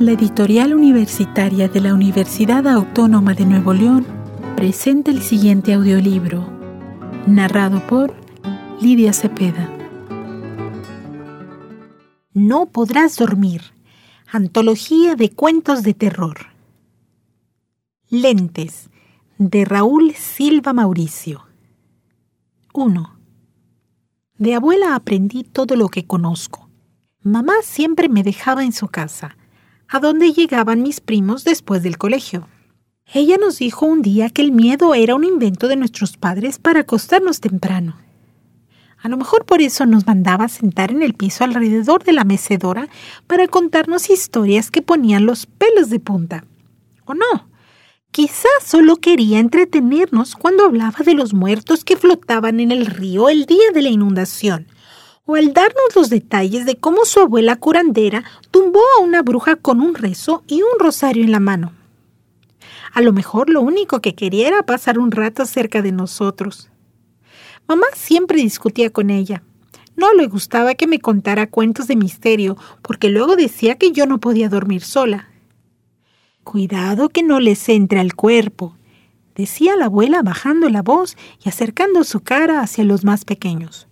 La 0.00 0.12
editorial 0.12 0.72
universitaria 0.72 1.68
de 1.68 1.78
la 1.78 1.92
Universidad 1.92 2.66
Autónoma 2.66 3.34
de 3.34 3.44
Nuevo 3.44 3.74
León 3.74 4.06
presenta 4.56 5.10
el 5.10 5.20
siguiente 5.20 5.74
audiolibro, 5.74 6.48
narrado 7.26 7.86
por 7.86 8.16
Lidia 8.80 9.12
Cepeda. 9.12 9.70
No 12.32 12.64
podrás 12.64 13.16
dormir. 13.16 13.60
Antología 14.32 15.16
de 15.16 15.32
cuentos 15.32 15.82
de 15.82 15.92
terror. 15.92 16.46
Lentes, 18.08 18.88
de 19.36 19.66
Raúl 19.66 20.14
Silva 20.14 20.72
Mauricio. 20.72 21.46
1. 22.72 23.18
De 24.38 24.54
abuela 24.54 24.94
aprendí 24.94 25.44
todo 25.44 25.76
lo 25.76 25.90
que 25.90 26.06
conozco. 26.06 26.70
Mamá 27.22 27.56
siempre 27.62 28.08
me 28.08 28.22
dejaba 28.22 28.64
en 28.64 28.72
su 28.72 28.88
casa 28.88 29.36
a 29.92 29.98
dónde 29.98 30.32
llegaban 30.32 30.82
mis 30.82 31.00
primos 31.00 31.42
después 31.42 31.82
del 31.82 31.98
colegio. 31.98 32.46
Ella 33.12 33.38
nos 33.38 33.58
dijo 33.58 33.86
un 33.86 34.02
día 34.02 34.30
que 34.30 34.40
el 34.40 34.52
miedo 34.52 34.94
era 34.94 35.16
un 35.16 35.24
invento 35.24 35.66
de 35.66 35.74
nuestros 35.74 36.16
padres 36.16 36.60
para 36.60 36.80
acostarnos 36.80 37.40
temprano. 37.40 37.96
A 39.02 39.08
lo 39.08 39.16
mejor 39.16 39.44
por 39.44 39.60
eso 39.60 39.86
nos 39.86 40.06
mandaba 40.06 40.46
sentar 40.48 40.92
en 40.92 41.02
el 41.02 41.14
piso 41.14 41.42
alrededor 41.42 42.04
de 42.04 42.12
la 42.12 42.22
mecedora 42.22 42.88
para 43.26 43.48
contarnos 43.48 44.10
historias 44.10 44.70
que 44.70 44.82
ponían 44.82 45.26
los 45.26 45.46
pelos 45.46 45.90
de 45.90 45.98
punta. 45.98 46.44
¿O 47.04 47.14
no? 47.14 47.50
Quizás 48.12 48.62
solo 48.64 48.96
quería 48.96 49.40
entretenernos 49.40 50.36
cuando 50.36 50.64
hablaba 50.64 50.98
de 51.04 51.14
los 51.14 51.34
muertos 51.34 51.82
que 51.82 51.96
flotaban 51.96 52.60
en 52.60 52.70
el 52.70 52.86
río 52.86 53.28
el 53.28 53.44
día 53.44 53.70
de 53.74 53.82
la 53.82 53.88
inundación 53.88 54.68
o 55.30 55.36
al 55.36 55.52
darnos 55.52 55.94
los 55.94 56.10
detalles 56.10 56.66
de 56.66 56.74
cómo 56.74 57.04
su 57.04 57.20
abuela 57.20 57.54
curandera 57.54 58.24
tumbó 58.50 58.80
a 58.98 59.02
una 59.02 59.22
bruja 59.22 59.54
con 59.54 59.80
un 59.80 59.94
rezo 59.94 60.42
y 60.48 60.62
un 60.62 60.80
rosario 60.80 61.22
en 61.22 61.30
la 61.30 61.38
mano. 61.38 61.72
A 62.92 63.00
lo 63.00 63.12
mejor 63.12 63.48
lo 63.48 63.60
único 63.60 64.00
que 64.00 64.16
quería 64.16 64.48
era 64.48 64.64
pasar 64.64 64.98
un 64.98 65.12
rato 65.12 65.46
cerca 65.46 65.82
de 65.82 65.92
nosotros. 65.92 66.68
Mamá 67.68 67.86
siempre 67.94 68.42
discutía 68.42 68.90
con 68.90 69.08
ella. 69.08 69.44
No 69.94 70.12
le 70.14 70.26
gustaba 70.26 70.74
que 70.74 70.88
me 70.88 70.98
contara 70.98 71.48
cuentos 71.48 71.86
de 71.86 71.94
misterio, 71.94 72.56
porque 72.82 73.08
luego 73.08 73.36
decía 73.36 73.76
que 73.76 73.92
yo 73.92 74.06
no 74.06 74.18
podía 74.18 74.48
dormir 74.48 74.82
sola. 74.82 75.28
Cuidado 76.42 77.08
que 77.08 77.22
no 77.22 77.38
les 77.38 77.68
entre 77.68 78.00
al 78.00 78.16
cuerpo, 78.16 78.74
decía 79.36 79.76
la 79.76 79.84
abuela 79.84 80.22
bajando 80.22 80.68
la 80.68 80.82
voz 80.82 81.16
y 81.44 81.48
acercando 81.48 82.02
su 82.02 82.18
cara 82.18 82.62
hacia 82.62 82.82
los 82.82 83.04
más 83.04 83.24
pequeños 83.24 83.86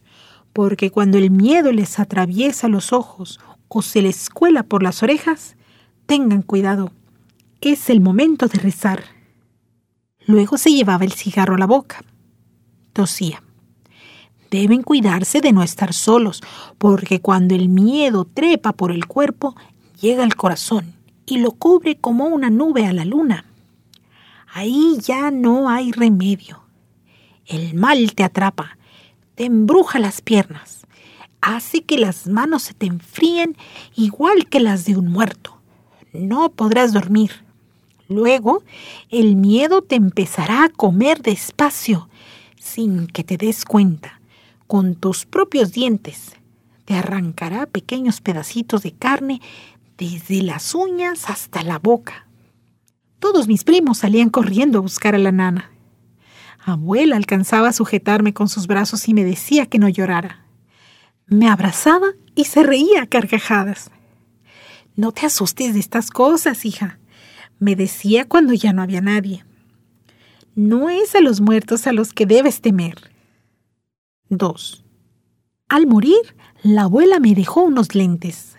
porque 0.59 0.91
cuando 0.91 1.19
el 1.19 1.31
miedo 1.31 1.71
les 1.71 2.01
atraviesa 2.01 2.67
los 2.67 2.93
ojos 2.93 3.39
o 3.69 3.81
se 3.81 4.03
les 4.03 4.29
cuela 4.29 4.65
por 4.65 4.83
las 4.83 5.05
orejas, 5.05 5.55
tengan 6.07 6.43
cuidado, 6.43 6.91
es 7.61 7.89
el 7.91 8.01
momento 8.01 8.49
de 8.49 8.59
rezar. 8.59 9.05
Luego 10.27 10.59
se 10.59 10.73
llevaba 10.73 11.05
el 11.05 11.13
cigarro 11.13 11.55
a 11.55 11.59
la 11.59 11.69
boca. 11.69 12.03
Tosía. 12.93 13.41
Deben 14.51 14.83
cuidarse 14.83 15.41
de 15.41 15.53
no 15.53 15.63
estar 15.63 15.93
solos, 15.93 16.43
porque 16.77 17.21
cuando 17.21 17.55
el 17.55 17.69
miedo 17.69 18.25
trepa 18.25 18.73
por 18.73 18.91
el 18.91 19.07
cuerpo, 19.07 19.55
llega 20.01 20.25
al 20.25 20.35
corazón 20.35 20.93
y 21.25 21.39
lo 21.39 21.53
cubre 21.53 21.99
como 21.99 22.27
una 22.27 22.51
nube 22.51 22.85
a 22.85 22.93
la 22.93 23.05
luna. 23.05 23.45
Ahí 24.53 24.99
ya 25.01 25.31
no 25.31 25.71
hay 25.71 25.93
remedio. 25.93 26.65
El 27.47 27.75
mal 27.75 28.13
te 28.17 28.25
atrapa 28.25 28.78
te 29.39 29.45
embruja 29.45 30.01
las 30.01 30.21
piernas, 30.21 30.85
hace 31.41 31.85
que 31.85 31.97
las 31.97 32.27
manos 32.27 32.65
se 32.65 32.75
te 32.75 32.87
enfríen 32.87 33.57
igual 33.95 34.49
que 34.49 34.59
las 34.59 34.85
de 34.85 34.97
un 34.97 35.07
muerto. 35.07 35.61
No 36.13 36.51
podrás 36.51 36.93
dormir. 36.93 37.31
Luego, 38.09 38.65
el 39.11 39.37
miedo 39.37 39.81
te 39.81 39.95
empezará 39.95 40.65
a 40.65 40.69
comer 40.69 41.23
despacio, 41.23 42.09
sin 42.59 43.07
que 43.07 43.23
te 43.23 43.37
des 43.37 43.65
cuenta, 43.65 44.21
con 44.67 44.97
tus 44.97 45.25
propios 45.25 45.71
dientes. 45.71 46.33
Te 46.85 46.95
arrancará 46.95 47.67
pequeños 47.67 48.21
pedacitos 48.21 48.83
de 48.83 48.91
carne 48.91 49.41
desde 49.99 50.43
las 50.43 50.75
uñas 50.75 51.31
hasta 51.31 51.63
la 51.63 51.79
boca. 51.79 52.27
Todos 53.21 53.47
mis 53.47 53.63
primos 53.63 53.99
salían 53.99 54.31
corriendo 54.31 54.79
a 54.79 54.83
buscar 54.83 55.15
a 55.15 55.19
la 55.19 55.31
nana. 55.31 55.71
Abuela 56.69 57.17
alcanzaba 57.17 57.69
a 57.69 57.73
sujetarme 57.73 58.35
con 58.35 58.49
sus 58.49 58.67
brazos 58.67 59.09
y 59.09 59.15
me 59.15 59.25
decía 59.25 59.67
que 59.67 59.79
no 59.79 59.89
llorara. 59.89 60.45
Me 61.27 61.49
abrazaba 61.49 62.09
y 62.35 62.45
se 62.45 62.63
reía 62.63 63.03
a 63.03 63.07
carcajadas. 63.07 63.91
No 64.97 65.13
te 65.13 65.27
asustes 65.27 65.75
de 65.75 65.81
estas 65.81 66.11
cosas, 66.11 66.65
hija, 66.65 66.99
me 67.59 67.77
decía 67.77 68.27
cuando 68.27 68.53
ya 68.53 68.73
no 68.73 68.83
había 68.83 69.01
nadie. 69.01 69.45
No 70.55 70.91
es 70.91 71.15
a 71.15 71.21
los 71.21 71.41
muertos 71.41 71.87
a 71.87 71.93
los 71.93 72.13
que 72.13 72.27
debes 72.27 72.61
temer. 72.61 72.97
2. 74.29 74.85
Al 75.69 75.87
morir, 75.87 76.37
la 76.63 76.83
abuela 76.83 77.21
me 77.21 77.35
dejó 77.35 77.63
unos 77.63 77.95
lentes. 77.95 78.57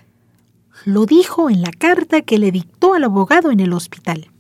Lo 0.85 1.05
dijo 1.05 1.49
en 1.49 1.61
la 1.61 1.71
carta 1.71 2.21
que 2.21 2.37
le 2.37 2.51
dictó 2.51 2.93
al 2.93 3.03
abogado 3.03 3.51
en 3.51 3.59
el 3.59 3.73
hospital. 3.73 4.31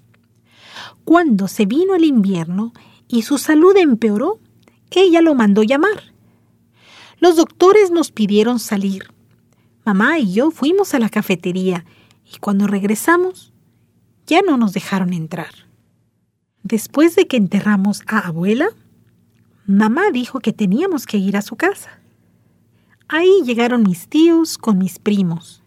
Cuando 1.03 1.47
se 1.47 1.65
vino 1.65 1.95
el 1.95 2.05
invierno, 2.05 2.73
y 3.09 3.23
su 3.23 3.37
salud 3.37 3.75
empeoró, 3.75 4.39
ella 4.99 5.21
lo 5.21 5.35
mandó 5.35 5.63
llamar. 5.63 6.13
Los 7.19 7.35
doctores 7.35 7.91
nos 7.91 8.11
pidieron 8.11 8.59
salir. 8.59 9.13
Mamá 9.85 10.19
y 10.19 10.33
yo 10.33 10.51
fuimos 10.51 10.93
a 10.93 10.99
la 10.99 11.09
cafetería 11.09 11.85
y 12.31 12.37
cuando 12.37 12.67
regresamos 12.67 13.51
ya 14.25 14.41
no 14.41 14.57
nos 14.57 14.73
dejaron 14.73 15.13
entrar. 15.13 15.53
Después 16.63 17.15
de 17.15 17.27
que 17.27 17.37
enterramos 17.37 18.03
a 18.07 18.19
abuela, 18.19 18.69
mamá 19.65 20.11
dijo 20.11 20.39
que 20.39 20.53
teníamos 20.53 21.05
que 21.05 21.17
ir 21.17 21.35
a 21.35 21.41
su 21.41 21.55
casa. 21.55 21.99
Ahí 23.07 23.41
llegaron 23.43 23.83
mis 23.83 24.07
tíos 24.07 24.57
con 24.57 24.77
mis 24.77 24.99
primos. 24.99 25.63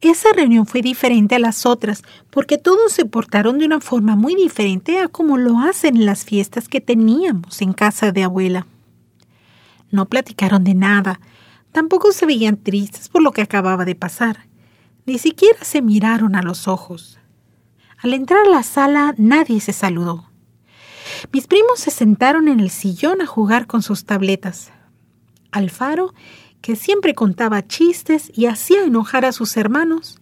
Esa 0.00 0.32
reunión 0.32 0.64
fue 0.64 0.80
diferente 0.80 1.34
a 1.34 1.38
las 1.38 1.66
otras 1.66 2.02
porque 2.30 2.56
todos 2.56 2.90
se 2.92 3.04
portaron 3.04 3.58
de 3.58 3.66
una 3.66 3.80
forma 3.80 4.16
muy 4.16 4.34
diferente 4.34 4.98
a 4.98 5.08
como 5.08 5.36
lo 5.36 5.58
hacen 5.58 5.96
en 5.96 6.06
las 6.06 6.24
fiestas 6.24 6.68
que 6.68 6.80
teníamos 6.80 7.60
en 7.60 7.74
casa 7.74 8.10
de 8.10 8.24
abuela. 8.24 8.66
No 9.90 10.06
platicaron 10.06 10.64
de 10.64 10.74
nada, 10.74 11.20
tampoco 11.72 12.12
se 12.12 12.24
veían 12.24 12.56
tristes 12.56 13.10
por 13.10 13.22
lo 13.22 13.32
que 13.32 13.42
acababa 13.42 13.84
de 13.84 13.94
pasar, 13.94 14.46
ni 15.04 15.18
siquiera 15.18 15.62
se 15.64 15.82
miraron 15.82 16.34
a 16.34 16.42
los 16.42 16.66
ojos. 16.66 17.18
Al 17.98 18.14
entrar 18.14 18.46
a 18.46 18.50
la 18.50 18.62
sala 18.62 19.14
nadie 19.18 19.60
se 19.60 19.74
saludó. 19.74 20.30
Mis 21.30 21.46
primos 21.46 21.78
se 21.78 21.90
sentaron 21.90 22.48
en 22.48 22.60
el 22.60 22.70
sillón 22.70 23.20
a 23.20 23.26
jugar 23.26 23.66
con 23.66 23.82
sus 23.82 24.06
tabletas. 24.06 24.72
Alfaro 25.50 26.14
que 26.60 26.76
siempre 26.76 27.14
contaba 27.14 27.66
chistes 27.66 28.30
y 28.34 28.46
hacía 28.46 28.84
enojar 28.84 29.24
a 29.24 29.32
sus 29.32 29.56
hermanos, 29.56 30.18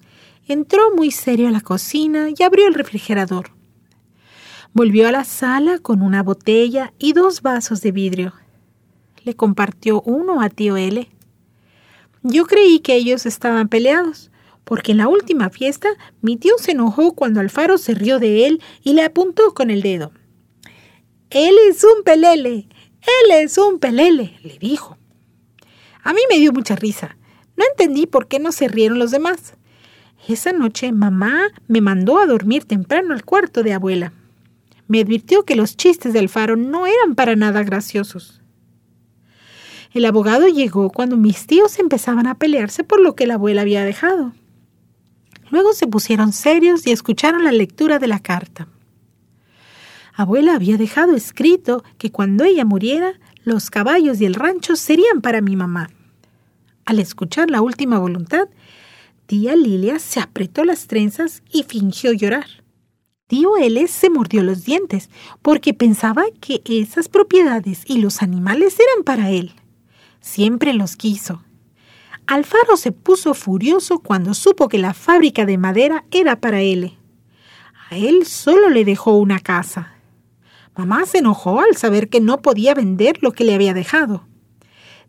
entró 0.47 0.95
muy 0.95 1.11
serio 1.11 1.49
a 1.49 1.51
la 1.51 1.61
cocina 1.61 2.29
y 2.37 2.43
abrió 2.43 2.67
el 2.67 2.75
refrigerador. 2.75 3.51
Volvió 4.73 5.09
a 5.09 5.13
la 5.13 5.25
sala 5.25 5.79
con 5.79 6.03
una 6.03 6.23
botella 6.23 6.93
y 6.99 7.13
dos 7.13 7.43
vasos 7.43 7.81
de 7.81 7.93
vidrio. 7.93 8.35
Le 9.25 9.35
compartió 9.35 10.03
uno 10.03 10.41
a 10.41 10.49
tío 10.49 10.77
L. 10.77 11.09
Yo 12.23 12.47
creí 12.47 12.81
que 12.81 12.95
ellos 12.95 13.27
estaban 13.27 13.69
peleados, 13.69 14.31
porque 14.65 14.93
en 14.93 14.99
la 14.99 15.09
última 15.09 15.51
fiesta 15.51 15.89
mi 16.21 16.37
tío 16.37 16.55
se 16.59 16.73
enojó 16.73 17.15
cuando 17.15 17.41
Alfaro 17.41 17.79
se 17.79 17.95
rió 17.95 18.19
de 18.19 18.47
él 18.47 18.63
y 18.83 18.93
le 18.93 19.03
apuntó 19.03 19.55
con 19.55 19.71
el 19.71 19.81
dedo. 19.81 20.13
Él 21.31 21.57
es 21.71 21.83
un 21.85 22.05
pelele, 22.05 22.69
él 23.01 23.31
es 23.33 23.57
un 23.59 23.79
pelele, 23.79 24.39
le 24.43 24.59
dijo. 24.59 24.98
A 26.03 26.13
mí 26.13 26.21
me 26.31 26.39
dio 26.39 26.53
mucha 26.53 26.77
risa. 26.77 27.17
No 27.57 27.65
entendí 27.71 28.07
por 28.07 28.29
qué 28.29 28.39
no 28.39 28.53
se 28.53 28.69
rieron 28.69 28.99
los 28.99 29.11
demás. 29.11 29.55
Esa 30.29 30.53
noche 30.53 30.93
mamá 30.93 31.49
me 31.67 31.81
mandó 31.81 32.19
a 32.19 32.27
dormir 32.27 32.65
temprano 32.65 33.15
al 33.15 33.25
cuarto 33.25 33.63
de 33.63 33.73
abuela. 33.73 34.13
Me 34.87 35.01
advirtió 35.01 35.45
que 35.45 35.57
los 35.57 35.77
chistes 35.77 36.13
del 36.13 36.29
faro 36.29 36.57
no 36.57 36.87
eran 36.87 37.15
para 37.15 37.37
nada 37.37 37.63
graciosos. 37.63 38.41
El 39.93 40.05
abogado 40.05 40.49
llegó 40.49 40.91
cuando 40.91 41.17
mis 41.17 41.47
tíos 41.47 41.79
empezaban 41.79 42.27
a 42.27 42.37
pelearse 42.37 42.85
por 42.85 43.01
lo 43.01 43.15
que 43.15 43.27
la 43.27 43.35
abuela 43.35 43.63
había 43.63 43.85
dejado. 43.85 44.33
Luego 45.51 45.73
se 45.73 45.87
pusieron 45.87 46.33
serios 46.33 46.87
y 46.87 46.93
escucharon 46.93 47.45
la 47.45 47.53
lectura 47.53 47.99
de 47.99 48.07
la 48.07 48.21
carta. 48.21 48.69
Abuela 50.15 50.55
había 50.55 50.77
dejado 50.77 51.15
escrito 51.15 51.85
que 51.97 52.11
cuando 52.11 52.45
ella 52.45 52.65
muriera, 52.65 53.15
los 53.49 53.71
caballos 53.71 54.21
y 54.21 54.27
el 54.27 54.35
rancho 54.35 54.77
serían 54.77 55.21
para 55.21 55.41
mi 55.41 55.57
mamá. 55.57 55.91
Al 56.85 57.01
escuchar 57.01 57.51
la 57.51 57.61
última 57.61 57.99
voluntad, 57.99 58.49
tía 59.27 59.57
Lilia 59.57 59.99
se 59.99 60.21
apretó 60.21 60.65
las 60.65 60.87
trenzas 60.87 61.43
y 61.53 61.65
fingió 61.65 62.13
llorar. 62.13 62.47
Tío 63.27 63.59
L 63.59 63.87
se 63.89 64.09
mordió 64.09 64.43
los 64.43 64.65
dientes 64.65 65.11
porque 65.43 65.75
pensaba 65.75 66.25
que 66.41 66.63
esas 66.65 67.09
propiedades 67.09 67.83
y 67.87 67.99
los 67.99 68.23
animales 68.23 68.79
eran 68.79 69.05
para 69.05 69.31
él. 69.31 69.53
Siempre 70.21 70.73
los 70.73 70.97
quiso. 70.97 71.43
Alfaro 72.27 72.77
se 72.77 72.93
puso 72.93 73.35
furioso 73.35 73.99
cuando 73.99 74.33
supo 74.33 74.69
que 74.69 74.79
la 74.79 74.95
fábrica 74.95 75.45
de 75.45 75.59
madera 75.59 76.05
era 76.11 76.41
para 76.41 76.63
él. 76.63 76.97
A 77.91 77.97
él 77.97 78.27
solo 78.27 78.71
le 78.71 78.85
dejó 78.85 79.17
una 79.17 79.41
casa. 79.41 79.98
Mamá 80.79 81.07
se 81.07 81.19
enojó 81.19 81.59
al 81.59 81.77
saber 81.77 82.09
que 82.09 82.21
no 82.21 82.41
podía 82.41 82.73
vender 82.73 83.19
lo 83.21 83.33
que 83.33 83.43
le 83.43 83.53
había 83.53 83.75
dejado. 83.75 84.29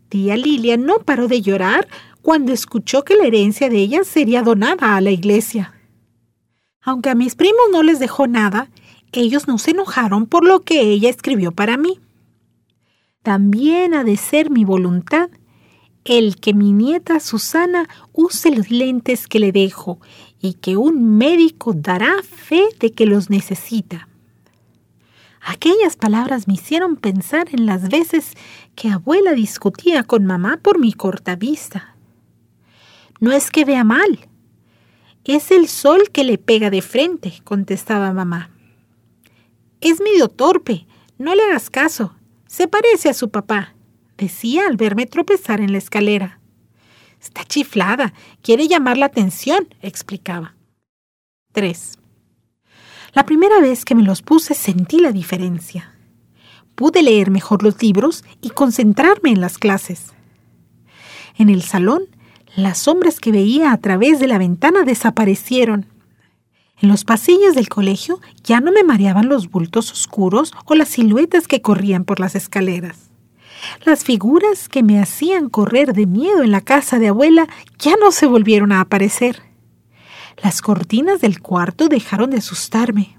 Tía 0.08 0.36
Lilia 0.36 0.76
no 0.76 0.98
paró 0.98 1.28
de 1.28 1.42
llorar 1.42 1.86
cuando 2.22 2.52
escuchó 2.52 3.04
que 3.04 3.14
la 3.14 3.24
herencia 3.24 3.68
de 3.68 3.76
ella 3.76 4.02
sería 4.02 4.42
donada 4.42 4.96
a 4.96 5.00
la 5.00 5.12
iglesia. 5.12 5.72
Aunque 6.82 7.10
a 7.10 7.14
mis 7.14 7.36
primos 7.36 7.66
no 7.70 7.84
les 7.84 8.00
dejó 8.00 8.26
nada, 8.26 8.68
ellos 9.12 9.46
no 9.46 9.58
se 9.58 9.70
enojaron 9.70 10.26
por 10.26 10.44
lo 10.44 10.64
que 10.64 10.80
ella 10.80 11.08
escribió 11.08 11.52
para 11.52 11.76
mí. 11.76 12.00
También 13.22 13.94
ha 13.94 14.02
de 14.02 14.16
ser 14.16 14.50
mi 14.50 14.64
voluntad 14.64 15.30
el 16.04 16.40
que 16.40 16.52
mi 16.52 16.72
nieta 16.72 17.20
Susana 17.20 17.88
use 18.12 18.50
los 18.50 18.72
lentes 18.72 19.28
que 19.28 19.38
le 19.38 19.52
dejo 19.52 20.00
y 20.40 20.54
que 20.54 20.76
un 20.76 21.16
médico 21.16 21.74
dará 21.74 22.10
fe 22.24 22.64
de 22.80 22.90
que 22.90 23.06
los 23.06 23.30
necesita. 23.30 24.09
Aquellas 25.40 25.96
palabras 25.96 26.46
me 26.46 26.54
hicieron 26.54 26.96
pensar 26.96 27.48
en 27.52 27.66
las 27.66 27.88
veces 27.88 28.32
que 28.74 28.90
abuela 28.90 29.32
discutía 29.32 30.04
con 30.04 30.26
mamá 30.26 30.58
por 30.62 30.78
mi 30.78 30.92
corta 30.92 31.36
vista. 31.36 31.96
No 33.20 33.32
es 33.32 33.50
que 33.50 33.64
vea 33.64 33.84
mal, 33.84 34.30
es 35.36 35.50
el 35.50 35.68
sol 35.68 36.10
que 36.12 36.24
le 36.24 36.38
pega 36.38 36.70
de 36.70 36.82
frente, 36.82 37.40
contestaba 37.44 38.12
mamá. 38.12 38.50
Es 39.80 40.00
medio 40.00 40.28
torpe, 40.28 40.86
no 41.18 41.34
le 41.34 41.42
hagas 41.44 41.70
caso, 41.70 42.16
se 42.46 42.66
parece 42.66 43.08
a 43.08 43.14
su 43.14 43.30
papá, 43.30 43.74
decía 44.18 44.66
al 44.66 44.76
verme 44.76 45.06
tropezar 45.06 45.60
en 45.60 45.72
la 45.72 45.78
escalera. 45.78 46.40
Está 47.20 47.44
chiflada, 47.44 48.12
quiere 48.42 48.66
llamar 48.66 48.98
la 48.98 49.06
atención, 49.06 49.68
explicaba. 49.82 50.56
3. 51.52 51.99
La 53.12 53.26
primera 53.26 53.60
vez 53.60 53.84
que 53.84 53.94
me 53.94 54.02
los 54.02 54.22
puse 54.22 54.54
sentí 54.54 54.98
la 54.98 55.12
diferencia. 55.12 55.94
Pude 56.74 57.02
leer 57.02 57.30
mejor 57.30 57.62
los 57.62 57.82
libros 57.82 58.24
y 58.40 58.50
concentrarme 58.50 59.30
en 59.30 59.40
las 59.40 59.58
clases. 59.58 60.12
En 61.36 61.48
el 61.48 61.62
salón, 61.62 62.04
las 62.54 62.78
sombras 62.78 63.20
que 63.20 63.32
veía 63.32 63.72
a 63.72 63.78
través 63.78 64.20
de 64.20 64.28
la 64.28 64.38
ventana 64.38 64.84
desaparecieron. 64.84 65.86
En 66.80 66.88
los 66.88 67.04
pasillos 67.04 67.54
del 67.54 67.68
colegio 67.68 68.20
ya 68.44 68.60
no 68.60 68.72
me 68.72 68.84
mareaban 68.84 69.28
los 69.28 69.50
bultos 69.50 69.90
oscuros 69.92 70.52
o 70.64 70.74
las 70.74 70.88
siluetas 70.88 71.48
que 71.48 71.60
corrían 71.60 72.04
por 72.04 72.20
las 72.20 72.34
escaleras. 72.34 73.10
Las 73.84 74.04
figuras 74.04 74.68
que 74.68 74.82
me 74.82 75.00
hacían 75.00 75.50
correr 75.50 75.92
de 75.92 76.06
miedo 76.06 76.42
en 76.42 76.50
la 76.50 76.60
casa 76.60 76.98
de 76.98 77.08
abuela 77.08 77.48
ya 77.78 77.94
no 78.00 78.12
se 78.12 78.26
volvieron 78.26 78.72
a 78.72 78.80
aparecer. 78.80 79.49
Las 80.42 80.62
cortinas 80.62 81.20
del 81.20 81.40
cuarto 81.40 81.88
dejaron 81.88 82.30
de 82.30 82.38
asustarme. 82.38 83.18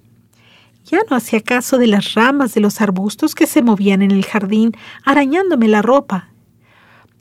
Ya 0.85 0.99
no 1.09 1.15
hacía 1.15 1.41
caso 1.41 1.77
de 1.77 1.85
las 1.85 2.15
ramas 2.15 2.55
de 2.55 2.61
los 2.61 2.81
arbustos 2.81 3.35
que 3.35 3.45
se 3.45 3.61
movían 3.61 4.01
en 4.01 4.09
el 4.09 4.25
jardín, 4.25 4.71
arañándome 5.05 5.67
la 5.67 5.83
ropa. 5.83 6.29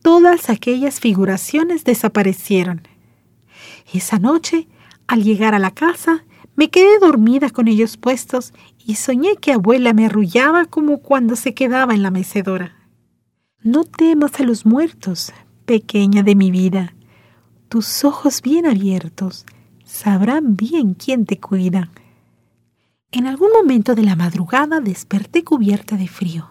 Todas 0.03 0.49
aquellas 0.49 1.01
figuraciones 1.01 1.85
desaparecieron. 1.85 2.89
Esa 3.93 4.19
noche, 4.19 4.69
al 5.07 5.23
llegar 5.23 5.55
a 5.55 5.59
la 5.59 5.73
casa, 5.73 6.25
me 6.57 6.71
quedé 6.71 6.99
dormida 6.99 7.51
con 7.51 7.69
ellos 7.69 7.99
puestos 7.99 8.55
y 8.79 8.95
soñé 8.95 9.37
que 9.37 9.53
abuela 9.53 9.93
me 9.93 10.07
arrullaba 10.07 10.65
como 10.65 10.99
cuando 10.99 11.37
se 11.37 11.53
quedaba 11.53 11.95
en 11.95 12.03
la 12.03 12.11
mecedora. 12.11 12.77
No 13.63 13.85
temas 13.85 14.41
a 14.41 14.45
los 14.45 14.65
muertos, 14.65 15.35
pequeña 15.67 16.23
de 16.23 16.35
mi 16.35 16.51
vida. 16.51 16.95
Tus 17.69 18.05
ojos 18.05 18.41
bien 18.41 18.67
abiertos 18.67 19.45
sabrán 19.91 20.57
bien 20.57 20.95
quién 20.95 21.27
te 21.27 21.39
cuida. 21.41 21.91
En 23.11 23.27
algún 23.27 23.51
momento 23.51 23.95
de 23.95 24.05
la 24.05 24.15
madrugada 24.15 24.81
desperté 24.81 25.43
cubierta 25.43 25.97
de 25.97 26.07
frío. 26.07 26.49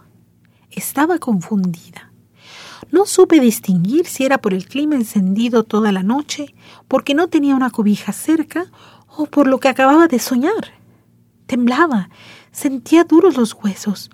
Estaba 0.69 1.19
confundida. 1.19 2.11
No 2.91 3.05
supe 3.05 3.39
distinguir 3.39 4.05
si 4.07 4.25
era 4.25 4.39
por 4.39 4.53
el 4.53 4.67
clima 4.67 4.95
encendido 4.95 5.63
toda 5.63 5.91
la 5.91 6.03
noche, 6.03 6.53
porque 6.87 7.13
no 7.13 7.27
tenía 7.27 7.55
una 7.55 7.69
cobija 7.69 8.11
cerca, 8.11 8.65
o 9.07 9.25
por 9.25 9.47
lo 9.47 9.59
que 9.59 9.69
acababa 9.69 10.07
de 10.07 10.19
soñar. 10.19 10.73
Temblaba, 11.45 12.09
sentía 12.51 13.05
duros 13.05 13.37
los 13.37 13.53
huesos, 13.53 14.11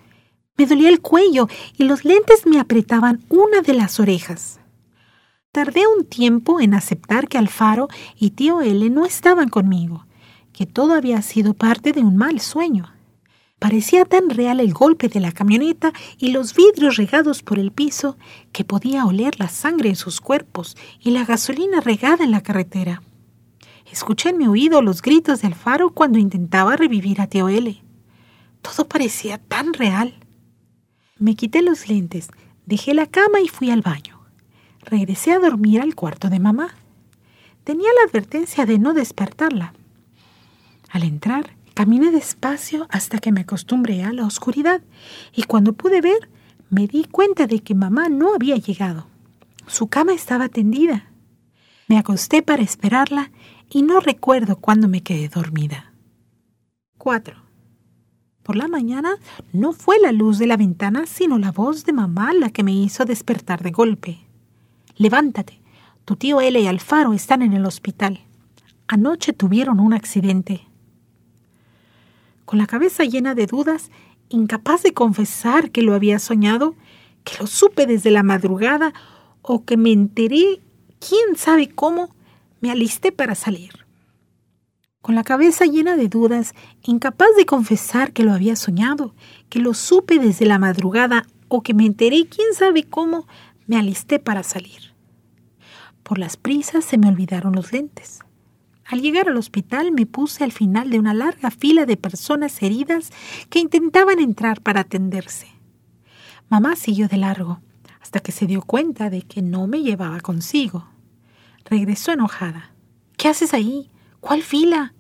me 0.58 0.66
dolía 0.66 0.90
el 0.90 1.02
cuello 1.02 1.50
y 1.78 1.84
los 1.84 2.06
lentes 2.06 2.46
me 2.46 2.60
apretaban 2.60 3.24
una 3.30 3.62
de 3.62 3.74
las 3.74 4.00
orejas. 4.00 4.60
Tardé 5.56 5.84
un 5.88 6.04
tiempo 6.04 6.60
en 6.60 6.74
aceptar 6.74 7.30
que 7.30 7.38
Alfaro 7.38 7.88
y 8.20 8.32
tío 8.32 8.60
L 8.60 8.90
no 8.90 9.06
estaban 9.06 9.48
conmigo, 9.48 10.06
que 10.52 10.66
todo 10.66 10.94
había 10.94 11.22
sido 11.22 11.54
parte 11.54 11.94
de 11.94 12.02
un 12.02 12.18
mal 12.18 12.42
sueño. 12.42 12.92
Parecía 13.58 14.04
tan 14.04 14.30
real 14.30 14.60
el 14.60 14.74
golpe 14.74 15.08
de 15.08 15.22
la 15.22 15.32
camioneta 15.32 15.94
y 16.18 16.34
los 16.34 16.54
vidrios 16.56 16.98
regados 16.98 17.42
por 17.42 17.58
el 17.58 17.72
piso 17.72 18.18
que 18.52 18.66
podía 18.66 19.06
oler 19.06 19.40
la 19.40 19.48
sangre 19.48 19.88
en 19.88 19.96
sus 19.96 20.20
cuerpos 20.20 20.76
y 21.00 21.12
la 21.12 21.24
gasolina 21.24 21.80
regada 21.80 22.26
en 22.26 22.32
la 22.32 22.44
carretera. 22.44 23.02
Escuché 23.90 24.32
en 24.32 24.38
mi 24.38 24.48
oído 24.48 24.82
los 24.82 25.02
gritos 25.02 25.42
de 25.42 25.48
Alfaro 25.48 25.92
cuando 25.92 26.20
intentaba 26.20 26.76
revivir 26.76 27.22
a 27.22 27.28
tío 27.28 27.48
L. 27.48 27.82
Todo 28.62 28.90
parecía 28.90 29.38
tan 29.38 29.74
real. 29.74 30.16
Me 31.18 31.38
quité 31.38 31.62
los 31.62 31.88
lentes, 31.88 32.28
dejé 32.66 32.94
la 32.94 33.06
cama 33.06 33.40
y 33.40 33.48
fui 33.48 33.72
al 33.72 33.82
baño 33.82 34.15
regresé 34.86 35.32
a 35.34 35.40
dormir 35.40 35.82
al 35.82 35.96
cuarto 35.96 36.30
de 36.30 36.40
mamá. 36.40 36.76
Tenía 37.64 37.90
la 38.00 38.10
advertencia 38.10 38.66
de 38.66 38.80
no 38.80 38.94
despertarla. 38.94 39.74
Al 40.90 41.04
entrar, 41.04 41.56
caminé 41.74 42.12
despacio 42.12 42.88
hasta 42.90 43.20
que 43.20 43.32
me 43.32 43.42
acostumbré 43.42 44.04
a 44.04 44.14
la 44.14 44.26
oscuridad 44.26 44.82
y 45.34 45.44
cuando 45.44 45.74
pude 45.74 46.02
ver, 46.02 46.30
me 46.70 46.88
di 46.88 47.04
cuenta 47.06 47.48
de 47.48 47.60
que 47.60 47.76
mamá 47.76 48.10
no 48.10 48.34
había 48.34 48.56
llegado. 48.56 49.08
Su 49.68 49.88
cama 49.88 50.14
estaba 50.14 50.50
tendida. 50.50 51.12
Me 51.88 51.98
acosté 51.98 52.42
para 52.42 52.64
esperarla 52.64 53.32
y 53.70 53.82
no 53.82 54.00
recuerdo 54.00 54.58
cuándo 54.58 54.88
me 54.88 55.02
quedé 55.02 55.28
dormida. 55.28 55.92
4. 56.98 57.36
Por 58.42 58.56
la 58.56 58.68
mañana 58.68 59.16
no 59.54 59.74
fue 59.74 60.00
la 60.00 60.12
luz 60.12 60.38
de 60.38 60.48
la 60.48 60.58
ventana, 60.58 61.06
sino 61.08 61.38
la 61.40 61.52
voz 61.52 61.86
de 61.86 61.94
mamá 61.94 62.34
la 62.34 62.52
que 62.52 62.64
me 62.64 62.74
hizo 62.74 63.06
despertar 63.06 63.64
de 63.64 63.72
golpe. 63.72 64.25
Levántate. 64.98 65.62
Tu 66.06 66.16
tío 66.16 66.40
L 66.40 66.60
y 66.60 66.68
Alfaro 66.68 67.14
están 67.14 67.42
en 67.42 67.54
el 67.54 67.66
hospital. 67.66 68.22
Anoche 68.88 69.34
tuvieron 69.34 69.80
un 69.80 69.94
accidente. 69.94 70.68
Con 72.46 72.60
la 72.60 72.68
cabeza 72.68 73.04
llena 73.04 73.36
de 73.36 73.48
dudas, 73.48 73.92
incapaz 74.30 74.84
de 74.84 74.94
confesar 74.94 75.72
que 75.72 75.82
lo 75.82 75.96
había 75.96 76.20
soñado, 76.20 76.76
que 77.24 77.38
lo 77.40 77.48
supe 77.48 77.88
desde 77.88 78.12
la 78.12 78.24
madrugada 78.24 78.94
o 79.42 79.66
que 79.66 79.78
me 79.78 79.92
enteré, 79.92 80.62
quién 81.00 81.36
sabe 81.36 81.70
cómo, 81.70 82.16
me 82.62 82.72
alisté 82.72 83.12
para 83.12 83.36
salir. 83.36 83.86
Con 85.02 85.16
la 85.16 85.24
cabeza 85.24 85.66
llena 85.66 85.98
de 85.98 86.08
dudas, 86.08 86.54
incapaz 86.84 87.30
de 87.38 87.46
confesar 87.46 88.14
que 88.14 88.24
lo 88.24 88.34
había 88.34 88.56
soñado, 88.56 89.14
que 89.50 89.60
lo 89.60 89.74
supe 89.74 90.20
desde 90.20 90.46
la 90.46 90.58
madrugada 90.58 91.26
o 91.48 91.62
que 91.62 91.74
me 91.74 91.86
enteré, 91.86 92.28
quién 92.28 92.54
sabe 92.54 92.84
cómo, 92.84 93.28
me 93.68 93.78
alisté 93.78 94.20
para 94.20 94.44
salir. 94.44 94.94
Por 96.04 96.20
las 96.20 96.38
prisas 96.38 96.86
se 96.86 96.98
me 96.98 97.08
olvidaron 97.08 97.54
los 97.54 97.72
lentes. 97.72 98.20
Al 98.86 99.02
llegar 99.02 99.28
al 99.28 99.38
hospital 99.38 99.92
me 99.92 100.06
puse 100.06 100.44
al 100.44 100.52
final 100.52 100.92
de 100.92 101.00
una 101.00 101.16
larga 101.16 101.50
fila 101.50 101.88
de 101.88 101.98
personas 101.98 102.62
heridas 102.62 103.12
que 103.50 103.60
intentaban 103.60 104.20
entrar 104.20 104.62
para 104.62 104.82
atenderse. 104.82 105.48
Mamá 106.50 106.76
siguió 106.76 107.08
de 107.08 107.18
largo, 107.18 107.60
hasta 108.02 108.20
que 108.20 108.32
se 108.32 108.46
dio 108.46 108.62
cuenta 108.62 109.10
de 109.10 109.24
que 109.24 109.42
no 109.42 109.66
me 109.66 109.82
llevaba 109.82 110.20
consigo. 110.20 110.88
Regresó 111.66 112.12
enojada. 112.12 112.72
¿Qué 113.18 113.28
haces 113.28 113.56
ahí? 113.56 113.90
¿Cuál 114.20 114.44
fila? 114.44 114.94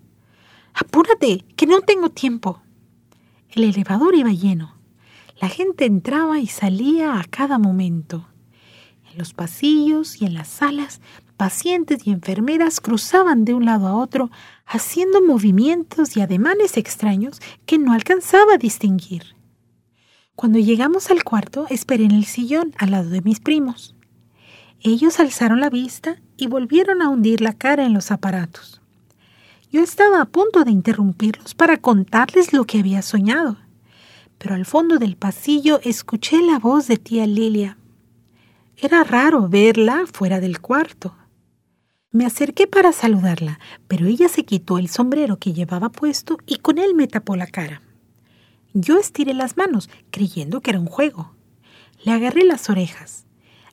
Apúrate, 0.73 1.45
que 1.55 1.67
no 1.67 1.81
tengo 1.81 2.09
tiempo. 2.09 2.61
El 3.49 3.63
elevador 3.63 4.15
iba 4.15 4.31
lleno. 4.31 4.75
La 5.39 5.49
gente 5.49 5.85
entraba 5.85 6.39
y 6.39 6.47
salía 6.47 7.19
a 7.19 7.23
cada 7.25 7.59
momento. 7.59 8.27
En 9.15 9.19
los 9.19 9.33
pasillos 9.33 10.21
y 10.21 10.25
en 10.25 10.33
las 10.33 10.49
salas, 10.49 10.99
pacientes 11.37 12.05
y 12.05 12.11
enfermeras 12.11 12.81
cruzaban 12.81 13.45
de 13.45 13.53
un 13.53 13.63
lado 13.63 13.87
a 13.87 13.95
otro, 13.95 14.29
haciendo 14.65 15.21
movimientos 15.21 16.17
y 16.17 16.21
ademanes 16.21 16.75
extraños 16.75 17.39
que 17.65 17.77
no 17.77 17.93
alcanzaba 17.93 18.55
a 18.55 18.57
distinguir. 18.57 19.37
Cuando 20.35 20.59
llegamos 20.59 21.11
al 21.11 21.23
cuarto, 21.23 21.65
esperé 21.69 22.03
en 22.03 22.11
el 22.11 22.25
sillón 22.25 22.73
al 22.77 22.91
lado 22.91 23.09
de 23.09 23.21
mis 23.21 23.39
primos. 23.39 23.95
Ellos 24.81 25.21
alzaron 25.21 25.61
la 25.61 25.69
vista 25.69 26.21
y 26.35 26.47
volvieron 26.47 27.01
a 27.01 27.07
hundir 27.07 27.39
la 27.39 27.53
cara 27.53 27.85
en 27.85 27.93
los 27.93 28.11
aparatos. 28.11 28.81
Yo 29.71 29.81
estaba 29.81 30.19
a 30.19 30.25
punto 30.25 30.65
de 30.65 30.71
interrumpirlos 30.71 31.55
para 31.55 31.77
contarles 31.77 32.51
lo 32.51 32.65
que 32.65 32.79
había 32.79 33.01
soñado, 33.01 33.55
pero 34.37 34.55
al 34.55 34.65
fondo 34.65 34.97
del 34.97 35.15
pasillo 35.15 35.79
escuché 35.85 36.41
la 36.41 36.59
voz 36.59 36.87
de 36.87 36.97
tía 36.97 37.25
Lilia 37.25 37.77
Era 38.77 39.03
raro 39.03 39.47
verla 39.47 40.03
fuera 40.11 40.39
del 40.41 40.59
cuarto. 40.59 41.15
Me 42.11 42.25
acerqué 42.25 42.67
para 42.67 42.91
saludarla, 42.91 43.59
pero 43.87 44.05
ella 44.05 44.27
se 44.27 44.43
quitó 44.43 44.77
el 44.77 44.89
sombrero 44.89 45.37
que 45.37 45.53
llevaba 45.53 45.89
puesto 45.89 46.37
y 46.45 46.57
con 46.57 46.77
él 46.77 46.93
me 46.93 47.07
tapó 47.07 47.35
la 47.35 47.47
cara. 47.47 47.81
Yo 48.73 48.97
estiré 48.97 49.33
las 49.33 49.55
manos, 49.55 49.89
creyendo 50.11 50.59
que 50.59 50.71
era 50.71 50.79
un 50.79 50.87
juego. 50.87 51.33
Le 52.03 52.11
agarré 52.11 52.43
las 52.43 52.69
orejas. 52.69 53.25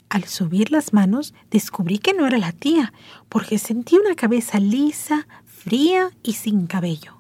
Al 0.09 0.25
subir 0.25 0.71
las 0.71 0.93
manos 0.93 1.35
descubrí 1.51 1.99
que 1.99 2.15
no 2.15 2.27
era 2.27 2.39
la 2.39 2.53
tía, 2.53 2.93
porque 3.29 3.59
sentí 3.59 3.97
una 3.97 4.15
cabeza 4.15 4.61
lisa, 4.61 5.27
fría 5.45 6.11
y 6.23 6.35
sin 6.35 6.67
cabello. 6.67 7.17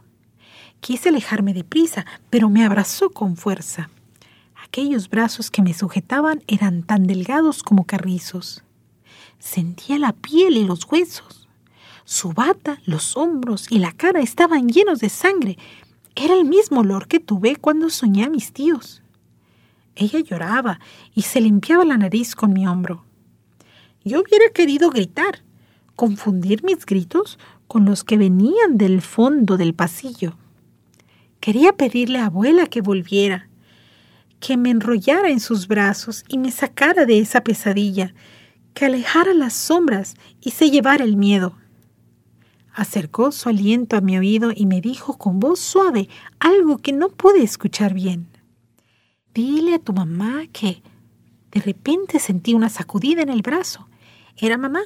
Quise 0.80 1.08
alejarme 1.08 1.54
deprisa, 1.54 2.06
pero 2.30 2.48
me 2.48 2.64
abrazó 2.64 3.10
con 3.10 3.36
fuerza. 3.36 3.90
Aquellos 4.74 5.10
brazos 5.10 5.50
que 5.50 5.60
me 5.60 5.74
sujetaban 5.74 6.42
eran 6.46 6.82
tan 6.82 7.06
delgados 7.06 7.62
como 7.62 7.84
carrizos. 7.84 8.64
Sentía 9.38 9.98
la 9.98 10.14
piel 10.14 10.56
y 10.56 10.64
los 10.64 10.90
huesos. 10.90 11.46
Su 12.06 12.32
bata, 12.32 12.80
los 12.86 13.14
hombros 13.18 13.70
y 13.70 13.80
la 13.80 13.92
cara 13.92 14.20
estaban 14.20 14.70
llenos 14.70 15.00
de 15.00 15.10
sangre. 15.10 15.58
Era 16.16 16.32
el 16.32 16.46
mismo 16.46 16.80
olor 16.80 17.06
que 17.06 17.20
tuve 17.20 17.56
cuando 17.56 17.90
soñé 17.90 18.24
a 18.24 18.30
mis 18.30 18.54
tíos. 18.54 19.02
Ella 19.94 20.20
lloraba 20.20 20.80
y 21.14 21.20
se 21.20 21.42
limpiaba 21.42 21.84
la 21.84 21.98
nariz 21.98 22.34
con 22.34 22.54
mi 22.54 22.66
hombro. 22.66 23.04
Yo 24.02 24.22
hubiera 24.22 24.48
querido 24.54 24.88
gritar, 24.88 25.42
confundir 25.96 26.64
mis 26.64 26.86
gritos 26.86 27.38
con 27.68 27.84
los 27.84 28.04
que 28.04 28.16
venían 28.16 28.78
del 28.78 29.02
fondo 29.02 29.58
del 29.58 29.74
pasillo. 29.74 30.38
Quería 31.40 31.74
pedirle 31.74 32.20
a 32.20 32.26
abuela 32.26 32.68
que 32.68 32.80
volviera, 32.80 33.50
que 34.42 34.56
me 34.56 34.70
enrollara 34.70 35.30
en 35.30 35.38
sus 35.38 35.68
brazos 35.68 36.24
y 36.26 36.36
me 36.36 36.50
sacara 36.50 37.06
de 37.06 37.20
esa 37.20 37.44
pesadilla, 37.44 38.12
que 38.74 38.86
alejara 38.86 39.34
las 39.34 39.54
sombras 39.54 40.16
y 40.40 40.50
se 40.50 40.68
llevara 40.68 41.04
el 41.04 41.16
miedo. 41.16 41.56
Acercó 42.74 43.30
su 43.30 43.48
aliento 43.48 43.96
a 43.96 44.00
mi 44.00 44.18
oído 44.18 44.50
y 44.54 44.66
me 44.66 44.80
dijo 44.80 45.16
con 45.16 45.38
voz 45.38 45.60
suave 45.60 46.08
algo 46.40 46.78
que 46.78 46.92
no 46.92 47.10
pude 47.10 47.44
escuchar 47.44 47.94
bien. 47.94 48.26
Dile 49.32 49.76
a 49.76 49.78
tu 49.78 49.92
mamá 49.92 50.42
que... 50.52 50.82
De 51.52 51.60
repente 51.60 52.18
sentí 52.18 52.54
una 52.54 52.70
sacudida 52.70 53.22
en 53.22 53.28
el 53.28 53.42
brazo. 53.42 53.86
Era 54.38 54.56
mamá. 54.56 54.80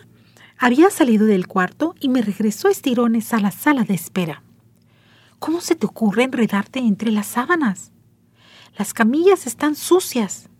Había 0.59 0.91
salido 0.91 1.25
del 1.25 1.47
cuarto 1.47 1.95
y 2.01 2.09
me 2.09 2.23
regresó 2.23 2.67
a 2.69 2.73
estirones 2.73 3.33
a 3.33 3.39
la 3.39 3.53
sala 3.53 3.85
de 3.85 3.95
espera. 3.95 4.43
¿Cómo 5.39 5.61
se 5.61 5.77
te 5.77 5.87
ocurre 5.87 6.25
enredarte 6.25 6.81
entre 6.81 7.13
las 7.13 7.29
sábanas? 7.29 7.93
Las 8.79 8.93
camillas 8.93 9.47
están 9.47 9.75
sucias. 9.75 10.51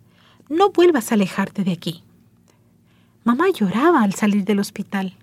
No 0.49 0.71
vuelvas 0.71 1.11
a 1.11 1.17
alejarte 1.17 1.65
de 1.65 1.73
aquí. 1.73 2.03
Mamá 3.25 3.51
lloraba 3.51 4.03
al 4.03 4.15
salir 4.15 4.45
del 4.45 4.59
hospital. 4.59 5.15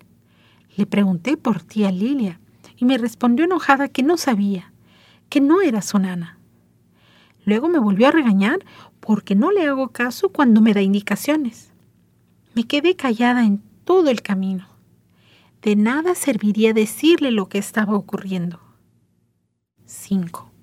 Le 0.76 0.86
pregunté 0.86 1.36
por 1.36 1.62
tía 1.62 1.90
Lilia 1.90 2.38
y 2.76 2.84
me 2.84 2.98
respondió 2.98 3.46
enojada 3.46 3.88
que 3.88 4.02
no 4.02 4.16
sabía, 4.16 4.72
que 5.28 5.40
no 5.40 5.60
era 5.60 5.82
su 5.82 5.98
nana. 5.98 6.38
Luego 7.44 7.68
me 7.68 7.78
volvió 7.78 8.08
a 8.08 8.12
regañar 8.12 8.60
porque 9.00 9.34
no 9.34 9.50
le 9.50 9.66
hago 9.66 9.88
caso 9.88 10.28
cuando 10.28 10.60
me 10.60 10.72
da 10.72 10.80
indicaciones. 10.80 11.72
Me 12.54 12.64
quedé 12.64 12.94
callada 12.94 13.44
en 13.44 13.60
todo 13.84 14.08
el 14.08 14.22
camino. 14.22 14.68
De 15.62 15.74
nada 15.74 16.14
serviría 16.14 16.72
decirle 16.72 17.32
lo 17.32 17.48
que 17.48 17.58
estaba 17.58 17.94
ocurriendo. 17.94 18.60
5. 19.86 20.53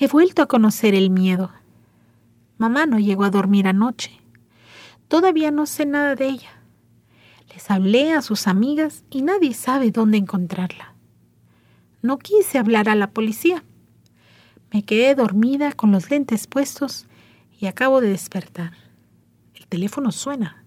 He 0.00 0.06
vuelto 0.06 0.42
a 0.42 0.46
conocer 0.46 0.94
el 0.94 1.10
miedo. 1.10 1.50
Mamá 2.56 2.86
no 2.86 3.00
llegó 3.00 3.24
a 3.24 3.30
dormir 3.30 3.66
anoche. 3.66 4.12
Todavía 5.08 5.50
no 5.50 5.66
sé 5.66 5.86
nada 5.86 6.14
de 6.14 6.28
ella. 6.28 6.62
Les 7.52 7.68
hablé 7.68 8.12
a 8.12 8.22
sus 8.22 8.46
amigas 8.46 9.02
y 9.10 9.22
nadie 9.22 9.54
sabe 9.54 9.90
dónde 9.90 10.16
encontrarla. 10.16 10.94
No 12.00 12.18
quise 12.18 12.58
hablar 12.58 12.88
a 12.88 12.94
la 12.94 13.10
policía. 13.10 13.64
Me 14.70 14.84
quedé 14.84 15.16
dormida 15.16 15.72
con 15.72 15.90
los 15.90 16.08
lentes 16.12 16.46
puestos 16.46 17.08
y 17.58 17.66
acabo 17.66 18.00
de 18.00 18.10
despertar. 18.10 18.74
El 19.56 19.66
teléfono 19.66 20.12
suena. 20.12 20.62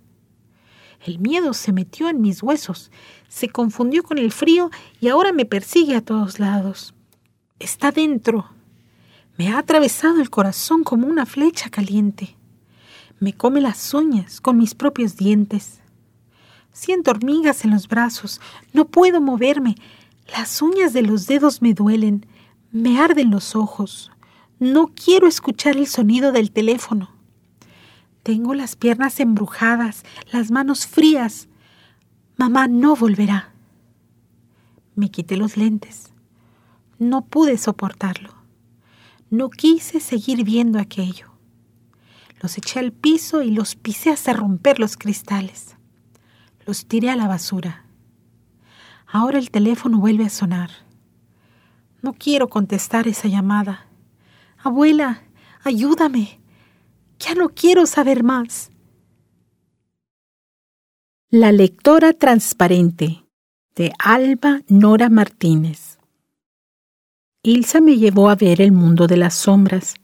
El 1.06 1.20
miedo 1.20 1.54
se 1.54 1.72
metió 1.72 2.10
en 2.10 2.20
mis 2.20 2.44
huesos, 2.44 2.92
se 3.30 3.48
confundió 3.48 4.04
con 4.04 4.18
el 4.18 4.34
frío 4.34 4.72
y 5.00 5.08
ahora 5.08 5.32
me 5.32 5.46
persigue 5.46 5.96
a 5.96 6.04
todos 6.04 6.38
lados. 6.38 6.94
Está 7.60 7.92
dentro 7.92 8.50
me 9.42 9.50
ha 9.50 9.58
atravesado 9.58 10.22
el 10.22 10.30
corazón 10.30 10.84
como 10.84 11.08
una 11.08 11.26
flecha 11.26 11.72
caliente. 11.72 12.36
Me 13.20 13.34
come 13.34 13.60
las 13.60 13.92
uñas 13.92 14.40
con 14.40 14.56
mis 14.56 14.76
propios 14.76 15.18
dientes. 15.18 15.80
Siento 16.72 17.10
hormigas 17.10 17.66
en 17.66 17.72
los 17.72 17.88
brazos, 17.88 18.40
no 18.72 18.86
puedo 18.86 19.20
moverme. 19.20 19.78
Las 20.32 20.62
uñas 20.62 20.94
de 20.94 21.02
los 21.02 21.26
dedos 21.26 21.64
me 21.64 21.74
duelen, 21.74 22.28
me 22.72 23.00
arden 23.00 23.32
los 23.32 23.56
ojos. 23.56 24.12
No 24.60 24.92
quiero 24.94 25.26
escuchar 25.26 25.76
el 25.76 25.88
sonido 25.88 26.32
del 26.32 26.52
teléfono. 26.52 27.10
Tengo 28.22 28.54
las 28.54 28.76
piernas 28.76 29.20
embrujadas, 29.20 30.04
las 30.32 30.52
manos 30.52 30.86
frías. 30.86 31.48
Mamá 32.38 32.68
no 32.68 32.96
volverá. 32.96 33.54
Me 34.94 35.10
quité 35.10 35.36
los 35.36 35.58
lentes. 35.58 36.14
No 37.00 37.26
pude 37.26 37.58
soportarlo. 37.58 38.41
No 39.32 39.50
quise 39.50 40.02
seguir 40.02 40.44
viendo 40.44 40.78
aquello. 40.78 41.32
Los 42.42 42.58
eché 42.58 42.80
al 42.80 42.92
piso 42.92 43.42
y 43.42 43.52
los 43.52 43.78
pisé 43.78 44.10
hasta 44.10 44.34
romper 44.34 44.78
los 44.78 44.98
cristales. 44.98 45.78
Los 46.66 46.86
tiré 46.86 47.10
a 47.10 47.16
la 47.16 47.30
basura. 47.30 47.86
Ahora 49.08 49.40
el 49.40 49.50
teléfono 49.50 50.00
vuelve 50.00 50.26
a 50.26 50.30
sonar. 50.30 50.70
No 52.02 52.12
quiero 52.12 52.50
contestar 52.50 53.08
esa 53.08 53.30
llamada. 53.30 53.88
Abuela, 54.58 55.22
ayúdame. 55.64 56.42
Ya 57.18 57.34
no 57.34 57.48
quiero 57.48 57.86
saber 57.86 58.24
más. 58.24 58.70
La 61.30 61.54
lectora 61.54 62.12
transparente 62.12 63.24
de 63.76 63.94
Alba 63.98 64.60
Nora 64.68 65.10
Martínez. 65.10 66.01
Ilsa 67.44 67.82
me 67.82 67.98
llevó 67.98 68.30
a 68.30 68.36
ver 68.36 68.62
el 68.62 68.72
mundo 68.72 69.08
de 69.08 69.18
las 69.18 69.34
sombras. 69.34 69.96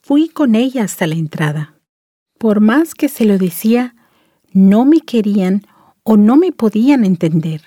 Fui 0.00 0.28
con 0.28 0.54
ella 0.54 0.84
hasta 0.84 1.08
la 1.08 1.16
entrada. 1.16 1.74
Por 2.38 2.60
más 2.60 2.94
que 2.94 3.08
se 3.08 3.24
lo 3.24 3.36
decía, 3.36 3.96
no 4.52 4.84
me 4.84 5.00
querían 5.00 5.66
o 6.04 6.16
no 6.16 6.36
me 6.36 6.52
podían 6.52 7.04
entender. 7.04 7.62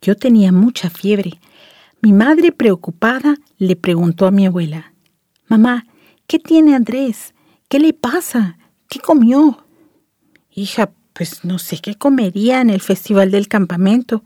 Yo 0.00 0.16
tenía 0.16 0.52
mucha 0.52 0.88
fiebre. 0.88 1.38
Mi 2.00 2.14
madre, 2.14 2.50
preocupada, 2.50 3.36
le 3.58 3.76
preguntó 3.76 4.26
a 4.26 4.30
mi 4.30 4.46
abuela, 4.46 4.94
Mamá, 5.46 5.86
¿qué 6.26 6.38
tiene 6.38 6.74
Andrés? 6.74 7.34
¿Qué 7.68 7.78
le 7.78 7.92
pasa? 7.92 8.56
¿Qué 8.88 9.00
comió? 9.00 9.66
Hija, 10.50 10.92
pues 11.12 11.44
no 11.44 11.58
sé 11.58 11.78
qué 11.78 11.94
comería 11.96 12.62
en 12.62 12.70
el 12.70 12.80
festival 12.80 13.30
del 13.30 13.48
campamento. 13.48 14.24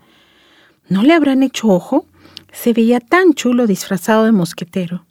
¿No 0.89 1.03
le 1.03 1.15
habrán 1.15 1.43
hecho 1.43 1.67
ojo? 1.69 2.07
Se 2.61 2.73
veía 2.73 2.99
tan 2.99 3.35
chulo 3.35 3.69
disfrazado 3.69 4.25
de 4.25 4.33
mosquetero. 4.33 5.07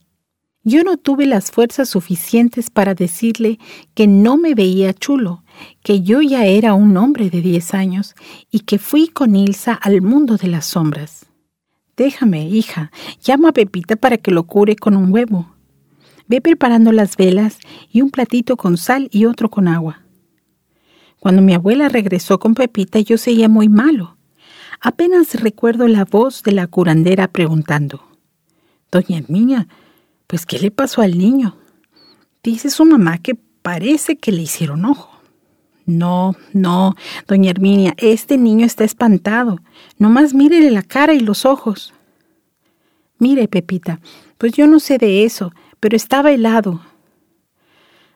Yo 0.63 0.83
no 0.83 0.97
tuve 0.97 1.25
las 1.25 1.49
fuerzas 1.49 1.87
suficientes 1.87 2.69
para 2.69 2.93
decirle 2.93 3.57
que 3.93 4.05
no 4.05 4.35
me 4.35 4.53
veía 4.53 4.93
chulo, 4.93 5.45
que 5.81 6.01
yo 6.01 6.21
ya 6.21 6.45
era 6.45 6.73
un 6.73 6.97
hombre 6.97 7.29
de 7.29 7.41
diez 7.41 7.73
años 7.73 8.15
y 8.51 8.61
que 8.61 8.79
fui 8.79 9.07
con 9.07 9.33
Ilsa 9.37 9.73
al 9.73 10.01
mundo 10.01 10.35
de 10.35 10.49
las 10.49 10.65
sombras. 10.65 11.27
Déjame, 11.95 12.49
hija, 12.49 12.91
llamo 13.25 13.47
a 13.47 13.53
Pepita 13.53 13.95
para 13.95 14.17
que 14.17 14.31
lo 14.31 14.43
cure 14.43 14.75
con 14.75 14.97
un 14.97 15.13
huevo. 15.13 15.55
Ve 16.27 16.41
preparando 16.41 16.91
las 16.91 17.15
velas 17.15 17.59
y 17.89 18.01
un 18.01 18.09
platito 18.09 18.57
con 18.57 18.75
sal 18.75 19.07
y 19.09 19.23
otro 19.23 19.49
con 19.49 19.69
agua. 19.69 20.01
Cuando 21.17 21.41
mi 21.41 21.53
abuela 21.53 21.87
regresó 21.87 22.39
con 22.39 22.55
Pepita 22.55 22.99
yo 22.99 23.17
seguía 23.17 23.47
muy 23.47 23.69
malo. 23.69 24.16
Apenas 24.79 25.35
recuerdo 25.35 25.87
la 25.87 26.05
voz 26.05 26.43
de 26.43 26.51
la 26.51 26.67
curandera 26.67 27.27
preguntando, 27.27 28.03
Doña 28.91 29.17
Herminia, 29.17 29.67
pues 30.27 30.45
¿qué 30.45 30.59
le 30.59 30.71
pasó 30.71 31.01
al 31.01 31.17
niño? 31.17 31.57
Dice 32.43 32.69
su 32.69 32.85
mamá 32.85 33.17
que 33.17 33.35
parece 33.35 34.17
que 34.17 34.31
le 34.31 34.43
hicieron 34.43 34.85
ojo. 34.85 35.11
No, 35.85 36.35
no, 36.53 36.95
doña 37.27 37.49
Herminia, 37.49 37.93
este 37.97 38.37
niño 38.37 38.65
está 38.65 38.83
espantado. 38.83 39.59
Nomás 39.97 40.33
mírele 40.33 40.69
la 40.71 40.83
cara 40.83 41.13
y 41.13 41.21
los 41.21 41.45
ojos. 41.45 41.93
Mire, 43.19 43.47
Pepita, 43.47 43.99
pues 44.37 44.53
yo 44.53 44.67
no 44.67 44.79
sé 44.79 44.97
de 44.97 45.23
eso, 45.23 45.53
pero 45.79 45.95
estaba 45.95 46.31
helado. 46.31 46.81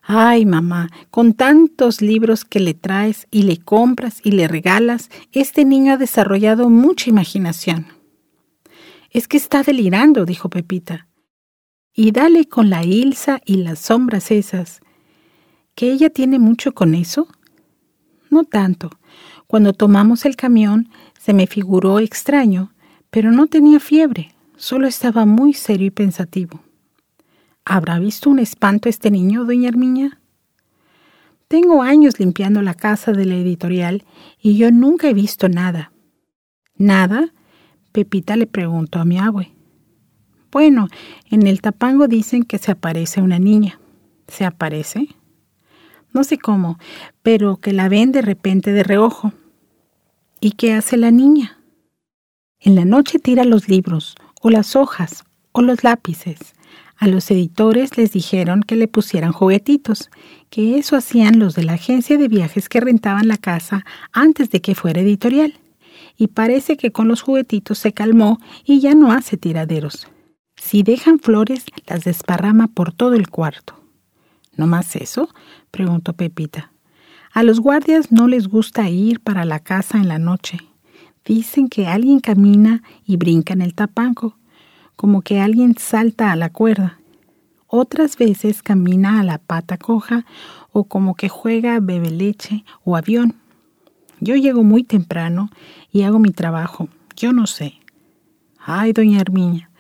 Ay, 0.01 0.46
mamá, 0.46 0.89
con 1.12 1.34
tantos 1.34 2.01
libros 2.01 2.43
que 2.43 2.60
le 2.60 2.74
traes 2.74 3.27
y 3.29 3.43
le 3.43 3.58
compras 3.58 4.20
y 4.24 4.31
le 4.31 4.48
regalas, 4.48 5.10
este 5.31 5.63
niño 5.63 5.93
ha 5.93 5.98
desarrollado 5.98 6.70
mucha 6.70 7.10
imaginación. 7.10 7.88
Es 9.12 9.27
que 9.27 9.38
está 9.38 9.62
delirando, 9.62 10.25
dijo 10.25 10.50
Pepita. 10.50 11.08
Y 11.93 12.12
dale 12.12 12.48
con 12.48 12.70
la 12.70 12.84
Ilsa 12.84 13.41
y 13.46 13.58
las 13.58 13.79
sombras 13.79 14.31
esas. 14.31 14.81
¿Que 15.75 15.91
ella 15.91 16.10
tiene 16.10 16.39
mucho 16.39 16.74
con 16.74 16.96
eso? 16.96 17.27
No 18.29 18.43
tanto. 18.43 18.89
Cuando 19.46 19.74
tomamos 19.74 20.25
el 20.25 20.36
camión 20.36 20.89
se 21.20 21.34
me 21.34 21.46
figuró 21.46 22.00
extraño, 22.00 22.74
pero 23.10 23.31
no 23.31 23.48
tenía 23.48 23.79
fiebre, 23.79 24.34
solo 24.55 24.88
estaba 24.88 25.25
muy 25.25 25.53
serio 25.53 25.88
y 25.88 25.91
pensativo. 25.91 26.63
¿Habrá 27.73 27.99
visto 27.99 28.29
un 28.29 28.39
espanto 28.39 28.89
este 28.89 29.09
niño, 29.11 29.45
doña 29.45 29.69
Herminia? 29.69 30.19
Tengo 31.47 31.83
años 31.83 32.19
limpiando 32.19 32.61
la 32.61 32.73
casa 32.73 33.13
de 33.13 33.25
la 33.25 33.35
editorial 33.35 34.03
y 34.41 34.57
yo 34.57 34.71
nunca 34.71 35.07
he 35.07 35.13
visto 35.13 35.47
nada. 35.47 35.93
¿Nada? 36.75 37.31
Pepita 37.93 38.35
le 38.35 38.45
preguntó 38.45 38.99
a 38.99 39.05
mi 39.05 39.19
abue. 39.19 39.53
Bueno, 40.51 40.89
en 41.29 41.47
el 41.47 41.61
tapango 41.61 42.09
dicen 42.09 42.43
que 42.43 42.57
se 42.57 42.73
aparece 42.73 43.21
una 43.21 43.39
niña. 43.39 43.79
¿Se 44.27 44.43
aparece? 44.43 45.07
No 46.11 46.25
sé 46.25 46.37
cómo, 46.37 46.77
pero 47.23 47.55
que 47.55 47.71
la 47.71 47.87
ven 47.87 48.11
de 48.11 48.21
repente 48.21 48.73
de 48.73 48.83
reojo. 48.83 49.31
¿Y 50.41 50.51
qué 50.51 50.73
hace 50.73 50.97
la 50.97 51.11
niña? 51.11 51.57
En 52.59 52.75
la 52.75 52.83
noche 52.83 53.17
tira 53.17 53.45
los 53.45 53.69
libros, 53.69 54.15
o 54.41 54.49
las 54.49 54.75
hojas, 54.75 55.23
o 55.53 55.61
los 55.61 55.85
lápices. 55.85 56.53
A 57.01 57.08
los 57.08 57.31
editores 57.31 57.98
les 57.98 58.12
dijeron 58.12 58.62
que 58.62 58.75
le 58.75 58.88
pusieran 58.88 59.31
juguetitos, 59.31 60.12
que 60.51 60.77
eso 60.77 60.96
hacían 60.96 61.39
los 61.39 61.55
de 61.55 61.63
la 61.63 61.74
agencia 61.74 62.15
de 62.15 62.27
viajes 62.27 62.70
que 62.70 62.79
rentaban 62.79 63.27
la 63.27 63.38
casa 63.38 63.84
antes 64.12 64.51
de 64.51 64.62
que 64.62 64.75
fuera 64.75 65.01
editorial. 65.01 65.55
Y 66.15 66.27
parece 66.27 66.77
que 66.77 66.91
con 66.91 67.08
los 67.08 67.24
juguetitos 67.24 67.79
se 67.79 67.91
calmó 67.91 68.38
y 68.63 68.81
ya 68.81 68.93
no 68.93 69.12
hace 69.12 69.36
tiraderos. 69.36 70.10
Si 70.58 70.84
dejan 70.84 71.17
flores, 71.17 71.65
las 71.88 72.03
desparrama 72.03 72.67
por 72.67 72.93
todo 72.93 73.15
el 73.15 73.31
cuarto. 73.31 73.84
¿No 74.55 74.67
más 74.67 74.96
eso? 74.96 75.27
preguntó 75.72 76.13
Pepita. 76.13 76.72
A 77.34 77.41
los 77.41 77.62
guardias 77.62 78.12
no 78.12 78.27
les 78.27 78.48
gusta 78.48 78.88
ir 78.91 79.22
para 79.22 79.43
la 79.43 79.58
casa 79.58 79.98
en 79.98 80.08
la 80.08 80.20
noche. 80.20 80.60
Dicen 81.25 81.67
que 81.67 81.88
alguien 81.88 82.20
camina 82.20 82.84
y 83.08 83.17
brinca 83.17 83.53
en 83.53 83.63
el 83.63 83.74
tapanco, 83.74 84.38
como 85.01 85.24
que 85.24 85.41
alguien 85.41 85.74
salta 85.79 86.31
a 86.31 86.36
la 86.36 86.51
cuerda. 86.51 87.00
Otras 87.65 88.17
veces 88.17 88.62
camina 88.62 89.20
a 89.20 89.24
la 89.24 89.39
pata 89.39 89.79
coja 89.79 90.27
o 90.72 90.84
como 90.84 91.15
que 91.15 91.27
juega 91.27 91.79
bebe 91.79 92.12
leche 92.12 92.63
o 92.84 92.96
avión. 92.96 93.34
Yo 94.20 94.36
llego 94.36 94.62
muy 94.62 94.84
temprano 94.84 95.50
y 95.91 96.03
hago 96.03 96.20
mi 96.20 96.29
trabajo. 96.29 96.88
Yo 97.15 97.34
no 97.34 97.48
sé. 97.48 97.79
Ay, 98.60 98.93
doña 98.93 99.20
Herminia, 99.20 99.72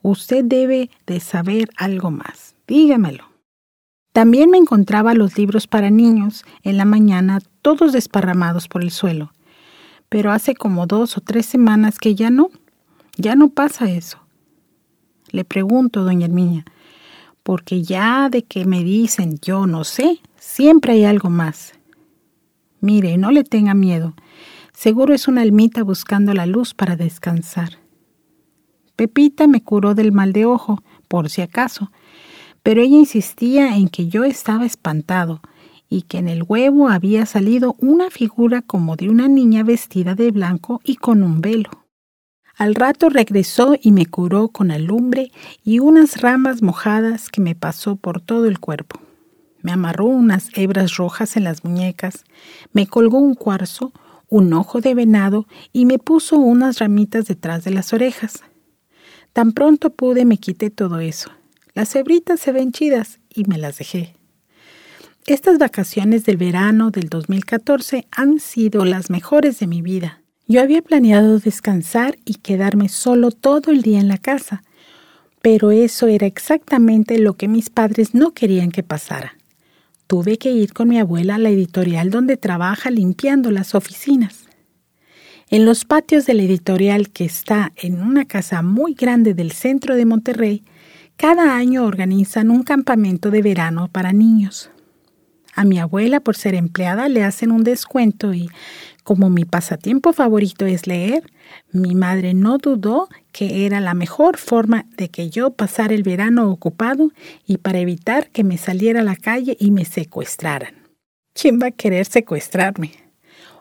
Usted 0.00 0.42
debe 0.42 0.88
de 1.06 1.20
saber 1.20 1.68
algo 1.76 2.10
más. 2.10 2.54
Dígamelo. 2.66 3.24
También 4.14 4.48
me 4.48 4.56
encontraba 4.56 5.12
los 5.12 5.36
libros 5.36 5.66
para 5.66 5.90
niños 5.90 6.46
en 6.62 6.78
la 6.78 6.86
mañana, 6.86 7.40
todos 7.60 7.92
desparramados 7.92 8.68
por 8.68 8.82
el 8.82 8.90
suelo. 8.90 9.34
Pero 10.08 10.32
hace 10.32 10.54
como 10.54 10.86
dos 10.86 11.18
o 11.18 11.20
tres 11.20 11.44
semanas 11.44 11.98
que 11.98 12.14
ya 12.14 12.30
no, 12.30 12.48
ya 13.18 13.36
no 13.36 13.50
pasa 13.50 13.90
eso. 13.90 14.21
Le 15.32 15.44
pregunto, 15.44 16.04
doña 16.04 16.26
Herminia, 16.26 16.64
porque 17.42 17.82
ya 17.82 18.28
de 18.28 18.44
que 18.44 18.64
me 18.64 18.84
dicen 18.84 19.38
yo 19.42 19.66
no 19.66 19.82
sé, 19.82 20.20
siempre 20.38 20.92
hay 20.92 21.04
algo 21.04 21.30
más. 21.30 21.72
Mire, 22.80 23.16
no 23.16 23.30
le 23.30 23.42
tenga 23.42 23.74
miedo. 23.74 24.14
Seguro 24.72 25.14
es 25.14 25.28
una 25.28 25.42
almita 25.42 25.82
buscando 25.82 26.34
la 26.34 26.46
luz 26.46 26.74
para 26.74 26.96
descansar. 26.96 27.78
Pepita 28.96 29.46
me 29.46 29.62
curó 29.62 29.94
del 29.94 30.12
mal 30.12 30.32
de 30.32 30.44
ojo, 30.44 30.82
por 31.08 31.30
si 31.30 31.42
acaso, 31.42 31.90
pero 32.62 32.80
ella 32.82 32.96
insistía 32.96 33.76
en 33.76 33.88
que 33.88 34.08
yo 34.08 34.24
estaba 34.24 34.66
espantado 34.66 35.40
y 35.88 36.02
que 36.02 36.18
en 36.18 36.28
el 36.28 36.42
huevo 36.42 36.88
había 36.88 37.26
salido 37.26 37.74
una 37.78 38.10
figura 38.10 38.62
como 38.62 38.96
de 38.96 39.10
una 39.10 39.28
niña 39.28 39.62
vestida 39.62 40.14
de 40.14 40.30
blanco 40.30 40.80
y 40.84 40.96
con 40.96 41.22
un 41.22 41.40
velo. 41.40 41.81
Al 42.62 42.76
rato 42.76 43.08
regresó 43.08 43.74
y 43.82 43.90
me 43.90 44.06
curó 44.06 44.46
con 44.46 44.70
alumbre 44.70 45.32
y 45.64 45.80
unas 45.80 46.20
ramas 46.20 46.62
mojadas 46.62 47.28
que 47.28 47.40
me 47.40 47.56
pasó 47.56 47.96
por 47.96 48.20
todo 48.20 48.46
el 48.46 48.60
cuerpo. 48.60 49.00
Me 49.62 49.72
amarró 49.72 50.04
unas 50.04 50.48
hebras 50.54 50.94
rojas 50.96 51.36
en 51.36 51.42
las 51.42 51.64
muñecas, 51.64 52.22
me 52.72 52.86
colgó 52.86 53.18
un 53.18 53.34
cuarzo, 53.34 53.92
un 54.28 54.52
ojo 54.52 54.80
de 54.80 54.94
venado 54.94 55.48
y 55.72 55.86
me 55.86 55.98
puso 55.98 56.38
unas 56.38 56.78
ramitas 56.78 57.26
detrás 57.26 57.64
de 57.64 57.72
las 57.72 57.92
orejas. 57.92 58.44
Tan 59.32 59.50
pronto 59.50 59.90
pude 59.90 60.24
me 60.24 60.38
quité 60.38 60.70
todo 60.70 61.00
eso. 61.00 61.32
Las 61.74 61.92
hebritas 61.96 62.38
se 62.38 62.52
ven 62.52 62.70
chidas 62.70 63.18
y 63.28 63.42
me 63.42 63.58
las 63.58 63.78
dejé. 63.78 64.14
Estas 65.26 65.58
vacaciones 65.58 66.24
del 66.26 66.36
verano 66.36 66.92
del 66.92 67.08
2014 67.08 68.06
han 68.12 68.38
sido 68.38 68.84
las 68.84 69.10
mejores 69.10 69.58
de 69.58 69.66
mi 69.66 69.82
vida. 69.82 70.21
Yo 70.52 70.60
había 70.60 70.82
planeado 70.82 71.38
descansar 71.38 72.18
y 72.26 72.34
quedarme 72.34 72.90
solo 72.90 73.30
todo 73.30 73.72
el 73.72 73.80
día 73.80 74.00
en 74.00 74.08
la 74.08 74.18
casa, 74.18 74.62
pero 75.40 75.70
eso 75.70 76.08
era 76.08 76.26
exactamente 76.26 77.18
lo 77.18 77.38
que 77.38 77.48
mis 77.48 77.70
padres 77.70 78.14
no 78.14 78.32
querían 78.32 78.70
que 78.70 78.82
pasara. 78.82 79.38
Tuve 80.06 80.36
que 80.36 80.52
ir 80.52 80.74
con 80.74 80.90
mi 80.90 80.98
abuela 80.98 81.36
a 81.36 81.38
la 81.38 81.48
editorial 81.48 82.10
donde 82.10 82.36
trabaja 82.36 82.90
limpiando 82.90 83.50
las 83.50 83.74
oficinas. 83.74 84.44
En 85.48 85.64
los 85.64 85.86
patios 85.86 86.26
de 86.26 86.34
la 86.34 86.42
editorial 86.42 87.08
que 87.08 87.24
está 87.24 87.72
en 87.76 88.02
una 88.02 88.26
casa 88.26 88.60
muy 88.60 88.92
grande 88.92 89.32
del 89.32 89.52
centro 89.52 89.96
de 89.96 90.04
Monterrey, 90.04 90.64
cada 91.16 91.56
año 91.56 91.86
organizan 91.86 92.50
un 92.50 92.62
campamento 92.62 93.30
de 93.30 93.40
verano 93.40 93.88
para 93.90 94.12
niños. 94.12 94.68
A 95.54 95.64
mi 95.64 95.78
abuela, 95.78 96.20
por 96.20 96.36
ser 96.36 96.54
empleada, 96.54 97.08
le 97.08 97.24
hacen 97.24 97.52
un 97.52 97.62
descuento 97.62 98.32
y, 98.32 98.48
como 99.02 99.30
mi 99.30 99.44
pasatiempo 99.44 100.12
favorito 100.12 100.66
es 100.66 100.86
leer, 100.86 101.24
mi 101.72 101.94
madre 101.94 102.34
no 102.34 102.58
dudó 102.58 103.08
que 103.32 103.66
era 103.66 103.80
la 103.80 103.94
mejor 103.94 104.36
forma 104.36 104.86
de 104.96 105.08
que 105.08 105.30
yo 105.30 105.50
pasara 105.50 105.94
el 105.94 106.02
verano 106.02 106.50
ocupado 106.50 107.10
y 107.46 107.58
para 107.58 107.78
evitar 107.78 108.30
que 108.30 108.44
me 108.44 108.58
saliera 108.58 109.00
a 109.00 109.04
la 109.04 109.16
calle 109.16 109.56
y 109.58 109.70
me 109.70 109.84
secuestraran. 109.84 110.74
¿Quién 111.34 111.58
va 111.60 111.68
a 111.68 111.70
querer 111.72 112.06
secuestrarme? 112.06 112.92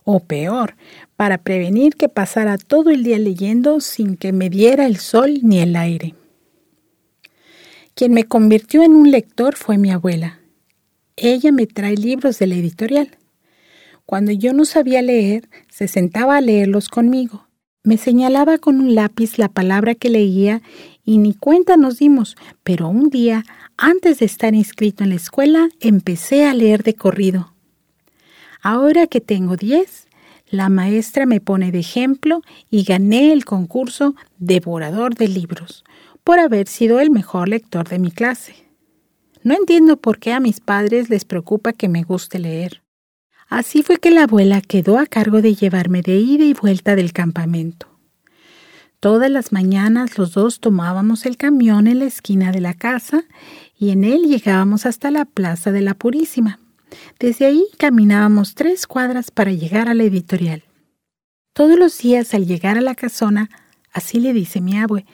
O 0.03 0.19
peor, 0.19 0.75
para 1.15 1.37
prevenir 1.37 1.95
que 1.95 2.09
pasara 2.09 2.57
todo 2.57 2.89
el 2.89 3.03
día 3.03 3.19
leyendo 3.19 3.79
sin 3.79 4.17
que 4.17 4.31
me 4.31 4.49
diera 4.49 4.85
el 4.85 4.97
sol 4.97 5.39
ni 5.43 5.59
el 5.59 5.75
aire. 5.75 6.15
Quien 7.93 8.13
me 8.13 8.25
convirtió 8.25 8.83
en 8.83 8.95
un 8.95 9.11
lector 9.11 9.55
fue 9.55 9.77
mi 9.77 9.91
abuela. 9.91 10.39
Ella 11.15 11.51
me 11.51 11.67
trae 11.67 11.95
libros 11.95 12.39
de 12.39 12.47
la 12.47 12.55
editorial. 12.55 13.17
Cuando 14.05 14.31
yo 14.31 14.53
no 14.53 14.65
sabía 14.65 15.01
leer, 15.01 15.49
se 15.69 15.87
sentaba 15.87 16.37
a 16.37 16.41
leerlos 16.41 16.89
conmigo. 16.89 17.47
Me 17.83 17.97
señalaba 17.97 18.57
con 18.59 18.79
un 18.79 18.93
lápiz 18.93 19.37
la 19.37 19.49
palabra 19.49 19.95
que 19.95 20.09
leía 20.09 20.61
y 21.03 21.17
ni 21.17 21.33
cuenta 21.33 21.77
nos 21.77 21.97
dimos, 21.97 22.37
pero 22.63 22.87
un 22.87 23.09
día, 23.09 23.43
antes 23.77 24.19
de 24.19 24.25
estar 24.25 24.53
inscrito 24.53 25.03
en 25.03 25.09
la 25.09 25.15
escuela, 25.15 25.69
empecé 25.79 26.45
a 26.45 26.53
leer 26.53 26.83
de 26.83 26.93
corrido. 26.93 27.53
Ahora 28.61 29.07
que 29.07 29.19
tengo 29.19 29.57
diez, 29.57 30.07
la 30.47 30.69
maestra 30.69 31.25
me 31.25 31.39
pone 31.39 31.71
de 31.71 31.79
ejemplo 31.79 32.41
y 32.69 32.83
gané 32.83 33.31
el 33.33 33.45
concurso 33.45 34.15
Devorador 34.37 35.15
de 35.15 35.27
Libros 35.27 35.83
por 36.23 36.39
haber 36.39 36.67
sido 36.67 36.99
el 36.99 37.09
mejor 37.09 37.47
lector 37.47 37.87
de 37.89 37.97
mi 37.97 38.11
clase. 38.11 38.53
No 39.43 39.55
entiendo 39.55 39.97
por 39.97 40.19
qué 40.19 40.33
a 40.33 40.39
mis 40.39 40.59
padres 40.59 41.09
les 41.09 41.25
preocupa 41.25 41.73
que 41.73 41.89
me 41.89 42.03
guste 42.03 42.37
leer. 42.37 42.80
Así 43.51 43.83
fue 43.83 43.97
que 43.97 44.11
la 44.11 44.23
abuela 44.23 44.61
quedó 44.61 44.97
a 44.97 45.05
cargo 45.05 45.41
de 45.41 45.55
llevarme 45.55 46.01
de 46.01 46.15
ida 46.15 46.45
y 46.45 46.53
vuelta 46.53 46.95
del 46.95 47.11
campamento. 47.11 47.85
Todas 49.01 49.29
las 49.29 49.51
mañanas 49.51 50.17
los 50.17 50.31
dos 50.31 50.61
tomábamos 50.61 51.25
el 51.25 51.35
camión 51.35 51.87
en 51.87 51.99
la 51.99 52.05
esquina 52.05 52.53
de 52.53 52.61
la 52.61 52.73
casa 52.73 53.25
y 53.77 53.89
en 53.89 54.05
él 54.05 54.23
llegábamos 54.23 54.85
hasta 54.85 55.11
la 55.11 55.25
Plaza 55.25 55.73
de 55.73 55.81
la 55.81 55.95
Purísima. 55.95 56.59
Desde 57.19 57.45
ahí 57.45 57.65
caminábamos 57.77 58.55
tres 58.55 58.87
cuadras 58.87 59.31
para 59.31 59.51
llegar 59.51 59.89
a 59.89 59.95
la 59.95 60.03
editorial. 60.03 60.63
Todos 61.51 61.77
los 61.77 61.97
días 61.97 62.33
al 62.33 62.45
llegar 62.45 62.77
a 62.77 62.81
la 62.81 62.95
casona, 62.95 63.49
así 63.91 64.21
le 64.21 64.31
dice 64.31 64.61
mi 64.61 64.77
abue, 64.77 65.05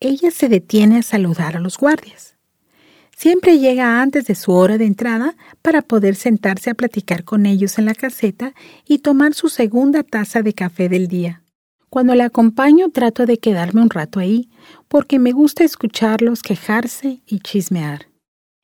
ella 0.00 0.30
se 0.30 0.50
detiene 0.50 0.98
a 0.98 1.02
saludar 1.02 1.56
a 1.56 1.60
los 1.60 1.78
guardias. 1.78 2.35
Siempre 3.18 3.58
llega 3.58 4.02
antes 4.02 4.26
de 4.26 4.34
su 4.34 4.52
hora 4.52 4.76
de 4.76 4.84
entrada 4.84 5.36
para 5.62 5.80
poder 5.80 6.16
sentarse 6.16 6.68
a 6.68 6.74
platicar 6.74 7.24
con 7.24 7.46
ellos 7.46 7.78
en 7.78 7.86
la 7.86 7.94
caseta 7.94 8.52
y 8.86 8.98
tomar 8.98 9.32
su 9.32 9.48
segunda 9.48 10.02
taza 10.02 10.42
de 10.42 10.52
café 10.52 10.90
del 10.90 11.08
día. 11.08 11.42
Cuando 11.88 12.14
la 12.14 12.26
acompaño 12.26 12.90
trato 12.90 13.24
de 13.24 13.38
quedarme 13.38 13.80
un 13.80 13.88
rato 13.88 14.20
ahí, 14.20 14.50
porque 14.86 15.18
me 15.18 15.32
gusta 15.32 15.64
escucharlos 15.64 16.42
quejarse 16.42 17.22
y 17.26 17.40
chismear. 17.40 18.06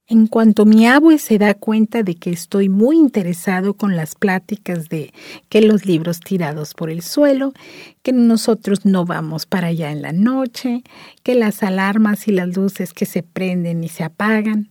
En 0.09 0.27
cuanto 0.27 0.67
mi 0.67 0.87
abue 0.87 1.19
se 1.19 1.39
da 1.39 1.55
cuenta 1.55 2.03
de 2.03 2.17
que 2.17 2.31
estoy 2.31 2.69
muy 2.69 2.97
interesado 2.97 3.75
con 3.75 3.97
las 3.97 4.15
pláticas 4.17 4.89
de 4.89 5.13
que 5.49 5.63
los 5.63 5.87
libros 5.87 6.21
tirados 6.21 6.75
por 6.75 6.91
el 6.91 7.03
suelo, 7.03 7.53
que 8.03 8.13
nosotros 8.13 8.85
no 8.85 9.05
vamos 9.05 9.47
para 9.47 9.69
allá 9.69 9.93
en 9.93 10.03
la 10.03 10.13
noche, 10.13 10.83
que 11.23 11.37
las 11.37 11.63
alarmas 11.63 12.27
y 12.27 12.33
las 12.33 12.55
luces 12.57 12.93
que 12.93 13.07
se 13.07 13.23
prenden 13.23 13.85
y 13.85 13.89
se 13.89 14.03
apagan, 14.03 14.69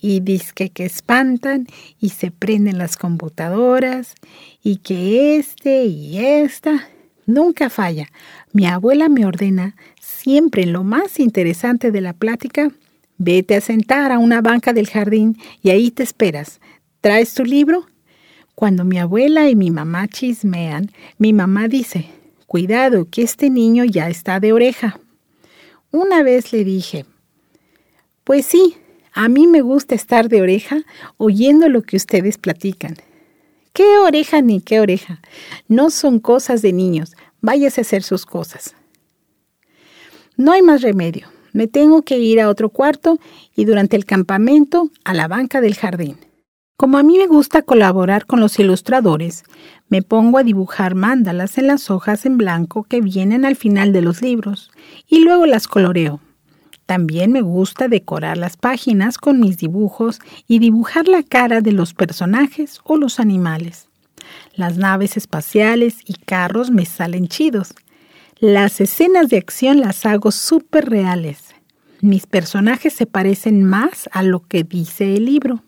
y 0.00 0.20
disque 0.20 0.68
que 0.70 0.84
espantan 0.84 1.66
y 1.98 2.10
se 2.10 2.30
prenden 2.30 2.76
las 2.76 2.96
computadoras 2.96 4.14
y 4.62 4.76
que 4.78 5.38
este 5.38 5.86
y 5.86 6.18
esta 6.18 6.88
nunca 7.26 7.70
falla. 7.70 8.08
Mi 8.52 8.66
abuela 8.66 9.08
me 9.08 9.24
ordena 9.24 9.76
siempre 10.00 10.66
lo 10.66 10.84
más 10.84 11.20
interesante 11.20 11.90
de 11.90 12.00
la 12.02 12.12
plática, 12.12 12.70
vete 13.18 13.56
a 13.56 13.60
sentar 13.60 14.12
a 14.12 14.18
una 14.18 14.40
banca 14.40 14.72
del 14.72 14.88
jardín 14.88 15.38
y 15.62 15.70
ahí 15.70 15.90
te 15.90 16.02
esperas. 16.02 16.60
¿Traes 17.00 17.34
tu 17.34 17.44
libro? 17.44 17.86
Cuando 18.54 18.84
mi 18.84 18.98
abuela 18.98 19.48
y 19.48 19.56
mi 19.56 19.70
mamá 19.70 20.08
chismean, 20.08 20.90
mi 21.18 21.32
mamá 21.32 21.68
dice, 21.68 22.06
cuidado, 22.46 23.08
que 23.10 23.22
este 23.22 23.50
niño 23.50 23.84
ya 23.84 24.08
está 24.08 24.40
de 24.40 24.52
oreja. 24.52 25.00
Una 25.90 26.22
vez 26.22 26.52
le 26.52 26.64
dije, 26.64 27.04
pues 28.22 28.46
sí, 28.46 28.76
a 29.12 29.28
mí 29.28 29.46
me 29.46 29.60
gusta 29.60 29.94
estar 29.94 30.28
de 30.28 30.42
oreja 30.42 30.78
oyendo 31.18 31.68
lo 31.68 31.82
que 31.82 31.96
ustedes 31.96 32.38
platican. 32.38 32.96
¿Qué 33.72 33.98
oreja 33.98 34.40
ni 34.40 34.60
qué 34.60 34.80
oreja? 34.80 35.20
No 35.66 35.90
son 35.90 36.20
cosas 36.20 36.62
de 36.62 36.72
niños. 36.72 37.16
Váyase 37.40 37.80
a 37.80 37.82
hacer 37.82 38.02
sus 38.02 38.24
cosas. 38.24 38.76
No 40.36 40.52
hay 40.52 40.62
más 40.62 40.82
remedio. 40.82 41.28
Me 41.54 41.68
tengo 41.68 42.02
que 42.02 42.18
ir 42.18 42.40
a 42.40 42.48
otro 42.48 42.68
cuarto 42.68 43.18
y 43.54 43.64
durante 43.64 43.96
el 43.96 44.04
campamento 44.04 44.90
a 45.04 45.14
la 45.14 45.28
banca 45.28 45.60
del 45.60 45.76
jardín. 45.76 46.18
Como 46.76 46.98
a 46.98 47.04
mí 47.04 47.16
me 47.16 47.28
gusta 47.28 47.62
colaborar 47.62 48.26
con 48.26 48.40
los 48.40 48.58
ilustradores, 48.58 49.44
me 49.88 50.02
pongo 50.02 50.38
a 50.38 50.42
dibujar 50.42 50.96
mándalas 50.96 51.56
en 51.56 51.68
las 51.68 51.92
hojas 51.92 52.26
en 52.26 52.38
blanco 52.38 52.82
que 52.82 53.00
vienen 53.00 53.44
al 53.44 53.54
final 53.54 53.92
de 53.92 54.02
los 54.02 54.20
libros 54.20 54.72
y 55.06 55.20
luego 55.20 55.46
las 55.46 55.68
coloreo. 55.68 56.20
También 56.86 57.30
me 57.30 57.40
gusta 57.40 57.86
decorar 57.86 58.36
las 58.36 58.56
páginas 58.56 59.16
con 59.16 59.38
mis 59.38 59.56
dibujos 59.56 60.18
y 60.48 60.58
dibujar 60.58 61.06
la 61.06 61.22
cara 61.22 61.60
de 61.60 61.70
los 61.70 61.94
personajes 61.94 62.80
o 62.82 62.96
los 62.96 63.20
animales. 63.20 63.88
Las 64.56 64.76
naves 64.76 65.16
espaciales 65.16 65.98
y 66.04 66.14
carros 66.14 66.72
me 66.72 66.84
salen 66.84 67.28
chidos. 67.28 67.74
Las 68.40 68.80
escenas 68.80 69.28
de 69.28 69.36
acción 69.36 69.78
las 69.78 70.04
hago 70.04 70.32
súper 70.32 70.90
reales. 70.90 71.43
Mis 72.04 72.26
personajes 72.26 72.92
se 72.92 73.06
parecen 73.06 73.64
más 73.64 74.10
a 74.12 74.22
lo 74.22 74.40
que 74.40 74.62
dice 74.62 75.14
el 75.14 75.24
libro. 75.24 75.64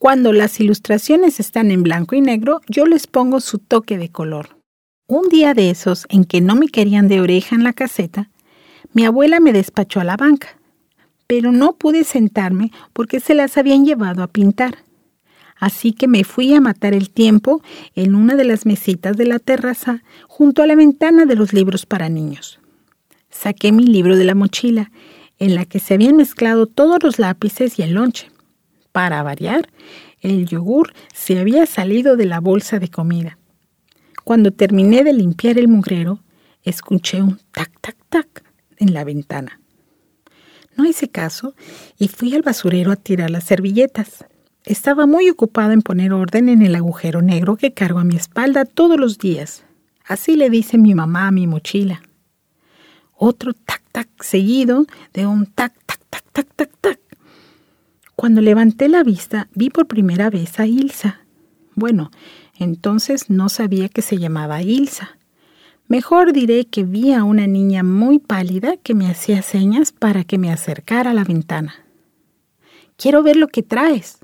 Cuando 0.00 0.32
las 0.32 0.58
ilustraciones 0.58 1.38
están 1.38 1.70
en 1.70 1.84
blanco 1.84 2.16
y 2.16 2.20
negro, 2.20 2.60
yo 2.66 2.86
les 2.86 3.06
pongo 3.06 3.38
su 3.38 3.58
toque 3.58 3.96
de 3.96 4.08
color. 4.08 4.58
Un 5.06 5.28
día 5.28 5.54
de 5.54 5.70
esos 5.70 6.06
en 6.08 6.24
que 6.24 6.40
no 6.40 6.56
me 6.56 6.66
querían 6.66 7.06
de 7.06 7.20
oreja 7.20 7.54
en 7.54 7.62
la 7.62 7.72
caseta, 7.72 8.30
mi 8.94 9.04
abuela 9.04 9.38
me 9.38 9.52
despachó 9.52 10.00
a 10.00 10.04
la 10.04 10.16
banca, 10.16 10.58
pero 11.28 11.52
no 11.52 11.76
pude 11.76 12.02
sentarme 12.02 12.72
porque 12.92 13.20
se 13.20 13.36
las 13.36 13.56
habían 13.56 13.84
llevado 13.84 14.24
a 14.24 14.26
pintar. 14.26 14.78
Así 15.54 15.92
que 15.92 16.08
me 16.08 16.24
fui 16.24 16.52
a 16.52 16.60
matar 16.60 16.94
el 16.94 17.10
tiempo 17.10 17.62
en 17.94 18.16
una 18.16 18.34
de 18.34 18.44
las 18.44 18.66
mesitas 18.66 19.16
de 19.16 19.26
la 19.26 19.38
terraza 19.38 20.02
junto 20.26 20.64
a 20.64 20.66
la 20.66 20.74
ventana 20.74 21.26
de 21.26 21.36
los 21.36 21.52
libros 21.52 21.86
para 21.86 22.08
niños. 22.08 22.58
Saqué 23.30 23.70
mi 23.70 23.86
libro 23.86 24.16
de 24.16 24.24
la 24.24 24.34
mochila, 24.34 24.90
en 25.40 25.54
la 25.56 25.64
que 25.64 25.80
se 25.80 25.94
habían 25.94 26.16
mezclado 26.16 26.66
todos 26.66 27.02
los 27.02 27.18
lápices 27.18 27.78
y 27.78 27.82
el 27.82 27.94
lonche. 27.94 28.30
Para 28.92 29.22
variar, 29.22 29.68
el 30.20 30.46
yogur 30.46 30.92
se 31.12 31.40
había 31.40 31.66
salido 31.66 32.16
de 32.16 32.26
la 32.26 32.40
bolsa 32.40 32.78
de 32.78 32.88
comida. 32.88 33.38
Cuando 34.22 34.52
terminé 34.52 35.02
de 35.02 35.14
limpiar 35.14 35.58
el 35.58 35.66
mugrero, 35.66 36.20
escuché 36.62 37.22
un 37.22 37.40
tac, 37.52 37.72
tac, 37.80 37.96
tac 38.08 38.44
en 38.76 38.92
la 38.92 39.02
ventana. 39.02 39.60
No 40.76 40.86
hice 40.86 41.08
caso 41.08 41.54
y 41.98 42.08
fui 42.08 42.34
al 42.34 42.42
basurero 42.42 42.92
a 42.92 42.96
tirar 42.96 43.30
las 43.30 43.44
servilletas. 43.44 44.26
Estaba 44.64 45.06
muy 45.06 45.30
ocupada 45.30 45.72
en 45.72 45.82
poner 45.82 46.12
orden 46.12 46.50
en 46.50 46.62
el 46.62 46.74
agujero 46.74 47.22
negro 47.22 47.56
que 47.56 47.72
cargo 47.72 47.98
a 47.98 48.04
mi 48.04 48.16
espalda 48.16 48.66
todos 48.66 49.00
los 49.00 49.18
días. 49.18 49.64
Así 50.04 50.36
le 50.36 50.50
dice 50.50 50.76
mi 50.76 50.94
mamá 50.94 51.28
a 51.28 51.32
mi 51.32 51.46
mochila. 51.46 52.02
Otro 53.22 53.52
tac 53.52 53.82
tac 53.92 54.08
seguido 54.22 54.86
de 55.12 55.26
un 55.26 55.44
tac 55.44 55.74
tac 55.84 56.00
tac 56.08 56.24
tac 56.32 56.54
tac 56.56 56.70
tac. 56.80 56.98
Cuando 58.16 58.40
levanté 58.40 58.88
la 58.88 59.02
vista 59.02 59.50
vi 59.54 59.68
por 59.68 59.86
primera 59.86 60.30
vez 60.30 60.58
a 60.58 60.66
Ilsa. 60.66 61.20
Bueno, 61.74 62.10
entonces 62.58 63.28
no 63.28 63.50
sabía 63.50 63.90
que 63.90 64.00
se 64.00 64.16
llamaba 64.16 64.62
Ilsa. 64.62 65.18
Mejor 65.86 66.32
diré 66.32 66.64
que 66.64 66.84
vi 66.84 67.12
a 67.12 67.22
una 67.24 67.46
niña 67.46 67.82
muy 67.82 68.20
pálida 68.20 68.78
que 68.78 68.94
me 68.94 69.10
hacía 69.10 69.42
señas 69.42 69.92
para 69.92 70.24
que 70.24 70.38
me 70.38 70.50
acercara 70.50 71.10
a 71.10 71.14
la 71.14 71.24
ventana. 71.24 71.74
Quiero 72.96 73.22
ver 73.22 73.36
lo 73.36 73.48
que 73.48 73.62
traes. 73.62 74.20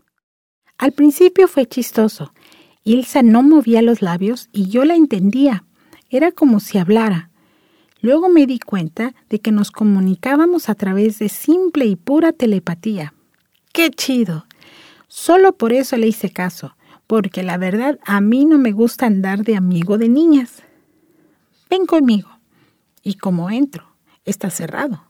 Al 0.79 0.93
principio 0.93 1.49
fue 1.49 1.67
chistoso. 1.67 2.33
Ilsa 2.83 3.23
no 3.23 3.43
movía 3.43 3.83
los 3.83 4.01
labios 4.01 4.49
y 4.53 4.71
yo 4.71 4.87
la 4.87 4.95
entendía. 4.95 5.65
Era 6.09 6.33
como 6.33 6.61
si 6.61 6.79
hablara. 6.79 7.29
Luego 8.01 8.29
me 8.29 8.47
di 8.47 8.59
cuenta 8.59 9.15
de 9.29 9.41
que 9.41 9.53
nos 9.53 9.71
comunicábamos 9.71 10.69
a 10.69 10.75
través 10.75 11.19
de 11.19 11.29
simple 11.29 11.87
y 11.87 11.97
pura 11.97 12.33
telepatía. 12.33 13.15
¡Qué 13.73 13.91
chido! 13.91 14.47
Solo 15.09 15.57
por 15.57 15.73
eso 15.73 15.97
le 15.97 16.07
hice 16.07 16.31
caso, 16.31 16.77
porque 17.07 17.43
la 17.43 17.57
verdad 17.57 17.99
a 18.05 18.21
mí 18.21 18.45
no 18.45 18.59
me 18.59 18.73
gusta 18.73 19.07
andar 19.07 19.45
de 19.45 19.57
amigo 19.57 19.99
de 19.99 20.09
niñas. 20.09 20.63
Ven 21.71 21.87
conmigo. 21.87 22.29
Y 23.03 23.15
como 23.15 23.51
entro, 23.51 23.87
está 24.25 24.51
cerrado. 24.51 25.05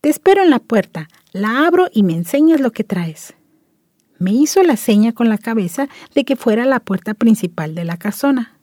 Te 0.00 0.08
espero 0.08 0.42
en 0.42 0.50
la 0.50 0.58
puerta, 0.58 1.08
la 1.32 1.66
abro 1.66 1.88
y 1.92 2.02
me 2.02 2.14
enseñas 2.14 2.60
lo 2.60 2.72
que 2.72 2.84
traes. 2.84 3.34
Me 4.18 4.32
hizo 4.32 4.62
la 4.62 4.76
seña 4.76 5.12
con 5.12 5.28
la 5.28 5.38
cabeza 5.38 5.88
de 6.14 6.24
que 6.24 6.36
fuera 6.36 6.64
la 6.64 6.80
puerta 6.80 7.14
principal 7.14 7.74
de 7.74 7.84
la 7.84 7.96
casona. 7.96 8.58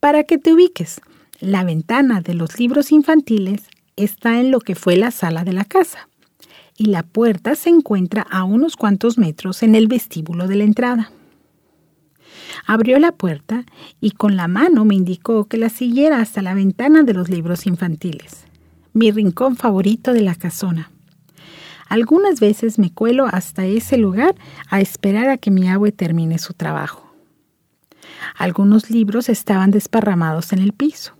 Para 0.00 0.24
que 0.24 0.38
te 0.38 0.52
ubiques, 0.52 1.00
la 1.40 1.64
ventana 1.64 2.20
de 2.20 2.34
los 2.34 2.58
libros 2.58 2.92
infantiles 2.92 3.62
está 3.96 4.40
en 4.40 4.50
lo 4.50 4.60
que 4.60 4.74
fue 4.74 4.96
la 4.96 5.10
sala 5.10 5.42
de 5.42 5.54
la 5.54 5.64
casa 5.64 6.08
y 6.76 6.86
la 6.86 7.02
puerta 7.02 7.54
se 7.54 7.70
encuentra 7.70 8.26
a 8.30 8.44
unos 8.44 8.76
cuantos 8.76 9.16
metros 9.16 9.62
en 9.62 9.74
el 9.74 9.88
vestíbulo 9.88 10.48
de 10.48 10.56
la 10.56 10.64
entrada. 10.64 11.12
Abrió 12.66 12.98
la 12.98 13.12
puerta 13.12 13.64
y 14.00 14.10
con 14.12 14.36
la 14.36 14.48
mano 14.48 14.84
me 14.84 14.94
indicó 14.94 15.46
que 15.46 15.56
la 15.56 15.70
siguiera 15.70 16.20
hasta 16.20 16.42
la 16.42 16.54
ventana 16.54 17.04
de 17.04 17.14
los 17.14 17.30
libros 17.30 17.66
infantiles, 17.66 18.44
mi 18.92 19.10
rincón 19.10 19.56
favorito 19.56 20.12
de 20.12 20.20
la 20.20 20.34
casona. 20.34 20.90
Algunas 21.88 22.38
veces 22.38 22.78
me 22.78 22.92
cuelo 22.92 23.26
hasta 23.26 23.64
ese 23.64 23.96
lugar 23.96 24.34
a 24.68 24.80
esperar 24.80 25.30
a 25.30 25.38
que 25.38 25.50
mi 25.50 25.68
abue 25.68 25.90
termine 25.90 26.38
su 26.38 26.52
trabajo. 26.52 27.14
Algunos 28.36 28.90
libros 28.90 29.28
estaban 29.28 29.70
desparramados 29.70 30.52
en 30.52 30.60
el 30.60 30.72
piso. 30.72 31.14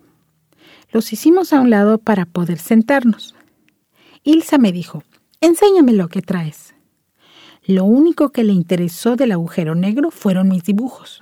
Los 0.93 1.13
hicimos 1.13 1.53
a 1.53 1.61
un 1.61 1.71
lado 1.71 1.99
para 1.99 2.27
poder 2.27 2.59
sentarnos. 2.59 3.35
Ilsa 4.25 4.59
me 4.59 4.73
dijo, 4.73 5.05
enséñame 5.41 5.93
lo 5.93 6.09
que 6.09 6.21
traes. 6.21 6.75
Lo 7.65 7.85
único 7.85 8.31
que 8.31 8.43
le 8.43 8.53
interesó 8.53 9.17
del 9.17 9.33
agujero 9.33 9.75
negro 9.75 10.11
fueron 10.11 10.49
mis 10.49 10.65
dibujos. 10.65 11.21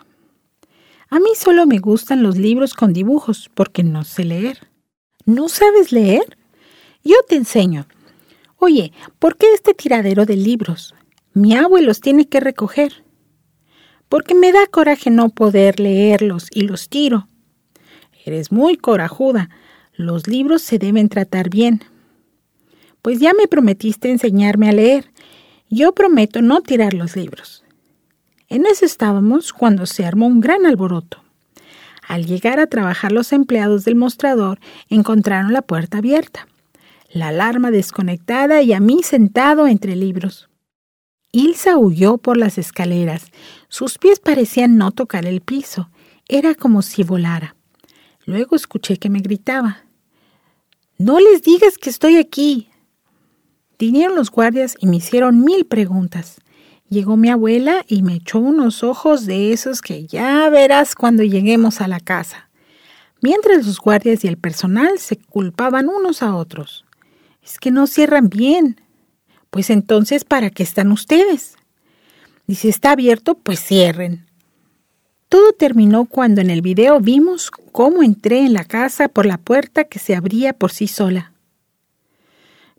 A 1.11 1.19
mí 1.21 1.31
solo 1.37 1.67
me 1.67 1.79
gustan 1.79 2.23
los 2.23 2.37
libros 2.37 2.75
con 2.75 2.93
dibujos 2.93 3.51
porque 3.55 3.83
no 3.83 4.05
sé 4.05 4.25
leer. 4.25 4.69
¿No 5.27 5.49
sabes 5.49 5.93
leer? 5.93 6.39
Yo 7.05 7.17
te 7.29 7.37
enseño. 7.37 7.87
Oye, 8.57 8.93
¿por 9.19 9.37
qué 9.37 9.53
este 9.53 9.75
tiradero 9.75 10.27
de 10.27 10.37
libros? 10.37 10.95
Mi 11.35 11.55
abuelo 11.55 11.89
los 11.89 12.01
tiene 12.01 12.29
que 12.29 12.41
recoger. 12.41 13.05
Porque 14.09 14.35
me 14.35 14.53
da 14.53 14.67
coraje 14.67 15.11
no 15.11 15.29
poder 15.29 15.81
leerlos 15.81 16.49
y 16.51 16.63
los 16.63 16.89
tiro. 16.89 17.29
Eres 18.29 18.53
muy 18.53 18.77
corajuda. 18.77 19.49
Los 19.95 20.27
libros 20.27 20.61
se 20.61 20.79
deben 20.79 21.09
tratar 21.09 21.49
bien. 21.49 21.81
Pues 23.01 23.21
ya 23.21 23.33
me 23.33 23.49
prometiste 23.49 24.11
enseñarme 24.11 24.69
a 24.69 24.73
leer. 24.73 25.11
Yo 25.71 25.95
prometo 25.95 26.43
no 26.43 26.61
tirar 26.61 26.93
los 26.93 27.17
libros. 27.17 27.65
En 28.51 28.67
eso 28.67 28.85
estábamos 28.85 29.55
cuando 29.55 29.87
se 29.87 30.05
armó 30.05 30.27
un 30.27 30.43
gran 30.43 30.67
alboroto. 30.67 31.25
Al 32.07 32.27
llegar 32.27 32.61
a 32.61 32.67
trabajar 32.67 33.13
los 33.13 33.33
empleados 33.33 33.87
del 33.87 33.97
mostrador 33.97 34.61
encontraron 34.91 35.55
la 35.55 35.63
puerta 35.63 35.97
abierta, 35.97 36.49
la 37.11 37.29
alarma 37.29 37.71
desconectada 37.71 38.61
y 38.61 38.75
a 38.75 38.81
mí 38.81 39.03
sentado 39.03 39.67
entre 39.67 39.97
libros. 39.97 40.51
Ilsa 41.33 41.79
huyó 41.79 42.19
por 42.19 42.37
las 42.37 42.59
escaleras. 42.59 43.31
Sus 43.69 43.97
pies 43.97 44.21
parecían 44.21 44.77
no 44.77 44.91
tocar 44.91 45.25
el 45.25 45.41
piso. 45.41 45.89
Era 46.29 46.55
como 46.55 46.83
si 46.83 47.05
volara. 47.05 47.55
Luego 48.29 48.57
escuché 48.57 48.99
que 48.99 49.09
me 49.09 49.21
gritaba. 49.21 49.85
No 50.99 51.19
les 51.19 51.41
digas 51.41 51.79
que 51.79 51.89
estoy 51.89 52.19
aquí. 52.19 52.69
Vinieron 53.79 54.17
los 54.17 54.31
guardias 54.31 54.77
y 54.79 54.87
me 54.87 54.97
hicieron 54.97 55.43
mil 55.43 55.65
preguntas. 55.65 56.37
Llegó 56.91 57.17
mi 57.17 57.31
abuela 57.31 57.87
y 57.89 58.03
me 58.03 58.17
echó 58.17 58.39
unos 58.39 58.85
ojos 58.85 59.25
de 59.25 59.55
esos 59.55 59.81
que 59.81 60.07
ya 60.07 60.47
verás 60.51 60.95
cuando 60.95 61.23
lleguemos 61.23 61.81
a 61.81 61.89
la 61.89 62.01
casa. 62.01 62.51
Mientras 63.23 63.67
los 63.67 63.81
guardias 63.81 64.23
y 64.25 64.29
el 64.29 64.37
personal 64.37 64.99
se 64.99 65.17
culpaban 65.17 65.89
unos 65.89 66.23
a 66.23 66.35
otros. 66.35 66.85
Es 67.43 67.59
que 67.59 67.71
no 67.71 67.87
cierran 67.87 68.29
bien. 68.29 68.79
Pues 69.49 69.71
entonces, 69.71 70.25
¿para 70.25 70.51
qué 70.51 70.65
están 70.65 70.93
ustedes? 70.93 71.57
Y 72.47 72.57
si 72.57 72.69
está 72.69 72.91
abierto, 72.91 73.39
pues 73.39 73.59
cierren. 73.59 74.28
Todo 75.29 75.53
terminó 75.53 76.07
cuando 76.07 76.41
en 76.41 76.49
el 76.49 76.63
video 76.63 77.01
vimos 77.01 77.51
cómo 77.51 78.03
entré 78.03 78.41
en 78.47 78.55
la 78.55 78.65
casa 78.65 79.09
por 79.09 79.27
la 79.27 79.37
puerta 79.37 79.85
que 79.85 79.99
se 79.99 80.15
abría 80.17 80.55
por 80.55 80.73
sí 80.73 80.89
sola. 80.89 81.33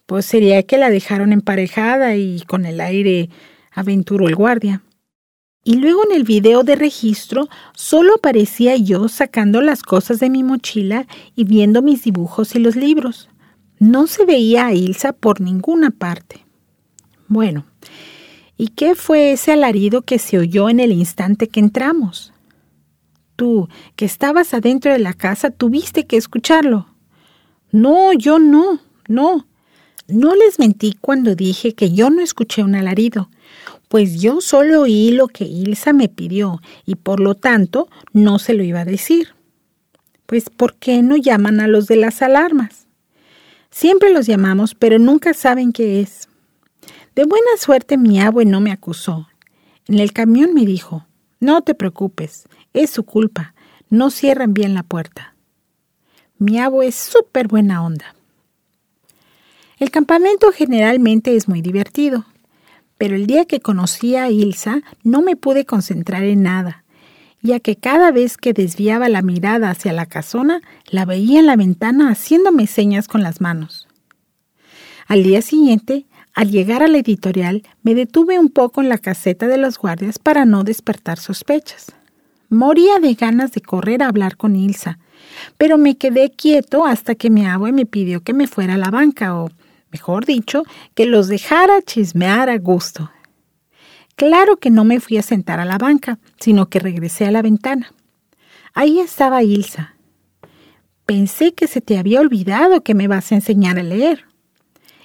Pues 0.07 0.25
sería 0.25 0.63
que 0.63 0.79
la 0.79 0.89
dejaron 0.89 1.31
emparejada 1.31 2.15
y 2.15 2.41
con 2.41 2.65
el 2.65 2.81
aire 2.81 3.29
aventuró 3.71 4.27
el 4.27 4.35
guardia. 4.35 4.81
Y 5.63 5.75
luego 5.75 6.03
en 6.09 6.15
el 6.15 6.23
video 6.23 6.63
de 6.63 6.75
registro 6.75 7.49
solo 7.75 8.15
aparecía 8.15 8.75
yo 8.77 9.07
sacando 9.09 9.61
las 9.61 9.83
cosas 9.83 10.19
de 10.19 10.31
mi 10.31 10.43
mochila 10.43 11.05
y 11.35 11.43
viendo 11.43 11.83
mis 11.83 12.03
dibujos 12.03 12.55
y 12.55 12.59
los 12.59 12.75
libros. 12.75 13.29
No 13.77 14.07
se 14.07 14.25
veía 14.25 14.65
a 14.65 14.73
Ilsa 14.73 15.13
por 15.13 15.39
ninguna 15.39 15.91
parte. 15.91 16.43
Bueno, 17.27 17.65
¿y 18.57 18.69
qué 18.69 18.95
fue 18.95 19.33
ese 19.33 19.51
alarido 19.51 20.01
que 20.01 20.17
se 20.17 20.39
oyó 20.39 20.69
en 20.69 20.79
el 20.79 20.91
instante 20.91 21.47
que 21.47 21.59
entramos? 21.59 22.33
Tú, 23.39 23.69
que 23.95 24.03
estabas 24.03 24.53
adentro 24.53 24.91
de 24.91 24.99
la 24.99 25.13
casa, 25.13 25.49
tuviste 25.49 26.05
que 26.05 26.17
escucharlo. 26.17 26.87
No, 27.71 28.11
yo 28.11 28.37
no, 28.37 28.81
no. 29.07 29.47
No 30.09 30.35
les 30.35 30.59
mentí 30.59 30.97
cuando 30.99 31.35
dije 31.35 31.73
que 31.73 31.93
yo 31.93 32.09
no 32.09 32.19
escuché 32.21 32.63
un 32.63 32.75
alarido, 32.75 33.29
pues 33.87 34.19
yo 34.19 34.41
solo 34.41 34.81
oí 34.81 35.11
lo 35.11 35.29
que 35.29 35.45
Ilsa 35.45 35.93
me 35.93 36.09
pidió 36.09 36.59
y 36.85 36.95
por 36.95 37.21
lo 37.21 37.33
tanto 37.33 37.87
no 38.11 38.39
se 38.39 38.53
lo 38.53 38.61
iba 38.61 38.81
a 38.81 38.85
decir. 38.85 39.29
Pues 40.25 40.49
¿por 40.49 40.75
qué 40.75 41.01
no 41.01 41.15
llaman 41.15 41.61
a 41.61 41.69
los 41.69 41.87
de 41.87 41.95
las 41.95 42.21
alarmas? 42.21 42.87
Siempre 43.71 44.11
los 44.11 44.25
llamamos, 44.25 44.75
pero 44.75 44.99
nunca 44.99 45.33
saben 45.33 45.71
qué 45.71 46.01
es. 46.01 46.27
De 47.15 47.23
buena 47.23 47.55
suerte 47.57 47.97
mi 47.97 48.19
abue 48.19 48.43
no 48.43 48.59
me 48.59 48.73
acusó. 48.73 49.29
En 49.87 49.99
el 49.99 50.11
camión 50.11 50.53
me 50.53 50.65
dijo, 50.65 51.05
no 51.39 51.61
te 51.61 51.73
preocupes, 51.73 52.49
es 52.73 52.89
su 52.89 53.03
culpa, 53.03 53.53
no 53.89 54.11
cierran 54.11 54.53
bien 54.53 54.73
la 54.73 54.83
puerta. 54.83 55.35
Mi 56.37 56.59
abue 56.59 56.87
es 56.87 56.95
súper 56.95 57.47
buena 57.47 57.83
onda. 57.83 58.15
El 59.77 59.91
campamento 59.91 60.51
generalmente 60.51 61.35
es 61.35 61.47
muy 61.47 61.61
divertido, 61.61 62.25
pero 62.97 63.15
el 63.15 63.27
día 63.27 63.45
que 63.45 63.61
conocí 63.61 64.15
a 64.15 64.29
Ilsa 64.29 64.81
no 65.03 65.21
me 65.21 65.35
pude 65.35 65.65
concentrar 65.65 66.23
en 66.23 66.43
nada, 66.43 66.83
ya 67.41 67.59
que 67.59 67.77
cada 67.77 68.11
vez 68.11 68.37
que 68.37 68.53
desviaba 68.53 69.07
la 69.07 69.21
mirada 69.21 69.69
hacia 69.69 69.93
la 69.93 70.05
casona, 70.05 70.61
la 70.89 71.05
veía 71.05 71.39
en 71.39 71.45
la 71.45 71.55
ventana 71.55 72.09
haciéndome 72.09 72.67
señas 72.67 73.07
con 73.07 73.23
las 73.23 73.39
manos. 73.39 73.87
Al 75.07 75.23
día 75.23 75.41
siguiente, 75.41 76.05
al 76.33 76.51
llegar 76.51 76.83
a 76.83 76.87
la 76.87 76.99
editorial, 76.99 77.63
me 77.81 77.95
detuve 77.95 78.37
un 78.37 78.49
poco 78.49 78.81
en 78.81 78.89
la 78.89 78.97
caseta 78.97 79.47
de 79.47 79.57
los 79.57 79.77
guardias 79.77 80.19
para 80.19 80.45
no 80.45 80.63
despertar 80.63 81.19
sospechas. 81.19 81.93
Moría 82.49 82.99
de 82.99 83.13
ganas 83.13 83.51
de 83.51 83.61
correr 83.61 84.01
a 84.01 84.07
hablar 84.07 84.35
con 84.35 84.55
Ilsa, 84.55 84.99
pero 85.57 85.77
me 85.77 85.97
quedé 85.97 86.31
quieto 86.31 86.85
hasta 86.85 87.15
que 87.15 87.29
mi 87.29 87.45
abue 87.45 87.71
me 87.71 87.85
pidió 87.85 88.21
que 88.21 88.33
me 88.33 88.47
fuera 88.47 88.73
a 88.73 88.77
la 88.77 88.89
banca 88.89 89.35
o 89.35 89.49
mejor 89.91 90.25
dicho, 90.25 90.63
que 90.95 91.05
los 91.05 91.27
dejara 91.27 91.81
chismear 91.81 92.49
a 92.49 92.57
gusto. 92.57 93.11
Claro 94.15 94.57
que 94.57 94.69
no 94.69 94.83
me 94.83 94.99
fui 94.99 95.17
a 95.17 95.23
sentar 95.23 95.59
a 95.59 95.65
la 95.65 95.77
banca, 95.77 96.19
sino 96.39 96.69
que 96.69 96.79
regresé 96.79 97.25
a 97.25 97.31
la 97.31 97.41
ventana. 97.41 97.93
Ahí 98.73 98.99
estaba 98.99 99.43
Ilsa. 99.43 99.95
Pensé 101.05 101.53
que 101.53 101.67
se 101.67 101.81
te 101.81 101.97
había 101.97 102.19
olvidado 102.19 102.83
que 102.83 102.93
me 102.93 103.07
vas 103.07 103.31
a 103.31 103.35
enseñar 103.35 103.79
a 103.79 103.83
leer. 103.83 104.25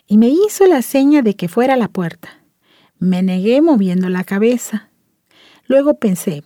Y 0.07 0.19
me 0.19 0.29
hizo 0.29 0.67
la 0.67 0.83
seña 0.83 1.23
de 1.23 1.35
que 1.35 1.49
fuera 1.49 1.75
a 1.75 1.79
la 1.79 1.89
puerta. 1.89 2.43
Me 2.99 3.23
negué 3.23 3.63
moviendo 3.63 4.09
la 4.09 4.25
cabeza. 4.25 4.91
Luego 5.67 5.99
pensé, 5.99 6.43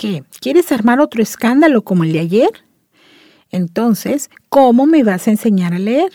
¿qué? 0.00 0.24
¿Quieres 0.40 0.72
armar 0.72 0.98
otro 0.98 1.22
escándalo 1.22 1.82
como 1.82 2.04
el 2.04 2.14
de 2.14 2.20
ayer? 2.20 2.50
Entonces, 3.50 4.30
¿cómo 4.48 4.86
me 4.86 5.04
vas 5.04 5.28
a 5.28 5.30
enseñar 5.30 5.74
a 5.74 5.78
leer? 5.78 6.10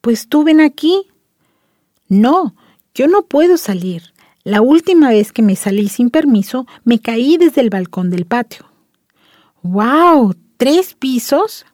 Pues 0.00 0.26
tú 0.26 0.42
ven 0.42 0.60
aquí. 0.60 1.06
No, 2.08 2.56
yo 2.96 3.06
no 3.06 3.22
puedo 3.22 3.58
salir. 3.58 4.12
La 4.42 4.60
última 4.60 5.10
vez 5.10 5.30
que 5.30 5.42
me 5.42 5.54
salí 5.54 5.88
sin 5.88 6.10
permiso, 6.10 6.66
me 6.82 6.98
caí 6.98 7.36
desde 7.36 7.60
el 7.60 7.70
balcón 7.70 8.10
del 8.10 8.26
patio. 8.26 8.66
¡Wow! 9.62 10.34
¿Tres 10.56 10.94
pisos? 10.94 11.64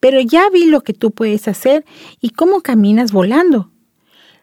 Pero 0.00 0.20
ya 0.20 0.50
vi 0.50 0.64
lo 0.64 0.80
que 0.80 0.94
tú 0.94 1.12
puedes 1.12 1.46
hacer 1.46 1.84
y 2.20 2.30
cómo 2.30 2.60
caminas 2.60 3.12
volando. 3.12 3.70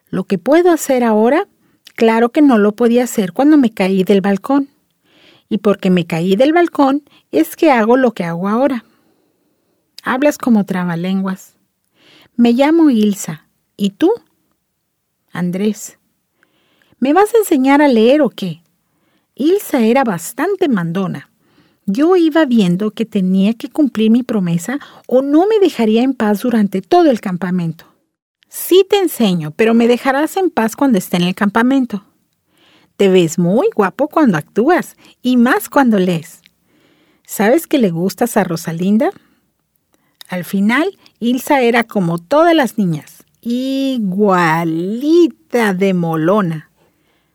Lo 0.09 0.23
que 0.23 0.37
puedo 0.37 0.71
hacer 0.71 1.03
ahora, 1.03 1.49
claro 1.95 2.29
que 2.29 2.41
no 2.41 2.57
lo 2.57 2.77
podía 2.77 3.03
hacer 3.03 3.33
cuando 3.33 3.57
me 3.57 3.71
caí 3.71 4.05
del 4.05 4.21
balcón. 4.21 4.69
Y 5.49 5.57
porque 5.57 5.89
me 5.89 6.05
caí 6.05 6.35
del 6.35 6.53
balcón 6.53 7.03
es 7.31 7.55
que 7.55 7.71
hago 7.71 7.97
lo 7.97 8.13
que 8.13 8.23
hago 8.23 8.47
ahora. 8.47 8.85
Hablas 10.03 10.37
como 10.37 10.65
trabalenguas. 10.65 11.55
Me 12.35 12.53
llamo 12.53 12.89
Ilsa. 12.89 13.47
¿Y 13.75 13.89
tú? 13.89 14.11
Andrés. 15.31 15.97
¿Me 16.99 17.13
vas 17.13 17.33
a 17.33 17.39
enseñar 17.39 17.81
a 17.81 17.87
leer 17.87 18.21
o 18.21 18.29
qué? 18.29 18.61
Ilsa 19.35 19.81
era 19.81 20.03
bastante 20.03 20.69
mandona. 20.69 21.29
Yo 21.85 22.15
iba 22.15 22.45
viendo 22.45 22.91
que 22.91 23.05
tenía 23.05 23.53
que 23.55 23.69
cumplir 23.69 24.11
mi 24.11 24.21
promesa 24.21 24.79
o 25.07 25.21
no 25.21 25.47
me 25.47 25.59
dejaría 25.59 26.03
en 26.03 26.13
paz 26.13 26.41
durante 26.41 26.81
todo 26.81 27.09
el 27.09 27.19
campamento. 27.19 27.85
Sí 28.47 28.85
te 28.87 28.99
enseño, 28.99 29.51
pero 29.51 29.73
me 29.73 29.87
dejarás 29.87 30.37
en 30.37 30.49
paz 30.49 30.75
cuando 30.75 30.97
esté 30.97 31.17
en 31.17 31.23
el 31.23 31.35
campamento. 31.35 32.03
Te 32.99 33.07
ves 33.07 33.39
muy 33.39 33.69
guapo 33.73 34.09
cuando 34.09 34.37
actúas 34.37 34.97
y 35.21 35.37
más 35.37 35.69
cuando 35.69 35.97
lees. 35.99 36.41
¿Sabes 37.25 37.65
que 37.65 37.77
le 37.77 37.91
gustas 37.91 38.35
a 38.35 38.43
Rosalinda? 38.43 39.11
Al 40.27 40.43
final, 40.43 40.99
Ilsa 41.19 41.61
era 41.61 41.85
como 41.85 42.17
todas 42.17 42.53
las 42.53 42.77
niñas, 42.77 43.23
igualita 43.39 44.53
de 45.73 45.93
molona. 45.93 46.71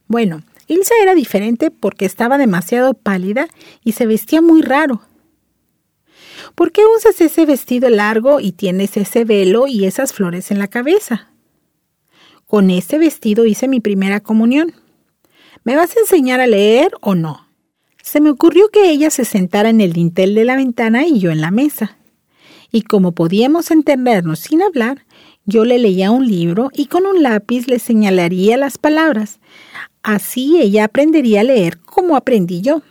Bueno, 0.06 0.42
Ilsa 0.66 0.92
era 1.00 1.14
diferente 1.14 1.70
porque 1.70 2.04
estaba 2.04 2.36
demasiado 2.36 2.92
pálida 2.92 3.48
y 3.82 3.92
se 3.92 4.04
vestía 4.04 4.42
muy 4.42 4.60
raro. 4.60 5.00
¿Por 6.54 6.72
qué 6.72 6.82
usas 6.94 7.18
ese 7.22 7.46
vestido 7.46 7.88
largo 7.88 8.38
y 8.38 8.52
tienes 8.52 8.98
ese 8.98 9.24
velo 9.24 9.66
y 9.66 9.86
esas 9.86 10.12
flores 10.12 10.50
en 10.50 10.58
la 10.58 10.68
cabeza? 10.68 11.30
Con 12.46 12.68
ese 12.68 12.98
vestido 12.98 13.46
hice 13.46 13.66
mi 13.66 13.80
primera 13.80 14.20
comunión. 14.20 14.83
¿Me 15.64 15.76
vas 15.76 15.96
a 15.96 16.00
enseñar 16.00 16.40
a 16.40 16.46
leer 16.46 16.92
o 17.00 17.14
no? 17.14 17.48
Se 18.02 18.20
me 18.20 18.30
ocurrió 18.30 18.68
que 18.68 18.90
ella 18.90 19.10
se 19.10 19.24
sentara 19.24 19.70
en 19.70 19.80
el 19.80 19.92
dintel 19.92 20.34
de 20.34 20.44
la 20.44 20.56
ventana 20.56 21.06
y 21.06 21.18
yo 21.18 21.30
en 21.30 21.40
la 21.40 21.50
mesa 21.50 21.98
y 22.74 22.82
como 22.82 23.12
podíamos 23.12 23.70
entendernos 23.70 24.40
sin 24.40 24.60
hablar, 24.60 25.06
yo 25.46 25.64
le 25.64 25.78
leía 25.78 26.10
un 26.10 26.26
libro 26.26 26.70
y 26.72 26.86
con 26.86 27.06
un 27.06 27.22
lápiz 27.22 27.68
le 27.68 27.78
señalaría 27.78 28.56
las 28.56 28.78
palabras. 28.78 29.38
Así 30.02 30.60
ella 30.60 30.86
aprendería 30.86 31.42
a 31.42 31.44
leer 31.44 31.78
como 31.78 32.16
aprendí 32.16 32.62
yo. 32.62 32.82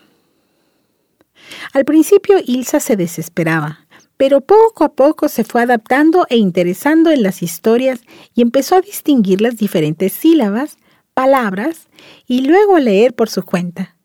Al 1.73 1.83
principio 1.83 2.37
Ilsa 2.45 2.79
se 2.79 2.95
desesperaba, 2.95 3.85
pero 4.15 4.39
poco 4.39 4.85
a 4.85 4.93
poco 4.93 5.27
se 5.27 5.43
fue 5.43 5.63
adaptando 5.63 6.25
e 6.29 6.37
interesando 6.37 7.11
en 7.11 7.21
las 7.21 7.43
historias 7.43 7.99
y 8.33 8.41
empezó 8.41 8.77
a 8.77 8.81
distinguir 8.81 9.41
las 9.41 9.57
diferentes 9.57 10.13
sílabas, 10.13 10.77
palabras 11.13 11.87
y 12.27 12.41
luego 12.41 12.79
leer 12.79 13.13
por 13.13 13.29
su 13.29 13.43
cuenta. 13.43 13.95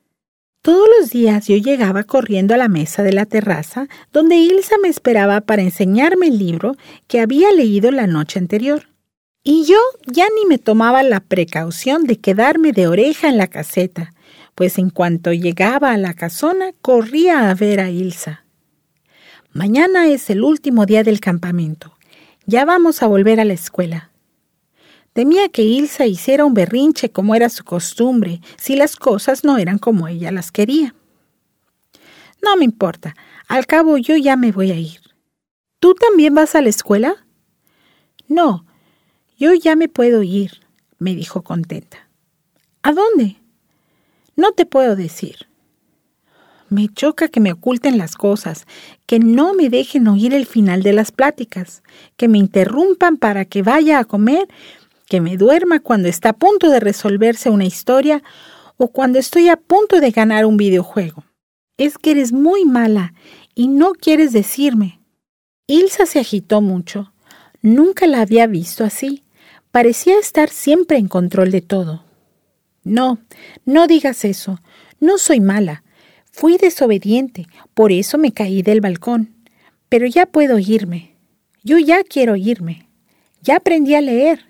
Todos 0.63 0.89
los 0.99 1.11
días 1.11 1.47
yo 1.47 1.57
llegaba 1.57 2.03
corriendo 2.03 2.55
a 2.55 2.59
la 2.59 2.69
mesa 2.69 3.03
de 3.03 3.13
la 3.13 3.27
terraza 3.27 3.89
donde 4.13 4.37
Ilsa 4.37 4.77
me 4.83 4.89
esperaba 4.89 5.41
para 5.41 5.63
enseñarme 5.63 6.27
el 6.29 6.39
libro 6.39 6.77
que 7.07 7.21
había 7.21 7.53
leído 7.53 7.91
la 7.91 8.07
noche 8.07 8.39
anterior. 8.39 8.89
Y 9.43 9.65
yo 9.65 9.79
ya 10.07 10.27
ni 10.37 10.47
me 10.47 10.59
tomaba 10.59 11.03
la 11.03 11.21
precaución 11.21 12.05
de 12.05 12.19
quedarme 12.19 12.73
de 12.73 12.87
oreja 12.87 13.29
en 13.29 13.39
la 13.39 13.47
caseta, 13.47 14.13
pues 14.55 14.77
en 14.79 14.91
cuanto 14.91 15.33
llegaba 15.33 15.93
a 15.93 15.97
la 15.97 16.13
casona 16.13 16.73
corría 16.83 17.49
a 17.49 17.55
ver 17.55 17.81
a 17.81 17.91
Ilsa. 17.91 18.45
Mañana 19.53 20.09
es 20.09 20.29
el 20.29 20.43
último 20.43 20.85
día 20.85 21.03
del 21.03 21.21
campamento. 21.21 21.97
Ya 22.45 22.65
vamos 22.65 23.03
a 23.03 23.07
volver 23.07 23.41
a 23.41 23.45
la 23.45 23.55
escuela. 23.55 24.11
Temía 25.19 25.49
que 25.49 25.63
Ilsa 25.63 26.07
hiciera 26.07 26.45
un 26.45 26.55
berrinche 26.55 27.11
como 27.11 27.35
era 27.35 27.49
su 27.49 27.65
costumbre, 27.65 28.41
si 28.57 28.77
las 28.77 28.95
cosas 28.95 29.43
no 29.43 29.59
eran 29.59 29.79
como 29.79 30.07
ella 30.07 30.31
las 30.31 30.53
quería. 30.53 30.95
No 32.41 32.57
me 32.57 32.65
importa, 32.65 33.17
al 33.49 33.67
cabo 33.67 33.99
yo 33.99 34.17
ya 34.17 34.37
me 34.37 34.53
voy 34.53 34.71
a 34.71 34.77
ir. 34.77 35.01
¿Tú 35.81 35.95
también 35.95 36.37
vas 36.37 36.55
a 36.55 36.63
la 36.63 36.69
escuela? 36.69 37.17
No, 38.29 38.65
yo 39.37 39.55
ya 39.55 39.75
me 39.75 39.89
puedo 39.89 40.23
ir, 40.23 40.61
me 41.01 41.17
dijo 41.17 41.43
contenta. 41.43 42.09
¿A 42.83 42.93
dónde? 42.93 43.39
No 44.37 44.53
te 44.53 44.67
puedo 44.67 44.95
decir. 44.95 45.49
Me 46.71 46.89
choca 46.89 47.27
que 47.27 47.41
me 47.41 47.53
oculten 47.53 47.99
las 47.99 48.15
cosas, 48.15 48.67
que 49.07 49.19
no 49.19 49.55
me 49.55 49.69
dejen 49.69 50.07
oír 50.07 50.33
el 50.33 50.47
final 50.47 50.85
de 50.85 50.93
las 50.93 51.11
pláticas, 51.11 51.83
que 52.17 52.29
me 52.29 52.39
interrumpan 52.39 53.17
para 53.17 53.47
que 53.47 53.63
vaya 53.63 53.99
a 53.99 54.05
comer 54.05 54.47
que 55.09 55.21
me 55.21 55.37
duerma 55.37 55.81
cuando 55.81 56.09
está 56.09 56.31
a 56.31 56.37
punto 56.37 56.71
de 56.71 56.81
resolverse 56.81 57.51
una 57.51 57.65
historia 57.65 58.23
o 58.77 58.89
cuando 58.89 59.19
estoy 59.19 59.49
a 59.49 59.57
punto 59.57 60.01
de 60.01 60.11
ganar 60.11 60.47
un 60.47 60.57
videojuego. 60.57 61.25
Es 61.77 61.99
que 61.99 62.13
eres 62.13 62.33
muy 62.33 62.65
mala 62.65 63.15
y 63.55 63.69
no 63.69 63.93
quieres 63.93 64.33
decirme. 64.33 65.01
Ilsa 65.67 66.07
se 66.07 66.21
agitó 66.21 66.61
mucho. 66.61 67.13
Nunca 67.63 68.07
la 68.07 68.21
había 68.21 68.47
visto 68.47 68.85
así. 68.85 69.25
Parecía 69.71 70.19
estar 70.19 70.49
siempre 70.49 70.97
en 70.97 71.09
control 71.09 71.51
de 71.51 71.61
todo. 71.61 72.05
No, 72.85 73.19
no 73.65 73.87
digas 73.87 74.25
eso. 74.25 74.61
No 75.01 75.19
soy 75.19 75.41
mala. 75.41 75.85
Fui 76.31 76.57
desobediente, 76.57 77.47
por 77.75 77.93
eso 77.93 78.17
me 78.17 78.33
caí 78.33 78.63
del 78.63 78.81
balcón. 78.81 79.35
Pero 79.89 80.07
ya 80.07 80.27
puedo 80.27 80.59
irme. 80.59 81.17
Yo 81.65 81.79
ya 81.79 82.05
quiero 82.05 82.37
irme. 82.37 82.89
Ya 83.43 83.57
aprendí 83.57 83.95
a 83.95 84.01
leer. 84.01 84.48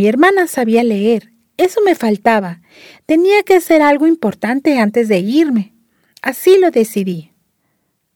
Mi 0.00 0.08
hermana 0.08 0.46
sabía 0.46 0.82
leer, 0.82 1.30
eso 1.58 1.82
me 1.82 1.94
faltaba. 1.94 2.62
Tenía 3.04 3.42
que 3.42 3.56
hacer 3.56 3.82
algo 3.82 4.06
importante 4.06 4.78
antes 4.78 5.08
de 5.08 5.18
irme. 5.18 5.74
Así 6.22 6.56
lo 6.58 6.70
decidí. 6.70 7.32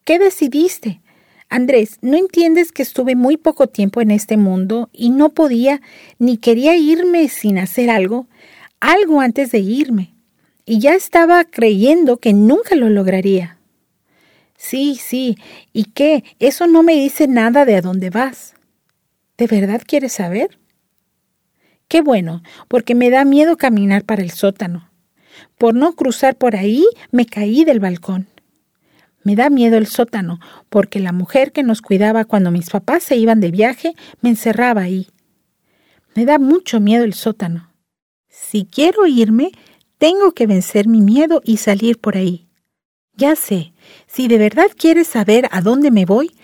¿Qué 0.03 0.17
decidiste? 0.17 1.01
Andrés, 1.47 1.99
¿no 2.01 2.17
entiendes 2.17 2.71
que 2.71 2.81
estuve 2.81 3.15
muy 3.15 3.37
poco 3.37 3.67
tiempo 3.67 4.01
en 4.01 4.09
este 4.09 4.35
mundo 4.35 4.89
y 4.93 5.11
no 5.11 5.29
podía 5.29 5.79
ni 6.17 6.37
quería 6.37 6.75
irme 6.75 7.29
sin 7.29 7.59
hacer 7.59 7.91
algo? 7.91 8.25
Algo 8.79 9.21
antes 9.21 9.51
de 9.51 9.59
irme. 9.59 10.15
Y 10.65 10.79
ya 10.79 10.95
estaba 10.95 11.43
creyendo 11.43 12.17
que 12.17 12.33
nunca 12.33 12.73
lo 12.73 12.89
lograría. 12.89 13.59
Sí, 14.57 14.95
sí. 14.95 15.37
¿Y 15.71 15.83
qué? 15.83 16.23
Eso 16.39 16.65
no 16.65 16.81
me 16.81 16.95
dice 16.95 17.27
nada 17.27 17.63
de 17.63 17.75
a 17.75 17.81
dónde 17.81 18.09
vas. 18.09 18.55
¿De 19.37 19.45
verdad 19.45 19.83
quieres 19.85 20.13
saber? 20.13 20.57
Qué 21.87 22.01
bueno, 22.01 22.41
porque 22.67 22.95
me 22.95 23.09
da 23.09 23.25
miedo 23.25 23.57
caminar 23.57 24.03
para 24.03 24.23
el 24.23 24.31
sótano. 24.31 24.89
Por 25.57 25.75
no 25.75 25.93
cruzar 25.93 26.35
por 26.35 26.55
ahí, 26.55 26.85
me 27.11 27.25
caí 27.25 27.63
del 27.63 27.79
balcón. 27.79 28.27
Me 29.23 29.35
da 29.35 29.49
miedo 29.49 29.77
el 29.77 29.87
sótano, 29.87 30.39
porque 30.69 30.99
la 30.99 31.11
mujer 31.11 31.51
que 31.51 31.63
nos 31.63 31.81
cuidaba 31.81 32.25
cuando 32.25 32.51
mis 32.51 32.69
papás 32.69 33.03
se 33.03 33.15
iban 33.15 33.39
de 33.39 33.51
viaje 33.51 33.93
me 34.21 34.29
encerraba 34.29 34.81
ahí. 34.81 35.07
Me 36.15 36.25
da 36.25 36.39
mucho 36.39 36.79
miedo 36.79 37.03
el 37.03 37.13
sótano. 37.13 37.71
Si 38.29 38.65
quiero 38.65 39.07
irme, 39.07 39.51
tengo 39.97 40.33
que 40.33 40.47
vencer 40.47 40.87
mi 40.87 41.01
miedo 41.01 41.41
y 41.43 41.57
salir 41.57 41.99
por 41.99 42.17
ahí. 42.17 42.47
Ya 43.17 43.35
sé, 43.35 43.73
si 44.07 44.27
de 44.27 44.37
verdad 44.37 44.67
quieres 44.77 45.07
saber 45.07 45.47
a 45.51 45.61
dónde 45.61 45.89
me 45.89 46.05
voy, 46.05 46.35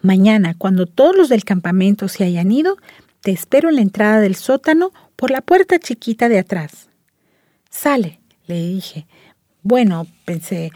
mañana, 0.00 0.54
cuando 0.56 0.86
todos 0.86 1.16
los 1.16 1.28
del 1.28 1.44
campamento 1.44 2.08
se 2.08 2.24
hayan 2.24 2.52
ido, 2.52 2.76
te 3.20 3.32
espero 3.32 3.68
en 3.68 3.76
la 3.76 3.82
entrada 3.82 4.20
del 4.20 4.34
sótano 4.34 4.92
por 5.16 5.30
la 5.30 5.42
puerta 5.42 5.78
chiquita 5.78 6.28
de 6.28 6.38
atrás. 6.38 6.88
Sale, 7.68 8.20
le 8.46 8.66
dije. 8.66 9.06
Bueno, 9.62 10.06
pensé, 10.24 10.70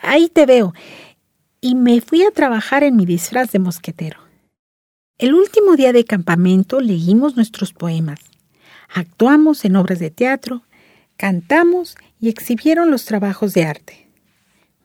ahí 0.00 0.28
te 0.28 0.46
veo. 0.46 0.72
Y 1.60 1.74
me 1.74 2.00
fui 2.00 2.22
a 2.22 2.30
trabajar 2.30 2.82
en 2.82 2.96
mi 2.96 3.04
disfraz 3.04 3.52
de 3.52 3.58
mosquetero. 3.58 4.20
El 5.18 5.34
último 5.34 5.76
día 5.76 5.92
de 5.92 6.04
campamento 6.04 6.80
leímos 6.80 7.36
nuestros 7.36 7.72
poemas, 7.72 8.18
actuamos 8.88 9.64
en 9.64 9.76
obras 9.76 10.00
de 10.00 10.10
teatro, 10.10 10.62
cantamos 11.16 11.96
y 12.18 12.28
exhibieron 12.28 12.90
los 12.90 13.04
trabajos 13.04 13.52
de 13.54 13.64
arte. 13.64 14.08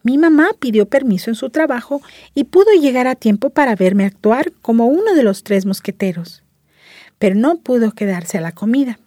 Mi 0.03 0.17
mamá 0.17 0.49
pidió 0.59 0.87
permiso 0.87 1.31
en 1.31 1.35
su 1.35 1.49
trabajo 1.49 2.01
y 2.35 2.43
pudo 2.43 2.71
llegar 2.79 3.07
a 3.07 3.15
tiempo 3.15 3.49
para 3.49 3.75
verme 3.75 4.05
actuar 4.05 4.51
como 4.61 4.85
uno 4.85 5.15
de 5.15 5.23
los 5.23 5.43
tres 5.43 5.65
mosqueteros 5.65 6.43
pero 7.19 7.35
no 7.35 7.57
pudo 7.57 7.91
quedarse 7.91 8.37
a 8.37 8.41
la 8.41 8.51
comida. 8.51 8.99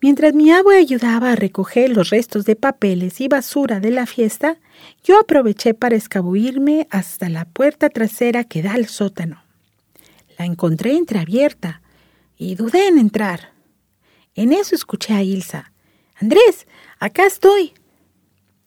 Mientras 0.00 0.34
mi 0.34 0.50
abue 0.50 0.78
ayudaba 0.78 1.30
a 1.30 1.36
recoger 1.36 1.90
los 1.90 2.10
restos 2.10 2.44
de 2.44 2.56
papeles 2.56 3.20
y 3.20 3.28
basura 3.28 3.78
de 3.78 3.92
la 3.92 4.06
fiesta, 4.06 4.58
yo 5.04 5.20
aproveché 5.20 5.74
para 5.74 5.94
escabuirme 5.94 6.88
hasta 6.90 7.28
la 7.28 7.44
puerta 7.44 7.88
trasera 7.88 8.42
que 8.42 8.62
da 8.62 8.72
al 8.72 8.86
sótano. 8.86 9.44
La 10.38 10.44
encontré 10.44 10.96
entreabierta 10.96 11.82
y 12.36 12.56
dudé 12.56 12.88
en 12.88 12.98
entrar. 12.98 13.52
En 14.34 14.52
eso 14.52 14.74
escuché 14.74 15.14
a 15.14 15.22
Ilsa. 15.22 15.72
Andrés, 16.20 16.66
acá 16.98 17.24
estoy. 17.24 17.72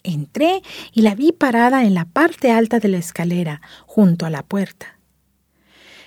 Entré 0.04 0.62
y 0.93 1.01
la 1.01 1.15
vi 1.15 1.34
parada 1.34 1.84
en 1.84 1.95
la 1.95 2.06
parte 2.06 2.51
alta 2.51 2.80
de 2.80 2.88
la 2.88 2.97
escalera, 2.97 3.62
junto 3.86 4.25
a 4.25 4.30
la 4.30 4.43
puerta. 4.43 4.94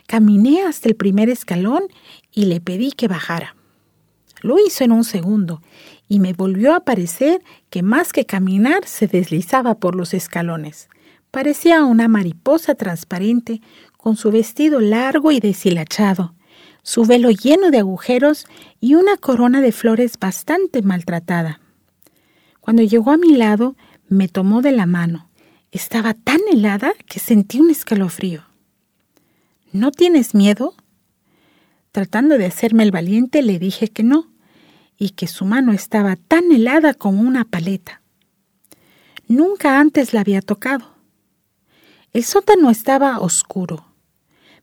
Caminé 0.09 0.63
hasta 0.63 0.89
el 0.89 0.97
primer 0.97 1.29
escalón 1.29 1.83
y 2.33 2.47
le 2.47 2.63
pedí 2.63 2.93
que 2.93 3.09
bajara. 3.09 3.55
Lo 4.41 4.57
hizo 4.59 4.83
en 4.83 4.93
un 4.93 5.05
segundo 5.05 5.61
y 6.09 6.19
me 6.19 6.33
volvió 6.33 6.75
a 6.75 6.81
parecer 6.81 7.43
que 7.69 7.83
más 7.83 8.15
que 8.15 8.25
caminar 8.25 8.87
se 8.87 9.07
deslizaba 9.07 9.75
por 9.75 9.95
los 9.95 10.15
escalones. 10.15 10.89
Parecía 11.31 11.85
una 11.85 12.09
mariposa 12.09 12.75
transparente 12.75 13.61
con 13.99 14.17
su 14.17 14.31
vestido 14.31 14.81
largo 14.81 15.31
y 15.31 15.41
deshilachado, 15.41 16.35
su 16.83 17.05
velo 17.05 17.29
lleno 17.31 17.71
de 17.71 17.81
agujeros 17.81 18.47
y 18.81 18.95
una 18.95 19.19
corona 19.19 19.61
de 19.61 19.73
flores 19.73 20.19
bastante 20.19 20.81
maltratada. 20.81 21.61
Cuando 22.61 22.83
llegó 22.83 23.11
a 23.11 23.19
mi 23.19 23.37
lado, 23.37 23.77
me 24.09 24.27
tomó 24.29 24.63
de 24.63 24.73
la 24.73 24.87
mano. 24.87 25.29
Estaba 25.71 26.15
tan 26.15 26.41
helada 26.51 26.95
que 27.07 27.21
sentí 27.21 27.61
un 27.61 27.69
escalofrío. 27.69 28.48
¿No 29.73 29.93
tienes 29.93 30.35
miedo? 30.35 30.75
Tratando 31.93 32.39
de 32.39 32.47
hacerme 32.47 32.85
el 32.85 32.91
valiente, 32.91 33.43
le 33.43 33.59
dije 33.59 33.89
que 33.89 34.03
no, 34.03 34.29
y 34.97 35.11
que 35.11 35.27
su 35.27 35.45
mano 35.45 35.73
estaba 35.73 36.17
tan 36.17 36.51
helada 36.51 36.95
como 36.95 37.23
una 37.23 37.45
paleta. 37.45 38.01
Nunca 39.27 39.79
antes 39.79 40.15
la 40.15 40.21
había 40.21 40.41
tocado. 40.41 40.95
El 42.13 42.25
sótano 42.25 42.71
estaba 42.71 43.21
oscuro, 43.21 43.85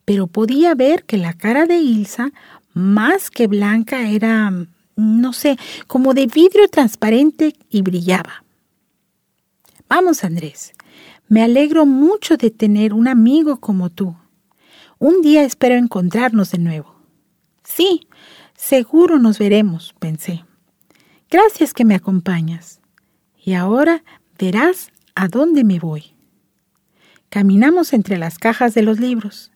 pero 0.05 0.25
podía 0.25 0.73
ver 0.73 1.03
que 1.03 1.17
la 1.17 1.33
cara 1.33 1.67
de 1.67 1.77
Ilsa, 1.77 2.31
más 2.73 3.29
que 3.29 3.45
blanca, 3.45 4.09
era, 4.09 4.51
no 4.95 5.33
sé, 5.33 5.57
como 5.85 6.15
de 6.15 6.25
vidrio 6.25 6.67
transparente 6.67 7.55
y 7.69 7.83
brillaba. 7.83 8.43
Vamos, 9.87 10.23
Andrés, 10.23 10.73
me 11.27 11.43
alegro 11.43 11.85
mucho 11.85 12.37
de 12.37 12.49
tener 12.49 12.91
un 12.91 13.07
amigo 13.07 13.59
como 13.59 13.91
tú. 13.91 14.15
Un 14.97 15.21
día 15.21 15.43
espero 15.43 15.75
encontrarnos 15.75 16.51
de 16.51 16.57
nuevo. 16.57 16.95
Sí, 17.63 18.07
seguro 18.55 19.19
nos 19.19 19.39
veremos, 19.39 19.93
pensé. 19.99 20.45
Gracias 21.29 21.73
que 21.73 21.83
me 21.83 21.95
acompañas. 21.95 22.79
Y 23.43 23.53
ahora 23.53 24.03
verás 24.39 24.91
a 25.13 25.27
dónde 25.27 25.65
me 25.65 25.79
voy. 25.79 26.13
Caminamos 27.29 27.91
entre 27.91 28.17
las 28.17 28.37
cajas 28.37 28.73
de 28.73 28.83
los 28.83 28.99
libros. 28.99 29.51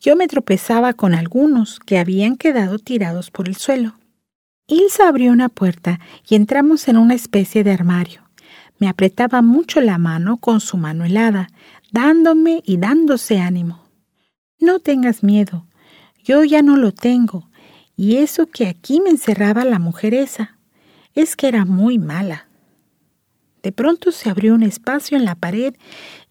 Yo 0.00 0.16
me 0.16 0.26
tropezaba 0.26 0.92
con 0.92 1.14
algunos 1.14 1.78
que 1.78 1.98
habían 1.98 2.36
quedado 2.36 2.80
tirados 2.80 3.30
por 3.30 3.48
el 3.48 3.54
suelo. 3.54 3.96
Ilsa 4.66 5.06
abrió 5.06 5.30
una 5.30 5.50
puerta 5.50 6.00
y 6.28 6.34
entramos 6.34 6.88
en 6.88 6.96
una 6.96 7.14
especie 7.14 7.62
de 7.62 7.70
armario. 7.70 8.22
Me 8.78 8.88
apretaba 8.88 9.40
mucho 9.40 9.80
la 9.80 9.98
mano 9.98 10.38
con 10.38 10.60
su 10.60 10.76
mano 10.76 11.04
helada, 11.04 11.48
dándome 11.92 12.60
y 12.66 12.78
dándose 12.78 13.38
ánimo. 13.38 13.83
No 14.64 14.78
tengas 14.78 15.22
miedo, 15.22 15.66
yo 16.24 16.42
ya 16.42 16.62
no 16.62 16.78
lo 16.78 16.90
tengo, 16.90 17.50
y 17.98 18.16
eso 18.16 18.46
que 18.46 18.66
aquí 18.66 18.98
me 19.02 19.10
encerraba 19.10 19.62
la 19.66 19.78
mujer 19.78 20.14
esa, 20.14 20.56
es 21.14 21.36
que 21.36 21.48
era 21.48 21.66
muy 21.66 21.98
mala. 21.98 22.48
De 23.62 23.72
pronto 23.72 24.10
se 24.10 24.30
abrió 24.30 24.54
un 24.54 24.62
espacio 24.62 25.18
en 25.18 25.26
la 25.26 25.34
pared 25.34 25.74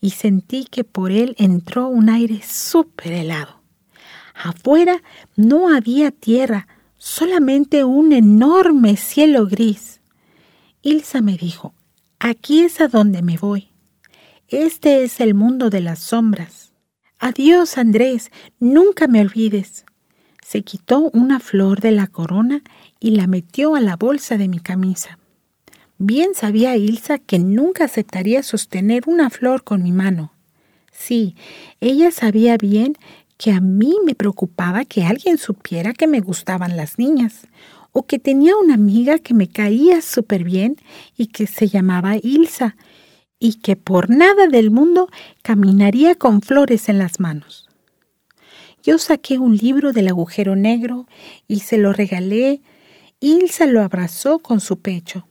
y 0.01 0.09
sentí 0.09 0.65
que 0.65 0.83
por 0.83 1.11
él 1.11 1.35
entró 1.37 1.87
un 1.89 2.09
aire 2.09 2.41
súper 2.41 3.13
helado. 3.13 3.61
Afuera 4.33 5.03
no 5.35 5.71
había 5.71 6.09
tierra, 6.09 6.67
solamente 6.97 7.83
un 7.83 8.13
enorme 8.13 8.97
cielo 8.97 9.45
gris. 9.45 10.01
Ilsa 10.81 11.21
me 11.21 11.37
dijo, 11.37 11.75
aquí 12.17 12.61
es 12.61 12.81
a 12.81 12.87
donde 12.87 13.21
me 13.21 13.37
voy. 13.37 13.69
Este 14.47 15.03
es 15.03 15.19
el 15.19 15.35
mundo 15.35 15.69
de 15.69 15.81
las 15.81 15.99
sombras. 15.99 16.62
Adiós, 17.25 17.77
Andrés, 17.77 18.31
nunca 18.59 19.07
me 19.07 19.21
olvides. 19.21 19.85
Se 20.45 20.61
quitó 20.63 21.09
una 21.11 21.39
flor 21.39 21.79
de 21.79 21.91
la 21.91 22.07
corona 22.07 22.63
y 22.99 23.11
la 23.11 23.27
metió 23.27 23.75
a 23.75 23.79
la 23.79 23.95
bolsa 23.95 24.37
de 24.37 24.49
mi 24.49 24.59
camisa. 24.59 25.19
Bien 25.97 26.35
sabía 26.35 26.75
Ilsa 26.75 27.19
que 27.19 27.39
nunca 27.39 27.85
aceptaría 27.85 28.43
sostener 28.43 29.03
una 29.05 29.29
flor 29.29 29.63
con 29.63 29.83
mi 29.83 29.93
mano. 29.93 30.33
Sí, 30.91 31.37
ella 31.79 32.11
sabía 32.11 32.57
bien 32.57 32.97
que 33.37 33.53
a 33.53 33.61
mí 33.61 33.95
me 34.05 34.15
preocupaba 34.15 34.83
que 34.83 35.05
alguien 35.05 35.37
supiera 35.37 35.93
que 35.93 36.07
me 36.07 36.19
gustaban 36.19 36.75
las 36.75 36.99
niñas, 36.99 37.47
o 37.93 38.05
que 38.05 38.19
tenía 38.19 38.57
una 38.57 38.73
amiga 38.73 39.17
que 39.17 39.33
me 39.33 39.47
caía 39.47 40.01
súper 40.01 40.43
bien 40.43 40.75
y 41.15 41.27
que 41.27 41.47
se 41.47 41.69
llamaba 41.69 42.17
Ilsa, 42.17 42.75
y 43.43 43.55
que 43.55 43.75
por 43.75 44.09
nada 44.09 44.47
del 44.47 44.71
mundo 44.71 45.09
caminaría 45.41 46.15
con 46.15 46.41
flores 46.41 46.87
en 46.87 46.97
las 46.97 47.19
manos. 47.19 47.67
Yo 48.83 48.97
saqué 48.97 49.37
un 49.37 49.57
libro 49.57 49.91
del 49.91 50.07
agujero 50.07 50.55
negro 50.55 51.07
y 51.45 51.59
se 51.59 51.77
lo 51.77 51.91
regalé. 51.91 52.61
Ilsa 53.19 53.65
lo 53.65 53.81
abrazó 53.81 54.39
con 54.39 54.61
su 54.61 54.79
pecho. 54.79 55.27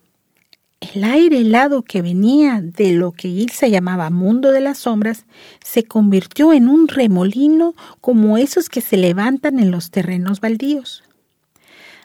El 0.79 1.05
aire 1.05 1.39
helado 1.39 1.81
que 1.81 2.03
venía 2.03 2.61
de 2.61 2.93
lo 2.93 3.13
que 3.13 3.29
Ilsa 3.29 3.67
llamaba 3.67 4.11
mundo 4.11 4.53
de 4.53 4.61
las 4.61 4.81
sombras 4.81 5.25
se 5.65 5.85
convirtió 5.85 6.53
en 6.53 6.69
un 6.69 6.89
remolino 6.89 7.75
como 8.03 8.37
esos 8.37 8.69
que 8.69 8.83
se 8.83 8.99
levantan 8.99 9.59
en 9.59 9.71
los 9.71 9.91
terrenos 9.91 10.41
baldíos. 10.41 11.03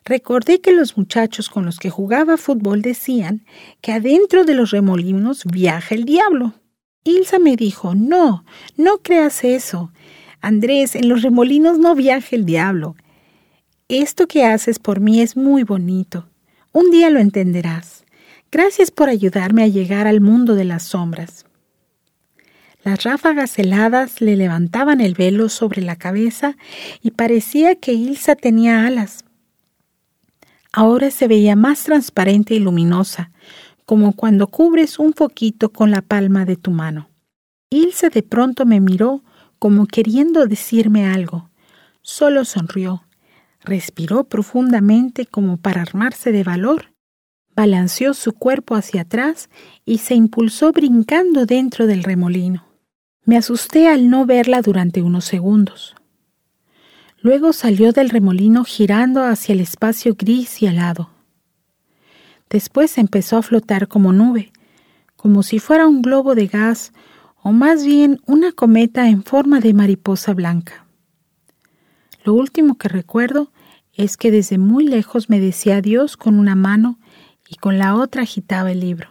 Recordé 0.08 0.62
que 0.62 0.72
los 0.72 0.96
muchachos 0.96 1.50
con 1.50 1.66
los 1.66 1.80
que 1.80 1.90
jugaba 1.90 2.38
fútbol 2.38 2.82
decían 2.82 3.46
que 3.82 3.92
adentro 3.92 4.46
de 4.46 4.54
los 4.54 4.72
remolinos 4.72 5.44
viaja 5.44 5.94
el 5.96 6.06
diablo. 6.06 6.54
Ilsa 7.04 7.40
me 7.40 7.58
dijo, 7.58 7.94
no, 7.94 8.46
no 8.78 9.00
creas 9.00 9.44
eso. 9.44 9.92
Andrés, 10.40 10.96
en 10.96 11.10
los 11.10 11.24
remolinos 11.24 11.78
no 11.78 11.94
viaja 11.94 12.38
el 12.38 12.46
diablo. 12.46 12.96
Esto 13.90 14.28
que 14.28 14.46
haces 14.46 14.80
por 14.80 15.02
mí 15.02 15.20
es 15.20 15.36
muy 15.36 15.64
bonito. 15.64 16.30
Un 16.72 16.90
día 16.90 17.10
lo 17.10 17.20
entenderás. 17.20 18.06
Gracias 18.50 18.92
por 18.92 19.10
ayudarme 19.10 19.64
a 19.64 19.68
llegar 19.68 20.08
al 20.08 20.22
mundo 20.22 20.56
de 20.56 20.64
las 20.64 20.84
sombras. 20.84 21.46
Las 22.82 23.04
ráfagas 23.04 23.60
heladas 23.60 24.22
le 24.22 24.38
levantaban 24.38 25.02
el 25.02 25.16
velo 25.16 25.50
sobre 25.50 25.82
la 25.82 25.98
cabeza 25.98 26.56
y 27.02 27.12
parecía 27.12 27.76
que 27.76 27.92
Ilsa 27.92 28.38
tenía 28.38 28.86
alas. 28.86 29.26
Ahora 30.78 31.10
se 31.10 31.28
veía 31.28 31.56
más 31.56 31.84
transparente 31.84 32.54
y 32.54 32.60
luminosa, 32.60 33.32
como 33.86 34.14
cuando 34.14 34.48
cubres 34.48 35.00
un 35.00 35.14
foquito 35.14 35.72
con 35.72 35.90
la 35.90 36.02
palma 36.02 36.46
de 36.46 36.56
tu 36.56 36.70
mano. 36.70 37.10
Ilsa 37.72 38.10
de 38.10 38.22
pronto 38.22 38.66
me 38.66 38.80
miró 38.80 39.24
como 39.58 39.88
queriendo 39.88 40.46
decirme 40.46 41.08
algo. 41.08 41.50
Solo 42.02 42.46
sonrió, 42.46 43.04
respiró 43.62 44.26
profundamente 44.26 45.26
como 45.26 45.58
para 45.58 45.82
armarse 45.82 46.32
de 46.32 46.44
valor 46.44 46.92
balanceó 47.58 48.14
su 48.14 48.34
cuerpo 48.34 48.76
hacia 48.76 49.02
atrás 49.02 49.50
y 49.84 49.98
se 49.98 50.14
impulsó 50.14 50.72
brincando 50.72 51.48
dentro 51.48 51.88
del 51.88 52.04
remolino. 52.04 52.68
Me 53.26 53.36
asusté 53.36 53.88
al 53.88 54.12
no 54.12 54.28
verla 54.28 54.62
durante 54.62 55.02
unos 55.02 55.26
segundos. 55.26 55.96
Luego 57.20 57.52
salió 57.52 57.92
del 57.92 58.10
remolino 58.10 58.64
girando 58.64 59.24
hacia 59.24 59.54
el 59.54 59.60
espacio 59.60 60.16
gris 60.18 60.62
y 60.62 60.68
helado. 60.68 61.10
Después 62.50 62.98
empezó 62.98 63.38
a 63.38 63.42
flotar 63.42 63.88
como 63.88 64.14
nube, 64.14 64.52
como 65.16 65.44
si 65.44 65.60
fuera 65.60 65.88
un 65.88 66.02
globo 66.02 66.36
de 66.36 66.48
gas 66.48 66.94
o 67.42 67.52
más 67.52 67.84
bien 67.84 68.22
una 68.26 68.52
cometa 68.52 69.10
en 69.10 69.24
forma 69.24 69.60
de 69.60 69.74
mariposa 69.74 70.34
blanca. 70.34 70.86
Lo 72.24 72.34
último 72.34 72.78
que 72.78 72.88
recuerdo 72.88 73.52
es 73.94 74.16
que 74.16 74.32
desde 74.32 74.58
muy 74.58 74.88
lejos 74.88 75.30
me 75.30 75.40
decía 75.40 75.78
adiós 75.78 76.18
con 76.18 76.38
una 76.40 76.56
mano 76.56 77.00
y 77.50 77.56
con 77.56 77.78
la 77.78 77.96
otra 77.96 78.24
agitaba 78.24 78.72
el 78.72 78.80
libro. 78.80 79.10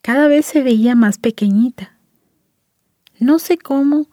Cada 0.00 0.28
vez 0.28 0.46
se 0.46 0.62
veía 0.62 0.94
más 0.94 1.18
pequeñita. 1.18 1.98
No 3.18 3.38
sé 3.38 3.58
cómo, 3.58 4.06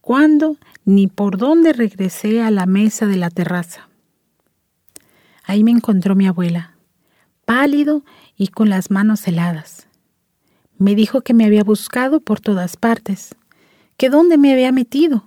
cuándo 0.00 0.56
ni 0.84 1.06
por 1.06 1.38
dónde 1.38 1.72
regresé 1.72 2.42
a 2.42 2.50
la 2.50 2.66
mesa 2.66 3.06
de 3.06 3.16
la 3.16 3.30
terraza. 3.30 3.88
Ahí 5.44 5.64
me 5.64 5.70
encontró 5.70 6.14
mi 6.14 6.26
abuela, 6.26 6.76
pálido 7.44 8.04
y 8.36 8.48
con 8.48 8.68
las 8.68 8.90
manos 8.90 9.26
heladas. 9.26 9.86
Me 10.78 10.94
dijo 10.94 11.20
que 11.20 11.34
me 11.34 11.44
había 11.44 11.64
buscado 11.64 12.20
por 12.20 12.40
todas 12.40 12.76
partes, 12.76 13.34
que 13.96 14.10
dónde 14.10 14.38
me 14.38 14.52
había 14.52 14.72
metido. 14.72 15.24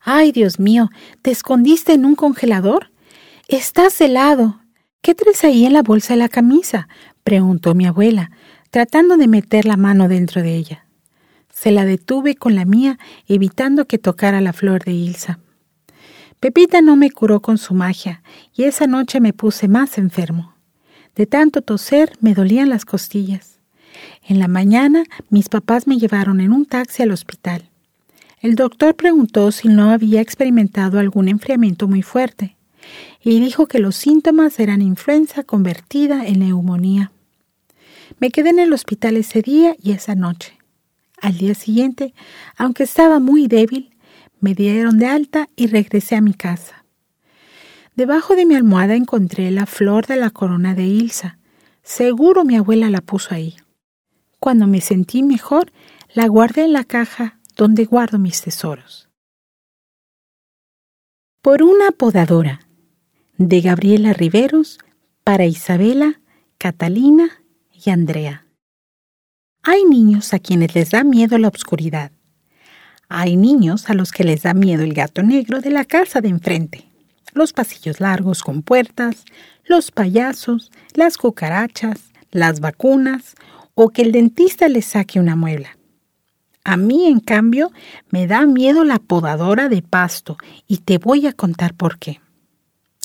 Ay, 0.00 0.32
Dios 0.32 0.58
mío, 0.58 0.90
¿te 1.22 1.30
escondiste 1.30 1.92
en 1.92 2.04
un 2.04 2.14
congelador? 2.14 2.90
Estás 3.48 4.00
helado, 4.00 4.60
¿Qué 5.04 5.14
traes 5.14 5.44
ahí 5.44 5.66
en 5.66 5.74
la 5.74 5.82
bolsa 5.82 6.14
de 6.14 6.18
la 6.20 6.30
camisa? 6.30 6.88
preguntó 7.24 7.74
mi 7.74 7.84
abuela, 7.84 8.30
tratando 8.70 9.18
de 9.18 9.28
meter 9.28 9.66
la 9.66 9.76
mano 9.76 10.08
dentro 10.08 10.40
de 10.40 10.56
ella. 10.56 10.83
Se 11.64 11.70
la 11.70 11.86
detuve 11.86 12.34
con 12.34 12.54
la 12.56 12.66
mía, 12.66 12.98
evitando 13.26 13.86
que 13.86 13.96
tocara 13.96 14.42
la 14.42 14.52
flor 14.52 14.84
de 14.84 14.92
Ilsa. 14.92 15.38
Pepita 16.38 16.82
no 16.82 16.94
me 16.94 17.10
curó 17.10 17.40
con 17.40 17.56
su 17.56 17.72
magia, 17.72 18.22
y 18.52 18.64
esa 18.64 18.86
noche 18.86 19.18
me 19.18 19.32
puse 19.32 19.66
más 19.66 19.96
enfermo. 19.96 20.56
De 21.16 21.24
tanto 21.24 21.62
toser 21.62 22.12
me 22.20 22.34
dolían 22.34 22.68
las 22.68 22.84
costillas. 22.84 23.60
En 24.28 24.40
la 24.40 24.46
mañana 24.46 25.04
mis 25.30 25.48
papás 25.48 25.86
me 25.86 25.96
llevaron 25.96 26.42
en 26.42 26.52
un 26.52 26.66
taxi 26.66 27.02
al 27.02 27.12
hospital. 27.12 27.70
El 28.42 28.56
doctor 28.56 28.94
preguntó 28.94 29.50
si 29.50 29.68
no 29.68 29.90
había 29.90 30.20
experimentado 30.20 30.98
algún 30.98 31.28
enfriamiento 31.28 31.88
muy 31.88 32.02
fuerte 32.02 32.58
y 33.22 33.40
dijo 33.40 33.68
que 33.68 33.78
los 33.78 33.96
síntomas 33.96 34.60
eran 34.60 34.82
influenza 34.82 35.44
convertida 35.44 36.26
en 36.26 36.40
neumonía. 36.40 37.10
Me 38.18 38.30
quedé 38.30 38.50
en 38.50 38.58
el 38.58 38.74
hospital 38.74 39.16
ese 39.16 39.40
día 39.40 39.74
y 39.82 39.92
esa 39.92 40.14
noche. 40.14 40.58
Al 41.24 41.38
día 41.38 41.54
siguiente, 41.54 42.12
aunque 42.54 42.82
estaba 42.82 43.18
muy 43.18 43.48
débil, 43.48 43.96
me 44.40 44.54
dieron 44.54 44.98
de 44.98 45.06
alta 45.06 45.48
y 45.56 45.68
regresé 45.68 46.16
a 46.16 46.20
mi 46.20 46.34
casa. 46.34 46.84
Debajo 47.96 48.36
de 48.36 48.44
mi 48.44 48.54
almohada 48.54 48.94
encontré 48.94 49.50
la 49.50 49.64
flor 49.64 50.06
de 50.06 50.16
la 50.16 50.28
corona 50.28 50.74
de 50.74 50.84
Ilsa. 50.84 51.38
Seguro 51.82 52.44
mi 52.44 52.56
abuela 52.56 52.90
la 52.90 53.00
puso 53.00 53.34
ahí. 53.34 53.56
Cuando 54.38 54.66
me 54.66 54.82
sentí 54.82 55.22
mejor, 55.22 55.72
la 56.12 56.26
guardé 56.26 56.64
en 56.66 56.74
la 56.74 56.84
caja 56.84 57.38
donde 57.56 57.86
guardo 57.86 58.18
mis 58.18 58.42
tesoros. 58.42 59.08
Por 61.40 61.62
una 61.62 61.90
podadora 61.90 62.68
de 63.38 63.62
Gabriela 63.62 64.12
Riveros 64.12 64.78
para 65.24 65.46
Isabela, 65.46 66.20
Catalina 66.58 67.30
y 67.72 67.88
Andrea. 67.88 68.43
Hay 69.66 69.84
niños 69.86 70.34
a 70.34 70.40
quienes 70.40 70.74
les 70.74 70.90
da 70.90 71.04
miedo 71.04 71.38
la 71.38 71.48
oscuridad. 71.48 72.12
Hay 73.08 73.38
niños 73.38 73.88
a 73.88 73.94
los 73.94 74.12
que 74.12 74.22
les 74.22 74.42
da 74.42 74.52
miedo 74.52 74.82
el 74.82 74.92
gato 74.92 75.22
negro 75.22 75.62
de 75.62 75.70
la 75.70 75.86
casa 75.86 76.20
de 76.20 76.28
enfrente, 76.28 76.84
los 77.32 77.54
pasillos 77.54 77.98
largos 77.98 78.42
con 78.42 78.60
puertas, 78.60 79.24
los 79.64 79.90
payasos, 79.90 80.70
las 80.92 81.16
cucarachas, 81.16 81.98
las 82.30 82.60
vacunas 82.60 83.36
o 83.74 83.88
que 83.88 84.02
el 84.02 84.12
dentista 84.12 84.68
les 84.68 84.84
saque 84.84 85.18
una 85.18 85.34
muela. 85.34 85.78
A 86.62 86.76
mí, 86.76 87.06
en 87.06 87.20
cambio, 87.20 87.72
me 88.10 88.26
da 88.26 88.44
miedo 88.44 88.84
la 88.84 88.98
podadora 88.98 89.70
de 89.70 89.80
pasto 89.80 90.36
y 90.68 90.78
te 90.78 90.98
voy 90.98 91.26
a 91.26 91.32
contar 91.32 91.72
por 91.72 91.98
qué. 91.98 92.20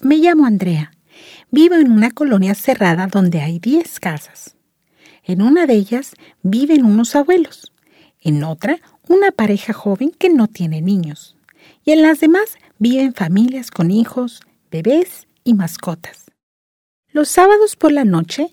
Me 0.04 0.18
llamo 0.18 0.46
Andrea. 0.46 0.92
Vivo 1.52 1.76
en 1.76 1.90
una 1.90 2.12
colonia 2.12 2.54
cerrada 2.54 3.08
donde 3.08 3.40
hay 3.40 3.60
10 3.60 4.02
casas. 4.02 4.58
En 5.24 5.42
una 5.42 5.66
de 5.66 5.74
ellas 5.74 6.14
viven 6.42 6.86
unos 6.86 7.16
abuelos, 7.16 7.72
en 8.22 8.44
otra 8.44 8.80
una 9.08 9.32
pareja 9.32 9.74
joven 9.74 10.12
que 10.12 10.30
no 10.30 10.48
tiene 10.48 10.82
niños, 10.82 11.36
y 11.84 11.92
en 11.92 12.02
las 12.02 12.20
demás 12.20 12.58
viven 12.78 13.14
familias 13.14 13.72
con 13.72 13.92
hijos, 13.92 14.42
bebés 14.72 15.28
y 15.44 15.54
mascotas. 15.54 16.26
Los 17.12 17.30
sábados 17.30 17.76
por 17.76 17.92
la 17.92 18.06
noche, 18.06 18.50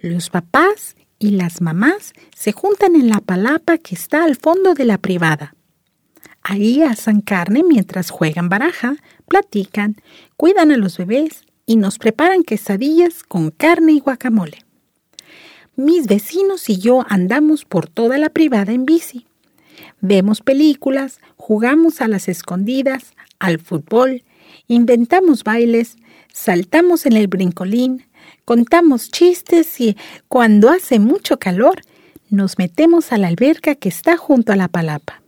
los 0.00 0.30
papás 0.30 0.96
y 1.18 1.30
las 1.30 1.60
mamás 1.60 2.12
se 2.34 2.52
juntan 2.52 2.94
en 2.94 3.08
la 3.08 3.20
palapa 3.20 3.78
que 3.78 3.94
está 3.94 4.24
al 4.24 4.36
fondo 4.36 4.74
de 4.74 4.84
la 4.84 4.98
privada. 4.98 5.54
Ahí 6.42 6.82
asan 6.82 7.22
carne 7.22 7.64
mientras 7.64 8.10
juegan 8.10 8.48
baraja, 8.48 8.96
platican, 9.26 9.96
cuidan 10.36 10.70
a 10.70 10.76
los 10.76 10.96
bebés 10.98 11.42
y 11.66 11.76
nos 11.76 11.98
preparan 11.98 12.44
quesadillas 12.44 13.24
con 13.24 13.50
carne 13.50 13.94
y 13.94 13.98
guacamole. 13.98 14.65
Mis 15.76 16.06
vecinos 16.06 16.70
y 16.70 16.78
yo 16.78 17.04
andamos 17.06 17.66
por 17.66 17.86
toda 17.86 18.16
la 18.16 18.30
privada 18.30 18.72
en 18.72 18.86
bici. 18.86 19.26
Vemos 20.00 20.40
películas, 20.40 21.20
jugamos 21.36 22.00
a 22.00 22.08
las 22.08 22.28
escondidas, 22.28 23.12
al 23.38 23.58
fútbol, 23.58 24.24
inventamos 24.68 25.44
bailes, 25.44 25.96
saltamos 26.32 27.04
en 27.04 27.12
el 27.12 27.28
brincolín, 27.28 28.06
contamos 28.46 29.10
chistes 29.10 29.78
y, 29.78 29.98
cuando 30.28 30.70
hace 30.70 30.98
mucho 30.98 31.38
calor, 31.38 31.82
nos 32.30 32.56
metemos 32.56 33.12
a 33.12 33.18
la 33.18 33.28
alberca 33.28 33.74
que 33.74 33.90
está 33.90 34.16
junto 34.16 34.52
a 34.52 34.56
la 34.56 34.68
palapa. 34.68 35.22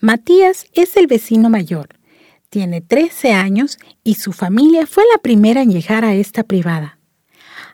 Matías 0.00 0.66
es 0.74 0.98
el 0.98 1.06
vecino 1.06 1.48
mayor. 1.48 1.88
Tiene 2.50 2.82
13 2.82 3.32
años 3.32 3.78
y 4.04 4.16
su 4.16 4.32
familia 4.32 4.86
fue 4.86 5.04
la 5.10 5.18
primera 5.22 5.62
en 5.62 5.70
llegar 5.70 6.04
a 6.04 6.14
esta 6.14 6.42
privada. 6.42 6.98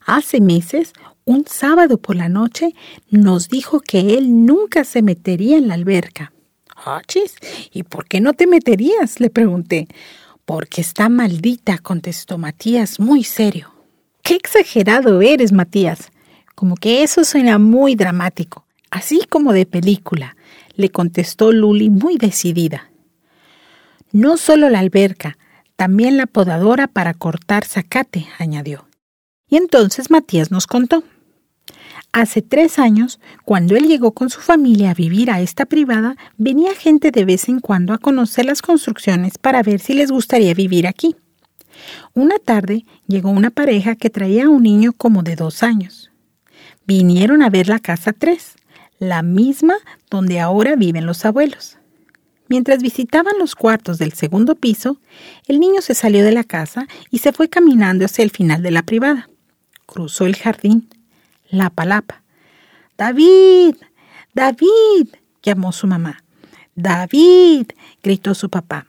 Hace 0.06 0.40
meses, 0.40 0.92
un 1.28 1.44
sábado 1.46 1.98
por 1.98 2.16
la 2.16 2.30
noche, 2.30 2.74
nos 3.10 3.50
dijo 3.50 3.80
que 3.80 4.16
él 4.16 4.46
nunca 4.46 4.82
se 4.84 5.02
metería 5.02 5.58
en 5.58 5.68
la 5.68 5.74
alberca. 5.74 6.32
¡Achis! 6.74 7.36
¿Y 7.70 7.82
por 7.82 8.06
qué 8.06 8.22
no 8.22 8.32
te 8.32 8.46
meterías? 8.46 9.20
le 9.20 9.28
pregunté. 9.28 9.88
Porque 10.46 10.80
está 10.80 11.10
maldita, 11.10 11.76
contestó 11.76 12.38
Matías 12.38 12.98
muy 12.98 13.24
serio. 13.24 13.74
¡Qué 14.22 14.36
exagerado 14.36 15.20
eres, 15.20 15.52
Matías! 15.52 16.10
Como 16.54 16.76
que 16.76 17.02
eso 17.02 17.24
suena 17.24 17.58
muy 17.58 17.94
dramático, 17.94 18.64
así 18.90 19.20
como 19.28 19.52
de 19.52 19.66
película, 19.66 20.34
le 20.76 20.88
contestó 20.88 21.52
Luli 21.52 21.90
muy 21.90 22.16
decidida. 22.16 22.90
No 24.12 24.38
solo 24.38 24.70
la 24.70 24.78
alberca, 24.78 25.36
también 25.76 26.16
la 26.16 26.26
podadora 26.26 26.86
para 26.88 27.12
cortar 27.12 27.66
zacate, 27.66 28.26
añadió. 28.38 28.88
Y 29.46 29.56
entonces 29.56 30.10
Matías 30.10 30.50
nos 30.50 30.66
contó. 30.66 31.04
Hace 32.12 32.42
tres 32.42 32.78
años, 32.78 33.20
cuando 33.44 33.76
él 33.76 33.86
llegó 33.86 34.12
con 34.12 34.30
su 34.30 34.40
familia 34.40 34.90
a 34.90 34.94
vivir 34.94 35.30
a 35.30 35.40
esta 35.40 35.66
privada, 35.66 36.16
venía 36.36 36.74
gente 36.74 37.10
de 37.10 37.24
vez 37.24 37.48
en 37.48 37.60
cuando 37.60 37.92
a 37.92 37.98
conocer 37.98 38.46
las 38.46 38.62
construcciones 38.62 39.36
para 39.38 39.62
ver 39.62 39.78
si 39.80 39.92
les 39.92 40.10
gustaría 40.10 40.54
vivir 40.54 40.86
aquí. 40.86 41.16
Una 42.14 42.38
tarde 42.38 42.84
llegó 43.06 43.30
una 43.30 43.50
pareja 43.50 43.94
que 43.94 44.10
traía 44.10 44.46
a 44.46 44.48
un 44.48 44.62
niño 44.62 44.92
como 44.92 45.22
de 45.22 45.36
dos 45.36 45.62
años. 45.62 46.10
Vinieron 46.86 47.42
a 47.42 47.50
ver 47.50 47.68
la 47.68 47.78
casa 47.78 48.12
tres, 48.12 48.56
la 48.98 49.22
misma 49.22 49.74
donde 50.10 50.40
ahora 50.40 50.74
viven 50.74 51.06
los 51.06 51.24
abuelos. 51.24 51.76
Mientras 52.48 52.82
visitaban 52.82 53.34
los 53.38 53.54
cuartos 53.54 53.98
del 53.98 54.14
segundo 54.14 54.54
piso, 54.54 54.98
el 55.46 55.60
niño 55.60 55.82
se 55.82 55.94
salió 55.94 56.24
de 56.24 56.32
la 56.32 56.44
casa 56.44 56.88
y 57.10 57.18
se 57.18 57.32
fue 57.32 57.50
caminando 57.50 58.06
hacia 58.06 58.24
el 58.24 58.30
final 58.30 58.62
de 58.62 58.70
la 58.70 58.82
privada. 58.82 59.28
Cruzó 59.84 60.24
el 60.24 60.36
jardín. 60.36 60.88
La 61.50 61.70
palapa. 61.70 62.22
David. 62.96 63.76
David. 64.34 65.08
llamó 65.42 65.72
su 65.72 65.86
mamá. 65.86 66.24
David. 66.74 67.68
gritó 68.02 68.34
su 68.34 68.50
papá. 68.50 68.86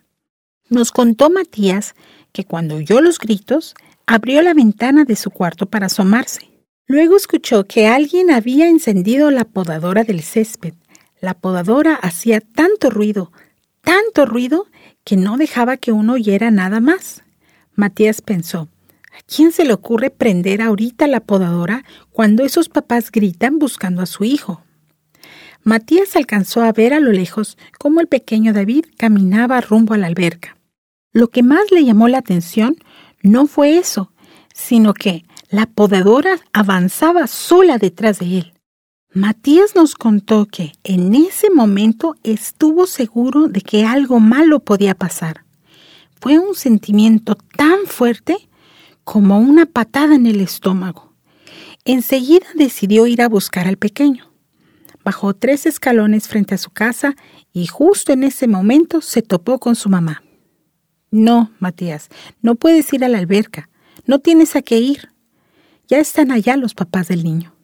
Nos 0.69 0.91
contó 0.91 1.29
Matías 1.29 1.95
que 2.31 2.45
cuando 2.45 2.75
oyó 2.75 3.01
los 3.01 3.17
gritos, 3.17 3.75
abrió 4.05 4.41
la 4.41 4.53
ventana 4.53 5.05
de 5.05 5.15
su 5.15 5.31
cuarto 5.31 5.65
para 5.65 5.87
asomarse. 5.87 6.49
Luego 6.87 7.15
escuchó 7.15 7.65
que 7.65 7.87
alguien 7.87 8.31
había 8.31 8.67
encendido 8.67 9.31
la 9.31 9.45
podadora 9.45 10.03
del 10.03 10.21
césped. 10.21 10.73
La 11.21 11.33
podadora 11.33 11.95
hacía 11.95 12.41
tanto 12.41 12.89
ruido, 12.89 13.31
tanto 13.81 14.25
ruido, 14.25 14.67
que 15.03 15.15
no 15.15 15.37
dejaba 15.37 15.77
que 15.77 15.91
uno 15.91 16.13
oyera 16.13 16.51
nada 16.51 16.79
más. 16.79 17.23
Matías 17.75 18.21
pensó, 18.21 18.67
¿a 19.19 19.21
quién 19.27 19.51
se 19.51 19.65
le 19.65 19.73
ocurre 19.73 20.09
prender 20.09 20.61
ahorita 20.61 21.07
la 21.07 21.19
podadora 21.19 21.83
cuando 22.11 22.43
esos 22.43 22.69
papás 22.69 23.11
gritan 23.11 23.59
buscando 23.59 24.01
a 24.01 24.05
su 24.05 24.23
hijo? 24.23 24.63
Matías 25.63 26.15
alcanzó 26.15 26.61
a 26.61 26.71
ver 26.71 26.93
a 26.93 26.99
lo 26.99 27.11
lejos 27.11 27.57
cómo 27.77 27.99
el 27.99 28.07
pequeño 28.07 28.53
David 28.53 28.85
caminaba 28.97 29.61
rumbo 29.61 29.93
a 29.93 29.97
la 29.97 30.07
alberca. 30.07 30.57
Lo 31.11 31.29
que 31.29 31.43
más 31.43 31.71
le 31.71 31.83
llamó 31.83 32.07
la 32.07 32.19
atención 32.19 32.77
no 33.21 33.45
fue 33.45 33.77
eso, 33.77 34.13
sino 34.53 34.93
que 34.93 35.25
la 35.49 35.65
podadora 35.65 36.39
avanzaba 36.53 37.27
sola 37.27 37.77
detrás 37.77 38.19
de 38.19 38.37
él. 38.39 38.53
Matías 39.11 39.75
nos 39.75 39.95
contó 39.95 40.45
que 40.45 40.73
en 40.83 41.15
ese 41.15 41.49
momento 41.49 42.15
estuvo 42.23 42.85
seguro 42.85 43.47
de 43.47 43.61
que 43.61 43.85
algo 43.85 44.19
malo 44.19 44.59
podía 44.59 44.93
pasar. 44.93 45.45
Fue 46.21 46.37
un 46.37 46.53
sentimiento 46.53 47.35
tan 47.35 47.85
fuerte 47.87 48.48
como 49.11 49.39
una 49.39 49.65
patada 49.65 50.13
en 50.13 50.27
el 50.27 50.39
estómago. 50.39 51.15
Enseguida 51.83 52.45
decidió 52.53 53.07
ir 53.07 53.23
a 53.23 53.27
buscar 53.27 53.67
al 53.67 53.77
pequeño. 53.77 54.31
Bajó 55.03 55.33
tres 55.33 55.65
escalones 55.65 56.27
frente 56.27 56.53
a 56.53 56.59
su 56.59 56.69
casa 56.69 57.15
y 57.51 57.65
justo 57.65 58.13
en 58.13 58.23
ese 58.23 58.47
momento 58.47 59.01
se 59.01 59.23
topó 59.23 59.57
con 59.57 59.75
su 59.75 59.89
mamá. 59.89 60.21
No, 61.09 61.49
Matías, 61.57 62.09
no 62.43 62.53
puedes 62.53 62.93
ir 62.93 63.03
a 63.03 63.09
la 63.09 63.17
alberca. 63.17 63.67
No 64.05 64.19
tienes 64.19 64.55
a 64.55 64.61
qué 64.61 64.77
ir. 64.77 65.09
Ya 65.87 65.97
están 65.97 66.31
allá 66.31 66.55
los 66.55 66.75
papás 66.75 67.07
del 67.07 67.23
niño. 67.23 67.55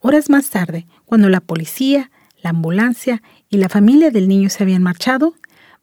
Horas 0.00 0.30
más 0.30 0.50
tarde, 0.50 0.88
cuando 1.04 1.28
la 1.28 1.42
policía, 1.42 2.10
la 2.42 2.50
ambulancia 2.50 3.22
y 3.48 3.58
la 3.58 3.68
familia 3.68 4.10
del 4.10 4.26
niño 4.26 4.50
se 4.50 4.64
habían 4.64 4.82
marchado, 4.82 5.36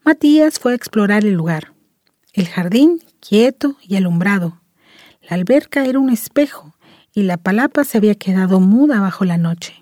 Matías 0.04 0.60
fue 0.60 0.74
a 0.74 0.76
explorar 0.76 1.24
el 1.24 1.36
lugar. 1.36 1.72
El 2.34 2.50
jardín 2.50 3.02
quieto 3.22 3.78
y 3.82 3.96
alumbrado. 3.96 4.60
La 5.22 5.38
alberca 5.38 5.86
era 5.86 6.00
un 6.00 6.10
espejo 6.10 6.76
y 7.14 7.24
la 7.24 7.38
palapa 7.38 7.86
se 7.86 7.98
había 7.98 8.16
quedado 8.16 8.60
muda 8.60 9.00
bajo 9.00 9.24
la 9.24 9.38
noche. 9.38 9.82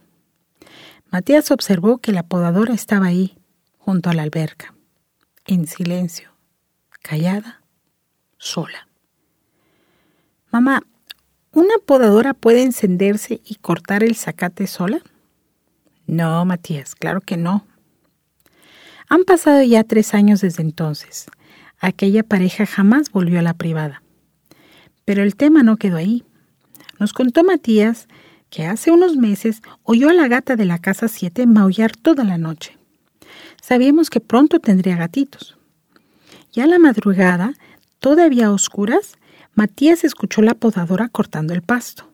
Matías 1.11 1.49
observó 1.49 1.97
que 1.97 2.11
la 2.11 2.21
podadora 2.21 2.75
estaba 2.75 3.07
ahí, 3.07 3.35
junto 3.79 4.11
a 4.11 4.13
la 4.13 4.21
alberca, 4.21 4.75
en 5.47 5.65
silencio 5.65 6.29
callada, 7.01 7.63
sola. 8.37 8.87
Mamá, 10.51 10.83
¿una 11.51 11.73
podadora 11.85 12.33
puede 12.33 12.61
encenderse 12.61 13.41
y 13.43 13.55
cortar 13.55 14.03
el 14.03 14.15
zacate 14.15 14.67
sola? 14.67 15.01
No, 16.05 16.45
Matías, 16.45 16.93
claro 16.93 17.21
que 17.21 17.37
no. 17.37 17.65
Han 19.07 19.23
pasado 19.23 19.63
ya 19.63 19.83
tres 19.83 20.13
años 20.13 20.41
desde 20.41 20.61
entonces. 20.61 21.25
Aquella 21.80 22.23
pareja 22.23 22.65
jamás 22.65 23.11
volvió 23.11 23.39
a 23.39 23.43
la 23.43 23.53
privada. 23.53 24.03
Pero 25.05 25.23
el 25.23 25.36
tema 25.36 25.63
no 25.63 25.77
quedó 25.77 25.97
ahí. 25.97 26.23
Nos 26.99 27.13
contó 27.13 27.43
Matías 27.43 28.07
que 28.49 28.65
hace 28.65 28.91
unos 28.91 29.15
meses 29.15 29.61
oyó 29.84 30.09
a 30.09 30.13
la 30.13 30.27
gata 30.27 30.55
de 30.55 30.65
la 30.65 30.80
casa 30.80 31.07
7 31.07 31.45
maullar 31.45 31.95
toda 31.95 32.23
la 32.23 32.38
noche. 32.38 32.77
Sabíamos 33.61 34.09
que 34.09 34.19
pronto 34.19 34.59
tendría 34.59 34.95
gatitos. 34.95 35.57
Ya 36.51 36.63
a 36.63 36.67
la 36.67 36.80
madrugada, 36.80 37.53
todavía 37.99 38.47
a 38.47 38.51
oscuras, 38.51 39.17
Matías 39.53 40.03
escuchó 40.03 40.41
la 40.41 40.55
podadora 40.55 41.09
cortando 41.09 41.53
el 41.53 41.61
pasto. 41.61 42.11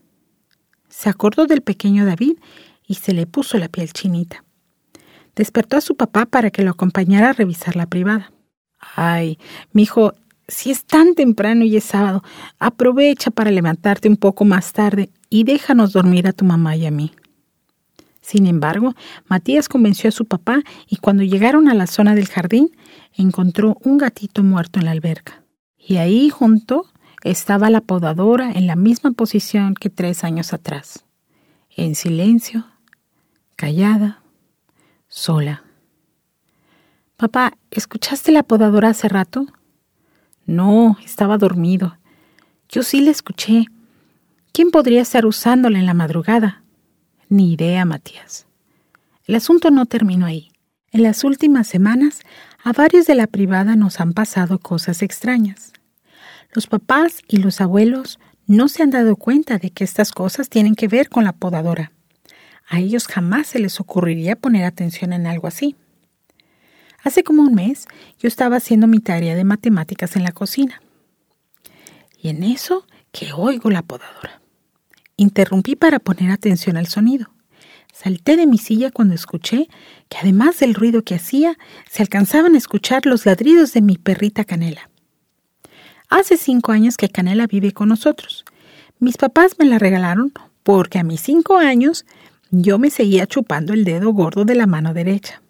Se 0.89 1.09
acordó 1.09 1.45
del 1.45 1.61
pequeño 1.61 2.05
David 2.05 2.37
y 2.87 2.95
se 2.95 3.13
le 3.13 3.27
puso 3.27 3.57
la 3.57 3.69
piel 3.69 3.93
chinita. 3.93 4.43
Despertó 5.35 5.77
a 5.77 5.81
su 5.81 5.95
papá 5.95 6.25
para 6.25 6.51
que 6.51 6.63
lo 6.63 6.71
acompañara 6.71 7.29
a 7.29 7.33
revisar 7.33 7.75
la 7.75 7.87
privada. 7.87 8.31
Ay, 8.95 9.39
mi 9.73 9.83
hijo, 9.83 10.13
si 10.47 10.71
es 10.71 10.85
tan 10.85 11.15
temprano 11.15 11.63
y 11.65 11.75
es 11.77 11.83
sábado, 11.85 12.23
aprovecha 12.59 13.31
para 13.31 13.51
levantarte 13.51 14.07
un 14.07 14.17
poco 14.17 14.45
más 14.45 14.73
tarde 14.73 15.09
y 15.29 15.43
déjanos 15.43 15.93
dormir 15.93 16.27
a 16.27 16.33
tu 16.33 16.45
mamá 16.45 16.75
y 16.75 16.85
a 16.85 16.91
mí. 16.91 17.11
Sin 18.21 18.47
embargo, 18.47 18.95
Matías 19.27 19.69
convenció 19.69 20.07
a 20.07 20.11
su 20.11 20.25
papá 20.25 20.61
y 20.87 20.97
cuando 20.97 21.23
llegaron 21.23 21.67
a 21.67 21.75
la 21.75 21.85
zona 21.85 22.15
del 22.15 22.27
jardín, 22.27 22.71
encontró 23.13 23.77
un 23.83 23.97
gatito 23.97 24.41
muerto 24.43 24.79
en 24.79 24.85
la 24.85 24.91
alberca. 24.91 25.43
Y 25.77 25.97
ahí 25.97 26.29
junto 26.29 26.87
estaba 27.23 27.69
la 27.69 27.81
podadora 27.81 28.51
en 28.51 28.65
la 28.65 28.75
misma 28.75 29.11
posición 29.11 29.75
que 29.75 29.91
tres 29.91 30.23
años 30.23 30.53
atrás, 30.53 31.05
en 31.75 31.93
silencio, 31.93 32.65
callada, 33.55 34.21
sola. 35.07 35.64
Papá, 37.17 37.57
¿escuchaste 37.71 38.33
la 38.33 38.43
podadora 38.43 38.89
hace 38.89 39.07
rato? 39.07 39.47
No, 40.45 40.97
estaba 41.05 41.37
dormido. 41.37 41.97
Yo 42.67 42.83
sí 42.83 42.99
la 42.99 43.11
escuché. 43.11 43.67
¿Quién 44.51 44.69
podría 44.69 45.01
estar 45.01 45.25
usándola 45.25 45.79
en 45.79 45.85
la 45.85 45.93
madrugada? 45.93 46.63
Ni 47.29 47.53
idea, 47.53 47.85
Matías. 47.85 48.47
El 49.23 49.35
asunto 49.35 49.71
no 49.71 49.85
terminó 49.85 50.25
ahí. 50.25 50.49
En 50.91 51.03
las 51.03 51.23
últimas 51.23 51.67
semanas, 51.67 52.19
a 52.61 52.73
varios 52.73 53.05
de 53.05 53.15
la 53.15 53.27
privada 53.27 53.77
nos 53.77 54.01
han 54.01 54.11
pasado 54.11 54.59
cosas 54.59 55.01
extrañas. 55.01 55.71
Los 56.51 56.67
papás 56.67 57.21
y 57.29 57.37
los 57.37 57.61
abuelos 57.61 58.19
no 58.45 58.67
se 58.67 58.83
han 58.83 58.91
dado 58.91 59.15
cuenta 59.15 59.57
de 59.57 59.69
que 59.69 59.85
estas 59.85 60.11
cosas 60.11 60.49
tienen 60.49 60.75
que 60.75 60.89
ver 60.89 61.07
con 61.07 61.23
la 61.23 61.31
podadora. 61.31 61.93
A 62.67 62.79
ellos 62.79 63.07
jamás 63.07 63.47
se 63.47 63.59
les 63.59 63.79
ocurriría 63.79 64.35
poner 64.35 64.65
atención 64.65 65.13
en 65.13 65.27
algo 65.27 65.47
así. 65.47 65.77
Hace 67.05 67.23
como 67.23 67.43
un 67.43 67.53
mes 67.53 67.87
yo 68.19 68.27
estaba 68.27 68.57
haciendo 68.57 68.87
mi 68.87 68.97
tarea 68.97 69.35
de 69.35 69.43
matemáticas 69.43 70.15
en 70.15 70.23
la 70.23 70.31
cocina. 70.31 70.81
Y 72.19 72.29
en 72.29 72.41
eso 72.41 72.87
que 73.11 73.31
oigo 73.31 73.69
la 73.69 73.83
podadora. 73.83 74.41
Interrumpí 75.15 75.75
para 75.75 75.99
poner 75.99 76.31
atención 76.31 76.77
al 76.77 76.87
sonido. 76.87 77.29
Salté 77.93 78.35
de 78.37 78.47
mi 78.47 78.57
silla 78.57 78.89
cuando 78.89 79.13
escuché 79.13 79.67
que 80.09 80.17
además 80.17 80.57
del 80.57 80.73
ruido 80.73 81.03
que 81.03 81.13
hacía, 81.13 81.59
se 81.87 82.01
alcanzaban 82.01 82.55
a 82.55 82.57
escuchar 82.57 83.05
los 83.05 83.27
ladridos 83.27 83.71
de 83.73 83.81
mi 83.81 83.97
perrita 83.97 84.43
Canela. 84.43 84.89
Hace 86.09 86.37
cinco 86.37 86.71
años 86.71 86.97
que 86.97 87.09
Canela 87.09 87.45
vive 87.45 87.71
con 87.71 87.87
nosotros. 87.89 88.45
Mis 88.97 89.17
papás 89.17 89.57
me 89.59 89.65
la 89.65 89.77
regalaron 89.77 90.33
porque 90.63 90.97
a 90.97 91.03
mis 91.03 91.21
cinco 91.21 91.57
años 91.57 92.03
yo 92.49 92.79
me 92.79 92.89
seguía 92.89 93.27
chupando 93.27 93.73
el 93.73 93.83
dedo 93.83 94.11
gordo 94.11 94.43
de 94.43 94.55
la 94.55 94.65
mano 94.65 94.95
derecha. 94.95 95.43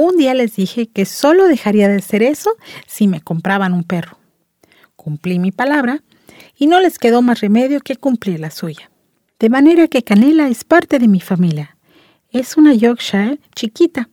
Un 0.00 0.16
día 0.16 0.32
les 0.32 0.54
dije 0.54 0.86
que 0.86 1.04
solo 1.04 1.48
dejaría 1.48 1.88
de 1.88 1.96
hacer 1.96 2.22
eso 2.22 2.54
si 2.86 3.08
me 3.08 3.20
compraban 3.20 3.72
un 3.72 3.82
perro. 3.82 4.16
Cumplí 4.94 5.40
mi 5.40 5.50
palabra 5.50 6.04
y 6.56 6.68
no 6.68 6.78
les 6.78 7.00
quedó 7.00 7.20
más 7.20 7.40
remedio 7.40 7.80
que 7.80 7.96
cumplir 7.96 8.38
la 8.38 8.52
suya. 8.52 8.92
De 9.40 9.48
manera 9.48 9.88
que 9.88 10.04
Canela 10.04 10.46
es 10.46 10.62
parte 10.62 11.00
de 11.00 11.08
mi 11.08 11.18
familia. 11.18 11.76
Es 12.30 12.56
una 12.56 12.74
Yorkshire 12.74 13.40
chiquita. 13.56 14.08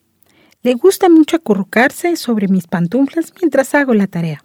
Le 0.64 0.74
gusta 0.74 1.08
mucho 1.08 1.38
acurrucarse 1.38 2.16
sobre 2.16 2.48
mis 2.48 2.66
pantuflas 2.66 3.32
mientras 3.40 3.76
hago 3.76 3.94
la 3.94 4.08
tarea. 4.08 4.44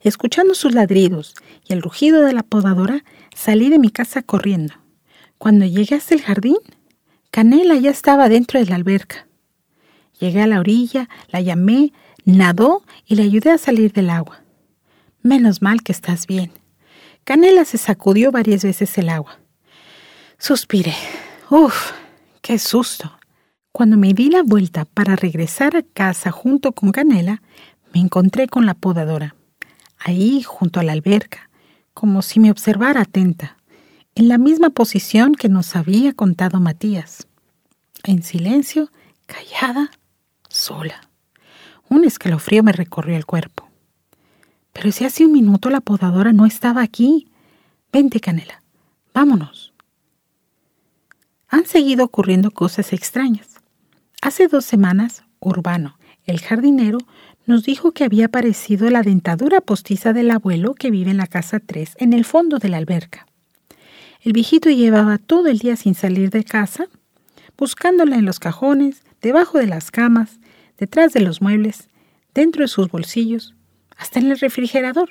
Escuchando 0.00 0.54
sus 0.54 0.72
ladridos 0.72 1.34
y 1.68 1.74
el 1.74 1.82
rugido 1.82 2.22
de 2.22 2.32
la 2.32 2.44
podadora, 2.44 3.04
salí 3.36 3.68
de 3.68 3.78
mi 3.78 3.90
casa 3.90 4.22
corriendo. 4.22 4.72
Cuando 5.36 5.66
llegué 5.66 5.96
hasta 5.96 6.14
el 6.14 6.22
jardín, 6.22 6.56
Canela 7.30 7.74
ya 7.74 7.90
estaba 7.90 8.30
dentro 8.30 8.58
de 8.58 8.64
la 8.64 8.76
alberca. 8.76 9.26
Llegué 10.20 10.42
a 10.42 10.46
la 10.46 10.60
orilla, 10.60 11.08
la 11.28 11.40
llamé, 11.40 11.92
Nadó 12.26 12.84
y 13.06 13.14
le 13.14 13.22
ayudé 13.22 13.50
a 13.50 13.58
salir 13.58 13.92
del 13.92 14.10
agua. 14.10 14.42
Menos 15.22 15.62
mal 15.62 15.82
que 15.82 15.92
estás 15.92 16.26
bien. 16.26 16.52
Canela 17.24 17.64
se 17.64 17.78
sacudió 17.78 18.30
varias 18.30 18.62
veces 18.62 18.96
el 18.98 19.08
agua. 19.08 19.38
Suspiré. 20.38 20.94
Uf, 21.48 21.92
qué 22.42 22.58
susto. 22.58 23.18
Cuando 23.72 23.96
me 23.96 24.12
di 24.12 24.30
la 24.30 24.42
vuelta 24.42 24.84
para 24.84 25.16
regresar 25.16 25.76
a 25.76 25.82
casa 25.82 26.30
junto 26.30 26.72
con 26.72 26.92
Canela, 26.92 27.42
me 27.94 28.00
encontré 28.00 28.46
con 28.46 28.66
la 28.66 28.74
podadora, 28.74 29.34
ahí 29.98 30.42
junto 30.42 30.80
a 30.80 30.82
la 30.82 30.92
alberca, 30.92 31.50
como 31.94 32.22
si 32.22 32.40
me 32.40 32.50
observara 32.50 33.02
atenta, 33.02 33.56
en 34.14 34.28
la 34.28 34.38
misma 34.38 34.70
posición 34.70 35.34
que 35.34 35.48
nos 35.48 35.76
había 35.76 36.12
contado 36.12 36.60
Matías. 36.60 37.26
En 38.04 38.22
silencio, 38.22 38.90
callada, 39.26 39.90
sola. 40.50 41.08
Un 41.88 42.04
escalofrío 42.04 42.62
me 42.62 42.72
recorrió 42.72 43.16
el 43.16 43.26
cuerpo. 43.26 43.68
Pero 44.72 44.92
si 44.92 45.04
hace 45.04 45.24
un 45.24 45.32
minuto 45.32 45.70
la 45.70 45.80
podadora 45.80 46.32
no 46.32 46.46
estaba 46.46 46.82
aquí. 46.82 47.28
Vente, 47.92 48.20
Canela, 48.20 48.62
vámonos. 49.14 49.72
Han 51.48 51.66
seguido 51.66 52.04
ocurriendo 52.04 52.50
cosas 52.50 52.92
extrañas. 52.92 53.48
Hace 54.22 54.46
dos 54.46 54.64
semanas, 54.64 55.24
Urbano, 55.40 55.98
el 56.24 56.40
jardinero, 56.40 56.98
nos 57.46 57.64
dijo 57.64 57.92
que 57.92 58.04
había 58.04 58.26
aparecido 58.26 58.88
la 58.90 59.02
dentadura 59.02 59.60
postiza 59.60 60.12
del 60.12 60.30
abuelo 60.30 60.74
que 60.74 60.90
vive 60.90 61.10
en 61.10 61.16
la 61.16 61.26
casa 61.26 61.58
3, 61.58 61.96
en 61.98 62.12
el 62.12 62.24
fondo 62.24 62.58
de 62.58 62.68
la 62.68 62.76
alberca. 62.76 63.26
El 64.22 64.32
viejito 64.32 64.68
llevaba 64.70 65.18
todo 65.18 65.48
el 65.48 65.58
día 65.58 65.76
sin 65.76 65.94
salir 65.94 66.30
de 66.30 66.44
casa, 66.44 66.86
buscándola 67.56 68.16
en 68.16 68.26
los 68.26 68.38
cajones, 68.38 69.02
debajo 69.22 69.58
de 69.58 69.66
las 69.66 69.90
camas, 69.90 70.39
detrás 70.80 71.12
de 71.12 71.20
los 71.20 71.40
muebles, 71.40 71.88
dentro 72.34 72.62
de 72.62 72.68
sus 72.68 72.88
bolsillos, 72.88 73.54
hasta 73.96 74.18
en 74.18 74.32
el 74.32 74.40
refrigerador. 74.40 75.10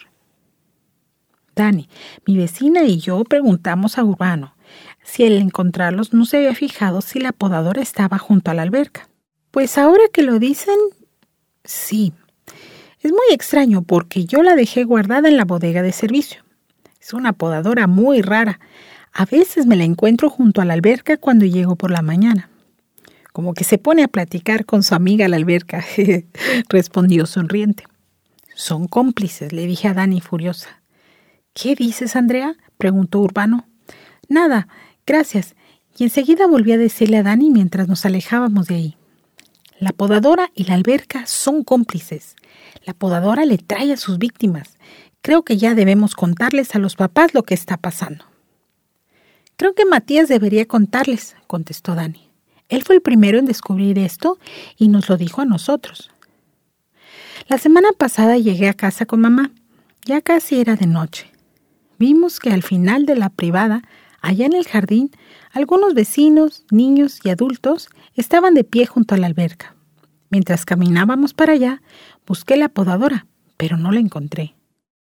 Dani, 1.55 1.87
mi 2.25 2.37
vecina 2.37 2.83
y 2.83 2.97
yo 2.99 3.23
preguntamos 3.23 3.97
a 3.97 4.03
Urbano 4.03 4.55
si 5.03 5.25
al 5.25 5.33
encontrarlos 5.33 6.13
no 6.13 6.25
se 6.25 6.37
había 6.37 6.55
fijado 6.55 7.01
si 7.01 7.19
la 7.19 7.31
podadora 7.31 7.81
estaba 7.81 8.17
junto 8.17 8.51
a 8.51 8.53
la 8.53 8.63
alberca. 8.63 9.09
Pues 9.51 9.77
ahora 9.77 10.03
que 10.11 10.23
lo 10.23 10.39
dicen, 10.39 10.77
sí. 11.63 12.13
Es 13.01 13.11
muy 13.11 13.31
extraño 13.31 13.81
porque 13.81 14.25
yo 14.25 14.43
la 14.43 14.55
dejé 14.55 14.83
guardada 14.83 15.29
en 15.29 15.37
la 15.37 15.45
bodega 15.45 15.81
de 15.81 15.91
servicio. 15.91 16.43
Es 16.99 17.13
una 17.13 17.33
podadora 17.33 17.87
muy 17.87 18.21
rara. 18.21 18.59
A 19.13 19.25
veces 19.25 19.65
me 19.65 19.75
la 19.75 19.85
encuentro 19.85 20.29
junto 20.29 20.61
a 20.61 20.65
la 20.65 20.73
alberca 20.73 21.17
cuando 21.17 21.45
llego 21.45 21.75
por 21.75 21.91
la 21.91 22.01
mañana. 22.01 22.49
Como 23.39 23.53
que 23.53 23.63
se 23.63 23.77
pone 23.77 24.03
a 24.03 24.09
platicar 24.09 24.65
con 24.65 24.83
su 24.83 24.95
amiga 24.95 25.25
a 25.25 25.29
la 25.29 25.37
alberca, 25.37 25.81
respondió 26.67 27.25
sonriente. 27.25 27.85
Son 28.53 28.89
cómplices, 28.89 29.53
le 29.53 29.65
dije 29.65 29.87
a 29.87 29.93
Dani 29.93 30.19
furiosa. 30.19 30.81
¿Qué 31.53 31.73
dices, 31.73 32.17
Andrea? 32.17 32.57
preguntó 32.77 33.21
Urbano. 33.21 33.65
Nada, 34.27 34.67
gracias. 35.07 35.55
Y 35.97 36.03
enseguida 36.03 36.47
volví 36.47 36.73
a 36.73 36.77
decirle 36.77 37.15
a 37.15 37.23
Dani 37.23 37.49
mientras 37.49 37.87
nos 37.87 38.05
alejábamos 38.05 38.67
de 38.67 38.75
ahí. 38.75 38.97
La 39.79 39.93
podadora 39.93 40.51
y 40.53 40.65
la 40.65 40.73
alberca 40.73 41.25
son 41.25 41.63
cómplices. 41.63 42.35
La 42.83 42.93
podadora 42.93 43.45
le 43.45 43.57
trae 43.57 43.93
a 43.93 43.97
sus 43.97 44.17
víctimas. 44.17 44.77
Creo 45.21 45.43
que 45.43 45.55
ya 45.55 45.75
debemos 45.75 46.13
contarles 46.13 46.75
a 46.75 46.79
los 46.79 46.97
papás 46.97 47.33
lo 47.33 47.43
que 47.43 47.53
está 47.53 47.77
pasando. 47.77 48.25
Creo 49.55 49.75
que 49.75 49.85
Matías 49.85 50.27
debería 50.27 50.65
contarles, 50.65 51.37
contestó 51.47 51.95
Dani. 51.95 52.28
Él 52.69 52.83
fue 52.83 52.95
el 52.95 53.01
primero 53.01 53.39
en 53.39 53.45
descubrir 53.45 53.99
esto 53.99 54.37
y 54.77 54.87
nos 54.87 55.09
lo 55.09 55.17
dijo 55.17 55.41
a 55.41 55.45
nosotros. 55.45 56.11
La 57.47 57.57
semana 57.57 57.89
pasada 57.97 58.37
llegué 58.37 58.69
a 58.69 58.73
casa 58.73 59.05
con 59.05 59.21
mamá. 59.21 59.51
Ya 60.05 60.21
casi 60.21 60.59
era 60.59 60.75
de 60.75 60.87
noche. 60.87 61.31
Vimos 61.97 62.39
que 62.39 62.51
al 62.51 62.63
final 62.63 63.05
de 63.05 63.15
la 63.15 63.29
privada, 63.29 63.81
allá 64.21 64.45
en 64.45 64.53
el 64.53 64.67
jardín, 64.67 65.11
algunos 65.51 65.93
vecinos, 65.93 66.63
niños 66.71 67.19
y 67.23 67.29
adultos 67.29 67.89
estaban 68.15 68.53
de 68.53 68.63
pie 68.63 68.85
junto 68.85 69.15
a 69.15 69.17
la 69.17 69.27
alberca. 69.27 69.75
Mientras 70.29 70.63
caminábamos 70.63 71.33
para 71.33 71.53
allá, 71.53 71.81
busqué 72.25 72.55
la 72.55 72.69
podadora, 72.69 73.25
pero 73.57 73.77
no 73.77 73.91
la 73.91 73.99
encontré. 73.99 74.55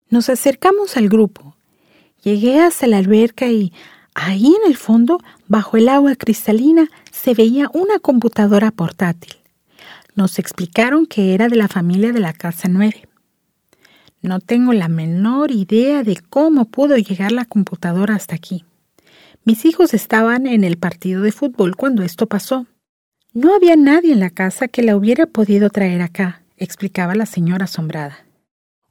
Nos 0.08 0.28
acercamos 0.28 0.96
al 0.96 1.08
grupo. 1.08 1.56
Llegué 2.22 2.60
hasta 2.60 2.86
la 2.86 2.98
alberca 2.98 3.48
y 3.48 3.72
ahí 4.16 4.46
en 4.46 4.70
el 4.70 4.76
fondo, 4.76 5.18
bajo 5.46 5.76
el 5.76 5.88
agua 5.88 6.16
cristalina, 6.16 6.88
se 7.12 7.34
veía 7.34 7.70
una 7.74 7.98
computadora 7.98 8.70
portátil. 8.70 9.34
Nos 10.14 10.38
explicaron 10.38 11.06
que 11.06 11.34
era 11.34 11.48
de 11.48 11.56
la 11.56 11.68
familia 11.68 12.12
de 12.12 12.20
la 12.20 12.32
Casa 12.32 12.68
9. 12.68 13.08
No 14.22 14.40
tengo 14.40 14.72
la 14.72 14.88
menor 14.88 15.50
idea 15.50 16.02
de 16.02 16.16
cómo 16.16 16.64
pudo 16.64 16.96
llegar 16.96 17.30
la 17.30 17.44
computadora 17.44 18.14
hasta 18.14 18.34
aquí. 18.34 18.64
Mis 19.44 19.64
hijos 19.64 19.94
estaban 19.94 20.46
en 20.46 20.64
el 20.64 20.78
partido 20.78 21.22
de 21.22 21.30
fútbol 21.30 21.76
cuando 21.76 22.02
esto 22.02 22.26
pasó. 22.26 22.66
No 23.34 23.54
había 23.54 23.76
nadie 23.76 24.12
en 24.12 24.20
la 24.20 24.30
casa 24.30 24.66
que 24.66 24.82
la 24.82 24.96
hubiera 24.96 25.26
podido 25.26 25.68
traer 25.68 26.00
acá, 26.00 26.42
explicaba 26.56 27.14
la 27.14 27.26
señora 27.26 27.66
asombrada. 27.66 28.25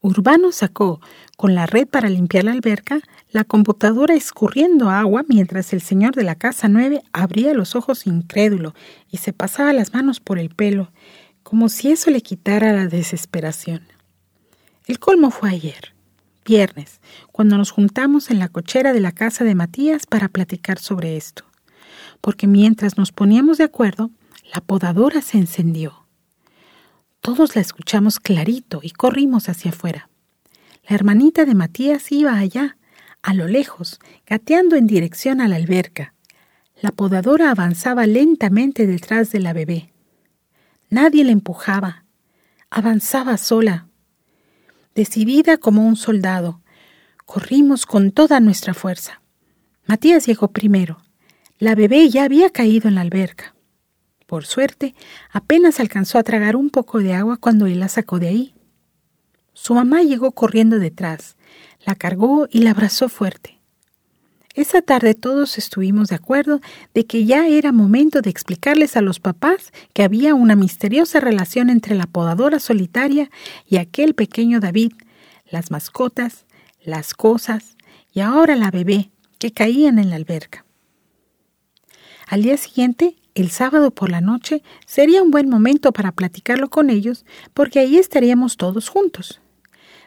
Urbano 0.06 0.52
sacó, 0.52 1.02
con 1.36 1.56
la 1.56 1.66
red 1.66 1.88
para 1.88 2.10
limpiar 2.10 2.44
la 2.44 2.52
alberca, 2.52 3.00
la 3.32 3.44
computadora 3.44 4.14
escurriendo 4.14 4.92
agua 4.92 5.26
mientras 5.28 5.74
el 5.74 5.82
señor 5.82 6.14
de 6.14 6.24
la 6.24 6.36
casa 6.36 6.68
nueve 6.68 7.02
abría 7.12 7.56
los 7.56 7.76
ojos 7.76 8.06
incrédulo 8.06 8.76
y 9.10 9.18
se 9.18 9.34
pasaba 9.34 9.74
las 9.74 9.96
manos 9.96 10.20
por 10.20 10.38
el 10.38 10.50
pelo, 10.50 10.92
como 11.42 11.70
si 11.70 11.92
eso 11.92 12.12
le 12.12 12.22
quitara 12.22 12.72
la 12.72 12.86
desesperación. 12.86 13.88
El 14.86 15.00
colmo 15.00 15.32
fue 15.32 15.50
ayer, 15.50 15.96
viernes, 16.46 17.02
cuando 17.32 17.58
nos 17.58 17.72
juntamos 17.72 18.30
en 18.30 18.38
la 18.38 18.50
cochera 18.50 18.94
de 18.94 19.00
la 19.00 19.12
casa 19.12 19.44
de 19.44 19.56
Matías 19.56 20.06
para 20.06 20.30
platicar 20.30 20.78
sobre 20.78 21.18
esto, 21.18 21.46
porque 22.22 22.46
mientras 22.46 22.96
nos 22.96 23.12
poníamos 23.12 23.58
de 23.58 23.64
acuerdo, 23.64 24.12
la 24.54 24.62
podadora 24.62 25.24
se 25.24 25.40
encendió. 25.40 26.05
Todos 27.26 27.56
la 27.56 27.62
escuchamos 27.64 28.20
clarito 28.20 28.82
y 28.84 28.92
corrimos 28.92 29.50
hacia 29.50 29.72
afuera. 29.72 30.10
La 30.88 30.96
hermanita 30.96 31.46
de 31.46 31.56
Matías 31.56 32.12
iba 32.12 32.38
allá, 32.38 32.78
a 33.24 33.34
lo 33.34 33.48
lejos, 33.48 34.00
gateando 34.28 34.76
en 34.76 34.86
dirección 34.86 35.42
a 35.42 35.48
la 35.48 35.56
alberca. 35.56 36.14
La 36.84 36.92
podadora 36.92 37.50
avanzaba 37.50 38.06
lentamente 38.06 38.86
detrás 38.86 39.32
de 39.32 39.40
la 39.40 39.54
bebé. 39.54 39.92
Nadie 40.92 41.24
le 41.24 41.32
empujaba. 41.32 42.06
Avanzaba 42.70 43.38
sola. 43.38 43.88
Decidida 44.94 45.58
como 45.58 45.88
un 45.88 45.96
soldado, 45.96 46.62
corrimos 47.26 47.88
con 47.88 48.12
toda 48.12 48.40
nuestra 48.40 48.76
fuerza. 48.76 49.24
Matías 49.88 50.28
llegó 50.28 50.50
primero. 50.50 51.02
La 51.58 51.74
bebé 51.74 52.08
ya 52.08 52.26
había 52.26 52.52
caído 52.52 52.88
en 52.88 52.94
la 52.94 53.02
alberca. 53.02 53.55
Por 54.26 54.46
suerte, 54.46 54.96
apenas 55.32 55.80
alcanzó 55.80 56.18
a 56.18 56.24
tragar 56.24 56.56
un 56.56 56.70
poco 56.70 57.00
de 57.00 57.14
agua 57.14 57.38
cuando 57.38 57.68
él 57.68 57.80
la 57.80 57.90
sacó 57.90 58.20
de 58.20 58.28
ahí. 58.28 58.56
Su 59.54 59.74
mamá 59.74 60.02
llegó 60.02 60.32
corriendo 60.32 60.80
detrás, 60.80 61.38
la 61.86 61.96
cargó 61.96 62.48
y 62.50 62.60
la 62.60 62.72
abrazó 62.72 63.08
fuerte. 63.08 63.56
Esa 64.56 64.82
tarde 64.82 65.16
todos 65.16 65.58
estuvimos 65.58 66.08
de 66.08 66.16
acuerdo 66.16 66.62
de 66.94 67.06
que 67.06 67.26
ya 67.26 67.48
era 67.48 67.74
momento 67.74 68.22
de 68.22 68.30
explicarles 68.30 68.96
a 68.96 69.02
los 69.02 69.20
papás 69.20 69.74
que 69.94 70.02
había 70.02 70.34
una 70.34 70.56
misteriosa 70.56 71.20
relación 71.20 71.70
entre 71.70 71.94
la 71.94 72.08
podadora 72.08 72.60
solitaria 72.60 73.30
y 73.68 73.78
aquel 73.78 74.16
pequeño 74.16 74.62
David, 74.62 74.94
las 75.50 75.72
mascotas, 75.72 76.46
las 76.82 77.14
cosas 77.14 77.76
y 78.14 78.22
ahora 78.22 78.56
la 78.56 78.72
bebé 78.72 79.12
que 79.40 79.52
caían 79.52 80.00
en 80.00 80.10
la 80.10 80.16
alberca. 80.16 80.66
Al 82.28 82.42
día 82.42 82.56
siguiente, 82.56 83.18
el 83.36 83.52
sábado 83.52 83.92
por 83.92 84.10
la 84.10 84.22
noche, 84.22 84.64
sería 84.86 85.22
un 85.22 85.30
buen 85.30 85.50
momento 85.50 85.92
para 85.92 86.14
platicarlo 86.14 86.70
con 86.70 86.90
ellos 86.90 87.26
porque 87.54 87.80
ahí 87.80 87.98
estaríamos 87.98 88.56
todos 88.56 88.90
juntos. 88.90 89.42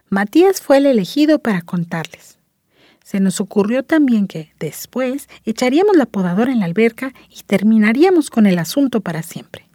Matías 0.08 0.62
fue 0.62 0.78
el 0.78 0.86
elegido 0.86 1.38
para 1.38 1.60
contarles. 1.60 2.38
Se 3.04 3.20
nos 3.20 3.40
ocurrió 3.40 3.82
también 3.82 4.26
que, 4.26 4.52
después, 4.58 5.28
echaríamos 5.44 5.96
la 5.96 6.06
podadora 6.06 6.52
en 6.52 6.60
la 6.60 6.66
alberca 6.66 7.12
y 7.30 7.42
terminaríamos 7.42 8.30
con 8.30 8.46
el 8.46 8.58
asunto 8.58 9.02
para 9.02 9.22
siempre. 9.22 9.68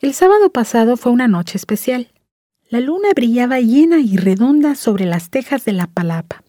El 0.00 0.12
sábado 0.12 0.50
pasado 0.50 0.98
fue 0.98 1.12
una 1.12 1.26
noche 1.26 1.56
especial. 1.56 2.12
La 2.68 2.80
luna 2.80 3.08
brillaba 3.14 3.60
llena 3.60 4.00
y 4.00 4.18
redonda 4.18 4.74
sobre 4.74 5.06
las 5.06 5.30
tejas 5.30 5.64
de 5.64 5.72
la 5.72 5.86
palapa 5.86 6.42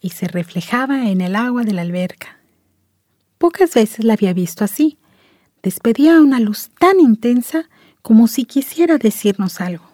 y 0.00 0.10
se 0.10 0.26
reflejaba 0.26 1.08
en 1.08 1.20
el 1.20 1.36
agua 1.36 1.62
de 1.62 1.72
la 1.72 1.82
alberca. 1.82 2.39
Pocas 3.40 3.72
veces 3.72 4.04
la 4.04 4.12
había 4.12 4.34
visto 4.34 4.64
así. 4.64 4.98
Despedía 5.62 6.20
una 6.20 6.40
luz 6.40 6.68
tan 6.78 7.00
intensa 7.00 7.70
como 8.02 8.28
si 8.28 8.44
quisiera 8.44 8.98
decirnos 8.98 9.62
algo. 9.62 9.88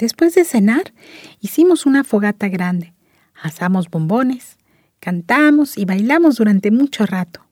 Después 0.00 0.34
de 0.34 0.44
cenar, 0.44 0.92
hicimos 1.40 1.86
una 1.86 2.02
fogata 2.02 2.48
grande, 2.48 2.92
asamos 3.40 3.88
bombones, 3.88 4.58
cantamos 4.98 5.78
y 5.78 5.84
bailamos 5.84 6.38
durante 6.38 6.72
mucho 6.72 7.06
rato. 7.06 7.46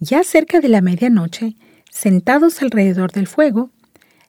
Ya 0.00 0.24
cerca 0.24 0.58
de 0.58 0.70
la 0.70 0.80
medianoche, 0.80 1.54
sentados 1.88 2.62
alrededor 2.62 3.12
del 3.12 3.28
fuego, 3.28 3.70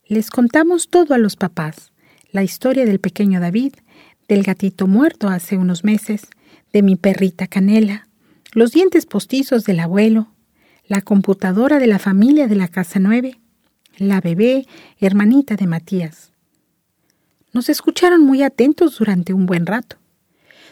Les 0.05 0.29
contamos 0.29 0.89
todo 0.89 1.15
a 1.15 1.17
los 1.17 1.37
papás, 1.37 1.91
la 2.29 2.43
historia 2.43 2.85
del 2.85 2.99
pequeño 2.99 3.39
David, 3.39 3.73
del 4.27 4.43
gatito 4.43 4.85
muerto 4.85 5.27
hace 5.27 5.57
unos 5.57 5.83
meses, 5.83 6.27
de 6.71 6.83
mi 6.83 6.97
perrita 6.97 7.47
Canela, 7.47 8.07
los 8.53 8.71
dientes 8.71 9.05
postizos 9.05 9.63
del 9.63 9.79
abuelo, 9.79 10.27
la 10.85 11.01
computadora 11.01 11.79
de 11.79 11.87
la 11.87 11.99
familia 11.99 12.47
de 12.47 12.55
la 12.55 12.67
Casa 12.67 12.99
Nueve, 12.99 13.39
la 13.97 14.21
bebé, 14.21 14.67
hermanita 14.99 15.55
de 15.55 15.67
Matías. 15.67 16.31
Nos 17.51 17.69
escucharon 17.69 18.21
muy 18.21 18.43
atentos 18.43 18.97
durante 18.97 19.33
un 19.33 19.45
buen 19.45 19.65
rato. 19.65 19.97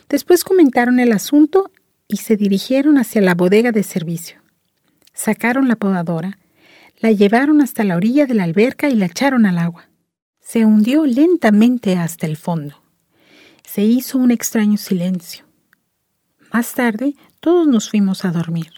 Después 0.10 0.44
comentaron 0.44 1.00
el 1.00 1.12
asunto 1.12 1.72
y 2.08 2.18
se 2.18 2.36
dirigieron 2.36 2.98
hacia 2.98 3.22
la 3.22 3.36
bodega 3.36 3.72
de 3.72 3.84
servicio. 3.84 4.42
Sacaron 5.14 5.68
la 5.68 5.76
podadora, 5.76 6.38
la 7.00 7.12
llevaron 7.12 7.62
hasta 7.62 7.84
la 7.84 7.96
orilla 7.96 8.26
de 8.26 8.34
la 8.34 8.44
alberca 8.44 8.90
y 8.90 8.96
la 8.96 9.06
echaron 9.06 9.46
al 9.46 9.58
agua. 9.58 9.90
Se 10.40 10.66
hundió 10.66 11.06
lentamente 11.06 11.96
hasta 11.96 12.28
el 12.28 12.38
fondo. 12.38 12.82
Se 13.64 13.84
hizo 13.84 14.18
un 14.18 14.32
extraño 14.32 14.78
silencio. 14.78 15.46
Más 16.52 16.74
tarde, 16.74 17.16
todos 17.42 17.68
nos 17.68 17.90
fuimos 17.90 18.24
a 18.24 18.32
dormir. 18.32 18.72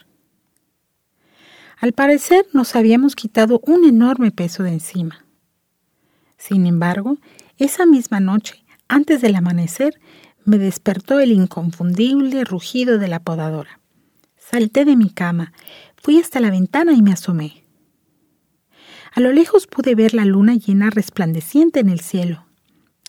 Al 1.78 1.92
parecer 1.92 2.46
nos 2.52 2.74
habíamos 2.74 3.14
quitado 3.14 3.60
un 3.64 3.84
enorme 3.84 4.32
peso 4.32 4.62
de 4.62 4.72
encima. 4.72 5.24
Sin 6.38 6.66
embargo, 6.66 7.18
esa 7.58 7.86
misma 7.86 8.20
noche, 8.20 8.64
antes 8.88 9.20
del 9.20 9.36
amanecer, 9.36 10.00
me 10.44 10.58
despertó 10.58 11.20
el 11.20 11.30
inconfundible 11.30 12.44
rugido 12.44 12.98
de 12.98 13.08
la 13.08 13.20
podadora. 13.20 13.80
Salté 14.36 14.84
de 14.84 14.96
mi 14.96 15.10
cama, 15.10 15.52
fui 15.96 16.18
hasta 16.18 16.40
la 16.40 16.50
ventana 16.50 16.92
y 16.92 17.02
me 17.02 17.12
asomé. 17.12 17.64
A 19.12 19.20
lo 19.20 19.32
lejos 19.32 19.66
pude 19.66 19.94
ver 19.94 20.14
la 20.14 20.24
luna 20.24 20.54
llena 20.54 20.90
resplandeciente 20.90 21.80
en 21.80 21.88
el 21.88 22.00
cielo. 22.00 22.46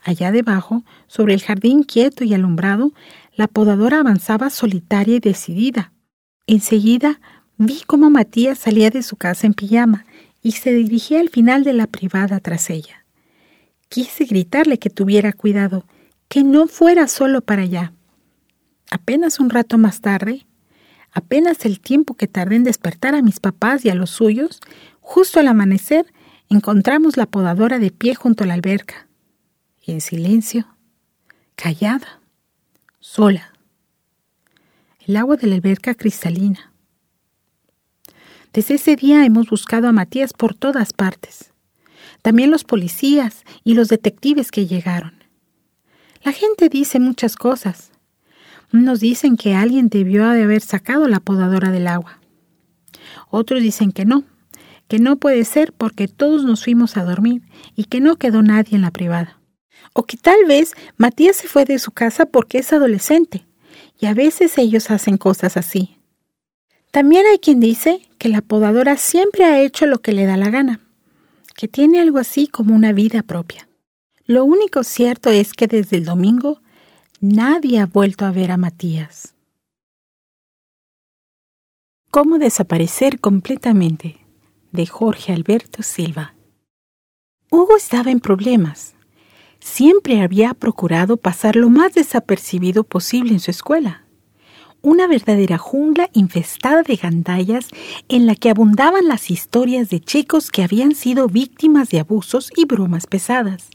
Allá 0.04 0.32
debajo, 0.32 0.84
sobre 1.08 1.34
el 1.34 1.42
jardín 1.42 1.84
quieto 1.84 2.24
y 2.24 2.34
alumbrado, 2.34 2.94
la 3.36 3.48
podadora 3.48 4.00
avanzaba 4.00 4.50
solitaria 4.50 5.18
y 5.18 5.20
decidida. 5.20 5.92
Enseguida 6.48 7.20
vi 7.58 7.82
cómo 7.86 8.10
Matías 8.10 8.60
salía 8.60 8.90
de 8.90 9.04
su 9.04 9.18
casa 9.18 9.46
en 9.48 9.54
pijama 9.54 10.06
y 10.42 10.54
se 10.54 10.74
dirigía 10.74 11.20
al 11.20 11.30
final 11.30 11.64
de 11.64 11.74
la 11.74 11.88
privada 11.88 12.40
tras 12.40 12.70
ella. 12.70 13.06
Quise 13.90 14.26
gritarle 14.26 14.80
que 14.80 14.90
tuviera 14.90 15.34
cuidado, 15.34 15.86
que 16.28 16.44
no 16.44 16.68
fuera 16.68 17.08
solo 17.08 17.42
para 17.42 17.64
allá. 17.64 17.94
Apenas 18.92 19.40
un 19.40 19.50
rato 19.50 19.78
más 19.78 20.02
tarde, 20.02 20.46
apenas 21.12 21.66
el 21.66 21.80
tiempo 21.80 22.16
que 22.16 22.28
tardé 22.28 22.56
en 22.56 22.64
despertar 22.64 23.16
a 23.16 23.22
mis 23.22 23.40
papás 23.40 23.86
y 23.86 23.90
a 23.90 23.96
los 23.96 24.12
suyos, 24.12 24.60
justo 25.02 25.40
al 25.40 25.48
amanecer 25.48 26.06
encontramos 26.50 27.18
la 27.18 27.26
podadora 27.26 27.80
de 27.80 27.92
pie 27.92 28.16
junto 28.16 28.44
a 28.44 28.48
la 28.48 28.54
alberca, 28.54 29.08
en 29.86 30.02
silencio, 30.02 30.68
callada, 31.56 32.22
sola. 33.16 33.54
El 35.08 35.16
agua 35.16 35.38
de 35.38 35.48
la 35.48 35.56
alberca 35.56 35.96
cristalina. 35.96 36.74
Desde 38.52 38.74
ese 38.74 38.98
día 38.98 39.26
hemos 39.26 39.48
buscado 39.48 39.88
a 39.88 39.94
Matías 39.94 40.34
por 40.34 40.54
todas 40.54 40.92
partes. 40.92 41.54
También 42.22 42.52
los 42.52 42.66
policías 42.66 43.46
y 43.64 43.74
los 43.74 43.88
detectives 43.88 44.52
que 44.52 44.68
llegaron. 44.68 45.14
La 46.26 46.34
gente 46.34 46.68
dice 46.68 47.00
muchas 47.00 47.38
cosas. 47.38 47.94
Unos 48.74 49.00
dicen 49.00 49.38
que 49.38 49.56
alguien 49.56 49.88
debió 49.88 50.28
de 50.28 50.44
haber 50.44 50.60
sacado 50.60 51.08
la 51.08 51.22
podadora 51.22 51.72
del 51.72 51.88
agua. 51.88 52.20
Otros 53.30 53.62
dicen 53.62 53.94
que 53.94 54.04
no, 54.04 54.26
que 54.90 55.00
no 55.00 55.16
puede 55.16 55.46
ser 55.46 55.72
porque 55.72 56.10
todos 56.10 56.44
nos 56.44 56.66
fuimos 56.66 56.98
a 56.98 57.06
dormir 57.06 57.44
y 57.78 57.86
que 57.86 58.02
no 58.02 58.18
quedó 58.18 58.44
nadie 58.44 58.76
en 58.76 58.82
la 58.82 58.92
privada. 58.92 59.40
O 59.98 60.04
que 60.04 60.18
tal 60.18 60.44
vez 60.46 60.74
Matías 60.98 61.38
se 61.38 61.48
fue 61.48 61.64
de 61.64 61.80
su 61.80 61.92
casa 61.92 62.26
porque 62.26 62.58
es 62.58 62.74
adolescente, 62.74 63.46
y 63.98 64.08
a 64.08 64.14
veces 64.14 64.58
ellos 64.58 64.92
hacen 64.92 65.18
cosas 65.18 65.56
así. 65.56 65.98
También 66.92 67.26
hay 67.26 67.40
quien 67.40 67.62
dice 67.62 68.02
que 68.18 68.28
la 68.28 68.42
podadora 68.42 68.98
siempre 68.98 69.46
ha 69.46 69.62
hecho 69.62 69.86
lo 69.86 70.00
que 70.02 70.12
le 70.12 70.26
da 70.26 70.36
la 70.36 70.50
gana, 70.50 70.82
que 71.56 71.70
tiene 71.70 72.02
algo 72.02 72.20
así 72.20 72.48
como 72.48 72.76
una 72.76 72.92
vida 72.92 73.24
propia. 73.24 73.70
Lo 74.26 74.44
único 74.44 74.84
cierto 74.84 75.30
es 75.30 75.54
que 75.54 75.68
desde 75.68 75.96
el 75.96 76.04
domingo 76.04 76.62
nadie 77.22 77.80
ha 77.80 77.86
vuelto 77.86 78.26
a 78.26 78.32
ver 78.32 78.52
a 78.52 78.58
Matías. 78.58 79.34
¿Cómo 82.12 82.38
desaparecer 82.38 83.20
completamente? 83.22 84.20
de 84.74 84.86
Jorge 84.88 85.32
Alberto 85.32 85.84
Silva. 85.84 86.36
Hugo 87.50 87.78
estaba 87.78 88.12
en 88.12 88.20
problemas 88.20 88.95
siempre 89.66 90.22
había 90.22 90.54
procurado 90.54 91.18
pasar 91.18 91.56
lo 91.56 91.70
más 91.70 91.96
desapercibido 91.96 92.84
posible 92.84 93.34
en 93.34 93.40
su 93.40 93.50
escuela. 93.50 94.06
Una 94.84 95.08
verdadera 95.08 95.58
jungla 95.58 96.08
infestada 96.14 96.84
de 96.84 96.96
gandallas 96.96 97.70
en 98.08 98.28
la 98.28 98.36
que 98.36 98.52
abundaban 98.52 99.08
las 99.08 99.32
historias 99.32 99.90
de 99.90 100.00
chicos 100.00 100.52
que 100.52 100.64
habían 100.64 100.94
sido 100.94 101.28
víctimas 101.28 101.90
de 101.90 102.00
abusos 102.00 102.52
y 102.56 102.66
bromas 102.66 103.08
pesadas. 103.08 103.70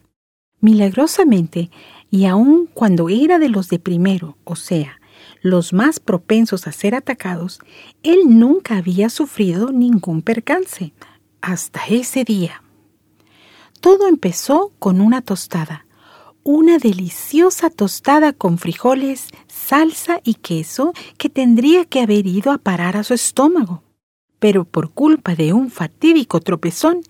Milagrosamente, 0.61 1.71
y 2.09 2.27
aun 2.27 2.69
cuando 2.73 3.09
era 3.09 3.41
de 3.41 3.49
los 3.49 3.69
de 3.69 3.81
primero, 3.81 4.39
o 4.45 4.55
sea, 4.55 5.01
los 5.43 5.73
más 5.73 5.99
propensos 5.99 6.69
a 6.69 6.73
ser 6.73 6.95
atacados, 6.95 7.59
él 8.05 8.39
nunca 8.39 8.77
había 8.77 9.11
sufrido 9.11 9.73
ningún 9.73 10.23
percance, 10.23 10.93
hasta 11.41 11.81
ese 11.89 12.23
día. 12.23 12.63
Todo 13.81 14.09
empezó 14.09 14.73
con 14.79 15.01
una 15.01 15.23
tostada, 15.23 15.87
una 16.43 16.77
deliciosa 16.79 17.71
tostada 17.71 18.35
con 18.35 18.59
frijoles, 18.59 19.29
salsa 19.47 20.21
y 20.23 20.35
queso 20.35 20.93
que 21.17 21.31
tendría 21.31 21.87
que 21.87 22.01
haber 22.01 22.27
ido 22.27 22.53
a 22.53 22.59
parar 22.59 22.99
a 22.99 23.05
su 23.05 23.15
estómago. 23.15 23.83
Pero 24.39 24.65
por 24.65 24.91
culpa 24.91 25.35
de 25.35 25.55
un 25.55 25.71
fatídico 25.71 26.41
tropezón, 26.41 27.01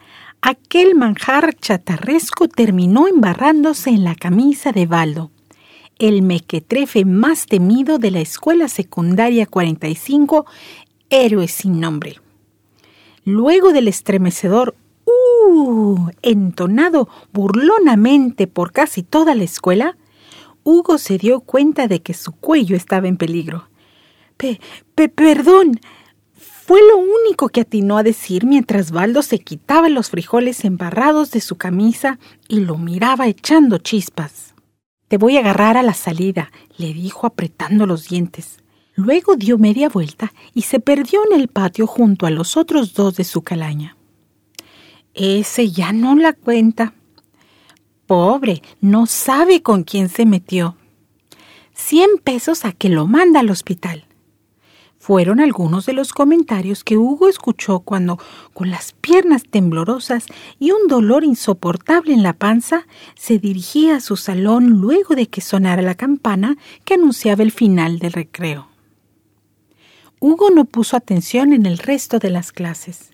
aquel 0.42 0.94
manjar 0.94 1.54
chatarresco 1.54 2.46
terminó 2.46 3.08
embarrándose 3.08 3.90
en 3.90 4.04
la 4.04 4.14
camisa 4.14 4.70
de 4.70 4.86
Baldo, 4.86 5.32
el 5.98 6.22
mequetrefe 6.22 7.04
más 7.04 7.46
temido 7.46 7.98
de 7.98 8.12
la 8.12 8.20
escuela 8.20 8.68
secundaria 8.68 9.46
45, 9.46 10.46
héroe 11.10 11.48
sin 11.48 11.80
nombre. 11.80 12.20
Luego 13.24 13.72
del 13.72 13.88
estremecedor 13.88 14.74
¡Uh! 15.46 16.10
entonado 16.22 17.08
burlonamente 17.32 18.46
por 18.46 18.72
casi 18.72 19.02
toda 19.02 19.34
la 19.34 19.44
escuela, 19.44 19.96
Hugo 20.62 20.98
se 20.98 21.18
dio 21.18 21.40
cuenta 21.40 21.88
de 21.88 22.02
que 22.02 22.14
su 22.14 22.32
cuello 22.32 22.76
estaba 22.76 23.08
en 23.08 23.16
peligro. 23.16 23.68
Pe, 24.36 24.60
perdón. 25.08 25.80
Fue 26.34 26.80
lo 26.88 26.98
único 26.98 27.48
que 27.48 27.62
atinó 27.62 27.98
a 27.98 28.04
decir 28.04 28.46
mientras 28.46 28.92
Baldo 28.92 29.22
se 29.22 29.40
quitaba 29.40 29.88
los 29.88 30.10
frijoles 30.10 30.64
embarrados 30.64 31.32
de 31.32 31.40
su 31.40 31.56
camisa 31.56 32.20
y 32.46 32.60
lo 32.60 32.78
miraba 32.78 33.26
echando 33.26 33.78
chispas. 33.78 34.54
Te 35.08 35.16
voy 35.16 35.36
a 35.36 35.40
agarrar 35.40 35.76
a 35.76 35.82
la 35.82 35.94
salida, 35.94 36.52
le 36.76 36.94
dijo 36.94 37.26
apretando 37.26 37.86
los 37.86 38.08
dientes. 38.08 38.58
Luego 38.94 39.34
dio 39.34 39.58
media 39.58 39.88
vuelta 39.88 40.32
y 40.54 40.62
se 40.62 40.78
perdió 40.78 41.20
en 41.28 41.40
el 41.40 41.48
patio 41.48 41.88
junto 41.88 42.26
a 42.26 42.30
los 42.30 42.56
otros 42.56 42.94
dos 42.94 43.16
de 43.16 43.24
su 43.24 43.42
calaña. 43.42 43.96
Ese 45.14 45.70
ya 45.70 45.92
no 45.92 46.14
la 46.14 46.32
cuenta. 46.32 46.94
Pobre, 48.06 48.62
no 48.80 49.06
sabe 49.06 49.62
con 49.62 49.84
quién 49.84 50.08
se 50.08 50.26
metió. 50.26 50.76
Cien 51.74 52.10
pesos 52.22 52.64
a 52.64 52.72
que 52.72 52.88
lo 52.88 53.06
manda 53.06 53.40
al 53.40 53.50
hospital. 53.50 54.04
Fueron 54.98 55.40
algunos 55.40 55.86
de 55.86 55.94
los 55.94 56.12
comentarios 56.12 56.84
que 56.84 56.98
Hugo 56.98 57.28
escuchó 57.28 57.80
cuando, 57.80 58.18
con 58.52 58.70
las 58.70 58.92
piernas 58.92 59.44
temblorosas 59.48 60.26
y 60.58 60.72
un 60.72 60.88
dolor 60.88 61.24
insoportable 61.24 62.12
en 62.12 62.22
la 62.22 62.34
panza, 62.34 62.86
se 63.14 63.38
dirigía 63.38 63.96
a 63.96 64.00
su 64.00 64.16
salón 64.16 64.80
luego 64.80 65.14
de 65.14 65.26
que 65.26 65.40
sonara 65.40 65.80
la 65.80 65.94
campana 65.94 66.58
que 66.84 66.94
anunciaba 66.94 67.42
el 67.42 67.50
final 67.50 67.98
del 67.98 68.12
recreo. 68.12 68.68
Hugo 70.20 70.50
no 70.50 70.66
puso 70.66 70.98
atención 70.98 71.54
en 71.54 71.64
el 71.64 71.78
resto 71.78 72.18
de 72.18 72.28
las 72.28 72.52
clases. 72.52 73.12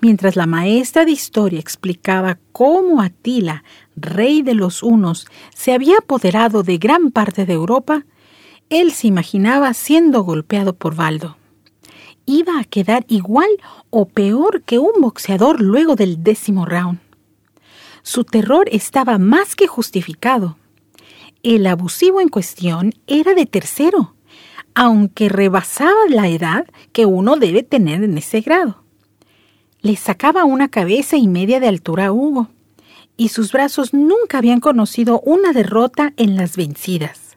Mientras 0.00 0.36
la 0.36 0.46
maestra 0.46 1.04
de 1.04 1.12
historia 1.12 1.60
explicaba 1.60 2.38
cómo 2.52 3.00
Atila, 3.00 3.64
rey 3.96 4.42
de 4.42 4.54
los 4.54 4.82
hunos, 4.82 5.26
se 5.54 5.72
había 5.72 5.98
apoderado 5.98 6.62
de 6.62 6.78
gran 6.78 7.10
parte 7.10 7.46
de 7.46 7.52
Europa, 7.52 8.04
él 8.70 8.92
se 8.92 9.06
imaginaba 9.06 9.74
siendo 9.74 10.22
golpeado 10.22 10.74
por 10.74 10.94
Baldo. 10.94 11.36
Iba 12.24 12.58
a 12.58 12.64
quedar 12.64 13.04
igual 13.08 13.50
o 13.90 14.06
peor 14.06 14.62
que 14.62 14.78
un 14.78 15.00
boxeador 15.00 15.60
luego 15.60 15.96
del 15.96 16.22
décimo 16.22 16.64
round. 16.64 17.00
Su 18.02 18.24
terror 18.24 18.68
estaba 18.72 19.18
más 19.18 19.54
que 19.54 19.66
justificado. 19.66 20.56
El 21.42 21.66
abusivo 21.66 22.20
en 22.20 22.28
cuestión 22.28 22.94
era 23.06 23.34
de 23.34 23.46
tercero, 23.46 24.14
aunque 24.74 25.28
rebasaba 25.28 26.06
la 26.08 26.28
edad 26.28 26.66
que 26.92 27.06
uno 27.06 27.36
debe 27.36 27.62
tener 27.62 28.02
en 28.02 28.16
ese 28.16 28.40
grado. 28.40 28.81
Le 29.82 29.96
sacaba 29.96 30.44
una 30.44 30.68
cabeza 30.68 31.16
y 31.16 31.26
media 31.26 31.58
de 31.58 31.66
altura 31.66 32.06
a 32.06 32.12
Hugo. 32.12 32.48
y 33.14 33.28
sus 33.28 33.52
brazos 33.52 33.92
nunca 33.92 34.38
habían 34.38 34.58
conocido 34.58 35.20
una 35.20 35.52
derrota 35.52 36.14
en 36.16 36.34
las 36.34 36.56
vencidas. 36.56 37.36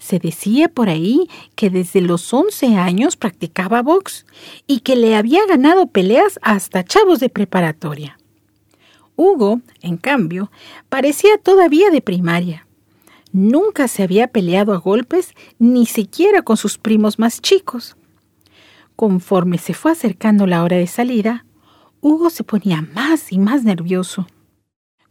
Se 0.00 0.18
decía 0.18 0.68
por 0.68 0.88
ahí 0.88 1.28
que 1.54 1.70
desde 1.70 2.00
los 2.00 2.34
11 2.34 2.76
años 2.76 3.16
practicaba 3.16 3.82
box 3.82 4.26
y 4.66 4.80
que 4.80 4.96
le 4.96 5.14
había 5.14 5.46
ganado 5.46 5.86
peleas 5.86 6.40
hasta 6.42 6.84
chavos 6.84 7.20
de 7.20 7.28
preparatoria. 7.28 8.18
Hugo, 9.14 9.60
en 9.80 9.96
cambio, 9.96 10.50
parecía 10.88 11.38
todavía 11.38 11.90
de 11.90 12.00
primaria. 12.00 12.66
Nunca 13.32 13.86
se 13.86 14.02
había 14.02 14.26
peleado 14.26 14.72
a 14.72 14.78
golpes, 14.78 15.34
ni 15.58 15.86
siquiera 15.86 16.42
con 16.42 16.56
sus 16.56 16.78
primos 16.78 17.18
más 17.18 17.40
chicos. 17.40 17.96
Conforme 18.96 19.56
se 19.56 19.72
fue 19.72 19.92
acercando 19.92 20.46
la 20.46 20.64
hora 20.64 20.76
de 20.76 20.88
salida, 20.88 21.44
Hugo 22.02 22.30
se 22.30 22.44
ponía 22.44 22.80
más 22.94 23.30
y 23.30 23.38
más 23.38 23.62
nervioso. 23.62 24.26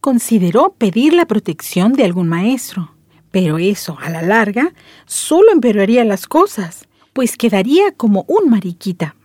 Consideró 0.02 0.74
pedir 0.78 1.14
la 1.14 1.28
protección 1.28 1.94
de 1.94 2.04
algún 2.04 2.28
maestro, 2.28 2.96
pero 3.30 3.60
eso, 3.60 3.98
a 4.02 4.10
la 4.10 4.24
larga, 4.24 4.74
solo 5.06 5.52
empeoraría 5.52 6.04
las 6.04 6.26
cosas, 6.26 6.88
pues 7.14 7.38
quedaría 7.38 7.92
como 7.92 8.26
un 8.28 8.50
mariquita. 8.50 9.16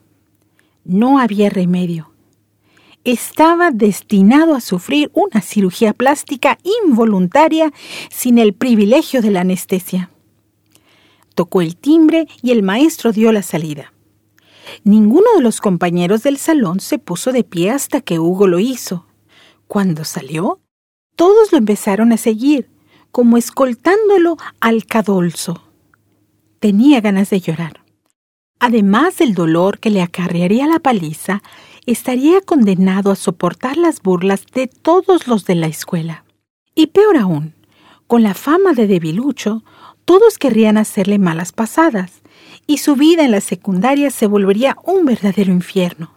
No 0.85 1.19
había 1.19 1.49
remedio. 1.49 2.11
Estaba 3.05 3.71
destinado 3.71 4.55
a 4.55 4.61
sufrir 4.61 5.11
una 5.15 5.41
cirugía 5.41 5.95
plástica 5.95 6.59
involuntaria 6.85 7.73
sin 8.11 8.39
el 8.39 8.53
privilegio 8.53 9.23
de 9.23 9.31
la 9.31 9.41
anestesia. 9.41 10.11
Tocó 11.35 11.63
el 11.63 11.77
timbre 11.77 12.29
y 12.43 12.51
el 12.51 12.63
maestro 12.63 13.13
dio 13.13 13.33
la 13.33 13.43
salida. 13.43 13.94
Ninguno 14.83 15.27
de 15.37 15.43
los 15.43 15.61
compañeros 15.61 16.23
del 16.23 16.39
salón 16.39 16.81
se 16.81 16.99
puso 16.99 17.33
de 17.33 17.45
pie 17.45 17.71
hasta 17.71 18.01
que 18.01 18.19
Hugo 18.19 18.47
lo 18.47 18.59
hizo. 18.59 19.07
Cuando 19.67 20.05
salió, 20.05 20.61
todos 21.17 21.53
lo 21.53 21.59
empezaron 21.59 22.13
a 22.13 22.17
seguir, 22.17 22.71
como 23.11 23.37
escoltándolo 23.37 24.37
al 24.61 24.87
cadolso. 24.87 25.63
Tenía 26.59 27.01
ganas 27.01 27.31
de 27.31 27.41
llorar. 27.41 27.85
Además 28.59 29.19
del 29.19 29.35
dolor 29.35 29.79
que 29.79 29.91
le 29.91 30.03
acarrearía 30.03 30.67
la 30.67 30.79
paliza, 30.79 31.43
estaría 31.87 32.41
condenado 32.41 33.11
a 33.11 33.17
soportar 33.17 33.77
las 33.77 34.01
burlas 34.01 34.47
de 34.53 34.67
todos 34.67 35.27
los 35.27 35.45
de 35.45 35.55
la 35.55 35.67
escuela. 35.67 36.25
Y 36.75 36.89
peor 36.89 37.17
aún, 37.17 37.55
con 38.07 38.23
la 38.23 38.35
fama 38.35 38.73
de 38.73 38.87
debilucho, 38.87 39.63
todos 40.05 40.39
querrían 40.39 40.77
hacerle 40.77 41.19
malas 41.19 41.53
pasadas, 41.53 42.23
y 42.67 42.79
su 42.79 42.97
vida 42.97 43.25
en 43.25 43.31
la 43.31 43.41
secundaria 43.41 44.11
se 44.11 44.27
volvería 44.27 44.77
un 44.85 45.05
verdadero 45.05 45.53
infierno. 45.53 46.13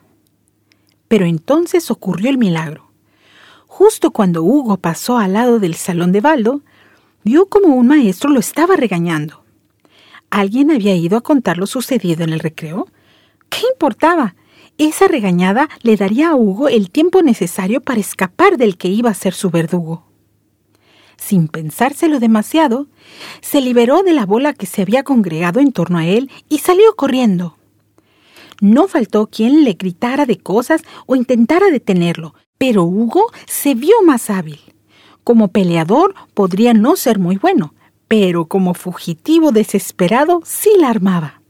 Pero 1.07 1.25
entonces 1.25 1.91
ocurrió 1.91 2.29
el 2.29 2.37
milagro. 2.37 2.91
Justo 3.67 4.11
cuando 4.11 4.43
Hugo 4.43 4.77
pasó 4.77 5.17
al 5.17 5.33
lado 5.33 5.59
del 5.59 5.75
salón 5.75 6.11
de 6.11 6.21
Baldo, 6.21 6.61
vio 7.23 7.47
como 7.47 7.75
un 7.75 7.87
maestro 7.87 8.29
lo 8.29 8.39
estaba 8.39 8.75
regañando. 8.75 9.43
¿Alguien 10.29 10.71
había 10.71 10.95
ido 10.95 11.17
a 11.17 11.21
contar 11.21 11.57
lo 11.57 11.67
sucedido 11.67 12.23
en 12.23 12.33
el 12.33 12.39
recreo? 12.39 12.87
¿Qué 13.49 13.61
importaba? 13.71 14.35
Esa 14.77 15.07
regañada 15.07 15.69
le 15.81 15.95
daría 15.95 16.29
a 16.29 16.35
Hugo 16.35 16.69
el 16.69 16.91
tiempo 16.91 17.21
necesario 17.21 17.81
para 17.81 17.99
escapar 17.99 18.57
del 18.57 18.77
que 18.77 18.89
iba 18.89 19.09
a 19.09 19.15
ser 19.15 19.33
su 19.33 19.49
verdugo 19.49 20.06
sin 21.17 21.47
pensárselo 21.47 22.19
demasiado, 22.19 22.87
se 23.41 23.61
liberó 23.61 24.03
de 24.03 24.13
la 24.13 24.25
bola 24.25 24.53
que 24.53 24.65
se 24.65 24.81
había 24.81 25.03
congregado 25.03 25.59
en 25.59 25.71
torno 25.71 25.97
a 25.97 26.05
él 26.05 26.29
y 26.49 26.59
salió 26.59 26.95
corriendo. 26.95 27.57
No 28.61 28.87
faltó 28.87 29.27
quien 29.27 29.63
le 29.63 29.73
gritara 29.73 30.25
de 30.25 30.37
cosas 30.37 30.81
o 31.05 31.15
intentara 31.15 31.67
detenerlo, 31.67 32.33
pero 32.57 32.83
Hugo 32.85 33.31
se 33.45 33.75
vio 33.75 34.01
más 34.03 34.29
hábil. 34.29 34.59
Como 35.23 35.49
peleador 35.49 36.15
podría 36.33 36.73
no 36.73 36.95
ser 36.95 37.19
muy 37.19 37.37
bueno, 37.37 37.73
pero 38.07 38.45
como 38.45 38.73
fugitivo 38.73 39.51
desesperado 39.51 40.41
sí 40.45 40.71
la 40.79 40.89
armaba. 40.89 41.41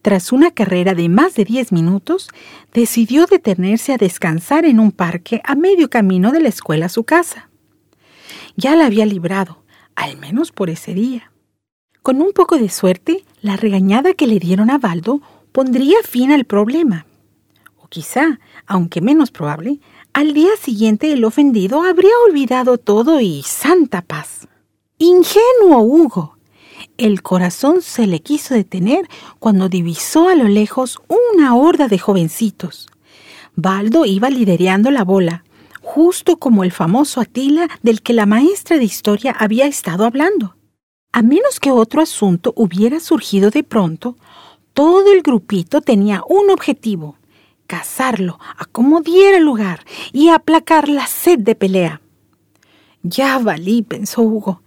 Tras 0.00 0.32
una 0.32 0.52
carrera 0.52 0.94
de 0.94 1.08
más 1.08 1.34
de 1.34 1.44
diez 1.44 1.72
minutos, 1.72 2.28
decidió 2.72 3.26
detenerse 3.26 3.92
a 3.92 3.98
descansar 3.98 4.64
en 4.64 4.78
un 4.78 4.92
parque 4.92 5.42
a 5.44 5.56
medio 5.56 5.90
camino 5.90 6.30
de 6.30 6.40
la 6.40 6.48
escuela 6.48 6.86
a 6.86 6.90
su 6.90 7.02
casa 7.02 7.47
ya 8.58 8.74
la 8.74 8.86
había 8.86 9.06
librado, 9.06 9.62
al 9.94 10.18
menos 10.18 10.50
por 10.50 10.68
ese 10.68 10.92
día. 10.92 11.30
Con 12.02 12.20
un 12.20 12.32
poco 12.32 12.58
de 12.58 12.68
suerte, 12.68 13.24
la 13.40 13.56
regañada 13.56 14.14
que 14.14 14.26
le 14.26 14.40
dieron 14.40 14.68
a 14.68 14.78
Baldo 14.78 15.22
pondría 15.52 15.98
fin 16.02 16.32
al 16.32 16.44
problema. 16.44 17.06
O 17.76 17.86
quizá, 17.86 18.40
aunque 18.66 19.00
menos 19.00 19.30
probable, 19.30 19.78
al 20.12 20.34
día 20.34 20.50
siguiente 20.60 21.12
el 21.12 21.24
ofendido 21.24 21.82
habría 21.84 22.10
olvidado 22.28 22.78
todo 22.78 23.20
y 23.20 23.44
santa 23.44 24.02
paz. 24.02 24.48
Ingenuo 24.98 25.80
Hugo. 25.82 26.36
El 26.96 27.22
corazón 27.22 27.80
se 27.80 28.08
le 28.08 28.20
quiso 28.20 28.54
detener 28.54 29.08
cuando 29.38 29.68
divisó 29.68 30.28
a 30.28 30.34
lo 30.34 30.48
lejos 30.48 30.98
una 31.06 31.54
horda 31.54 31.86
de 31.86 32.00
jovencitos. 32.00 32.88
Baldo 33.54 34.04
iba 34.04 34.30
liderando 34.30 34.90
la 34.90 35.04
bola, 35.04 35.44
justo 35.88 36.36
como 36.36 36.64
el 36.64 36.70
famoso 36.70 37.18
Atila 37.18 37.66
del 37.82 38.02
que 38.02 38.12
la 38.12 38.26
maestra 38.26 38.76
de 38.76 38.84
historia 38.84 39.32
había 39.32 39.66
estado 39.66 40.04
hablando. 40.04 40.54
A 41.12 41.22
menos 41.22 41.60
que 41.60 41.70
otro 41.70 42.02
asunto 42.02 42.52
hubiera 42.56 43.00
surgido 43.00 43.48
de 43.50 43.64
pronto, 43.64 44.14
todo 44.74 45.10
el 45.10 45.22
grupito 45.22 45.80
tenía 45.80 46.22
un 46.28 46.50
objetivo, 46.50 47.16
cazarlo 47.66 48.38
a 48.58 48.66
como 48.66 49.00
diera 49.00 49.40
lugar 49.40 49.80
y 50.12 50.28
aplacar 50.28 50.90
la 50.90 51.06
sed 51.06 51.38
de 51.38 51.54
pelea. 51.54 52.02
Ya 53.02 53.38
valí, 53.38 53.80
pensó 53.80 54.20
Hugo. 54.20 54.60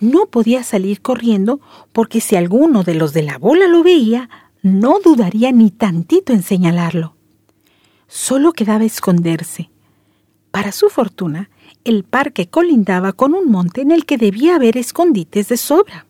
No 0.00 0.26
podía 0.26 0.62
salir 0.62 1.02
corriendo 1.02 1.60
porque 1.92 2.20
si 2.20 2.36
alguno 2.36 2.84
de 2.84 2.94
los 2.94 3.12
de 3.12 3.22
la 3.22 3.38
bola 3.38 3.66
lo 3.66 3.82
veía, 3.82 4.30
no 4.62 5.00
dudaría 5.00 5.50
ni 5.50 5.72
tantito 5.72 6.32
en 6.32 6.44
señalarlo. 6.44 7.16
Solo 8.06 8.52
quedaba 8.52 8.84
esconderse, 8.84 9.70
para 10.54 10.70
su 10.70 10.88
fortuna, 10.88 11.50
el 11.82 12.04
parque 12.04 12.46
colindaba 12.46 13.12
con 13.12 13.34
un 13.34 13.50
monte 13.50 13.80
en 13.80 13.90
el 13.90 14.06
que 14.06 14.18
debía 14.18 14.54
haber 14.54 14.78
escondites 14.78 15.48
de 15.48 15.56
sobra. 15.56 16.06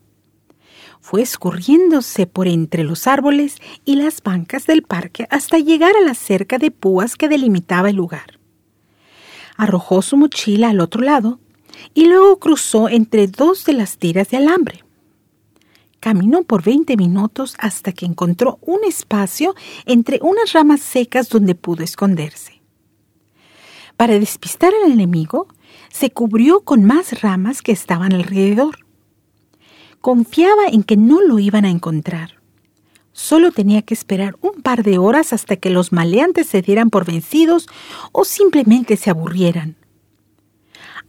Fue 1.01 1.23
escurriéndose 1.23 2.27
por 2.27 2.47
entre 2.47 2.83
los 2.83 3.07
árboles 3.07 3.57
y 3.85 3.95
las 3.95 4.21
bancas 4.21 4.67
del 4.67 4.83
parque 4.83 5.25
hasta 5.31 5.57
llegar 5.57 5.95
a 5.97 6.05
la 6.05 6.13
cerca 6.13 6.59
de 6.59 6.69
púas 6.69 7.15
que 7.15 7.27
delimitaba 7.27 7.89
el 7.89 7.95
lugar. 7.95 8.39
Arrojó 9.57 10.03
su 10.03 10.15
mochila 10.15 10.69
al 10.69 10.79
otro 10.79 11.01
lado 11.01 11.39
y 11.95 12.05
luego 12.05 12.37
cruzó 12.37 12.87
entre 12.87 13.25
dos 13.25 13.65
de 13.65 13.73
las 13.73 13.97
tiras 13.97 14.29
de 14.29 14.37
alambre. 14.37 14.83
Caminó 15.99 16.43
por 16.43 16.61
veinte 16.61 16.97
minutos 16.97 17.55
hasta 17.57 17.93
que 17.93 18.05
encontró 18.05 18.59
un 18.61 18.83
espacio 18.83 19.55
entre 19.87 20.19
unas 20.21 20.53
ramas 20.53 20.81
secas 20.81 21.29
donde 21.29 21.55
pudo 21.55 21.83
esconderse. 21.83 22.54
Para 23.97 24.19
despistar 24.19 24.73
al 24.73 24.91
enemigo, 24.91 25.47
se 25.89 26.11
cubrió 26.11 26.61
con 26.61 26.83
más 26.83 27.21
ramas 27.21 27.61
que 27.61 27.71
estaban 27.71 28.13
alrededor. 28.13 28.79
Confiaba 30.01 30.67
en 30.67 30.83
que 30.83 30.97
no 30.97 31.21
lo 31.21 31.39
iban 31.39 31.65
a 31.65 31.69
encontrar. 31.69 32.41
Solo 33.13 33.51
tenía 33.51 33.81
que 33.81 33.93
esperar 33.93 34.35
un 34.41 34.61
par 34.61 34.83
de 34.83 34.97
horas 34.97 35.31
hasta 35.31 35.55
que 35.55 35.69
los 35.69 35.93
maleantes 35.93 36.47
se 36.47 36.61
dieran 36.61 36.89
por 36.89 37.05
vencidos 37.05 37.67
o 38.11 38.25
simplemente 38.25 38.97
se 38.97 39.09
aburrieran. 39.09 39.77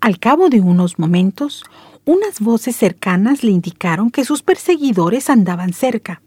Al 0.00 0.20
cabo 0.20 0.48
de 0.48 0.60
unos 0.60 1.00
momentos, 1.00 1.64
unas 2.04 2.38
voces 2.38 2.76
cercanas 2.76 3.42
le 3.42 3.50
indicaron 3.50 4.10
que 4.10 4.24
sus 4.24 4.42
perseguidores 4.42 5.28
andaban 5.28 5.72
cerca. 5.72 6.22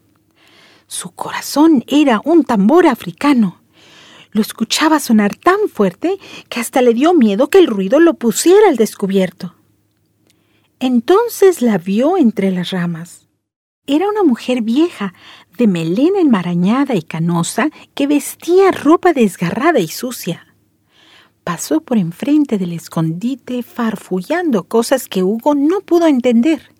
Su 0.87 1.11
corazón 1.11 1.85
era 1.87 2.19
un 2.25 2.43
tambor 2.43 2.85
africano. 2.85 3.58
Lo 4.31 4.41
escuchaba 4.41 4.99
sonar 4.99 5.35
tan 5.35 5.69
fuerte 5.73 6.19
que 6.49 6.59
hasta 6.59 6.81
le 6.81 6.93
dio 6.93 7.13
miedo 7.13 7.49
que 7.49 7.57
el 7.57 7.67
ruido 7.67 7.99
lo 7.99 8.13
pusiera 8.13 8.67
al 8.67 8.75
descubierto. 8.75 9.55
Entonces 10.79 11.61
la 11.61 11.77
vio 11.77 12.15
entre 12.15 12.51
las 12.51 12.69
ramas. 12.69 13.27
Era 13.87 14.07
una 14.07 14.23
mujer 14.23 14.61
vieja, 14.61 15.15
de 15.57 15.65
melena 15.65 16.19
enmarañada 16.19 16.95
y 16.95 17.01
canosa, 17.01 17.69
que 17.95 18.05
vestía 18.05 18.71
ropa 18.71 19.13
desgarrada 19.13 19.79
y 19.79 19.87
sucia. 19.87 20.45
Pasó 21.43 21.81
por 21.81 21.97
enfrente 21.97 22.59
del 22.59 22.73
escondite 22.73 23.63
farfullando 23.63 24.65
cosas 24.65 25.07
que 25.07 25.23
Hugo 25.23 25.55
no 25.55 25.81
pudo 25.81 26.05
entender. 26.05 26.71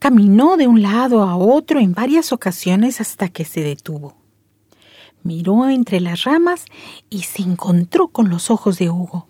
Caminó 0.00 0.56
de 0.56 0.66
un 0.66 0.82
lado 0.82 1.22
a 1.22 1.36
otro 1.36 1.78
en 1.78 1.94
varias 1.94 2.32
ocasiones 2.32 3.00
hasta 3.00 3.28
que 3.28 3.44
se 3.44 3.60
detuvo 3.60 4.27
miró 5.22 5.68
entre 5.68 6.00
las 6.00 6.24
ramas 6.24 6.64
y 7.10 7.22
se 7.22 7.42
encontró 7.42 8.08
con 8.08 8.28
los 8.28 8.50
ojos 8.50 8.78
de 8.78 8.90
Hugo. 8.90 9.28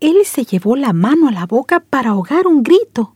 Él 0.00 0.24
se 0.24 0.44
llevó 0.44 0.74
la 0.76 0.92
mano 0.92 1.28
a 1.28 1.32
la 1.32 1.46
boca 1.46 1.80
para 1.80 2.10
ahogar 2.10 2.46
un 2.46 2.62
grito. 2.62 3.14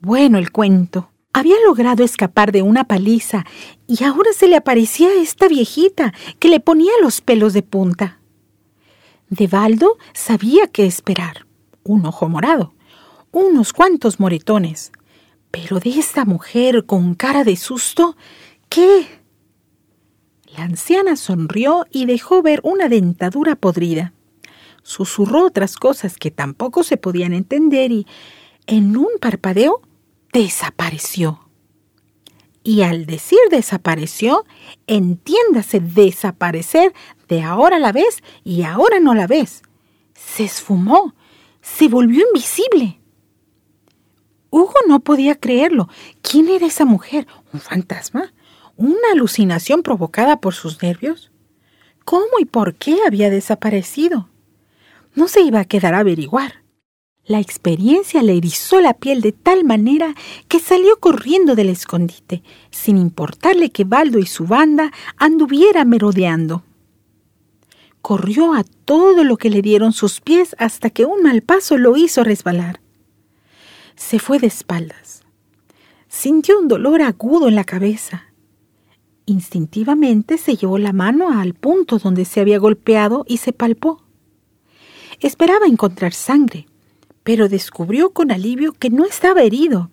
Bueno, 0.00 0.38
el 0.38 0.52
cuento. 0.52 1.10
Había 1.32 1.56
logrado 1.66 2.04
escapar 2.04 2.52
de 2.52 2.62
una 2.62 2.84
paliza 2.84 3.44
y 3.86 4.04
ahora 4.04 4.32
se 4.32 4.48
le 4.48 4.56
aparecía 4.56 5.14
esta 5.14 5.48
viejita 5.48 6.12
que 6.38 6.48
le 6.48 6.60
ponía 6.60 6.92
los 7.02 7.20
pelos 7.20 7.52
de 7.52 7.62
punta. 7.62 8.20
De 9.30 9.46
Baldo 9.46 9.98
sabía 10.14 10.68
qué 10.68 10.86
esperar. 10.86 11.46
Un 11.84 12.06
ojo 12.06 12.28
morado, 12.28 12.74
unos 13.30 13.72
cuantos 13.72 14.20
moretones. 14.20 14.92
Pero 15.50 15.80
de 15.80 15.90
esta 15.90 16.24
mujer 16.24 16.86
con 16.86 17.14
cara 17.14 17.44
de 17.44 17.56
susto, 17.56 18.16
¿qué? 18.68 19.06
La 20.58 20.64
anciana 20.64 21.14
sonrió 21.14 21.86
y 21.92 22.06
dejó 22.06 22.42
ver 22.42 22.58
una 22.64 22.88
dentadura 22.88 23.54
podrida. 23.54 24.12
Susurró 24.82 25.46
otras 25.46 25.76
cosas 25.76 26.16
que 26.16 26.32
tampoco 26.32 26.82
se 26.82 26.96
podían 26.96 27.32
entender 27.32 27.92
y, 27.92 28.08
en 28.66 28.96
un 28.96 29.06
parpadeo, 29.20 29.82
desapareció. 30.32 31.48
Y 32.64 32.82
al 32.82 33.06
decir 33.06 33.38
desapareció, 33.52 34.46
entiéndase 34.88 35.78
desaparecer 35.78 36.92
de 37.28 37.40
ahora 37.44 37.78
la 37.78 37.92
ves 37.92 38.24
y 38.42 38.64
ahora 38.64 38.98
no 38.98 39.14
la 39.14 39.28
ves. 39.28 39.62
Se 40.14 40.42
esfumó, 40.42 41.14
se 41.62 41.86
volvió 41.86 42.26
invisible. 42.26 43.00
Hugo 44.50 44.74
no 44.88 44.98
podía 44.98 45.36
creerlo. 45.36 45.88
¿Quién 46.20 46.48
era 46.48 46.66
esa 46.66 46.84
mujer? 46.84 47.28
¿Un 47.52 47.60
fantasma? 47.60 48.32
¿Una 48.78 49.10
alucinación 49.12 49.82
provocada 49.82 50.40
por 50.40 50.54
sus 50.54 50.80
nervios? 50.84 51.32
¿Cómo 52.04 52.38
y 52.38 52.44
por 52.44 52.76
qué 52.76 52.98
había 53.04 53.28
desaparecido? 53.28 54.28
No 55.16 55.26
se 55.26 55.40
iba 55.40 55.58
a 55.58 55.64
quedar 55.64 55.94
a 55.94 55.98
averiguar. 55.98 56.62
La 57.24 57.40
experiencia 57.40 58.22
le 58.22 58.36
erizó 58.36 58.80
la 58.80 58.94
piel 58.94 59.20
de 59.20 59.32
tal 59.32 59.64
manera 59.64 60.14
que 60.46 60.60
salió 60.60 61.00
corriendo 61.00 61.56
del 61.56 61.70
escondite, 61.70 62.44
sin 62.70 62.98
importarle 62.98 63.70
que 63.70 63.82
Baldo 63.82 64.20
y 64.20 64.26
su 64.26 64.46
banda 64.46 64.92
anduvieran 65.16 65.88
merodeando. 65.88 66.62
Corrió 68.00 68.54
a 68.54 68.62
todo 68.62 69.24
lo 69.24 69.38
que 69.38 69.50
le 69.50 69.60
dieron 69.60 69.92
sus 69.92 70.20
pies 70.20 70.54
hasta 70.56 70.90
que 70.90 71.04
un 71.04 71.24
mal 71.24 71.42
paso 71.42 71.78
lo 71.78 71.96
hizo 71.96 72.22
resbalar. 72.22 72.80
Se 73.96 74.20
fue 74.20 74.38
de 74.38 74.46
espaldas. 74.46 75.24
Sintió 76.06 76.60
un 76.60 76.68
dolor 76.68 77.02
agudo 77.02 77.48
en 77.48 77.56
la 77.56 77.64
cabeza. 77.64 78.27
Instintivamente 79.28 80.38
se 80.38 80.56
llevó 80.56 80.78
la 80.78 80.94
mano 80.94 81.38
al 81.38 81.52
punto 81.52 81.98
donde 81.98 82.24
se 82.24 82.40
había 82.40 82.58
golpeado 82.58 83.26
y 83.28 83.36
se 83.36 83.52
palpó. 83.52 84.02
Esperaba 85.20 85.66
encontrar 85.66 86.14
sangre, 86.14 86.66
pero 87.24 87.50
descubrió 87.50 88.14
con 88.14 88.30
alivio 88.30 88.72
que 88.72 88.88
no 88.88 89.04
estaba 89.04 89.42
herido. 89.42 89.90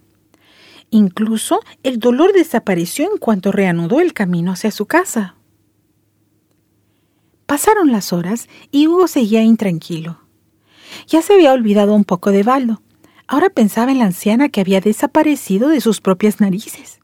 Incluso 0.90 1.60
el 1.84 2.00
dolor 2.00 2.32
desapareció 2.32 3.12
en 3.12 3.18
cuanto 3.18 3.52
reanudó 3.52 4.00
el 4.00 4.14
camino 4.14 4.54
hacia 4.54 4.72
su 4.72 4.86
casa. 4.86 5.36
Pasaron 7.46 7.92
las 7.92 8.14
horas 8.14 8.48
y 8.72 8.88
Hugo 8.88 9.10
seguía 9.10 9.44
intranquilo. 9.44 10.22
Ya 11.08 11.22
se 11.22 11.34
había 11.34 11.52
olvidado 11.52 11.94
un 11.94 12.06
poco 12.06 12.32
de 12.32 12.44
Baldo. 12.44 12.82
Ahora 13.28 13.50
pensaba 13.50 13.92
en 13.92 14.00
la 14.00 14.06
anciana 14.06 14.48
que 14.48 14.62
había 14.62 14.80
desaparecido 14.80 15.68
de 15.68 15.82
sus 15.82 16.00
propias 16.00 16.40
narices. 16.40 17.02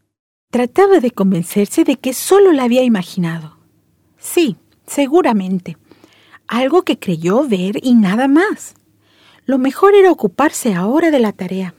Trataba 0.52 0.99
de 0.99 1.12
convencerse 1.12 1.86
de 1.86 1.95
que 1.95 2.14
solo 2.14 2.52
la 2.52 2.64
había 2.64 2.84
imaginado. 2.84 3.58
Sí, 4.18 4.58
seguramente. 4.86 5.78
Algo 6.45 6.84
que 6.84 6.99
creyó 6.99 7.47
ver 7.47 7.80
y 7.82 7.95
nada 7.95 8.28
más. 8.28 8.76
Lo 9.45 9.58
mejor 9.58 9.95
era 9.95 10.12
ocuparse 10.12 10.74
ahora 10.74 11.10
de 11.10 11.20
la 11.20 11.32
tarea. 11.32 11.74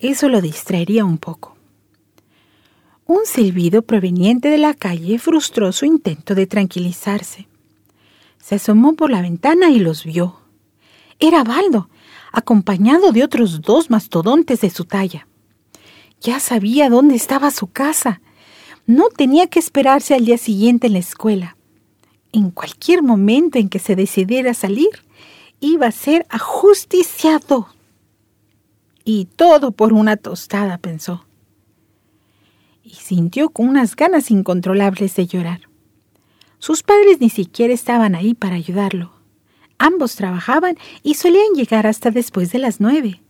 Eso 0.00 0.28
lo 0.28 0.40
distraería 0.40 1.04
un 1.04 1.16
poco. 1.16 1.56
Un 3.06 3.20
silbido 3.24 3.82
proveniente 3.82 4.48
de 4.48 4.58
la 4.58 4.74
calle 4.74 5.20
frustró 5.20 5.70
su 5.70 5.84
intento 5.84 6.34
de 6.34 6.48
tranquilizarse. 6.48 7.46
Se 8.38 8.56
asomó 8.56 8.94
por 8.94 9.12
la 9.12 9.22
ventana 9.22 9.70
y 9.70 9.78
los 9.78 10.02
vio. 10.02 10.40
Era 11.20 11.44
Baldo, 11.44 11.88
acompañado 12.32 13.12
de 13.12 13.22
otros 13.22 13.60
dos 13.62 13.90
mastodontes 13.90 14.60
de 14.60 14.70
su 14.70 14.86
talla. 14.86 15.28
Ya 16.22 16.38
sabía 16.38 16.88
dónde 16.88 17.16
estaba 17.16 17.50
su 17.50 17.66
casa. 17.66 18.20
No 18.86 19.08
tenía 19.08 19.48
que 19.48 19.58
esperarse 19.58 20.14
al 20.14 20.24
día 20.24 20.38
siguiente 20.38 20.86
en 20.86 20.92
la 20.92 21.00
escuela. 21.00 21.56
En 22.30 22.50
cualquier 22.52 23.02
momento 23.02 23.58
en 23.58 23.68
que 23.68 23.80
se 23.80 23.96
decidiera 23.96 24.54
salir, 24.54 24.90
iba 25.58 25.88
a 25.88 25.92
ser 25.92 26.24
ajusticiado. 26.30 27.68
Y 29.04 29.24
todo 29.34 29.72
por 29.72 29.92
una 29.92 30.16
tostada, 30.16 30.78
pensó. 30.78 31.26
Y 32.84 32.94
sintió 32.94 33.50
con 33.50 33.68
unas 33.68 33.96
ganas 33.96 34.30
incontrolables 34.30 35.16
de 35.16 35.26
llorar. 35.26 35.62
Sus 36.60 36.84
padres 36.84 37.20
ni 37.20 37.30
siquiera 37.30 37.74
estaban 37.74 38.14
ahí 38.14 38.34
para 38.34 38.54
ayudarlo. 38.54 39.12
Ambos 39.78 40.14
trabajaban 40.14 40.78
y 41.02 41.14
solían 41.14 41.54
llegar 41.56 41.88
hasta 41.88 42.12
después 42.12 42.52
de 42.52 42.60
las 42.60 42.80
nueve. 42.80 43.20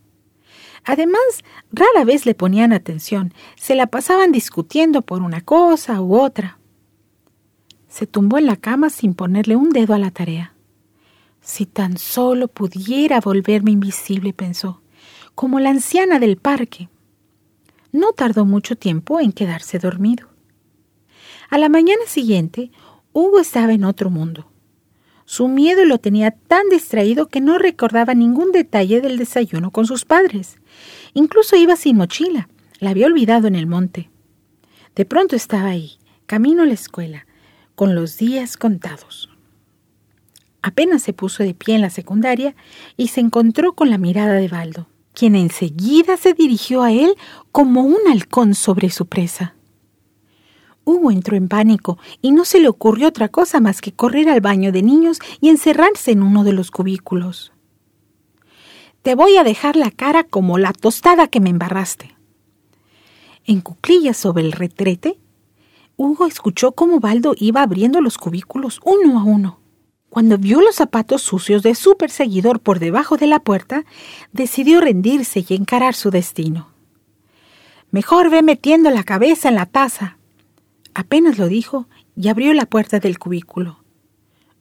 Además, 0.85 1.23
rara 1.71 2.05
vez 2.05 2.27
le 2.27 2.35
ponían 2.35 2.73
atención, 2.73 3.33
se 3.57 3.75
la 3.75 3.87
pasaban 3.87 4.33
discutiendo 4.33 5.03
por 5.03 5.23
una 5.23 5.41
cosa 5.41 6.01
u 6.01 6.21
otra. 6.21 6.59
Se 7.89 8.07
tumbó 8.07 8.39
en 8.39 8.47
la 8.47 8.57
cama 8.57 8.91
sin 8.91 9.15
ponerle 9.15 9.55
un 9.55 9.71
dedo 9.71 9.95
a 9.95 9.99
la 9.99 10.11
tarea. 10.11 10.55
Si 11.41 11.67
tan 11.67 11.99
solo 11.99 12.49
pudiera 12.49 13.21
volverme 13.21 13.71
invisible, 13.71 14.33
pensó, 14.33 14.81
como 15.35 15.61
la 15.61 15.71
anciana 15.71 16.19
del 16.19 16.37
parque. 16.37 16.89
No 17.91 18.13
tardó 18.13 18.45
mucho 18.45 18.77
tiempo 18.77 19.21
en 19.21 19.33
quedarse 19.33 19.79
dormido. 19.79 20.29
A 21.51 21.59
la 21.59 21.69
mañana 21.69 22.03
siguiente, 22.07 22.71
Hugo 23.13 23.41
estaba 23.41 23.73
en 23.73 23.85
otro 23.85 24.09
mundo. 24.09 24.52
Su 25.33 25.49
miedo 25.49 25.87
lo 25.87 25.97
tenía 25.97 26.33
tan 26.33 26.69
distraído 26.69 27.29
que 27.29 27.41
no 27.41 27.57
recordaba 27.57 28.13
ningún 28.13 28.53
detalle 28.53 29.01
del 29.01 29.17
desayuno 29.17 29.71
con 29.71 29.87
sus 29.87 30.05
padres. 30.05 30.59
Incluso 31.15 31.57
iba 31.57 31.75
sin 31.75 31.97
mochila. 31.97 32.51
La 32.81 32.91
había 32.91 33.07
olvidado 33.07 33.49
en 33.49 33.55
el 33.55 33.67
monte. 33.67 34.11
De 34.95 35.07
pronto 35.07 35.35
estaba 35.35 35.71
ahí, 35.71 35.93
camino 36.27 36.65
a 36.65 36.67
la 36.67 36.75
escuela, 36.75 37.27
con 37.75 37.95
los 37.95 38.19
días 38.19 38.59
contados. 38.59 39.31
Apenas 40.61 41.01
se 41.01 41.15
puso 41.15 41.43
de 41.43 41.55
pie 41.55 41.77
en 41.77 41.81
la 41.81 41.89
secundaria 41.89 42.55
y 42.99 43.09
se 43.09 43.21
encontró 43.21 43.73
con 43.73 43.89
la 43.89 43.97
mirada 43.97 44.35
de 44.35 44.49
Baldo, 44.49 44.87
quien 45.15 45.35
enseguida 45.35 46.19
se 46.19 46.35
dirigió 46.35 46.83
a 46.83 46.93
él 46.93 47.15
como 47.53 47.85
un 47.85 48.01
halcón 48.07 48.55
sobre 48.55 48.91
su 48.91 49.07
presa. 49.07 49.55
Hugo 50.85 51.11
entró 51.11 51.37
en 51.37 51.49
pánico 51.49 51.99
y 52.21 52.33
no 52.33 52.45
se 52.45 52.61
le 52.61 52.69
ocurrió 52.69 53.09
otra 53.09 53.29
cosa 53.29 53.61
más 53.61 53.81
que 53.81 53.93
correr 53.93 54.29
al 54.29 54.41
baño 54.41 54.73
de 54.73 54.83
niños 54.83 55.19
y 55.41 55.49
encerrarse 55.49 56.11
en 56.11 56.23
uno 56.23 56.45
de 56.45 56.53
los 56.53 56.71
cubículos. 56.71 57.53
Te 59.03 59.15
voy 59.15 59.37
a 59.37 59.45
dejar 59.45 59.77
la 59.77 59.91
cara 59.91 60.25
como 60.25 60.59
la 60.59 60.73
tostada 60.73 61.27
que 61.27 61.41
me 61.41 61.51
embarraste. 61.51 62.17
En 63.45 63.61
cuclillas 63.61 64.17
sobre 64.17 64.45
el 64.45 64.53
retrete, 64.53 65.19
Hugo 65.97 66.27
escuchó 66.27 66.73
cómo 66.73 67.01
Baldo 67.01 67.35
iba 67.37 67.63
abriendo 67.63 68.01
los 68.01 68.19
cubículos 68.19 68.81
uno 68.85 69.19
a 69.19 69.25
uno. 69.25 69.59
Cuando 70.09 70.37
vio 70.37 70.61
los 70.61 70.77
zapatos 70.77 71.23
sucios 71.23 71.63
de 71.63 71.75
su 71.75 71.97
perseguidor 71.97 72.61
por 72.61 72.79
debajo 72.79 73.17
de 73.17 73.27
la 73.27 73.41
puerta, 73.41 73.85
decidió 74.33 74.81
rendirse 74.81 75.45
y 75.49 75.55
encarar 75.55 75.95
su 75.95 76.11
destino. 76.11 76.69
Mejor 77.91 78.31
ve 78.31 78.43
metiendo 78.43 78.91
la 78.91 79.05
cabeza 79.05 79.49
en 79.49 79.55
la 79.55 79.67
taza. 79.67 80.19
Apenas 80.95 81.39
lo 81.39 81.49
dijo 81.49 81.89
y 82.17 82.29
abrió 82.29 82.53
la 82.53 82.67
puerta 82.67 82.99
del 82.99 83.19
cubículo. 83.19 83.83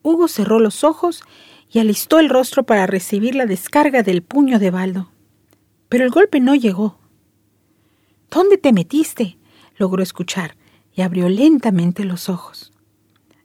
Hugo 0.03 0.27
cerró 0.27 0.59
los 0.59 0.83
ojos 0.83 1.23
y 1.69 1.79
alistó 1.79 2.19
el 2.19 2.29
rostro 2.29 2.63
para 2.63 2.87
recibir 2.87 3.35
la 3.35 3.45
descarga 3.45 4.03
del 4.03 4.23
puño 4.23 4.59
de 4.59 4.71
Baldo. 4.71 5.11
Pero 5.89 6.05
el 6.05 6.09
golpe 6.09 6.39
no 6.39 6.55
llegó. 6.55 6.99
¿Dónde 8.29 8.57
te 8.57 8.73
metiste? 8.73 9.37
logró 9.77 10.03
escuchar 10.03 10.55
y 10.93 11.01
abrió 11.01 11.27
lentamente 11.29 12.05
los 12.05 12.29
ojos. 12.29 12.71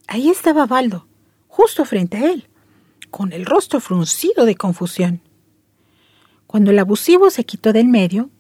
Ahí 0.07 0.29
estaba 0.29 0.67
Baldo, 0.67 1.07
justo 1.49 1.85
frente 1.85 2.19
a 2.19 2.31
él, 2.31 2.49
con 3.11 3.33
el 3.33 3.47
rostro 3.47 3.81
fruncido 3.81 4.45
de 4.45 4.55
confusión. 4.57 5.21
Cuando 6.47 6.71
el 6.71 6.79
abusivo 6.79 7.31
se 7.31 7.45
quitó 7.45 7.73
del 7.73 7.89
medio, 7.89 8.31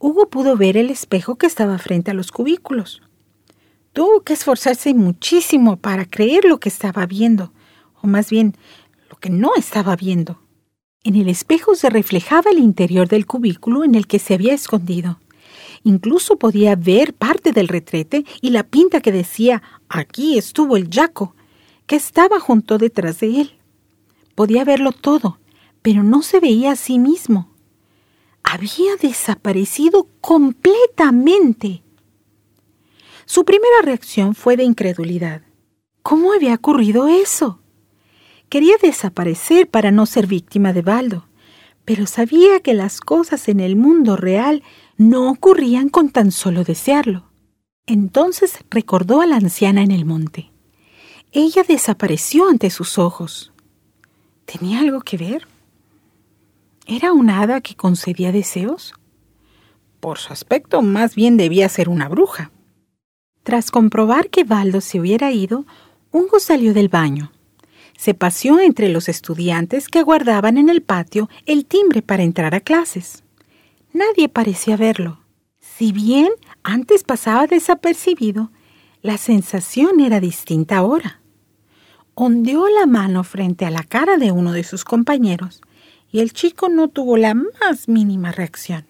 Hugo 0.00 0.28
pudo 0.28 0.56
ver 0.56 0.76
el 0.76 0.90
espejo 0.90 1.36
que 1.36 1.46
estaba 1.46 1.78
frente 1.78 2.10
a 2.10 2.14
los 2.14 2.32
cubículos. 2.32 3.02
Tuvo 3.92 4.22
que 4.22 4.34
esforzarse 4.34 4.94
muchísimo 4.94 5.76
para 5.76 6.04
creer 6.04 6.44
lo 6.44 6.60
que 6.60 6.68
estaba 6.68 7.06
viendo, 7.06 7.52
o 8.00 8.06
más 8.06 8.30
bien, 8.30 8.56
lo 9.10 9.16
que 9.16 9.30
no 9.30 9.52
estaba 9.56 9.96
viendo. 9.96 10.40
En 11.04 11.16
el 11.16 11.28
espejo 11.28 11.74
se 11.74 11.90
reflejaba 11.90 12.50
el 12.50 12.58
interior 12.58 13.08
del 13.08 13.26
cubículo 13.26 13.84
en 13.84 13.94
el 13.94 14.06
que 14.06 14.18
se 14.18 14.34
había 14.34 14.52
escondido. 14.52 15.18
Incluso 15.84 16.36
podía 16.36 16.76
ver 16.76 17.14
parte 17.14 17.52
del 17.52 17.68
retrete 17.68 18.24
y 18.40 18.50
la 18.50 18.64
pinta 18.64 19.00
que 19.00 19.12
decía 19.12 19.62
aquí 19.88 20.36
estuvo 20.36 20.76
el 20.76 20.90
yaco, 20.90 21.34
que 21.86 21.96
estaba 21.96 22.40
junto 22.40 22.78
detrás 22.78 23.20
de 23.20 23.40
él. 23.40 23.58
Podía 24.34 24.64
verlo 24.64 24.92
todo, 24.92 25.38
pero 25.82 26.02
no 26.02 26.22
se 26.22 26.40
veía 26.40 26.72
a 26.72 26.76
sí 26.76 26.98
mismo. 26.98 27.54
Había 28.42 28.96
desaparecido 28.96 30.08
completamente. 30.20 31.82
Su 33.28 33.44
primera 33.44 33.82
reacción 33.82 34.34
fue 34.34 34.56
de 34.56 34.64
incredulidad. 34.64 35.42
¿Cómo 36.02 36.32
había 36.32 36.54
ocurrido 36.54 37.08
eso? 37.08 37.60
Quería 38.48 38.76
desaparecer 38.80 39.68
para 39.68 39.90
no 39.90 40.06
ser 40.06 40.26
víctima 40.26 40.72
de 40.72 40.80
Baldo, 40.80 41.28
pero 41.84 42.06
sabía 42.06 42.60
que 42.60 42.72
las 42.72 43.02
cosas 43.02 43.50
en 43.50 43.60
el 43.60 43.76
mundo 43.76 44.16
real 44.16 44.62
no 44.96 45.30
ocurrían 45.30 45.90
con 45.90 46.08
tan 46.08 46.32
solo 46.32 46.64
desearlo. 46.64 47.30
Entonces 47.84 48.64
recordó 48.70 49.20
a 49.20 49.26
la 49.26 49.36
anciana 49.36 49.82
en 49.82 49.90
el 49.90 50.06
monte. 50.06 50.50
Ella 51.30 51.64
desapareció 51.68 52.48
ante 52.48 52.70
sus 52.70 52.96
ojos. 52.96 53.52
¿Tenía 54.46 54.80
algo 54.80 55.02
que 55.02 55.18
ver? 55.18 55.46
¿Era 56.86 57.12
una 57.12 57.42
hada 57.42 57.60
que 57.60 57.74
concedía 57.76 58.32
deseos? 58.32 58.94
Por 60.00 60.16
su 60.16 60.32
aspecto, 60.32 60.80
más 60.80 61.14
bien 61.14 61.36
debía 61.36 61.68
ser 61.68 61.90
una 61.90 62.08
bruja. 62.08 62.52
Tras 63.48 63.70
comprobar 63.70 64.28
que 64.28 64.44
Baldo 64.44 64.82
se 64.82 65.00
hubiera 65.00 65.32
ido, 65.32 65.64
Hugo 66.12 66.38
salió 66.38 66.74
del 66.74 66.90
baño. 66.90 67.32
Se 67.96 68.12
paseó 68.12 68.60
entre 68.60 68.90
los 68.90 69.08
estudiantes 69.08 69.88
que 69.88 70.00
aguardaban 70.00 70.58
en 70.58 70.68
el 70.68 70.82
patio 70.82 71.30
el 71.46 71.64
timbre 71.64 72.02
para 72.02 72.24
entrar 72.24 72.54
a 72.54 72.60
clases. 72.60 73.24
Nadie 73.94 74.28
parecía 74.28 74.76
verlo. 74.76 75.20
Si 75.60 75.92
bien 75.92 76.28
antes 76.62 77.04
pasaba 77.04 77.46
desapercibido, 77.46 78.50
la 79.00 79.16
sensación 79.16 80.00
era 80.00 80.20
distinta 80.20 80.76
ahora. 80.76 81.22
Ondeó 82.12 82.68
la 82.68 82.84
mano 82.84 83.24
frente 83.24 83.64
a 83.64 83.70
la 83.70 83.82
cara 83.82 84.18
de 84.18 84.30
uno 84.30 84.52
de 84.52 84.62
sus 84.62 84.84
compañeros 84.84 85.62
y 86.12 86.20
el 86.20 86.34
chico 86.34 86.68
no 86.68 86.88
tuvo 86.88 87.16
la 87.16 87.32
más 87.32 87.88
mínima 87.88 88.30
reacción. 88.30 88.84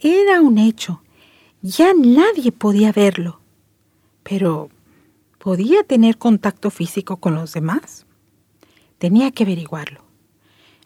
Era 0.00 0.42
un 0.42 0.58
hecho. 0.58 1.00
Ya 1.60 1.92
nadie 1.92 2.52
podía 2.52 2.92
verlo. 2.92 3.37
Pero, 4.28 4.68
¿podía 5.38 5.82
tener 5.84 6.18
contacto 6.18 6.70
físico 6.70 7.16
con 7.16 7.34
los 7.34 7.54
demás? 7.54 8.04
Tenía 8.98 9.30
que 9.30 9.44
averiguarlo. 9.44 10.02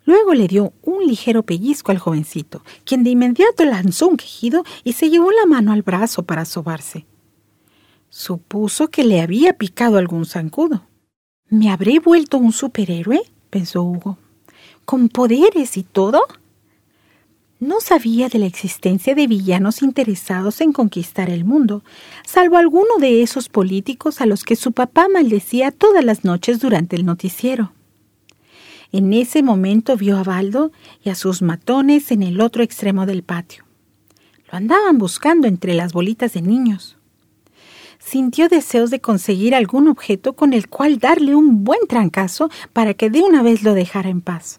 Luego 0.05 0.35
le 0.35 0.47
dio 0.47 0.73
un 0.83 1.07
ligero 1.07 1.43
pellizco 1.43 1.91
al 1.91 1.99
jovencito, 1.99 2.63
quien 2.85 3.03
de 3.03 3.11
inmediato 3.11 3.65
lanzó 3.65 4.09
un 4.09 4.17
quejido 4.17 4.65
y 4.85 4.93
se 4.93 5.11
llevó 5.11 5.31
la 5.33 5.47
mano 5.47 5.73
al 5.73 5.83
brazo 5.83 6.23
para 6.23 6.45
sobarse. 6.45 7.07
Supuso 8.11 8.89
que 8.89 9.05
le 9.05 9.21
había 9.21 9.55
picado 9.55 9.97
algún 9.97 10.27
zancudo. 10.27 10.83
¿Me 11.49 11.71
habré 11.71 11.99
vuelto 11.99 12.39
un 12.39 12.53
superhéroe? 12.53 13.23
pensó 13.51 13.83
Hugo. 13.83 14.19
¿Con 14.85 15.09
poderes 15.09 15.77
y 15.77 15.83
todo? 15.83 16.23
No 17.63 17.81
sabía 17.81 18.29
de 18.29 18.41
la 18.41 18.47
existencia 18.47 19.15
de 19.15 19.29
villanos 19.29 19.83
interesados 19.83 20.61
en 20.61 20.73
conquistar 20.73 21.31
el 21.31 21.45
mundo, 21.45 21.85
salvo 22.27 22.57
alguno 22.57 22.97
de 22.99 23.23
esos 23.23 23.49
políticos 23.49 24.21
a 24.21 24.27
los 24.27 24.43
que 24.43 24.57
su 24.57 24.73
papá 24.73 25.07
maldecía 25.09 25.71
todas 25.71 26.05
las 26.05 26.25
noches 26.25 26.59
durante 26.59 26.97
el 26.97 27.07
noticiero. 27.07 27.73
En 28.91 29.13
ese 29.13 29.45
momento 29.45 29.97
vio 29.97 30.19
a 30.19 30.25
Baldo 30.25 30.73
y 31.05 31.11
a 31.11 31.15
sus 31.15 31.41
matones 31.41 32.11
en 32.11 32.25
el 32.25 32.41
otro 32.41 32.65
extremo 32.65 33.07
del 33.07 33.23
patio. 33.23 33.65
Lo 34.51 34.59
andaban 34.59 34.99
buscando 34.99 35.47
entre 35.47 35.73
las 35.75 35.93
bolitas 35.93 36.33
de 36.33 36.43
niños. 36.43 36.97
Sintió 38.01 38.49
deseos 38.49 38.91
de 38.91 39.01
conseguir 39.01 39.55
algún 39.55 39.87
objeto 39.87 40.33
con 40.33 40.53
el 40.53 40.69
cual 40.69 40.99
darle 40.99 41.37
un 41.37 41.63
buen 41.63 41.87
trancazo 41.89 42.51
para 42.73 42.95
que 42.95 43.09
de 43.09 43.23
una 43.23 43.41
vez 43.41 43.63
lo 43.63 43.73
dejara 43.73 44.11
en 44.11 44.21
paz. 44.21 44.59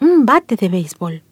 Un 0.00 0.24
bate 0.24 0.54
de 0.54 0.68
béisbol 0.68 1.24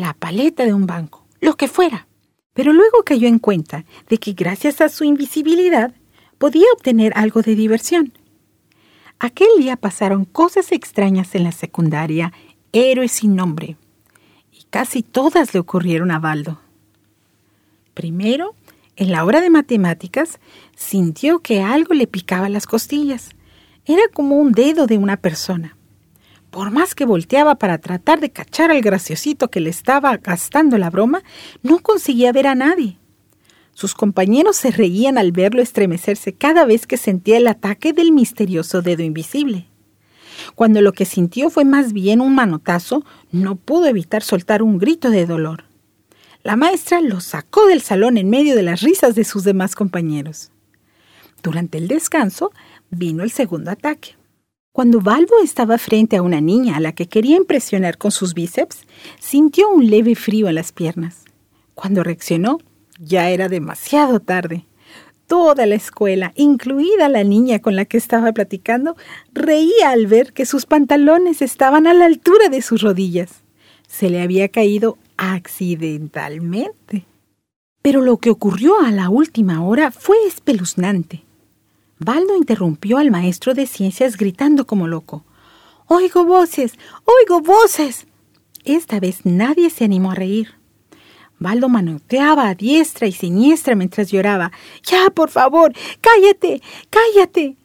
la 0.00 0.14
paleta 0.14 0.64
de 0.64 0.74
un 0.74 0.86
banco, 0.86 1.26
lo 1.40 1.56
que 1.56 1.68
fuera. 1.68 2.06
Pero 2.52 2.72
luego 2.72 3.04
cayó 3.04 3.28
en 3.28 3.38
cuenta 3.38 3.84
de 4.08 4.18
que 4.18 4.32
gracias 4.32 4.80
a 4.80 4.88
su 4.88 5.04
invisibilidad 5.04 5.94
podía 6.38 6.66
obtener 6.74 7.12
algo 7.16 7.42
de 7.42 7.54
diversión. 7.54 8.12
Aquel 9.18 9.48
día 9.58 9.76
pasaron 9.76 10.24
cosas 10.24 10.72
extrañas 10.72 11.34
en 11.34 11.44
la 11.44 11.52
secundaria, 11.52 12.32
héroes 12.72 13.12
sin 13.12 13.36
nombre, 13.36 13.76
y 14.50 14.64
casi 14.70 15.02
todas 15.02 15.52
le 15.52 15.60
ocurrieron 15.60 16.10
a 16.10 16.18
Baldo. 16.18 16.60
Primero, 17.94 18.54
en 18.96 19.12
la 19.12 19.24
hora 19.24 19.40
de 19.40 19.50
matemáticas, 19.50 20.40
sintió 20.76 21.40
que 21.40 21.62
algo 21.62 21.94
le 21.94 22.06
picaba 22.06 22.48
las 22.48 22.66
costillas. 22.66 23.30
Era 23.84 24.02
como 24.12 24.36
un 24.36 24.52
dedo 24.52 24.86
de 24.86 24.98
una 24.98 25.18
persona. 25.18 25.76
Por 26.50 26.72
más 26.72 26.94
que 26.94 27.04
volteaba 27.04 27.54
para 27.54 27.78
tratar 27.78 28.20
de 28.20 28.30
cachar 28.30 28.70
al 28.70 28.82
graciosito 28.82 29.48
que 29.48 29.60
le 29.60 29.70
estaba 29.70 30.16
gastando 30.16 30.78
la 30.78 30.90
broma, 30.90 31.22
no 31.62 31.78
conseguía 31.78 32.32
ver 32.32 32.48
a 32.48 32.56
nadie. 32.56 32.98
Sus 33.72 33.94
compañeros 33.94 34.56
se 34.56 34.72
reían 34.72 35.16
al 35.16 35.32
verlo 35.32 35.62
estremecerse 35.62 36.32
cada 36.32 36.64
vez 36.64 36.86
que 36.86 36.96
sentía 36.96 37.36
el 37.36 37.46
ataque 37.46 37.92
del 37.92 38.12
misterioso 38.12 38.82
dedo 38.82 39.02
invisible. 39.02 39.68
Cuando 40.54 40.80
lo 40.82 40.92
que 40.92 41.04
sintió 41.04 41.50
fue 41.50 41.64
más 41.64 41.92
bien 41.92 42.20
un 42.20 42.34
manotazo, 42.34 43.04
no 43.30 43.56
pudo 43.56 43.86
evitar 43.86 44.22
soltar 44.22 44.62
un 44.62 44.78
grito 44.78 45.10
de 45.10 45.26
dolor. 45.26 45.64
La 46.42 46.56
maestra 46.56 47.00
lo 47.00 47.20
sacó 47.20 47.66
del 47.66 47.82
salón 47.82 48.16
en 48.16 48.28
medio 48.28 48.56
de 48.56 48.62
las 48.62 48.80
risas 48.80 49.14
de 49.14 49.24
sus 49.24 49.44
demás 49.44 49.74
compañeros. 49.74 50.50
Durante 51.42 51.78
el 51.78 51.86
descanso 51.86 52.50
vino 52.90 53.22
el 53.22 53.30
segundo 53.30 53.70
ataque. 53.70 54.19
Cuando 54.72 55.00
Balbo 55.00 55.40
estaba 55.42 55.78
frente 55.78 56.16
a 56.16 56.22
una 56.22 56.40
niña 56.40 56.76
a 56.76 56.80
la 56.80 56.92
que 56.92 57.08
quería 57.08 57.36
impresionar 57.36 57.98
con 57.98 58.12
sus 58.12 58.34
bíceps, 58.34 58.86
sintió 59.18 59.68
un 59.68 59.90
leve 59.90 60.14
frío 60.14 60.48
en 60.48 60.54
las 60.54 60.70
piernas. 60.70 61.24
Cuando 61.74 62.04
reaccionó, 62.04 62.58
ya 63.00 63.30
era 63.30 63.48
demasiado 63.48 64.20
tarde. 64.20 64.66
Toda 65.26 65.66
la 65.66 65.74
escuela, 65.74 66.32
incluida 66.36 67.08
la 67.08 67.24
niña 67.24 67.58
con 67.58 67.74
la 67.74 67.84
que 67.84 67.96
estaba 67.96 68.32
platicando, 68.32 68.94
reía 69.32 69.90
al 69.90 70.06
ver 70.06 70.32
que 70.32 70.46
sus 70.46 70.66
pantalones 70.66 71.42
estaban 71.42 71.88
a 71.88 71.94
la 71.94 72.04
altura 72.04 72.48
de 72.48 72.62
sus 72.62 72.80
rodillas. 72.80 73.42
Se 73.88 74.08
le 74.08 74.22
había 74.22 74.50
caído 74.50 74.98
accidentalmente. 75.16 77.06
Pero 77.82 78.02
lo 78.02 78.18
que 78.18 78.30
ocurrió 78.30 78.78
a 78.80 78.92
la 78.92 79.08
última 79.08 79.64
hora 79.64 79.90
fue 79.90 80.16
espeluznante. 80.28 81.24
Baldo 82.02 82.34
interrumpió 82.34 82.96
al 82.96 83.10
maestro 83.10 83.52
de 83.52 83.66
ciencias 83.66 84.16
gritando 84.16 84.66
como 84.66 84.88
loco. 84.88 85.22
Oigo 85.86 86.24
voces, 86.24 86.78
oigo 87.04 87.42
voces. 87.42 88.06
Esta 88.64 89.00
vez 89.00 89.26
nadie 89.26 89.68
se 89.68 89.84
animó 89.84 90.12
a 90.12 90.14
reír. 90.14 90.54
Baldo 91.38 91.68
manoteaba 91.68 92.48
a 92.48 92.54
diestra 92.54 93.06
y 93.06 93.12
siniestra 93.12 93.74
mientras 93.74 94.10
lloraba. 94.10 94.50
Ya, 94.82 95.10
por 95.10 95.28
favor, 95.28 95.74
cállate, 96.00 96.62
cállate. 96.88 97.58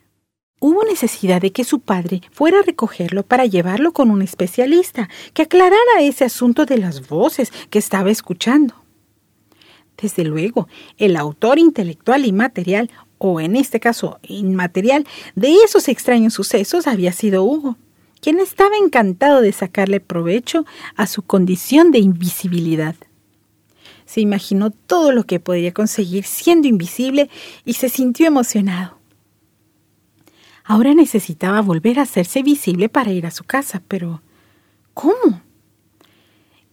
Hubo 0.59 0.83
necesidad 0.83 1.41
de 1.41 1.53
que 1.53 1.63
su 1.63 1.79
padre 1.79 2.21
fuera 2.31 2.59
a 2.59 2.63
recogerlo 2.63 3.23
para 3.23 3.45
llevarlo 3.45 3.93
con 3.93 4.11
un 4.11 4.21
especialista 4.21 5.07
que 5.33 5.43
aclarara 5.43 6.01
ese 6.01 6.25
asunto 6.25 6.65
de 6.65 6.77
las 6.77 7.07
voces 7.07 7.53
que 7.69 7.79
estaba 7.79 8.11
escuchando. 8.11 8.75
Desde 9.97 10.25
luego, 10.25 10.67
el 10.97 11.15
autor 11.15 11.57
intelectual 11.57 12.25
y 12.25 12.33
material 12.33 12.89
o 13.17 13.39
en 13.39 13.55
este 13.55 13.79
caso 13.79 14.19
inmaterial, 14.23 15.05
de 15.35 15.53
esos 15.63 15.87
extraños 15.87 16.33
sucesos 16.33 16.87
había 16.87 17.11
sido 17.11 17.43
Hugo, 17.43 17.77
quien 18.21 18.39
estaba 18.39 18.75
encantado 18.77 19.41
de 19.41 19.51
sacarle 19.51 19.99
provecho 19.99 20.65
a 20.95 21.07
su 21.07 21.21
condición 21.21 21.91
de 21.91 21.99
invisibilidad. 21.99 22.95
Se 24.05 24.21
imaginó 24.21 24.71
todo 24.71 25.11
lo 25.11 25.23
que 25.23 25.39
podría 25.39 25.73
conseguir 25.73 26.25
siendo 26.25 26.67
invisible 26.67 27.29
y 27.65 27.73
se 27.73 27.89
sintió 27.89 28.27
emocionado. 28.27 28.97
Ahora 30.63 30.93
necesitaba 30.93 31.61
volver 31.61 31.99
a 31.99 32.03
hacerse 32.03 32.41
visible 32.41 32.89
para 32.89 33.11
ir 33.11 33.25
a 33.25 33.31
su 33.31 33.43
casa, 33.43 33.83
pero 33.87 34.21
¿cómo? 34.93 35.41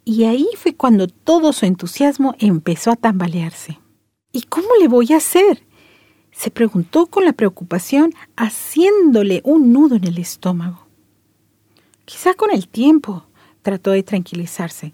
Y 0.05 0.25
ahí 0.25 0.49
fue 0.57 0.75
cuando 0.75 1.07
todo 1.07 1.53
su 1.53 1.67
entusiasmo 1.67 2.35
empezó 2.39 2.91
a 2.91 2.97
tambalearse. 2.97 3.79
¿Y 4.33 4.43
cómo 4.43 4.69
le 4.81 4.89
voy 4.89 5.13
a 5.13 5.19
hacer? 5.19 5.63
Se 6.33 6.51
preguntó 6.51 7.07
con 7.07 7.25
la 7.25 7.33
preocupación, 7.33 8.13
haciéndole 8.37 9.43
un 9.45 9.73
nudo 9.73 9.97
en 9.97 10.05
el 10.05 10.19
estómago. 10.19 10.87
Quizá 12.05 12.35
con 12.35 12.51
el 12.51 12.67
tiempo, 12.67 13.27
trató 13.63 13.93
de 13.93 14.03
tranquilizarse, 14.03 14.93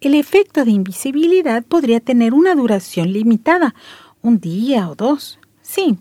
el 0.00 0.14
efecto 0.14 0.64
de 0.64 0.70
invisibilidad 0.72 1.64
podría 1.64 2.00
tener 2.00 2.34
una 2.34 2.54
duración 2.54 3.12
limitada, 3.12 3.74
un 4.22 4.40
día 4.40 4.88
o 4.88 4.94
dos. 4.94 5.38
Sí, 5.62 5.98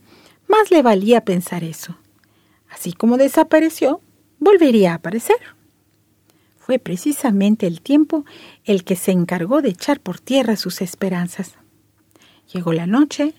más 0.48 0.72
le 0.72 0.82
valía 0.82 1.26
pensar 1.26 1.64
eso. 1.64 1.98
Así 2.70 2.94
como 2.94 3.18
desapareció, 3.18 4.02
volvería 4.40 4.94
a 4.94 4.95
aparecer. 4.95 5.38
Fue 6.57 6.80
precisamente 6.80 7.68
el 7.68 7.82
tiempo 7.82 8.26
el 8.64 8.84
que 8.84 8.95
se 8.95 9.11
encargó 9.11 9.61
de 9.61 9.70
echar 9.70 9.99
por 9.99 10.20
tierra 10.20 10.56
sus 10.56 10.82
esperanzas. 10.82 11.56
Llegó 12.53 12.74
la 12.74 12.88
noche 12.88 13.34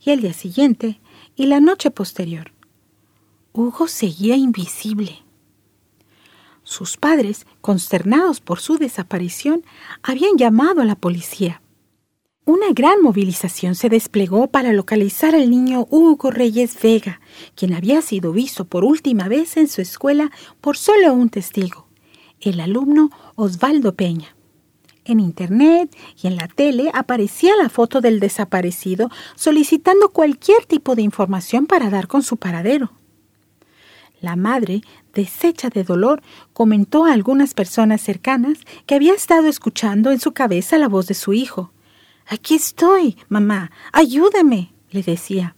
y 0.00 0.10
el 0.10 0.20
día 0.20 0.32
siguiente 0.32 1.00
y 1.36 1.46
la 1.46 1.60
noche 1.60 1.90
posterior. 1.90 2.52
Hugo 3.52 3.88
seguía 3.88 4.36
invisible. 4.36 5.22
Sus 6.62 6.96
padres, 6.96 7.46
consternados 7.60 8.40
por 8.40 8.58
su 8.58 8.78
desaparición, 8.78 9.64
habían 10.02 10.36
llamado 10.36 10.80
a 10.80 10.84
la 10.84 10.96
policía. 10.96 11.60
Una 12.46 12.72
gran 12.74 13.00
movilización 13.00 13.74
se 13.74 13.88
desplegó 13.88 14.48
para 14.48 14.72
localizar 14.72 15.34
al 15.34 15.50
niño 15.50 15.86
Hugo 15.90 16.30
Reyes 16.30 16.76
Vega, 16.82 17.20
quien 17.54 17.72
había 17.72 18.02
sido 18.02 18.32
visto 18.32 18.66
por 18.66 18.84
última 18.84 19.28
vez 19.28 19.56
en 19.56 19.68
su 19.68 19.80
escuela 19.80 20.30
por 20.60 20.76
solo 20.76 21.14
un 21.14 21.30
testigo, 21.30 21.86
el 22.40 22.60
alumno 22.60 23.10
Osvaldo 23.34 23.94
Peña. 23.94 24.36
En 25.04 25.20
Internet 25.20 25.94
y 26.22 26.26
en 26.26 26.36
la 26.36 26.48
tele 26.48 26.90
aparecía 26.94 27.54
la 27.56 27.68
foto 27.68 28.00
del 28.00 28.20
desaparecido 28.20 29.10
solicitando 29.36 30.08
cualquier 30.08 30.64
tipo 30.64 30.94
de 30.94 31.02
información 31.02 31.66
para 31.66 31.90
dar 31.90 32.08
con 32.08 32.22
su 32.22 32.38
paradero. 32.38 32.92
La 34.20 34.36
madre, 34.36 34.80
deshecha 35.12 35.68
de 35.68 35.84
dolor, 35.84 36.22
comentó 36.54 37.04
a 37.04 37.12
algunas 37.12 37.52
personas 37.52 38.00
cercanas 38.00 38.58
que 38.86 38.94
había 38.94 39.12
estado 39.12 39.48
escuchando 39.48 40.10
en 40.10 40.20
su 40.20 40.32
cabeza 40.32 40.78
la 40.78 40.88
voz 40.88 41.06
de 41.06 41.14
su 41.14 41.34
hijo. 41.34 41.72
Aquí 42.26 42.54
estoy, 42.54 43.18
mamá, 43.28 43.70
ayúdame, 43.92 44.72
le 44.90 45.02
decía. 45.02 45.56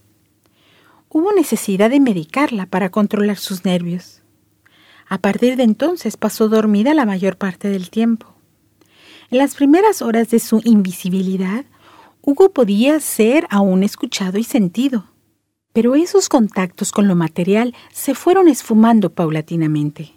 Hubo 1.07 1.31
necesidad 1.31 1.89
de 1.89 2.01
medicarla 2.01 2.65
para 2.65 2.89
controlar 2.91 3.37
sus 3.37 3.63
nervios. 3.63 4.21
A 5.07 5.19
partir 5.19 5.55
de 5.55 5.63
entonces 5.63 6.17
pasó 6.17 6.49
dormida 6.49 6.93
la 6.93 7.05
mayor 7.05 7.37
parte 7.37 7.69
del 7.69 7.89
tiempo. 7.89 8.36
En 9.29 9.39
las 9.39 9.55
primeras 9.55 10.01
horas 10.01 10.29
de 10.29 10.39
su 10.39 10.61
invisibilidad, 10.63 11.65
Hugo 12.21 12.53
podía 12.53 12.97
ser 13.01 13.45
aún 13.49 13.83
escuchado 13.83 14.37
y 14.37 14.45
sentido, 14.45 15.03
pero 15.73 15.95
esos 15.95 16.29
contactos 16.29 16.93
con 16.93 17.09
lo 17.09 17.15
material 17.15 17.75
se 17.91 18.15
fueron 18.15 18.47
esfumando 18.47 19.09
paulatinamente. 19.09 20.13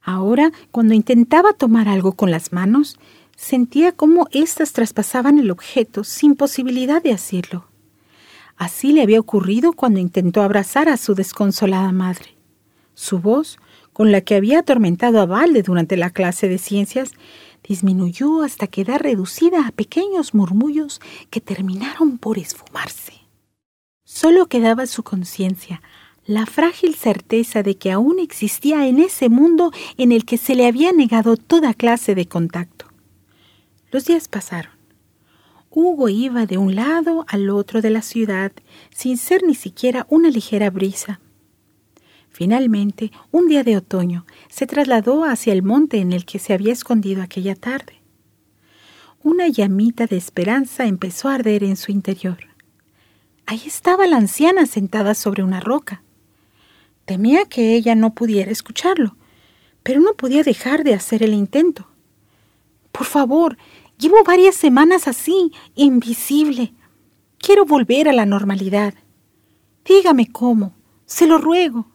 Ahora, 0.00 0.50
cuando 0.72 0.92
intentaba 0.92 1.52
tomar 1.52 1.86
algo 1.86 2.14
con 2.14 2.32
las 2.32 2.52
manos, 2.52 2.98
sentía 3.36 3.92
cómo 3.92 4.26
éstas 4.32 4.72
traspasaban 4.72 5.38
el 5.38 5.52
objeto 5.52 6.02
sin 6.02 6.34
posibilidad 6.34 7.00
de 7.00 7.12
hacerlo. 7.12 7.68
Así 8.56 8.92
le 8.92 9.02
había 9.02 9.20
ocurrido 9.20 9.72
cuando 9.72 10.00
intentó 10.00 10.42
abrazar 10.42 10.88
a 10.88 10.96
su 10.96 11.14
desconsolada 11.14 11.92
madre. 11.92 12.36
Su 12.94 13.20
voz, 13.20 13.58
con 13.92 14.10
la 14.10 14.20
que 14.20 14.34
había 14.34 14.60
atormentado 14.60 15.20
a 15.20 15.26
Valde 15.26 15.62
durante 15.62 15.96
la 15.96 16.10
clase 16.10 16.48
de 16.48 16.58
ciencias, 16.58 17.12
disminuyó 17.62 18.42
hasta 18.42 18.66
quedar 18.66 19.02
reducida 19.02 19.66
a 19.66 19.72
pequeños 19.72 20.34
murmullos 20.34 21.00
que 21.30 21.40
terminaron 21.40 22.18
por 22.18 22.38
esfumarse. 22.38 23.12
Solo 24.04 24.46
quedaba 24.46 24.86
su 24.86 25.02
conciencia, 25.02 25.80
la 26.26 26.46
frágil 26.46 26.94
certeza 26.94 27.62
de 27.62 27.76
que 27.76 27.90
aún 27.90 28.18
existía 28.18 28.86
en 28.86 28.98
ese 28.98 29.28
mundo 29.28 29.72
en 29.96 30.12
el 30.12 30.24
que 30.24 30.38
se 30.38 30.54
le 30.54 30.66
había 30.66 30.92
negado 30.92 31.36
toda 31.36 31.74
clase 31.74 32.14
de 32.14 32.26
contacto. 32.26 32.86
Los 33.90 34.04
días 34.06 34.28
pasaron. 34.28 34.72
Hugo 35.70 36.08
iba 36.08 36.46
de 36.46 36.58
un 36.58 36.74
lado 36.74 37.24
al 37.28 37.48
otro 37.48 37.80
de 37.80 37.90
la 37.90 38.02
ciudad 38.02 38.52
sin 38.90 39.16
ser 39.16 39.42
ni 39.42 39.54
siquiera 39.54 40.06
una 40.10 40.28
ligera 40.28 40.70
brisa. 40.70 41.20
Finalmente, 42.32 43.12
un 43.30 43.46
día 43.46 43.62
de 43.62 43.76
otoño, 43.76 44.24
se 44.48 44.66
trasladó 44.66 45.24
hacia 45.24 45.52
el 45.52 45.62
monte 45.62 45.98
en 45.98 46.14
el 46.14 46.24
que 46.24 46.38
se 46.38 46.54
había 46.54 46.72
escondido 46.72 47.22
aquella 47.22 47.54
tarde. 47.54 48.00
Una 49.22 49.48
llamita 49.48 50.06
de 50.06 50.16
esperanza 50.16 50.86
empezó 50.86 51.28
a 51.28 51.34
arder 51.34 51.62
en 51.62 51.76
su 51.76 51.92
interior. 51.92 52.38
Ahí 53.44 53.62
estaba 53.66 54.06
la 54.06 54.16
anciana 54.16 54.64
sentada 54.64 55.14
sobre 55.14 55.42
una 55.42 55.60
roca. 55.60 56.02
Temía 57.04 57.44
que 57.44 57.74
ella 57.74 57.94
no 57.94 58.14
pudiera 58.14 58.50
escucharlo, 58.50 59.14
pero 59.82 60.00
no 60.00 60.14
podía 60.14 60.42
dejar 60.42 60.84
de 60.84 60.94
hacer 60.94 61.22
el 61.22 61.34
intento. 61.34 61.86
Por 62.92 63.04
favor, 63.06 63.58
llevo 63.98 64.24
varias 64.24 64.54
semanas 64.54 65.06
así, 65.06 65.52
invisible. 65.74 66.72
Quiero 67.38 67.66
volver 67.66 68.08
a 68.08 68.12
la 68.14 68.24
normalidad. 68.24 68.94
Dígame 69.84 70.32
cómo, 70.32 70.74
se 71.04 71.26
lo 71.26 71.36
ruego. 71.36 71.91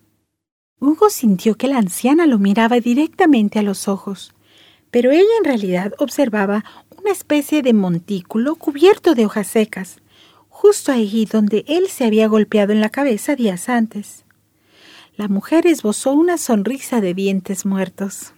Hugo 0.80 1.10
sintió 1.10 1.56
que 1.56 1.68
la 1.68 1.80
anciana 1.80 2.28
lo 2.28 2.38
miraba 2.38 2.80
directamente 2.80 3.58
a 3.58 3.64
los 3.64 3.88
ojos, 3.88 4.34
pero 4.92 5.10
ella 5.10 5.24
en 5.40 5.46
realidad 5.46 5.94
observaba 5.98 6.64
una 7.00 7.12
especie 7.12 7.64
de 7.64 7.74
montículo 7.74 8.56
cubierto 8.56 9.16
de 9.16 9.26
hojas 9.26 9.48
secas, 9.48 9.98
justo 10.50 10.92
allí 10.92 11.26
donde 11.26 11.66
él 11.68 11.88
se 11.88 12.06
había 12.06 12.28
golpeado 12.28 12.74
en 12.74 12.82
la 12.82 12.90
cabeza 12.90 13.36
días 13.36 13.70
antes. 13.70 14.24
La 15.16 15.28
mujer 15.28 15.66
esbozó 15.66 16.14
una 16.14 16.38
sonrisa 16.38 17.02
de 17.02 17.16
dientes 17.16 17.66
muertos. 17.66 18.34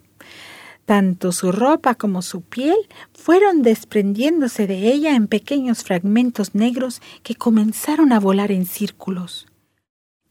Tanto 0.86 1.34
su 1.34 1.52
ropa 1.52 1.95
como 1.95 2.22
su 2.22 2.41
piel 2.41 2.78
fueron 3.14 3.64
desprendiéndose 3.64 4.66
de 4.66 4.88
ella 4.94 5.14
en 5.14 5.28
pequeños 5.28 5.84
fragmentos 5.84 6.56
negros 6.56 7.02
que 7.22 7.36
comenzaron 7.36 8.14
a 8.14 8.20
volar 8.22 8.53
en 8.53 8.66
círculos. 8.66 9.48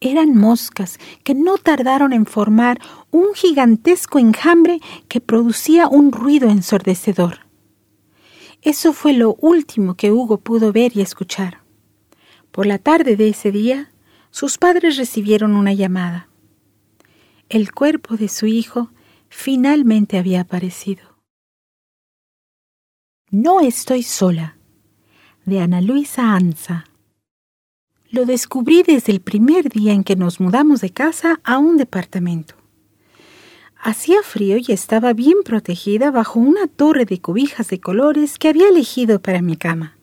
Eran 0.00 0.36
moscas 0.36 0.98
que 1.24 1.34
no 1.34 1.58
tardaron 1.58 2.12
en 2.12 2.24
formar 2.24 2.80
un 3.10 3.34
gigantesco 3.34 4.18
enjambre 4.18 4.80
que 5.08 5.20
producía 5.20 5.88
un 5.88 6.12
ruido 6.12 6.48
ensordecedor. 6.48 7.40
Eso 8.62 8.92
fue 8.92 9.12
lo 9.12 9.34
último 9.34 9.94
que 9.94 10.12
Hugo 10.12 10.38
pudo 10.38 10.72
ver 10.72 10.96
y 10.96 11.00
escuchar. 11.00 11.62
Por 12.50 12.66
la 12.66 12.78
tarde 12.78 13.16
de 13.16 13.28
ese 13.28 13.52
día, 13.52 13.92
sus 14.30 14.58
padres 14.58 14.96
recibieron 14.96 15.54
una 15.54 15.72
llamada. 15.72 16.28
El 17.48 17.72
cuerpo 17.72 18.16
de 18.16 18.28
su 18.28 18.46
hijo 18.46 18.90
finalmente 19.28 20.18
había 20.18 20.42
aparecido. 20.42 21.16
No 23.30 23.60
estoy 23.60 24.02
sola, 24.02 24.56
de 25.44 25.60
Ana 25.60 25.80
Luisa 25.80 26.34
Anza. 26.34 26.87
Lo 28.10 28.24
descubrí 28.24 28.82
desde 28.82 29.12
el 29.12 29.20
primer 29.20 29.68
día 29.68 29.92
en 29.92 30.02
que 30.02 30.16
nos 30.16 30.40
mudamos 30.40 30.80
de 30.80 30.88
casa 30.90 31.40
a 31.44 31.58
un 31.58 31.76
departamento. 31.76 32.54
Hacía 33.78 34.22
frío 34.22 34.56
y 34.56 34.72
estaba 34.72 35.12
bien 35.12 35.36
protegida 35.44 36.10
bajo 36.10 36.40
una 36.40 36.68
torre 36.68 37.04
de 37.04 37.20
cobijas 37.20 37.68
de 37.68 37.80
colores 37.80 38.38
que 38.38 38.48
había 38.48 38.68
elegido 38.68 39.20
para 39.20 39.42
mi 39.42 39.56
cama. 39.56 39.98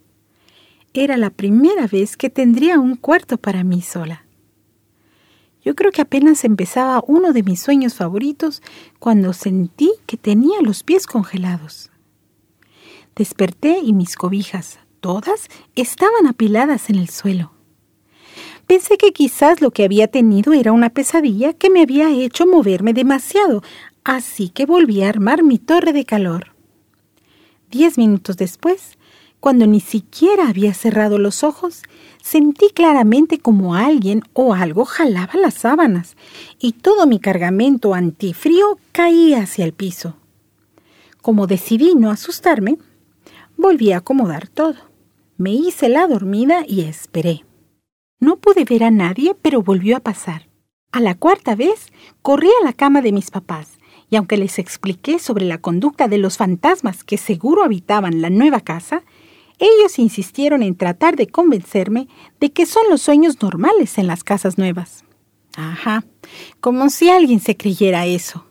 Era 0.93 1.17
la 1.17 1.31
primera 1.31 1.87
vez 1.87 2.15
que 2.15 2.29
tendría 2.29 2.79
un 2.79 2.95
cuarto 2.95 3.37
para 3.37 3.63
mí 3.63 3.81
sola. 3.81 4.23
Yo 5.63 5.73
creo 5.73 5.91
que 5.91 6.03
apenas 6.03 6.43
empezaba 6.43 7.03
uno 7.07 7.33
de 7.33 7.41
mis 7.41 7.59
sueños 7.59 7.95
favoritos 7.95 8.61
cuando 8.99 9.33
sentí 9.33 9.91
que 10.05 10.15
tenía 10.15 10.61
los 10.61 10.83
pies 10.83 11.07
congelados. 11.07 11.89
Desperté 13.15 13.79
y 13.79 13.93
mis 13.93 14.15
cobijas, 14.15 14.77
todas, 14.99 15.47
estaban 15.75 16.27
apiladas 16.27 16.91
en 16.91 16.97
el 16.97 17.09
suelo. 17.09 17.54
Pensé 18.67 18.97
que 18.97 19.13
quizás 19.13 19.61
lo 19.61 19.71
que 19.71 19.83
había 19.83 20.07
tenido 20.07 20.53
era 20.53 20.71
una 20.71 20.89
pesadilla 20.89 21.53
que 21.53 21.69
me 21.69 21.81
había 21.81 22.09
hecho 22.09 22.47
moverme 22.47 22.93
demasiado, 22.93 23.61
así 24.03 24.49
que 24.49 24.65
volví 24.65 25.03
a 25.03 25.09
armar 25.09 25.43
mi 25.43 25.59
torre 25.59 25.93
de 25.93 26.03
calor. 26.03 26.55
Diez 27.69 27.97
minutos 27.97 28.37
después, 28.37 28.97
cuando 29.39 29.67
ni 29.67 29.79
siquiera 29.79 30.49
había 30.49 30.73
cerrado 30.73 31.19
los 31.19 31.43
ojos, 31.43 31.83
sentí 32.23 32.69
claramente 32.73 33.37
como 33.37 33.75
alguien 33.75 34.23
o 34.33 34.55
algo 34.55 34.85
jalaba 34.85 35.33
las 35.39 35.53
sábanas 35.53 36.15
y 36.59 36.71
todo 36.71 37.05
mi 37.05 37.19
cargamento 37.19 37.93
antifrío 37.93 38.79
caía 38.91 39.43
hacia 39.43 39.65
el 39.65 39.73
piso. 39.73 40.15
Como 41.21 41.45
decidí 41.45 41.93
no 41.93 42.09
asustarme, 42.09 42.79
volví 43.57 43.91
a 43.91 43.97
acomodar 43.97 44.47
todo. 44.47 44.77
Me 45.37 45.51
hice 45.51 45.89
la 45.89 46.07
dormida 46.07 46.63
y 46.67 46.81
esperé. 46.81 47.43
No 48.19 48.37
pude 48.37 48.63
ver 48.63 48.83
a 48.83 48.91
nadie, 48.91 49.35
pero 49.41 49.61
volvió 49.61 49.97
a 49.97 49.99
pasar. 49.99 50.47
A 50.91 50.99
la 51.01 51.15
cuarta 51.15 51.55
vez, 51.55 51.91
corrí 52.21 52.47
a 52.61 52.65
la 52.65 52.73
cama 52.73 53.01
de 53.01 53.11
mis 53.11 53.29
papás, 53.29 53.77
y 54.09 54.15
aunque 54.15 54.37
les 54.37 54.59
expliqué 54.59 55.19
sobre 55.19 55.45
la 55.45 55.57
conducta 55.57 56.07
de 56.07 56.17
los 56.17 56.37
fantasmas 56.37 57.03
que 57.03 57.17
seguro 57.17 57.63
habitaban 57.63 58.21
la 58.21 58.29
nueva 58.29 58.61
casa, 58.61 59.03
ellos 59.59 59.99
insistieron 59.99 60.63
en 60.63 60.75
tratar 60.75 61.15
de 61.15 61.27
convencerme 61.27 62.07
de 62.39 62.51
que 62.51 62.65
son 62.65 62.83
los 62.89 63.01
sueños 63.01 63.41
normales 63.41 63.97
en 63.97 64.07
las 64.07 64.23
casas 64.23 64.57
nuevas. 64.57 65.03
Ajá, 65.55 66.03
como 66.59 66.89
si 66.89 67.09
alguien 67.09 67.39
se 67.39 67.55
creyera 67.55 68.05
eso. 68.05 68.45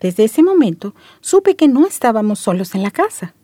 Desde 0.00 0.24
ese 0.24 0.42
momento 0.42 0.94
supe 1.20 1.56
que 1.56 1.68
no 1.68 1.86
estábamos 1.86 2.38
solos 2.38 2.74
en 2.74 2.82
la 2.82 2.90
casa. 2.90 3.34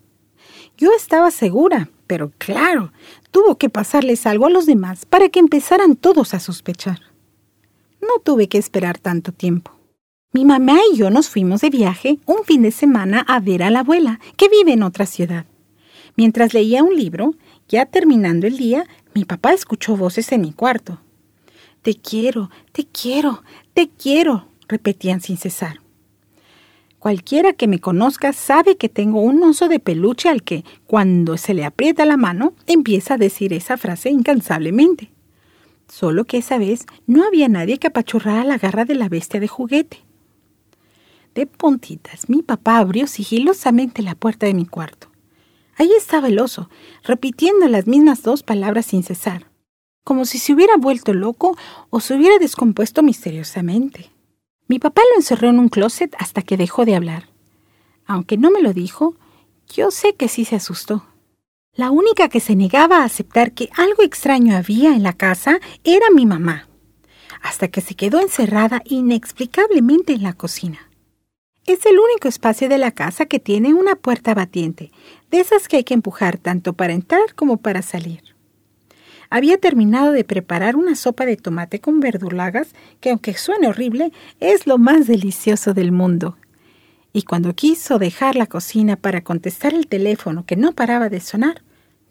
Yo 0.81 0.93
estaba 0.97 1.31
segura, 1.31 1.91
pero 2.07 2.33
claro, 2.39 2.91
tuvo 3.31 3.59
que 3.59 3.69
pasarles 3.69 4.27
algo 4.27 4.47
a 4.47 4.51
los 4.51 4.65
demás 4.65 5.05
para 5.05 5.29
que 5.29 5.39
empezaran 5.39 5.95
todos 5.95 6.33
a 6.33 6.41
sospechar. 6.41 7.01
No 8.01 8.23
tuve 8.25 8.49
que 8.49 8.57
esperar 8.57 8.97
tanto 8.97 9.31
tiempo. 9.31 9.73
Mi 10.33 10.47
mamá 10.47 10.79
y 10.91 10.97
yo 10.97 11.11
nos 11.11 11.29
fuimos 11.29 11.61
de 11.61 11.69
viaje 11.69 12.19
un 12.25 12.45
fin 12.45 12.63
de 12.63 12.71
semana 12.71 13.27
a 13.29 13.41
ver 13.41 13.63
a 13.63 13.71
la 13.71 13.81
abuela, 13.81 14.21
que 14.39 14.49
vive 14.49 14.73
en 14.73 14.83
otra 14.83 15.05
ciudad. 15.05 15.45
Mientras 16.17 16.55
leía 16.55 16.83
un 16.83 16.97
libro, 16.97 17.35
ya 17.69 17.85
terminando 17.85 18.47
el 18.47 18.57
día, 18.57 18.87
mi 19.15 19.27
papá 19.27 19.53
escuchó 19.53 19.99
voces 19.99 20.33
en 20.33 20.41
mi 20.41 20.55
cuarto. 20.55 20.99
Te 21.83 21.95
quiero, 21.95 22.49
te 22.73 22.87
quiero, 22.87 23.43
te 23.75 23.91
quiero, 23.91 24.47
repetían 24.67 25.21
sin 25.21 25.37
cesar. 25.37 25.83
Cualquiera 27.01 27.55
que 27.55 27.67
me 27.67 27.79
conozca 27.79 28.35
sabe 28.35 28.77
que 28.77 28.91
tengo 28.91 29.23
un 29.23 29.43
oso 29.43 29.69
de 29.69 29.81
peluche 29.81 30.29
al 30.29 30.43
que, 30.43 30.67
cuando 30.87 31.39
se 31.39 31.55
le 31.55 31.65
aprieta 31.65 32.05
la 32.05 32.19
mano, 32.19 32.53
empieza 32.67 33.15
a 33.15 33.17
decir 33.17 33.55
esa 33.55 33.79
frase 33.79 34.11
incansablemente. 34.11 35.11
Solo 35.89 36.27
que 36.27 36.37
esa 36.37 36.59
vez 36.59 36.85
no 37.07 37.25
había 37.25 37.49
nadie 37.49 37.79
que 37.79 37.87
apachurrara 37.87 38.45
la 38.45 38.59
garra 38.59 38.85
de 38.85 38.97
la 38.97 39.09
bestia 39.09 39.41
de 39.41 39.49
juguete. 39.49 40.05
De 41.35 41.47
puntitas, 41.47 42.29
mi 42.29 42.43
papá 42.43 42.77
abrió 42.77 43.07
sigilosamente 43.07 44.03
la 44.03 44.15
puerta 44.15 44.45
de 44.45 44.53
mi 44.53 44.67
cuarto. 44.67 45.09
Allí 45.77 45.93
estaba 45.97 46.29
el 46.29 46.39
oso, 46.39 46.69
repitiendo 47.03 47.67
las 47.69 47.87
mismas 47.87 48.23
dos 48.23 48.43
palabras 48.43 48.85
sin 48.85 49.05
cesar, 49.05 49.47
como 50.05 50.27
si 50.27 50.37
se 50.37 50.53
hubiera 50.53 50.77
vuelto 50.77 51.15
loco 51.15 51.57
o 51.89 52.01
se 52.01 52.15
hubiera 52.15 52.37
descompuesto 52.39 53.03
misteriosamente. 53.03 54.11
Mi 54.71 54.79
papá 54.79 55.03
lo 55.11 55.17
encerró 55.17 55.49
en 55.49 55.59
un 55.59 55.69
closet 55.69 56.15
hasta 56.21 56.43
que 56.43 56.57
dejó 56.57 56.85
de 56.85 56.95
hablar. 56.95 57.29
Aunque 58.07 58.37
no 58.37 58.53
me 58.53 58.63
lo 58.63 58.73
dijo, 58.73 59.17
yo 59.67 59.91
sé 59.91 60.15
que 60.15 60.29
sí 60.29 60.45
se 60.45 60.55
asustó. 60.55 61.05
La 61.75 61.91
única 61.91 62.29
que 62.29 62.39
se 62.39 62.55
negaba 62.55 62.99
a 62.99 63.05
aceptar 63.05 63.51
que 63.51 63.69
algo 63.77 64.05
extraño 64.05 64.57
había 64.57 64.95
en 64.95 65.03
la 65.03 65.13
casa 65.13 65.59
era 65.83 66.09
mi 66.15 66.25
mamá, 66.25 66.69
hasta 67.43 67.67
que 67.67 67.81
se 67.81 67.97
quedó 67.97 68.21
encerrada 68.21 68.81
inexplicablemente 68.85 70.13
en 70.13 70.23
la 70.23 70.35
cocina. 70.35 70.89
Es 71.67 71.85
el 71.85 71.99
único 71.99 72.29
espacio 72.29 72.69
de 72.69 72.79
la 72.79 72.93
casa 72.93 73.27
que 73.27 73.41
tiene 73.41 73.75
una 73.75 73.97
puerta 73.97 74.35
batiente, 74.35 74.93
de 75.33 75.41
esas 75.41 75.67
que 75.67 75.79
hay 75.79 75.85
que 75.85 75.95
empujar 75.95 76.39
tanto 76.39 76.75
para 76.75 76.93
entrar 76.93 77.35
como 77.35 77.57
para 77.57 77.83
salir 77.83 78.30
había 79.31 79.59
terminado 79.59 80.13
de 80.13 80.25
preparar 80.25 80.77
una 80.77 80.97
sopa 80.97 81.25
de 81.25 81.37
tomate 81.37 81.81
con 81.81 82.01
verdulagas 82.01 82.75
que, 83.01 83.11
aunque 83.11 83.35
suene 83.35 83.69
horrible, 83.69 84.13
es 84.41 84.67
lo 84.67 84.77
más 84.77 85.07
delicioso 85.07 85.73
del 85.73 85.93
mundo. 85.93 86.37
Y 87.13 87.23
cuando 87.23 87.55
quiso 87.55 87.99
dejar 87.99 88.37
la 88.37 88.47
cocina 88.47 88.97
para 88.97 89.23
contestar 89.23 89.73
el 89.73 89.87
teléfono 89.87 90.45
que 90.45 90.57
no 90.57 90.73
paraba 90.73 91.09
de 91.09 91.21
sonar, 91.21 91.63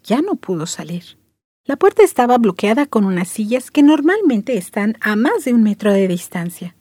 ya 0.04 0.22
no 0.22 0.36
pudo 0.36 0.66
salir. 0.66 1.18
La 1.66 1.76
puerta 1.76 2.04
estaba 2.04 2.38
bloqueada 2.38 2.86
con 2.86 3.06
unas 3.06 3.28
sillas 3.28 3.70
que 3.70 3.84
normalmente 3.84 4.58
están 4.58 4.98
a 5.02 5.16
más 5.16 5.46
de 5.46 5.54
un 5.54 5.62
metro 5.62 5.94
de 5.94 6.08
distancia. 6.08 6.76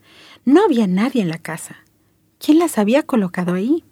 No 0.45 0.65
había 0.65 0.87
nadie 0.87 1.21
en 1.21 1.29
la 1.29 1.39
casa. 1.39 1.85
¿Quién 2.39 2.59
las 2.59 2.79
había 2.79 3.03
colocado 3.03 3.55
ahí? 3.55 3.85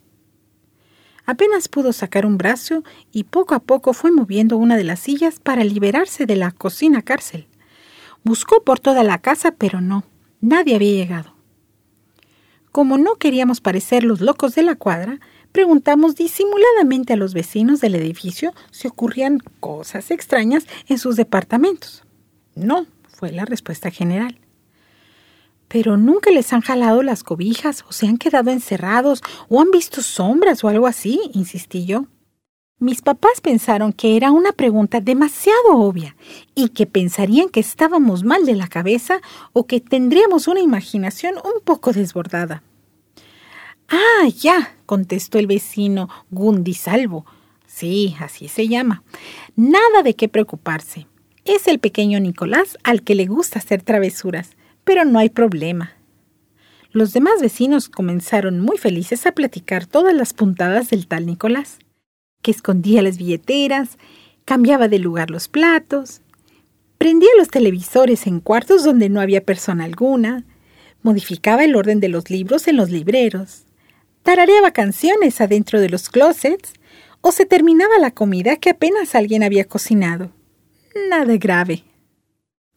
Apenas 1.29 1.67
pudo 1.67 1.91
sacar 1.91 2.25
un 2.25 2.37
brazo 2.37 2.85
y 3.11 3.25
poco 3.25 3.53
a 3.53 3.59
poco 3.59 3.91
fue 3.91 4.11
moviendo 4.11 4.55
una 4.55 4.77
de 4.77 4.85
las 4.85 5.01
sillas 5.01 5.41
para 5.41 5.65
liberarse 5.65 6.25
de 6.25 6.37
la 6.37 6.51
cocina 6.51 7.01
cárcel. 7.01 7.47
Buscó 8.23 8.63
por 8.63 8.79
toda 8.79 9.03
la 9.03 9.17
casa, 9.19 9.51
pero 9.51 9.81
no, 9.81 10.05
nadie 10.39 10.75
había 10.75 10.93
llegado. 10.93 11.33
Como 12.71 12.97
no 12.97 13.15
queríamos 13.15 13.59
parecer 13.59 14.05
los 14.05 14.21
locos 14.21 14.55
de 14.55 14.63
la 14.63 14.75
cuadra, 14.75 15.19
preguntamos 15.51 16.15
disimuladamente 16.15 17.11
a 17.11 17.17
los 17.17 17.33
vecinos 17.33 17.81
del 17.81 17.95
edificio 17.95 18.53
si 18.71 18.87
ocurrían 18.87 19.39
cosas 19.59 20.11
extrañas 20.11 20.65
en 20.87 20.97
sus 20.97 21.17
departamentos. 21.17 22.03
No, 22.55 22.87
fue 23.09 23.33
la 23.33 23.43
respuesta 23.43 23.91
general. 23.91 24.39
Pero 25.67 25.97
nunca 25.97 26.31
les 26.31 26.53
han 26.53 26.61
jalado 26.61 27.03
las 27.03 27.23
cobijas 27.23 27.83
o 27.87 27.91
se 27.91 28.07
han 28.07 28.17
quedado 28.17 28.51
encerrados 28.51 29.21
o 29.49 29.61
han 29.61 29.71
visto 29.71 30.01
sombras 30.01 30.63
o 30.63 30.69
algo 30.69 30.87
así, 30.87 31.19
insistí 31.33 31.85
yo. 31.85 32.05
Mis 32.79 33.01
papás 33.01 33.41
pensaron 33.41 33.91
que 33.91 34.15
era 34.17 34.29
una 34.31 34.51
pregunta 34.51 35.01
demasiado 35.01 35.77
obvia 35.77 36.15
y 36.53 36.69
que 36.69 36.85
pensarían 36.85 37.49
que 37.49 37.59
estábamos 37.59 38.23
mal 38.23 38.45
de 38.45 38.53
la 38.53 38.67
cabeza 38.67 39.19
o 39.51 39.65
que 39.65 39.79
tendríamos 39.79 40.47
una 40.47 40.59
imaginación 40.59 41.37
un 41.37 41.59
poco 41.63 41.91
desbordada. 41.91 42.61
Ah, 43.89 44.27
ya, 44.27 44.75
contestó 44.85 45.39
el 45.39 45.47
vecino 45.47 46.09
Gundi 46.29 46.73
Salvo. 46.73 47.25
Sí, 47.65 48.15
así 48.19 48.47
se 48.47 48.67
llama. 48.67 49.03
Nada 49.55 50.03
de 50.03 50.15
qué 50.15 50.27
preocuparse. 50.27 51.07
Es 51.45 51.67
el 51.67 51.79
pequeño 51.79 52.19
Nicolás 52.19 52.77
al 52.83 53.03
que 53.03 53.15
le 53.15 53.25
gusta 53.25 53.59
hacer 53.59 53.81
travesuras 53.81 54.56
pero 54.87 55.03
no 55.03 55.19
hay 55.19 55.27
problema. 55.27 55.97
Los 56.93 57.11
demás 57.11 57.41
vecinos 57.41 57.89
comenzaron 57.89 58.61
muy 58.61 58.77
felices 58.77 59.27
a 59.27 59.33
platicar 59.33 59.85
todas 59.85 60.13
las 60.13 60.31
puntadas 60.31 60.89
del 60.89 61.07
tal 61.07 61.25
Nicolás, 61.25 61.79
que 62.41 62.51
escondía 62.51 63.01
las 63.01 63.17
billeteras, 63.17 63.97
cambiaba 64.45 64.87
de 64.87 64.99
lugar 64.99 65.29
los 65.29 65.49
platos, 65.49 66.21
prendía 66.97 67.27
los 67.37 67.49
televisores 67.49 68.27
en 68.27 68.39
cuartos 68.39 68.85
donde 68.85 69.09
no 69.09 69.19
había 69.19 69.43
persona 69.43 69.83
alguna, 69.83 70.45
modificaba 71.01 71.65
el 71.65 71.75
orden 71.75 71.99
de 71.99 72.07
los 72.07 72.29
libros 72.29 72.69
en 72.69 72.77
los 72.77 72.89
libreros, 72.89 73.65
tarareaba 74.23 74.71
canciones 74.71 75.41
adentro 75.41 75.81
de 75.81 75.89
los 75.89 76.09
closets 76.09 76.71
o 77.19 77.33
se 77.33 77.45
terminaba 77.45 77.99
la 77.99 78.11
comida 78.11 78.55
que 78.55 78.69
apenas 78.69 79.15
alguien 79.15 79.43
había 79.43 79.65
cocinado. 79.65 80.31
Nada 81.09 81.35
grave. 81.35 81.83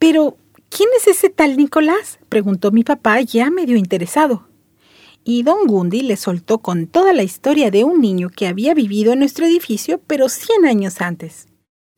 Pero 0.00 0.36
¿Quién 0.70 0.88
es 0.96 1.08
ese 1.08 1.30
tal 1.30 1.56
Nicolás? 1.56 2.20
preguntó 2.28 2.70
mi 2.70 2.84
papá 2.84 3.20
ya 3.20 3.50
medio 3.50 3.76
interesado. 3.76 4.46
Y 5.24 5.42
don 5.42 5.66
Gundy 5.66 6.02
le 6.02 6.16
soltó 6.16 6.58
con 6.58 6.86
toda 6.86 7.12
la 7.12 7.24
historia 7.24 7.72
de 7.72 7.82
un 7.82 8.00
niño 8.00 8.30
que 8.30 8.46
había 8.46 8.72
vivido 8.72 9.12
en 9.12 9.18
nuestro 9.18 9.44
edificio, 9.46 10.00
pero 10.06 10.28
cien 10.28 10.64
años 10.64 11.00
antes. 11.00 11.48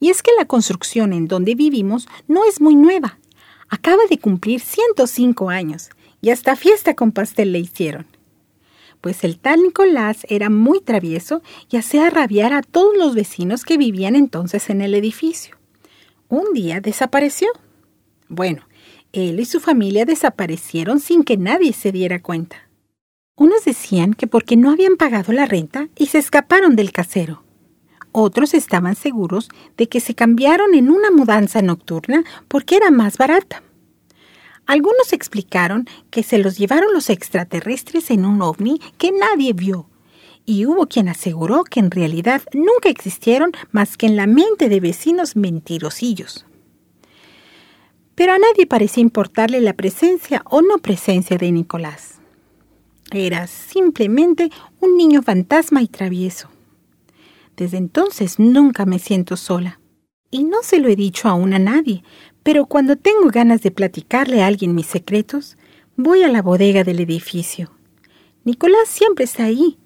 Y 0.00 0.08
es 0.08 0.22
que 0.22 0.32
la 0.38 0.46
construcción 0.46 1.12
en 1.12 1.28
donde 1.28 1.54
vivimos 1.54 2.08
no 2.26 2.44
es 2.44 2.60
muy 2.62 2.74
nueva. 2.74 3.18
Acaba 3.68 4.02
de 4.08 4.18
cumplir 4.18 4.60
105 4.60 5.50
años, 5.50 5.90
y 6.22 6.30
hasta 6.30 6.56
fiesta 6.56 6.94
con 6.94 7.12
pastel 7.12 7.52
le 7.52 7.60
hicieron. 7.60 8.06
Pues 9.02 9.22
el 9.22 9.38
tal 9.38 9.62
Nicolás 9.62 10.24
era 10.30 10.48
muy 10.48 10.80
travieso 10.80 11.42
y 11.70 11.76
hacía 11.76 12.08
rabiar 12.08 12.54
a 12.54 12.62
todos 12.62 12.96
los 12.96 13.14
vecinos 13.14 13.64
que 13.64 13.76
vivían 13.76 14.16
entonces 14.16 14.70
en 14.70 14.80
el 14.80 14.94
edificio. 14.94 15.56
Un 16.28 16.54
día 16.54 16.80
desapareció. 16.80 17.48
Bueno, 18.34 18.62
él 19.12 19.40
y 19.40 19.44
su 19.44 19.60
familia 19.60 20.06
desaparecieron 20.06 21.00
sin 21.00 21.22
que 21.22 21.36
nadie 21.36 21.74
se 21.74 21.92
diera 21.92 22.22
cuenta. 22.22 22.66
Unos 23.36 23.66
decían 23.66 24.14
que 24.14 24.26
porque 24.26 24.56
no 24.56 24.70
habían 24.70 24.96
pagado 24.96 25.34
la 25.34 25.44
renta 25.44 25.90
y 25.98 26.06
se 26.06 26.16
escaparon 26.16 26.74
del 26.74 26.92
casero. 26.92 27.42
Otros 28.10 28.54
estaban 28.54 28.96
seguros 28.96 29.50
de 29.76 29.86
que 29.90 30.00
se 30.00 30.14
cambiaron 30.14 30.74
en 30.74 30.90
una 30.90 31.10
mudanza 31.10 31.60
nocturna 31.60 32.24
porque 32.48 32.76
era 32.76 32.90
más 32.90 33.18
barata. 33.18 33.62
Algunos 34.64 35.12
explicaron 35.12 35.86
que 36.08 36.22
se 36.22 36.38
los 36.38 36.56
llevaron 36.56 36.94
los 36.94 37.10
extraterrestres 37.10 38.10
en 38.10 38.24
un 38.24 38.40
ovni 38.40 38.80
que 38.96 39.12
nadie 39.12 39.52
vio. 39.52 39.90
Y 40.46 40.64
hubo 40.64 40.86
quien 40.86 41.10
aseguró 41.10 41.64
que 41.64 41.80
en 41.80 41.90
realidad 41.90 42.40
nunca 42.54 42.88
existieron 42.88 43.52
más 43.72 43.98
que 43.98 44.06
en 44.06 44.16
la 44.16 44.26
mente 44.26 44.70
de 44.70 44.80
vecinos 44.80 45.36
mentirosillos 45.36 46.46
pero 48.14 48.32
a 48.32 48.38
nadie 48.38 48.66
parecía 48.66 49.02
importarle 49.02 49.60
la 49.60 49.74
presencia 49.74 50.42
o 50.46 50.62
no 50.62 50.78
presencia 50.78 51.38
de 51.38 51.50
Nicolás. 51.52 52.20
Era 53.10 53.46
simplemente 53.46 54.50
un 54.80 54.96
niño 54.96 55.22
fantasma 55.22 55.82
y 55.82 55.88
travieso. 55.88 56.48
Desde 57.56 57.76
entonces 57.76 58.38
nunca 58.38 58.86
me 58.86 58.98
siento 58.98 59.36
sola. 59.36 59.80
Y 60.30 60.44
no 60.44 60.62
se 60.62 60.78
lo 60.78 60.88
he 60.88 60.96
dicho 60.96 61.28
aún 61.28 61.52
a 61.52 61.58
nadie, 61.58 62.02
pero 62.42 62.66
cuando 62.66 62.96
tengo 62.96 63.28
ganas 63.28 63.62
de 63.62 63.70
platicarle 63.70 64.42
a 64.42 64.46
alguien 64.46 64.74
mis 64.74 64.86
secretos, 64.86 65.58
voy 65.96 66.22
a 66.22 66.28
la 66.28 66.40
bodega 66.40 66.84
del 66.84 67.00
edificio. 67.00 67.70
Nicolás 68.44 68.88
siempre 68.88 69.24
está 69.24 69.44
ahí, 69.44 69.78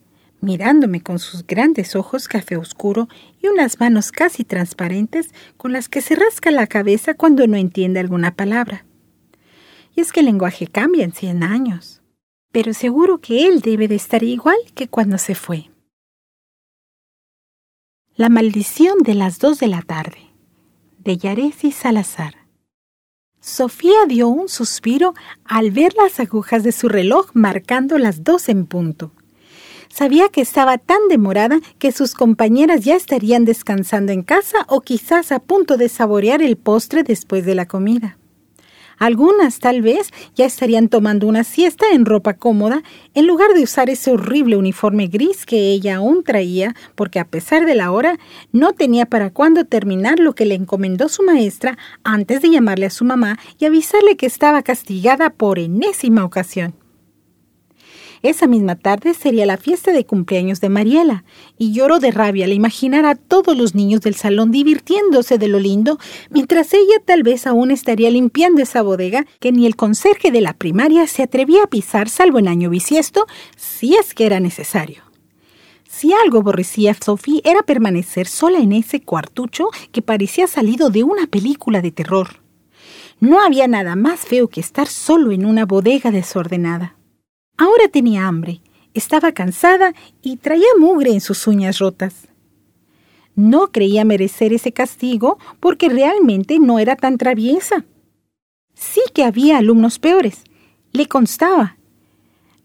mirándome 0.46 1.02
con 1.02 1.18
sus 1.18 1.44
grandes 1.44 1.96
ojos 1.96 2.28
café 2.28 2.56
oscuro 2.56 3.08
y 3.42 3.48
unas 3.48 3.80
manos 3.80 4.12
casi 4.12 4.44
transparentes 4.44 5.34
con 5.56 5.72
las 5.72 5.88
que 5.88 6.00
se 6.00 6.14
rasca 6.14 6.52
la 6.52 6.68
cabeza 6.68 7.14
cuando 7.14 7.46
no 7.48 7.56
entiende 7.56 7.98
alguna 7.98 8.34
palabra. 8.34 8.86
Y 9.96 10.00
es 10.00 10.12
que 10.12 10.20
el 10.20 10.26
lenguaje 10.26 10.68
cambia 10.68 11.04
en 11.04 11.12
cien 11.12 11.42
años, 11.42 12.00
pero 12.52 12.72
seguro 12.74 13.18
que 13.18 13.48
él 13.48 13.60
debe 13.60 13.88
de 13.88 13.96
estar 13.96 14.22
igual 14.22 14.56
que 14.76 14.86
cuando 14.86 15.18
se 15.18 15.34
fue. 15.34 15.70
La 18.14 18.28
maldición 18.28 18.98
de 19.00 19.14
las 19.14 19.40
dos 19.40 19.58
de 19.58 19.66
la 19.66 19.82
tarde, 19.82 20.30
de 20.98 21.18
Yaresi 21.18 21.72
Salazar. 21.72 22.46
Sofía 23.40 24.06
dio 24.06 24.28
un 24.28 24.48
suspiro 24.48 25.12
al 25.44 25.72
ver 25.72 25.94
las 25.94 26.20
agujas 26.20 26.62
de 26.62 26.70
su 26.70 26.88
reloj 26.88 27.30
marcando 27.34 27.98
las 27.98 28.22
dos 28.22 28.48
en 28.48 28.66
punto. 28.66 29.12
Sabía 29.96 30.28
que 30.28 30.42
estaba 30.42 30.76
tan 30.76 31.08
demorada 31.08 31.58
que 31.78 31.90
sus 31.90 32.12
compañeras 32.12 32.84
ya 32.84 32.96
estarían 32.96 33.46
descansando 33.46 34.12
en 34.12 34.20
casa 34.20 34.66
o 34.68 34.82
quizás 34.82 35.32
a 35.32 35.38
punto 35.38 35.78
de 35.78 35.88
saborear 35.88 36.42
el 36.42 36.58
postre 36.58 37.02
después 37.02 37.46
de 37.46 37.54
la 37.54 37.64
comida. 37.64 38.18
Algunas 38.98 39.58
tal 39.58 39.80
vez 39.80 40.10
ya 40.34 40.44
estarían 40.44 40.90
tomando 40.90 41.26
una 41.26 41.44
siesta 41.44 41.86
en 41.92 42.04
ropa 42.04 42.34
cómoda 42.34 42.82
en 43.14 43.26
lugar 43.26 43.54
de 43.54 43.62
usar 43.62 43.88
ese 43.88 44.10
horrible 44.10 44.58
uniforme 44.58 45.06
gris 45.06 45.46
que 45.46 45.70
ella 45.70 45.96
aún 45.96 46.24
traía 46.24 46.74
porque 46.94 47.18
a 47.18 47.26
pesar 47.26 47.64
de 47.64 47.74
la 47.74 47.90
hora 47.90 48.18
no 48.52 48.74
tenía 48.74 49.06
para 49.06 49.30
cuándo 49.30 49.64
terminar 49.64 50.18
lo 50.18 50.34
que 50.34 50.44
le 50.44 50.56
encomendó 50.56 51.08
su 51.08 51.22
maestra 51.22 51.78
antes 52.04 52.42
de 52.42 52.50
llamarle 52.50 52.84
a 52.84 52.90
su 52.90 53.06
mamá 53.06 53.38
y 53.58 53.64
avisarle 53.64 54.18
que 54.18 54.26
estaba 54.26 54.60
castigada 54.60 55.30
por 55.30 55.58
enésima 55.58 56.22
ocasión. 56.22 56.74
Esa 58.22 58.46
misma 58.46 58.76
tarde 58.76 59.14
sería 59.14 59.46
la 59.46 59.56
fiesta 59.56 59.92
de 59.92 60.06
cumpleaños 60.06 60.60
de 60.60 60.68
Mariela, 60.68 61.24
y 61.58 61.72
lloró 61.72 61.98
de 61.98 62.10
rabia 62.10 62.44
al 62.44 62.52
imaginar 62.52 63.04
a 63.04 63.14
todos 63.14 63.56
los 63.56 63.74
niños 63.74 64.00
del 64.00 64.14
salón 64.14 64.50
divirtiéndose 64.50 65.38
de 65.38 65.48
lo 65.48 65.58
lindo, 65.58 65.98
mientras 66.30 66.72
ella 66.74 67.00
tal 67.04 67.22
vez 67.22 67.46
aún 67.46 67.70
estaría 67.70 68.10
limpiando 68.10 68.62
esa 68.62 68.82
bodega 68.82 69.26
que 69.40 69.52
ni 69.52 69.66
el 69.66 69.76
conserje 69.76 70.30
de 70.30 70.40
la 70.40 70.54
primaria 70.54 71.06
se 71.06 71.22
atrevía 71.22 71.64
a 71.64 71.68
pisar 71.68 72.08
salvo 72.08 72.38
en 72.38 72.48
año 72.48 72.70
bisiesto, 72.70 73.26
si 73.56 73.94
es 73.94 74.14
que 74.14 74.26
era 74.26 74.40
necesario. 74.40 75.02
Si 75.88 76.12
algo 76.12 76.40
aborrecía 76.40 76.90
a 76.90 76.94
Sophie 76.94 77.40
era 77.44 77.62
permanecer 77.62 78.26
sola 78.26 78.58
en 78.58 78.72
ese 78.72 79.00
cuartucho 79.00 79.68
que 79.92 80.02
parecía 80.02 80.46
salido 80.46 80.90
de 80.90 81.04
una 81.04 81.26
película 81.26 81.80
de 81.80 81.90
terror. 81.90 82.42
No 83.18 83.40
había 83.40 83.66
nada 83.66 83.96
más 83.96 84.20
feo 84.20 84.48
que 84.48 84.60
estar 84.60 84.88
solo 84.88 85.32
en 85.32 85.46
una 85.46 85.64
bodega 85.64 86.10
desordenada. 86.10 86.95
Ahora 87.58 87.88
tenía 87.88 88.26
hambre, 88.26 88.60
estaba 88.94 89.32
cansada 89.32 89.94
y 90.22 90.36
traía 90.36 90.66
mugre 90.78 91.12
en 91.12 91.20
sus 91.20 91.46
uñas 91.46 91.78
rotas. 91.78 92.28
No 93.34 93.72
creía 93.72 94.04
merecer 94.04 94.52
ese 94.52 94.72
castigo 94.72 95.38
porque 95.60 95.88
realmente 95.88 96.58
no 96.58 96.78
era 96.78 96.96
tan 96.96 97.18
traviesa. 97.18 97.84
Sí 98.74 99.00
que 99.14 99.24
había 99.24 99.58
alumnos 99.58 99.98
peores, 99.98 100.44
le 100.92 101.06
constaba, 101.06 101.76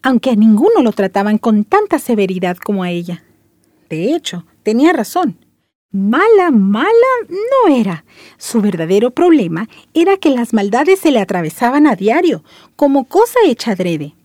aunque 0.01 0.31
a 0.31 0.35
ninguno 0.35 0.81
lo 0.81 0.91
trataban 0.91 1.37
con 1.37 1.63
tanta 1.63 1.99
severidad 1.99 2.57
como 2.57 2.83
a 2.83 2.89
ella. 2.89 3.23
De 3.89 4.15
hecho, 4.15 4.45
tenía 4.63 4.93
razón. 4.93 5.37
Mala, 5.91 6.51
mala 6.51 6.87
no 7.29 7.75
era. 7.75 8.05
Su 8.37 8.61
verdadero 8.61 9.11
problema 9.11 9.67
era 9.93 10.15
que 10.15 10.29
las 10.29 10.53
maldades 10.53 10.99
se 10.99 11.11
le 11.11 11.19
atravesaban 11.19 11.85
a 11.85 11.95
diario, 11.95 12.43
como 12.77 13.05
cosa 13.05 13.39
hecha 13.45 13.71
adrede. 13.71 14.15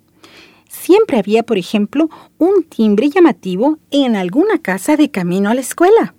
Siempre 0.80 1.18
había, 1.18 1.42
por 1.42 1.58
ejemplo, 1.58 2.10
un 2.38 2.62
timbre 2.62 3.08
llamativo 3.08 3.78
en 3.90 4.14
alguna 4.14 4.58
casa 4.58 4.96
de 4.96 5.10
camino 5.10 5.50
a 5.50 5.54
la 5.54 5.60
escuela, 5.60 6.14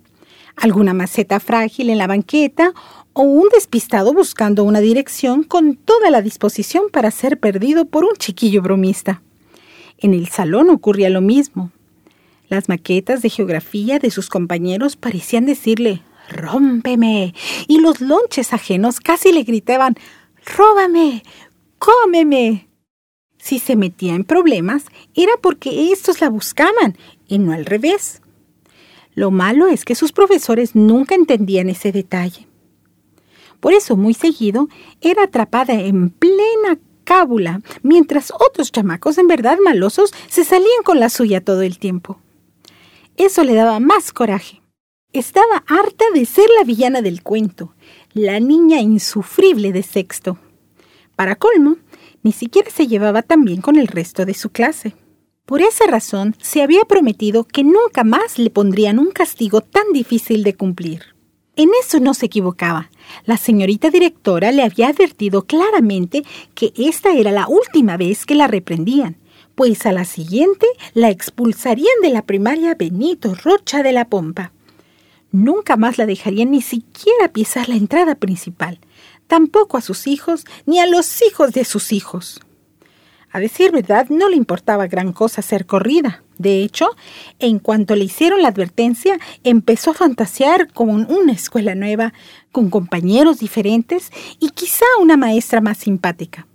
alguna 0.56 0.92
maceta 0.92 1.40
frágil 1.40 1.88
en 1.88 1.96
la 1.96 2.06
banqueta 2.06 2.74
o 3.14 3.22
un 3.22 3.48
despistado 3.50 4.12
buscando 4.12 4.64
una 4.64 4.80
dirección 4.80 5.42
con 5.44 5.76
toda 5.76 6.10
la 6.10 6.22
disposición 6.22 6.84
para 6.92 7.10
ser 7.10 7.38
perdido 7.38 7.86
por 7.86 8.04
un 8.04 8.16
chiquillo 8.18 8.60
bromista. 8.60 9.22
En 9.96 10.12
el 10.12 10.28
salón 10.28 10.68
ocurría 10.70 11.08
lo 11.08 11.20
mismo. 11.20 11.70
Las 12.48 12.68
maquetas 12.68 13.22
de 13.22 13.30
geografía 13.30 13.98
de 13.98 14.10
sus 14.10 14.28
compañeros 14.28 14.96
parecían 14.96 15.46
decirle 15.46 16.02
¡Rómpeme! 16.28 17.32
y 17.68 17.80
los 17.80 18.00
lonches 18.00 18.52
ajenos 18.52 19.00
casi 19.00 19.32
le 19.32 19.44
gritaban 19.44 19.96
¡Róbame! 20.56 21.22
¡Cómeme! 21.78 22.67
Si 23.48 23.58
se 23.58 23.76
metía 23.76 24.14
en 24.14 24.24
problemas 24.24 24.84
era 25.14 25.32
porque 25.40 25.90
estos 25.90 26.20
la 26.20 26.28
buscaban 26.28 26.98
y 27.28 27.38
no 27.38 27.52
al 27.52 27.64
revés. 27.64 28.20
Lo 29.14 29.30
malo 29.30 29.68
es 29.68 29.86
que 29.86 29.94
sus 29.94 30.12
profesores 30.12 30.74
nunca 30.74 31.14
entendían 31.14 31.70
ese 31.70 31.90
detalle. 31.90 32.46
Por 33.58 33.72
eso 33.72 33.96
muy 33.96 34.12
seguido 34.12 34.68
era 35.00 35.22
atrapada 35.22 35.72
en 35.72 36.10
plena 36.10 36.78
cábula, 37.04 37.62
mientras 37.82 38.34
otros 38.38 38.70
chamacos 38.70 39.16
en 39.16 39.28
verdad 39.28 39.56
malosos 39.64 40.12
se 40.28 40.44
salían 40.44 40.82
con 40.84 41.00
la 41.00 41.08
suya 41.08 41.42
todo 41.42 41.62
el 41.62 41.78
tiempo. 41.78 42.20
Eso 43.16 43.44
le 43.44 43.54
daba 43.54 43.80
más 43.80 44.12
coraje. 44.12 44.60
Estaba 45.14 45.64
harta 45.66 46.04
de 46.12 46.26
ser 46.26 46.50
la 46.58 46.64
villana 46.64 47.00
del 47.00 47.22
cuento, 47.22 47.74
la 48.12 48.40
niña 48.40 48.82
insufrible 48.82 49.72
de 49.72 49.84
sexto. 49.84 50.36
Para 51.16 51.34
colmo, 51.34 51.78
ni 52.22 52.32
siquiera 52.32 52.70
se 52.70 52.86
llevaba 52.86 53.22
tan 53.22 53.44
bien 53.44 53.60
con 53.60 53.76
el 53.76 53.86
resto 53.86 54.26
de 54.26 54.34
su 54.34 54.50
clase. 54.50 54.94
Por 55.44 55.62
esa 55.62 55.86
razón, 55.86 56.34
se 56.40 56.62
había 56.62 56.82
prometido 56.84 57.44
que 57.44 57.64
nunca 57.64 58.04
más 58.04 58.38
le 58.38 58.50
pondrían 58.50 58.98
un 58.98 59.10
castigo 59.10 59.60
tan 59.60 59.92
difícil 59.92 60.42
de 60.42 60.54
cumplir. 60.54 61.02
En 61.56 61.70
eso 61.80 62.00
no 62.00 62.14
se 62.14 62.26
equivocaba. 62.26 62.90
La 63.24 63.36
señorita 63.36 63.90
directora 63.90 64.52
le 64.52 64.62
había 64.62 64.88
advertido 64.88 65.46
claramente 65.46 66.22
que 66.54 66.72
esta 66.76 67.12
era 67.14 67.32
la 67.32 67.48
última 67.48 67.96
vez 67.96 68.26
que 68.26 68.34
la 68.34 68.46
reprendían 68.46 69.16
pues 69.58 69.86
a 69.86 69.92
la 69.92 70.04
siguiente 70.04 70.68
la 70.94 71.10
expulsarían 71.10 72.00
de 72.00 72.10
la 72.10 72.22
primaria 72.22 72.76
Benito 72.76 73.34
Rocha 73.34 73.82
de 73.82 73.90
la 73.90 74.04
Pompa. 74.04 74.52
Nunca 75.32 75.76
más 75.76 75.98
la 75.98 76.06
dejarían 76.06 76.52
ni 76.52 76.62
siquiera 76.62 77.32
pisar 77.32 77.68
la 77.68 77.74
entrada 77.74 78.14
principal, 78.14 78.78
tampoco 79.28 79.76
a 79.76 79.80
sus 79.80 80.08
hijos 80.08 80.44
ni 80.66 80.80
a 80.80 80.86
los 80.86 81.22
hijos 81.22 81.52
de 81.52 81.64
sus 81.64 81.92
hijos. 81.92 82.40
A 83.30 83.40
decir 83.40 83.70
verdad, 83.70 84.08
no 84.08 84.28
le 84.28 84.36
importaba 84.36 84.86
gran 84.86 85.12
cosa 85.12 85.42
ser 85.42 85.66
corrida. 85.66 86.24
De 86.38 86.62
hecho, 86.62 86.88
en 87.38 87.58
cuanto 87.58 87.94
le 87.94 88.04
hicieron 88.04 88.42
la 88.42 88.48
advertencia, 88.48 89.18
empezó 89.44 89.90
a 89.90 89.94
fantasear 89.94 90.72
con 90.72 90.90
una 91.12 91.32
escuela 91.32 91.74
nueva, 91.74 92.14
con 92.52 92.70
compañeros 92.70 93.38
diferentes 93.38 94.10
y 94.40 94.50
quizá 94.50 94.86
una 95.00 95.16
maestra 95.16 95.60
más 95.60 95.78
simpática. 95.78 96.46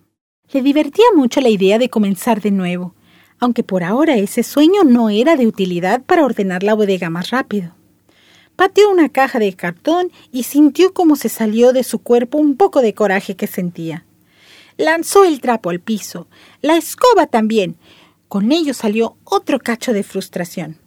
Le 0.52 0.62
divertía 0.62 1.06
mucho 1.16 1.41
la 1.41 1.50
idea 1.50 1.78
de 1.78 1.90
comenzar 1.90 2.41
de 2.41 2.52
nuevo, 2.52 2.95
aunque 3.40 3.64
por 3.64 3.84
ahora 3.84 4.16
ese 4.16 4.41
sueño 4.41 4.84
no 4.84 5.10
era 5.10 5.36
de 5.36 5.48
utilidad 5.48 6.02
para 6.04 6.26
ordenar 6.26 6.64
la 6.64 6.74
bodega 6.74 7.10
más 7.10 7.30
rápido. 7.30 7.76
Pateó 8.56 8.92
una 8.92 9.10
caja 9.10 9.40
de 9.40 9.54
cartón 9.54 10.12
y 10.32 10.44
sintió 10.44 10.94
como 10.94 11.16
se 11.16 11.30
salió 11.30 11.74
de 11.74 11.84
su 11.84 12.00
cuerpo 12.00 12.38
un 12.38 12.56
poco 12.56 12.82
de 12.82 12.94
coraje 12.94 13.36
que 13.36 13.48
sentía. 13.48 14.06
Lanzó 14.78 15.24
el 15.24 15.42
trapo 15.42 15.70
al 15.70 15.80
piso, 15.80 16.28
la 16.62 16.78
escoba 16.78 17.28
también. 17.28 17.78
Con 18.28 18.52
ello 18.52 18.74
salió 18.74 19.18
otro 19.24 19.60
cacho 19.60 19.94
de 19.94 20.04
frustración. 20.04 20.78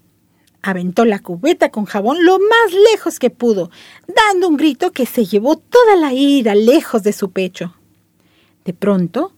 Aventó 0.63 1.05
la 1.05 1.21
cubeta 1.21 1.71
con 1.71 1.85
jabón 1.85 2.25
lo 2.25 2.39
más 2.39 2.73
lejos 2.93 3.19
que 3.19 3.31
pudo, 3.31 3.71
dando 4.09 4.49
un 4.49 4.57
grito 4.57 4.91
que 4.91 5.07
se 5.07 5.25
llevó 5.25 5.57
toda 5.57 5.95
la 5.97 6.13
ira 6.13 6.55
lejos 6.55 7.03
de 7.05 7.13
su 7.13 7.31
pecho. 7.31 7.75
De 8.65 8.73
pronto, 8.73 9.33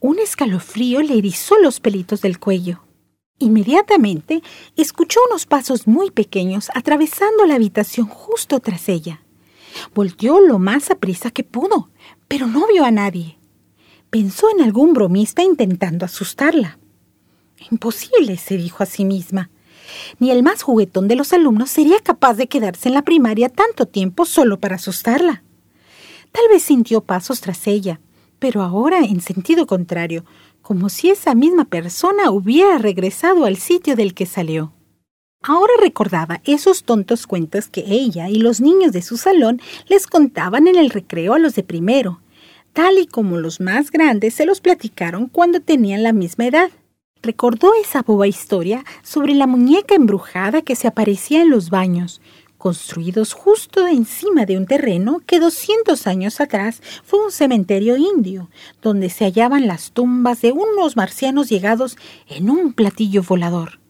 un 0.00 0.18
escalofrío 0.18 1.02
le 1.02 1.18
erizó 1.18 1.58
los 1.58 1.80
pelitos 1.80 2.22
del 2.22 2.38
cuello. 2.38 2.83
Inmediatamente 3.38 4.42
escuchó 4.76 5.20
unos 5.28 5.46
pasos 5.46 5.86
muy 5.86 6.10
pequeños 6.10 6.70
atravesando 6.74 7.46
la 7.46 7.56
habitación 7.56 8.06
justo 8.06 8.60
tras 8.60 8.88
ella. 8.88 9.22
Volteó 9.94 10.40
lo 10.40 10.58
más 10.58 10.90
aprisa 10.90 11.30
que 11.30 11.42
pudo, 11.42 11.90
pero 12.28 12.46
no 12.46 12.66
vio 12.68 12.84
a 12.84 12.92
nadie. 12.92 13.38
Pensó 14.10 14.48
en 14.50 14.62
algún 14.62 14.92
bromista 14.92 15.42
intentando 15.42 16.04
asustarla. 16.04 16.78
Imposible, 17.70 18.36
se 18.36 18.56
dijo 18.56 18.82
a 18.84 18.86
sí 18.86 19.04
misma. 19.04 19.50
Ni 20.20 20.30
el 20.30 20.44
más 20.44 20.62
juguetón 20.62 21.08
de 21.08 21.16
los 21.16 21.32
alumnos 21.32 21.70
sería 21.70 21.98
capaz 22.00 22.34
de 22.34 22.46
quedarse 22.46 22.88
en 22.88 22.94
la 22.94 23.02
primaria 23.02 23.48
tanto 23.48 23.86
tiempo 23.86 24.24
solo 24.24 24.60
para 24.60 24.76
asustarla. 24.76 25.42
Tal 26.30 26.44
vez 26.48 26.62
sintió 26.62 27.00
pasos 27.00 27.40
tras 27.40 27.66
ella, 27.66 28.00
pero 28.38 28.62
ahora 28.62 29.00
en 29.00 29.20
sentido 29.20 29.66
contrario, 29.66 30.24
como 30.64 30.88
si 30.88 31.10
esa 31.10 31.34
misma 31.34 31.66
persona 31.66 32.30
hubiera 32.30 32.78
regresado 32.78 33.44
al 33.44 33.58
sitio 33.58 33.96
del 33.96 34.14
que 34.14 34.24
salió. 34.24 34.72
Ahora 35.42 35.74
recordaba 35.78 36.40
esos 36.44 36.84
tontos 36.84 37.26
cuentos 37.26 37.68
que 37.68 37.84
ella 37.86 38.30
y 38.30 38.36
los 38.36 38.62
niños 38.62 38.92
de 38.92 39.02
su 39.02 39.18
salón 39.18 39.60
les 39.88 40.06
contaban 40.06 40.66
en 40.66 40.76
el 40.76 40.88
recreo 40.88 41.34
a 41.34 41.38
los 41.38 41.54
de 41.54 41.64
primero, 41.64 42.20
tal 42.72 42.96
y 42.96 43.06
como 43.06 43.36
los 43.36 43.60
más 43.60 43.90
grandes 43.90 44.32
se 44.32 44.46
los 44.46 44.62
platicaron 44.62 45.28
cuando 45.28 45.60
tenían 45.60 46.02
la 46.02 46.14
misma 46.14 46.46
edad. 46.46 46.70
Recordó 47.20 47.72
esa 47.74 48.00
boba 48.00 48.26
historia 48.26 48.86
sobre 49.02 49.34
la 49.34 49.46
muñeca 49.46 49.94
embrujada 49.94 50.62
que 50.62 50.76
se 50.76 50.88
aparecía 50.88 51.42
en 51.42 51.50
los 51.50 51.68
baños, 51.68 52.22
construidos 52.64 53.34
justo 53.34 53.86
encima 53.86 54.46
de 54.46 54.56
un 54.56 54.64
terreno 54.64 55.20
que 55.26 55.38
200 55.38 56.06
años 56.06 56.40
atrás 56.40 56.80
fue 57.04 57.22
un 57.22 57.30
cementerio 57.30 57.98
indio, 57.98 58.48
donde 58.80 59.10
se 59.10 59.26
hallaban 59.26 59.66
las 59.66 59.92
tumbas 59.92 60.40
de 60.40 60.52
unos 60.52 60.96
marcianos 60.96 61.50
llegados 61.50 61.98
en 62.26 62.48
un 62.48 62.72
platillo 62.72 63.22
volador. 63.22 63.80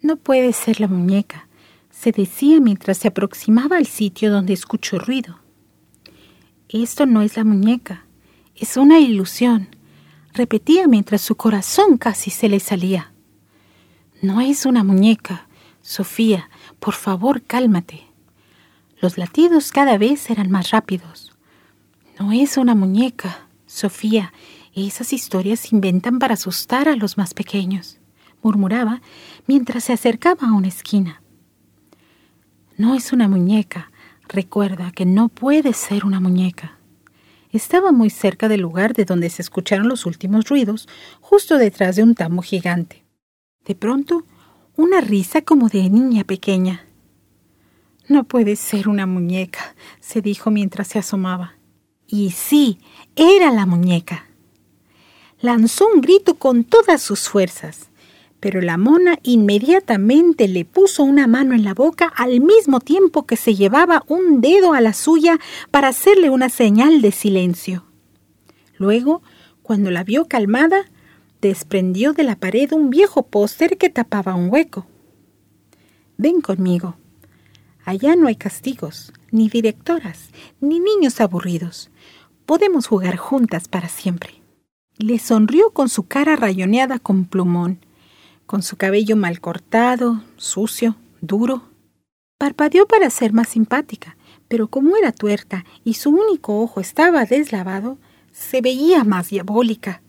No 0.00 0.16
puede 0.16 0.54
ser 0.54 0.80
la 0.80 0.88
muñeca, 0.88 1.50
se 1.90 2.10
decía 2.10 2.60
mientras 2.60 2.96
se 2.96 3.08
aproximaba 3.08 3.76
al 3.76 3.84
sitio 3.84 4.32
donde 4.32 4.54
escuchó 4.54 4.98
ruido. 4.98 5.40
Esto 6.70 7.04
no 7.04 7.20
es 7.20 7.36
la 7.36 7.44
muñeca, 7.44 8.06
es 8.56 8.78
una 8.78 9.00
ilusión, 9.00 9.68
repetía 10.32 10.88
mientras 10.88 11.20
su 11.20 11.34
corazón 11.34 11.98
casi 11.98 12.30
se 12.30 12.48
le 12.48 12.58
salía. 12.58 13.12
No 14.22 14.40
es 14.40 14.64
una 14.64 14.82
muñeca, 14.82 15.46
Sofía, 15.82 16.48
por 16.80 16.94
favor, 16.94 17.42
cálmate. 17.42 18.06
Los 19.00 19.18
latidos 19.18 19.72
cada 19.72 19.98
vez 19.98 20.30
eran 20.30 20.50
más 20.50 20.70
rápidos. 20.70 21.36
No 22.18 22.32
es 22.32 22.56
una 22.56 22.74
muñeca, 22.74 23.46
Sofía. 23.66 24.32
Esas 24.74 25.12
historias 25.12 25.60
se 25.60 25.74
inventan 25.74 26.18
para 26.18 26.34
asustar 26.34 26.88
a 26.88 26.96
los 26.96 27.16
más 27.16 27.34
pequeños, 27.34 27.98
murmuraba 28.42 29.02
mientras 29.46 29.84
se 29.84 29.92
acercaba 29.92 30.48
a 30.48 30.52
una 30.52 30.68
esquina. 30.68 31.22
No 32.76 32.94
es 32.94 33.12
una 33.12 33.28
muñeca. 33.28 33.90
Recuerda 34.28 34.92
que 34.92 35.06
no 35.06 35.28
puede 35.28 35.72
ser 35.72 36.04
una 36.04 36.20
muñeca. 36.20 36.78
Estaba 37.50 37.92
muy 37.92 38.10
cerca 38.10 38.48
del 38.48 38.60
lugar 38.60 38.92
de 38.92 39.04
donde 39.04 39.30
se 39.30 39.42
escucharon 39.42 39.88
los 39.88 40.06
últimos 40.06 40.48
ruidos, 40.48 40.86
justo 41.20 41.56
detrás 41.56 41.96
de 41.96 42.02
un 42.02 42.14
tambo 42.14 42.42
gigante. 42.42 43.04
De 43.64 43.74
pronto, 43.74 44.24
una 44.78 45.00
risa 45.00 45.42
como 45.42 45.68
de 45.68 45.90
niña 45.90 46.22
pequeña. 46.22 46.86
No 48.06 48.22
puede 48.22 48.54
ser 48.54 48.88
una 48.88 49.06
muñeca, 49.06 49.74
se 49.98 50.22
dijo 50.22 50.52
mientras 50.52 50.86
se 50.86 51.00
asomaba. 51.00 51.56
Y 52.06 52.30
sí, 52.30 52.78
era 53.16 53.50
la 53.50 53.66
muñeca. 53.66 54.28
Lanzó 55.40 55.88
un 55.92 56.00
grito 56.00 56.36
con 56.36 56.62
todas 56.62 57.02
sus 57.02 57.28
fuerzas, 57.28 57.90
pero 58.38 58.60
la 58.60 58.78
mona 58.78 59.18
inmediatamente 59.24 60.46
le 60.46 60.64
puso 60.64 61.02
una 61.02 61.26
mano 61.26 61.56
en 61.56 61.64
la 61.64 61.74
boca 61.74 62.06
al 62.14 62.40
mismo 62.40 62.78
tiempo 62.78 63.26
que 63.26 63.34
se 63.34 63.56
llevaba 63.56 64.04
un 64.06 64.40
dedo 64.40 64.74
a 64.74 64.80
la 64.80 64.92
suya 64.92 65.40
para 65.72 65.88
hacerle 65.88 66.30
una 66.30 66.50
señal 66.50 67.02
de 67.02 67.10
silencio. 67.10 67.84
Luego, 68.76 69.22
cuando 69.62 69.90
la 69.90 70.04
vio 70.04 70.28
calmada, 70.28 70.84
desprendió 71.40 72.12
de 72.12 72.24
la 72.24 72.36
pared 72.36 72.72
un 72.72 72.90
viejo 72.90 73.26
póster 73.26 73.78
que 73.78 73.90
tapaba 73.90 74.34
un 74.34 74.50
hueco. 74.50 74.86
Ven 76.16 76.40
conmigo. 76.40 76.96
Allá 77.84 78.16
no 78.16 78.26
hay 78.26 78.36
castigos, 78.36 79.12
ni 79.30 79.48
directoras, 79.48 80.30
ni 80.60 80.80
niños 80.80 81.20
aburridos. 81.20 81.90
Podemos 82.44 82.86
jugar 82.86 83.16
juntas 83.16 83.68
para 83.68 83.88
siempre. 83.88 84.42
Le 84.96 85.18
sonrió 85.18 85.70
con 85.70 85.88
su 85.88 86.02
cara 86.04 86.34
rayoneada 86.34 86.98
con 86.98 87.24
plumón, 87.24 87.78
con 88.46 88.62
su 88.62 88.76
cabello 88.76 89.16
mal 89.16 89.40
cortado, 89.40 90.22
sucio, 90.36 90.96
duro. 91.20 91.62
Parpadeó 92.36 92.86
para 92.86 93.10
ser 93.10 93.32
más 93.32 93.48
simpática, 93.48 94.16
pero 94.48 94.68
como 94.68 94.96
era 94.96 95.12
tuerta 95.12 95.64
y 95.84 95.94
su 95.94 96.10
único 96.10 96.60
ojo 96.60 96.80
estaba 96.80 97.24
deslavado, 97.26 97.98
se 98.32 98.60
veía 98.60 99.04
más 99.04 99.30
diabólica. 99.30 100.02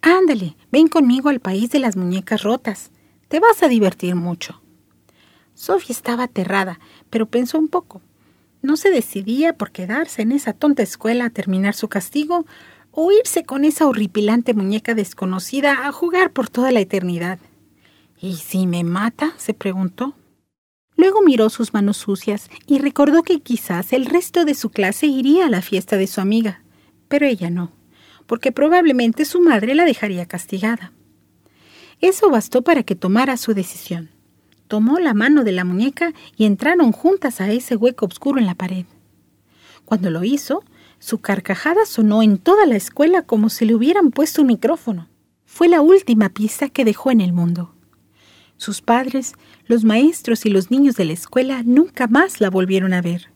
Ándale, 0.00 0.56
ven 0.70 0.88
conmigo 0.88 1.28
al 1.28 1.40
país 1.40 1.70
de 1.70 1.80
las 1.80 1.96
muñecas 1.96 2.42
rotas. 2.42 2.90
Te 3.28 3.40
vas 3.40 3.62
a 3.62 3.68
divertir 3.68 4.14
mucho. 4.14 4.62
Sofía 5.54 5.94
estaba 5.94 6.24
aterrada, 6.24 6.78
pero 7.10 7.26
pensó 7.26 7.58
un 7.58 7.68
poco. 7.68 8.00
No 8.62 8.76
se 8.76 8.90
decidía 8.90 9.56
por 9.56 9.70
quedarse 9.70 10.22
en 10.22 10.32
esa 10.32 10.52
tonta 10.52 10.82
escuela 10.82 11.26
a 11.26 11.30
terminar 11.30 11.74
su 11.74 11.88
castigo 11.88 12.46
o 12.90 13.12
irse 13.12 13.44
con 13.44 13.64
esa 13.64 13.86
horripilante 13.86 14.54
muñeca 14.54 14.94
desconocida 14.94 15.86
a 15.86 15.92
jugar 15.92 16.32
por 16.32 16.48
toda 16.48 16.72
la 16.72 16.80
eternidad. 16.80 17.38
¿Y 18.20 18.36
si 18.36 18.66
me 18.66 18.84
mata? 18.84 19.34
se 19.36 19.54
preguntó. 19.54 20.14
Luego 20.96 21.22
miró 21.22 21.48
sus 21.48 21.72
manos 21.72 21.96
sucias 21.96 22.50
y 22.66 22.78
recordó 22.78 23.22
que 23.22 23.40
quizás 23.40 23.92
el 23.92 24.06
resto 24.06 24.44
de 24.44 24.54
su 24.54 24.70
clase 24.70 25.06
iría 25.06 25.46
a 25.46 25.50
la 25.50 25.62
fiesta 25.62 25.96
de 25.96 26.08
su 26.08 26.20
amiga, 26.20 26.62
pero 27.06 27.24
ella 27.26 27.50
no, 27.50 27.70
porque 28.28 28.52
probablemente 28.52 29.24
su 29.24 29.40
madre 29.40 29.74
la 29.74 29.86
dejaría 29.86 30.26
castigada. 30.26 30.92
Eso 32.00 32.30
bastó 32.30 32.62
para 32.62 32.84
que 32.84 32.94
tomara 32.94 33.38
su 33.38 33.54
decisión. 33.54 34.10
Tomó 34.68 34.98
la 34.98 35.14
mano 35.14 35.44
de 35.44 35.52
la 35.52 35.64
muñeca 35.64 36.12
y 36.36 36.44
entraron 36.44 36.92
juntas 36.92 37.40
a 37.40 37.50
ese 37.50 37.74
hueco 37.74 38.04
oscuro 38.04 38.38
en 38.38 38.46
la 38.46 38.54
pared. 38.54 38.84
Cuando 39.86 40.10
lo 40.10 40.22
hizo, 40.24 40.62
su 40.98 41.18
carcajada 41.18 41.86
sonó 41.86 42.22
en 42.22 42.36
toda 42.36 42.66
la 42.66 42.76
escuela 42.76 43.22
como 43.22 43.48
si 43.48 43.64
le 43.64 43.74
hubieran 43.74 44.10
puesto 44.10 44.42
un 44.42 44.48
micrófono. 44.48 45.08
Fue 45.46 45.66
la 45.66 45.80
última 45.80 46.28
pista 46.28 46.68
que 46.68 46.84
dejó 46.84 47.10
en 47.10 47.22
el 47.22 47.32
mundo. 47.32 47.74
Sus 48.58 48.82
padres, 48.82 49.32
los 49.66 49.84
maestros 49.84 50.44
y 50.44 50.50
los 50.50 50.70
niños 50.70 50.96
de 50.96 51.06
la 51.06 51.14
escuela 51.14 51.62
nunca 51.64 52.06
más 52.08 52.42
la 52.42 52.50
volvieron 52.50 52.92
a 52.92 53.00
ver. 53.00 53.30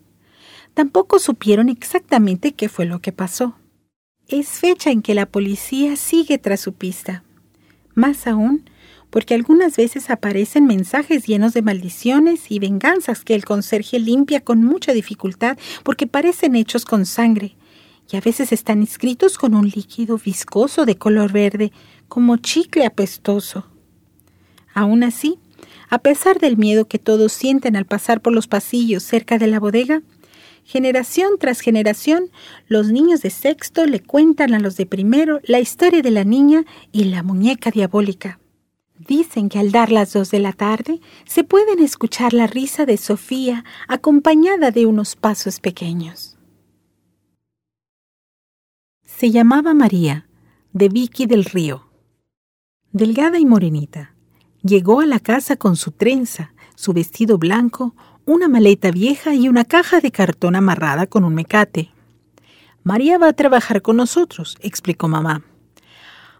Tampoco 0.74 1.18
supieron 1.18 1.70
exactamente 1.70 2.52
qué 2.52 2.68
fue 2.68 2.84
lo 2.84 3.00
que 3.00 3.12
pasó. 3.12 3.56
Es 4.32 4.48
fecha 4.48 4.90
en 4.90 5.02
que 5.02 5.14
la 5.14 5.26
policía 5.26 5.94
sigue 5.94 6.38
tras 6.38 6.58
su 6.58 6.72
pista. 6.72 7.22
Más 7.94 8.26
aún, 8.26 8.64
porque 9.10 9.34
algunas 9.34 9.76
veces 9.76 10.08
aparecen 10.08 10.66
mensajes 10.66 11.26
llenos 11.26 11.52
de 11.52 11.60
maldiciones 11.60 12.50
y 12.50 12.58
venganzas 12.58 13.24
que 13.24 13.34
el 13.34 13.44
conserje 13.44 13.98
limpia 13.98 14.40
con 14.40 14.64
mucha 14.64 14.94
dificultad 14.94 15.58
porque 15.82 16.06
parecen 16.06 16.54
hechos 16.54 16.86
con 16.86 17.04
sangre, 17.04 17.56
y 18.10 18.16
a 18.16 18.22
veces 18.22 18.52
están 18.52 18.82
escritos 18.82 19.36
con 19.36 19.54
un 19.54 19.68
líquido 19.68 20.16
viscoso 20.16 20.86
de 20.86 20.96
color 20.96 21.30
verde, 21.30 21.70
como 22.08 22.38
chicle 22.38 22.86
apestoso. 22.86 23.66
Aún 24.72 25.02
así, 25.02 25.38
a 25.90 25.98
pesar 25.98 26.38
del 26.38 26.56
miedo 26.56 26.88
que 26.88 26.98
todos 26.98 27.34
sienten 27.34 27.76
al 27.76 27.84
pasar 27.84 28.22
por 28.22 28.32
los 28.32 28.46
pasillos 28.46 29.02
cerca 29.02 29.36
de 29.36 29.48
la 29.48 29.60
bodega, 29.60 30.00
generación 30.64 31.32
tras 31.38 31.60
generación, 31.60 32.30
los 32.68 32.90
niños 32.90 33.22
de 33.22 33.30
sexto 33.30 33.86
le 33.86 34.00
cuentan 34.00 34.54
a 34.54 34.58
los 34.58 34.76
de 34.76 34.86
primero 34.86 35.40
la 35.44 35.60
historia 35.60 36.02
de 36.02 36.10
la 36.10 36.24
niña 36.24 36.64
y 36.92 37.04
la 37.04 37.22
muñeca 37.22 37.70
diabólica. 37.70 38.38
Dicen 38.98 39.48
que 39.48 39.58
al 39.58 39.72
dar 39.72 39.90
las 39.90 40.12
dos 40.12 40.30
de 40.30 40.38
la 40.38 40.52
tarde 40.52 41.00
se 41.24 41.42
pueden 41.42 41.80
escuchar 41.80 42.32
la 42.32 42.46
risa 42.46 42.86
de 42.86 42.96
Sofía 42.96 43.64
acompañada 43.88 44.70
de 44.70 44.86
unos 44.86 45.16
pasos 45.16 45.58
pequeños. 45.58 46.38
Se 49.04 49.30
llamaba 49.30 49.74
María, 49.74 50.28
de 50.72 50.88
Vicky 50.88 51.26
del 51.26 51.44
Río. 51.44 51.88
Delgada 52.92 53.38
y 53.38 53.46
morenita, 53.46 54.14
llegó 54.62 55.00
a 55.00 55.06
la 55.06 55.18
casa 55.18 55.56
con 55.56 55.76
su 55.76 55.90
trenza, 55.90 56.54
su 56.76 56.92
vestido 56.92 57.38
blanco, 57.38 57.94
una 58.24 58.48
maleta 58.48 58.90
vieja 58.90 59.34
y 59.34 59.48
una 59.48 59.64
caja 59.64 60.00
de 60.00 60.10
cartón 60.10 60.56
amarrada 60.56 61.06
con 61.06 61.24
un 61.24 61.34
mecate. 61.34 61.90
María 62.84 63.18
va 63.18 63.28
a 63.28 63.32
trabajar 63.32 63.82
con 63.82 63.96
nosotros, 63.96 64.56
explicó 64.60 65.08
mamá. 65.08 65.42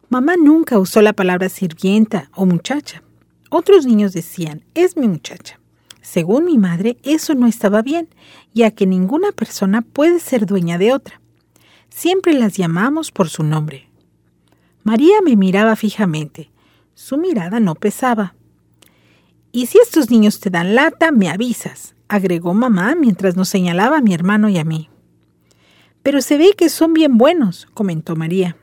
Mamá 0.09 0.37
nunca 0.37 0.79
usó 0.79 1.01
la 1.03 1.13
palabra 1.13 1.49
sirvienta 1.49 2.31
o 2.35 2.47
muchacha. 2.47 3.03
Otros 3.51 3.87
niños 3.87 4.13
decían, 4.13 4.65
es 4.75 4.97
mi 4.97 5.09
muchacha. 5.09 5.59
Según 6.01 6.45
mi 6.45 6.59
madre, 6.59 6.99
eso 7.03 7.35
no 7.35 7.47
estaba 7.47 7.81
bien, 7.81 8.09
ya 8.53 8.71
que 8.71 8.87
ninguna 8.87 9.33
persona 9.33 9.83
puede 9.83 10.21
ser 10.21 10.47
dueña 10.47 10.79
de 10.79 10.93
otra. 10.93 11.21
Siempre 11.89 12.35
las 12.35 12.57
llamamos 12.57 13.11
por 13.11 13.29
su 13.29 13.43
nombre. 13.43 13.89
María 14.83 15.21
me 15.25 15.37
miraba 15.37 15.77
fijamente. 15.77 16.51
Su 16.95 17.19
mirada 17.19 17.61
no 17.61 17.75
pesaba. 17.75 18.35
Y 19.53 19.67
si 19.67 19.79
estos 19.79 20.11
niños 20.11 20.41
te 20.41 20.49
dan 20.49 20.75
lata, 20.75 21.13
me 21.13 21.29
avisas, 21.29 21.95
agregó 22.09 22.55
mamá 22.55 22.95
mientras 22.95 23.37
nos 23.37 23.51
señalaba 23.51 23.99
a 23.99 24.01
mi 24.01 24.15
hermano 24.15 24.49
y 24.49 24.57
a 24.57 24.65
mí. 24.65 24.89
Pero 26.03 26.23
se 26.23 26.39
ve 26.39 26.55
que 26.57 26.71
son 26.71 26.95
bien 26.95 27.19
buenos, 27.19 27.69
comentó 27.75 28.17
María. 28.17 28.57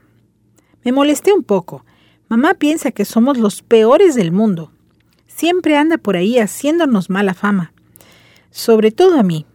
Me 0.83 0.91
molesté 0.91 1.31
un 1.31 1.43
poco. 1.43 1.85
Mamá 2.27 2.55
piensa 2.55 2.91
que 2.91 3.05
somos 3.05 3.37
los 3.37 3.61
peores 3.61 4.15
del 4.15 4.31
mundo. 4.31 4.71
Siempre 5.27 5.77
anda 5.77 5.99
por 5.99 6.17
ahí 6.17 6.39
haciéndonos 6.39 7.11
mala 7.11 7.35
fama. 7.35 7.71
Sobre 8.49 8.91
todo 8.91 9.19
a 9.19 9.23
mí. 9.23 9.45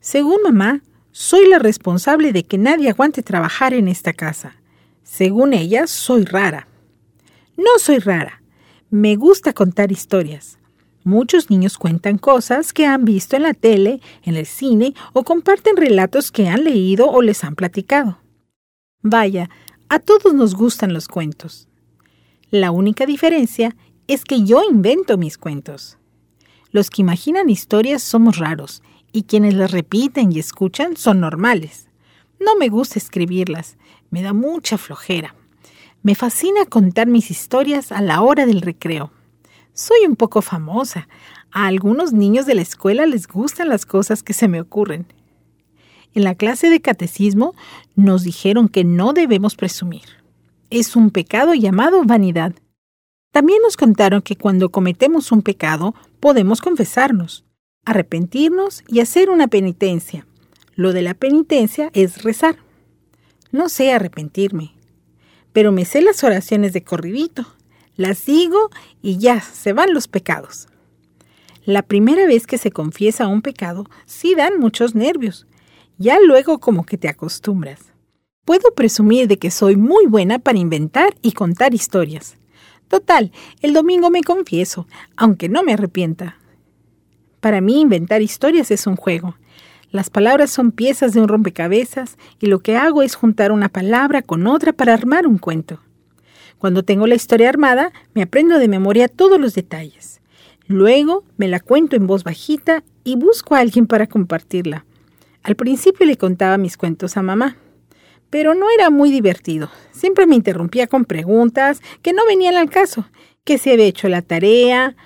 Según 0.00 0.42
mamá, 0.42 0.82
soy 1.10 1.48
la 1.48 1.58
responsable 1.58 2.32
de 2.32 2.44
que 2.44 2.58
nadie 2.58 2.90
aguante 2.90 3.22
trabajar 3.22 3.72
en 3.72 3.88
esta 3.88 4.12
casa. 4.12 4.56
Según 5.02 5.54
ella, 5.54 5.86
soy 5.86 6.24
rara. 6.26 6.68
No 7.56 7.78
soy 7.78 7.98
rara. 7.98 8.42
Me 8.90 9.16
gusta 9.16 9.54
contar 9.54 9.90
historias. 9.90 10.58
Muchos 11.06 11.50
niños 11.50 11.78
cuentan 11.78 12.18
cosas 12.18 12.72
que 12.72 12.84
han 12.84 13.04
visto 13.04 13.36
en 13.36 13.44
la 13.44 13.54
tele, 13.54 14.00
en 14.24 14.34
el 14.34 14.44
cine 14.44 14.92
o 15.12 15.22
comparten 15.22 15.76
relatos 15.76 16.32
que 16.32 16.48
han 16.48 16.64
leído 16.64 17.08
o 17.08 17.22
les 17.22 17.44
han 17.44 17.54
platicado. 17.54 18.18
Vaya, 19.02 19.48
a 19.88 20.00
todos 20.00 20.34
nos 20.34 20.56
gustan 20.56 20.92
los 20.92 21.06
cuentos. 21.06 21.68
La 22.50 22.72
única 22.72 23.06
diferencia 23.06 23.76
es 24.08 24.24
que 24.24 24.42
yo 24.42 24.64
invento 24.68 25.16
mis 25.16 25.38
cuentos. 25.38 25.96
Los 26.72 26.90
que 26.90 27.02
imaginan 27.02 27.50
historias 27.50 28.02
somos 28.02 28.38
raros 28.38 28.82
y 29.12 29.22
quienes 29.22 29.54
las 29.54 29.70
repiten 29.70 30.32
y 30.32 30.40
escuchan 30.40 30.96
son 30.96 31.20
normales. 31.20 31.88
No 32.40 32.56
me 32.56 32.68
gusta 32.68 32.98
escribirlas, 32.98 33.76
me 34.10 34.22
da 34.22 34.32
mucha 34.32 34.76
flojera. 34.76 35.36
Me 36.02 36.16
fascina 36.16 36.66
contar 36.66 37.06
mis 37.06 37.30
historias 37.30 37.92
a 37.92 38.02
la 38.02 38.22
hora 38.22 38.44
del 38.44 38.60
recreo. 38.60 39.12
Soy 39.76 40.06
un 40.08 40.16
poco 40.16 40.40
famosa. 40.40 41.06
A 41.52 41.66
algunos 41.66 42.14
niños 42.14 42.46
de 42.46 42.54
la 42.54 42.62
escuela 42.62 43.04
les 43.04 43.28
gustan 43.28 43.68
las 43.68 43.84
cosas 43.84 44.22
que 44.22 44.32
se 44.32 44.48
me 44.48 44.58
ocurren. 44.58 45.04
En 46.14 46.24
la 46.24 46.34
clase 46.34 46.70
de 46.70 46.80
catecismo 46.80 47.54
nos 47.94 48.22
dijeron 48.22 48.70
que 48.70 48.84
no 48.84 49.12
debemos 49.12 49.54
presumir. 49.54 50.04
Es 50.70 50.96
un 50.96 51.10
pecado 51.10 51.52
llamado 51.52 52.04
vanidad. 52.04 52.54
También 53.32 53.60
nos 53.60 53.76
contaron 53.76 54.22
que 54.22 54.36
cuando 54.36 54.70
cometemos 54.70 55.30
un 55.30 55.42
pecado 55.42 55.94
podemos 56.20 56.62
confesarnos, 56.62 57.44
arrepentirnos 57.84 58.82
y 58.88 59.00
hacer 59.00 59.28
una 59.28 59.46
penitencia. 59.46 60.26
Lo 60.74 60.94
de 60.94 61.02
la 61.02 61.12
penitencia 61.12 61.90
es 61.92 62.22
rezar. 62.22 62.56
No 63.52 63.68
sé 63.68 63.92
arrepentirme, 63.92 64.72
pero 65.52 65.70
me 65.70 65.84
sé 65.84 66.00
las 66.00 66.24
oraciones 66.24 66.72
de 66.72 66.82
corridito. 66.82 67.55
Las 67.96 68.26
digo 68.26 68.70
y 69.02 69.18
ya 69.18 69.40
se 69.40 69.72
van 69.72 69.94
los 69.94 70.06
pecados. 70.06 70.68
La 71.64 71.82
primera 71.82 72.26
vez 72.26 72.46
que 72.46 72.58
se 72.58 72.70
confiesa 72.70 73.26
un 73.26 73.42
pecado 73.42 73.86
sí 74.04 74.34
dan 74.34 74.60
muchos 74.60 74.94
nervios, 74.94 75.46
ya 75.98 76.18
luego 76.20 76.60
como 76.60 76.84
que 76.84 76.98
te 76.98 77.08
acostumbras. 77.08 77.80
Puedo 78.44 78.74
presumir 78.74 79.26
de 79.26 79.38
que 79.38 79.50
soy 79.50 79.76
muy 79.76 80.06
buena 80.06 80.38
para 80.38 80.58
inventar 80.58 81.16
y 81.22 81.32
contar 81.32 81.74
historias. 81.74 82.36
Total, 82.88 83.32
el 83.62 83.72
domingo 83.72 84.10
me 84.10 84.22
confieso, 84.22 84.86
aunque 85.16 85.48
no 85.48 85.62
me 85.62 85.72
arrepienta. 85.72 86.36
Para 87.40 87.60
mí 87.60 87.80
inventar 87.80 88.22
historias 88.22 88.70
es 88.70 88.86
un 88.86 88.96
juego. 88.96 89.36
Las 89.90 90.10
palabras 90.10 90.50
son 90.50 90.70
piezas 90.70 91.14
de 91.14 91.20
un 91.20 91.28
rompecabezas 91.28 92.18
y 92.38 92.46
lo 92.46 92.60
que 92.60 92.76
hago 92.76 93.02
es 93.02 93.14
juntar 93.14 93.52
una 93.52 93.70
palabra 93.70 94.22
con 94.22 94.46
otra 94.46 94.72
para 94.72 94.94
armar 94.94 95.26
un 95.26 95.38
cuento. 95.38 95.80
Cuando 96.58 96.82
tengo 96.82 97.06
la 97.06 97.14
historia 97.14 97.48
armada, 97.48 97.92
me 98.14 98.22
aprendo 98.22 98.58
de 98.58 98.68
memoria 98.68 99.08
todos 99.08 99.38
los 99.38 99.54
detalles. 99.54 100.20
Luego 100.66 101.24
me 101.36 101.48
la 101.48 101.60
cuento 101.60 101.96
en 101.96 102.06
voz 102.06 102.24
bajita 102.24 102.82
y 103.04 103.16
busco 103.16 103.54
a 103.54 103.60
alguien 103.60 103.86
para 103.86 104.06
compartirla. 104.06 104.84
Al 105.42 105.54
principio 105.54 106.06
le 106.06 106.16
contaba 106.16 106.58
mis 106.58 106.76
cuentos 106.76 107.16
a 107.16 107.22
mamá, 107.22 107.56
pero 108.30 108.54
no 108.54 108.66
era 108.76 108.90
muy 108.90 109.10
divertido. 109.10 109.70
Siempre 109.92 110.26
me 110.26 110.34
interrumpía 110.34 110.86
con 110.88 111.04
preguntas 111.04 111.80
que 112.02 112.12
no 112.12 112.26
venían 112.26 112.56
al 112.56 112.70
caso, 112.70 113.06
que 113.44 113.58
si 113.58 113.70
había 113.70 113.86
hecho 113.86 114.08
la 114.08 114.22
tarea 114.22 114.96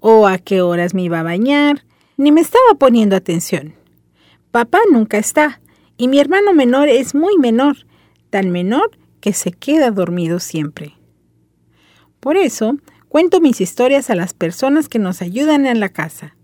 o 0.00 0.26
a 0.26 0.38
qué 0.38 0.60
horas 0.60 0.92
me 0.92 1.04
iba 1.04 1.20
a 1.20 1.24
bañar, 1.24 1.84
ni 2.18 2.30
me 2.30 2.42
estaba 2.42 2.74
poniendo 2.78 3.16
atención. 3.16 3.74
Papá 4.50 4.80
nunca 4.90 5.18
está, 5.18 5.60
y 5.96 6.08
mi 6.08 6.18
hermano 6.18 6.52
menor 6.52 6.88
es 6.88 7.14
muy 7.14 7.38
menor, 7.38 7.86
tan 8.28 8.50
menor 8.50 8.90
que 9.26 9.32
se 9.32 9.50
queda 9.50 9.90
dormido 9.90 10.38
siempre. 10.38 10.94
Por 12.20 12.36
eso, 12.36 12.76
cuento 13.08 13.40
mis 13.40 13.60
historias 13.60 14.08
a 14.08 14.14
las 14.14 14.34
personas 14.34 14.88
que 14.88 15.00
nos 15.00 15.20
ayudan 15.20 15.66
en 15.66 15.80
la 15.80 15.88
casa. 15.88 16.36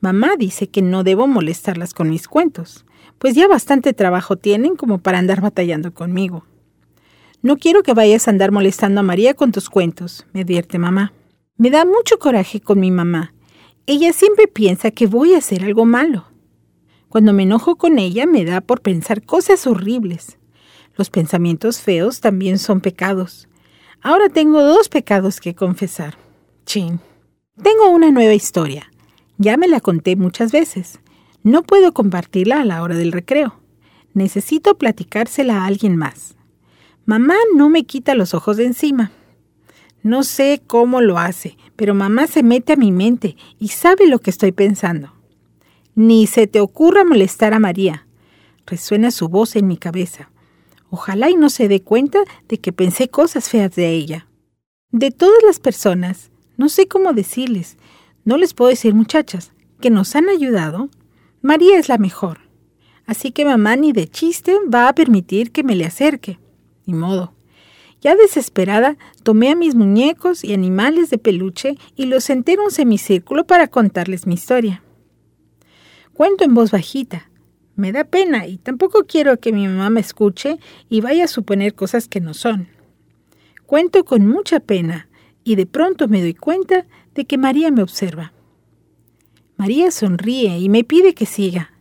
Mamá 0.00 0.34
dice 0.36 0.66
que 0.66 0.82
no 0.82 1.04
debo 1.04 1.28
molestarlas 1.28 1.94
con 1.94 2.10
mis 2.10 2.26
cuentos, 2.26 2.86
pues 3.20 3.36
ya 3.36 3.46
bastante 3.46 3.92
trabajo 3.92 4.34
tienen 4.34 4.74
como 4.74 4.98
para 4.98 5.20
andar 5.20 5.42
batallando 5.42 5.94
conmigo. 5.94 6.44
No 7.40 7.56
quiero 7.56 7.84
que 7.84 7.94
vayas 7.94 8.26
a 8.26 8.32
andar 8.32 8.50
molestando 8.50 8.98
a 8.98 9.04
María 9.04 9.34
con 9.34 9.52
tus 9.52 9.70
cuentos, 9.70 10.26
me 10.32 10.40
advierte 10.40 10.76
mamá. 10.80 11.12
Me 11.56 11.70
da 11.70 11.84
mucho 11.84 12.18
coraje 12.18 12.60
con 12.60 12.80
mi 12.80 12.90
mamá. 12.90 13.32
Ella 13.86 14.12
siempre 14.12 14.48
piensa 14.48 14.90
que 14.90 15.06
voy 15.06 15.34
a 15.34 15.38
hacer 15.38 15.62
algo 15.62 15.84
malo. 15.84 16.24
Cuando 17.08 17.32
me 17.32 17.44
enojo 17.44 17.76
con 17.76 18.00
ella 18.00 18.26
me 18.26 18.44
da 18.44 18.60
por 18.60 18.80
pensar 18.80 19.22
cosas 19.22 19.68
horribles. 19.68 20.36
Los 20.96 21.10
pensamientos 21.10 21.80
feos 21.80 22.20
también 22.20 22.58
son 22.58 22.80
pecados. 22.80 23.48
Ahora 24.00 24.28
tengo 24.28 24.62
dos 24.62 24.88
pecados 24.88 25.40
que 25.40 25.54
confesar. 25.54 26.16
Chin. 26.66 27.00
Tengo 27.62 27.90
una 27.90 28.10
nueva 28.10 28.34
historia. 28.34 28.90
Ya 29.38 29.56
me 29.56 29.66
la 29.66 29.80
conté 29.80 30.14
muchas 30.16 30.52
veces. 30.52 31.00
No 31.42 31.62
puedo 31.62 31.92
compartirla 31.92 32.60
a 32.60 32.64
la 32.64 32.82
hora 32.82 32.96
del 32.96 33.12
recreo. 33.12 33.60
Necesito 34.12 34.78
platicársela 34.78 35.62
a 35.62 35.66
alguien 35.66 35.96
más. 35.96 36.36
Mamá 37.06 37.34
no 37.54 37.68
me 37.68 37.84
quita 37.84 38.14
los 38.14 38.32
ojos 38.32 38.56
de 38.56 38.66
encima. 38.66 39.10
No 40.02 40.22
sé 40.22 40.62
cómo 40.66 41.00
lo 41.00 41.18
hace, 41.18 41.56
pero 41.76 41.94
mamá 41.94 42.26
se 42.26 42.42
mete 42.42 42.74
a 42.74 42.76
mi 42.76 42.92
mente 42.92 43.36
y 43.58 43.68
sabe 43.68 44.06
lo 44.06 44.20
que 44.20 44.30
estoy 44.30 44.52
pensando. 44.52 45.12
Ni 45.94 46.26
se 46.26 46.46
te 46.46 46.60
ocurra 46.60 47.04
molestar 47.04 47.54
a 47.54 47.58
María. 47.58 48.06
Resuena 48.66 49.10
su 49.10 49.28
voz 49.28 49.56
en 49.56 49.66
mi 49.66 49.76
cabeza. 49.76 50.30
Ojalá 50.94 51.28
y 51.28 51.34
no 51.34 51.50
se 51.50 51.66
dé 51.66 51.82
cuenta 51.82 52.20
de 52.46 52.60
que 52.60 52.72
pensé 52.72 53.08
cosas 53.08 53.48
feas 53.48 53.74
de 53.74 53.90
ella. 53.90 54.28
De 54.92 55.10
todas 55.10 55.42
las 55.44 55.58
personas, 55.58 56.30
no 56.56 56.68
sé 56.68 56.86
cómo 56.86 57.12
decirles, 57.12 57.78
no 58.24 58.36
les 58.36 58.54
puedo 58.54 58.68
decir 58.68 58.94
muchachas, 58.94 59.50
que 59.80 59.90
nos 59.90 60.14
han 60.14 60.28
ayudado, 60.28 60.90
María 61.42 61.80
es 61.80 61.88
la 61.88 61.98
mejor. 61.98 62.42
Así 63.06 63.32
que 63.32 63.44
mamá 63.44 63.74
ni 63.74 63.90
de 63.90 64.06
chiste 64.06 64.56
va 64.72 64.86
a 64.86 64.94
permitir 64.94 65.50
que 65.50 65.64
me 65.64 65.74
le 65.74 65.84
acerque. 65.84 66.38
Ni 66.86 66.94
modo. 66.94 67.34
Ya 68.00 68.14
desesperada, 68.14 68.96
tomé 69.24 69.50
a 69.50 69.56
mis 69.56 69.74
muñecos 69.74 70.44
y 70.44 70.54
animales 70.54 71.10
de 71.10 71.18
peluche 71.18 71.76
y 71.96 72.06
los 72.06 72.22
senté 72.22 72.52
en 72.52 72.60
un 72.60 72.70
semicírculo 72.70 73.48
para 73.48 73.66
contarles 73.66 74.28
mi 74.28 74.34
historia. 74.34 74.84
Cuento 76.12 76.44
en 76.44 76.54
voz 76.54 76.70
bajita. 76.70 77.28
Me 77.76 77.90
da 77.90 78.04
pena 78.04 78.46
y 78.46 78.58
tampoco 78.58 79.04
quiero 79.04 79.38
que 79.40 79.52
mi 79.52 79.66
mamá 79.66 79.90
me 79.90 80.00
escuche 80.00 80.58
y 80.88 81.00
vaya 81.00 81.24
a 81.24 81.28
suponer 81.28 81.74
cosas 81.74 82.06
que 82.06 82.20
no 82.20 82.32
son. 82.32 82.68
Cuento 83.66 84.04
con 84.04 84.26
mucha 84.26 84.60
pena 84.60 85.08
y 85.42 85.56
de 85.56 85.66
pronto 85.66 86.06
me 86.06 86.20
doy 86.20 86.34
cuenta 86.34 86.86
de 87.14 87.24
que 87.24 87.38
María 87.38 87.70
me 87.70 87.82
observa. 87.82 88.32
María 89.56 89.90
sonríe 89.90 90.58
y 90.58 90.68
me 90.68 90.84
pide 90.84 91.14
que 91.14 91.26
siga. 91.26 91.72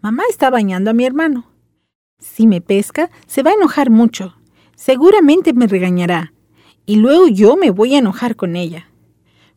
Mamá 0.00 0.22
está 0.30 0.50
bañando 0.50 0.90
a 0.90 0.94
mi 0.94 1.04
hermano. 1.04 1.50
Si 2.18 2.46
me 2.46 2.60
pesca, 2.60 3.10
se 3.26 3.42
va 3.42 3.50
a 3.50 3.54
enojar 3.54 3.90
mucho. 3.90 4.36
Seguramente 4.74 5.52
me 5.52 5.66
regañará. 5.66 6.32
Y 6.86 6.96
luego 6.96 7.28
yo 7.28 7.56
me 7.56 7.70
voy 7.70 7.94
a 7.94 7.98
enojar 7.98 8.34
con 8.34 8.56
ella. 8.56 8.88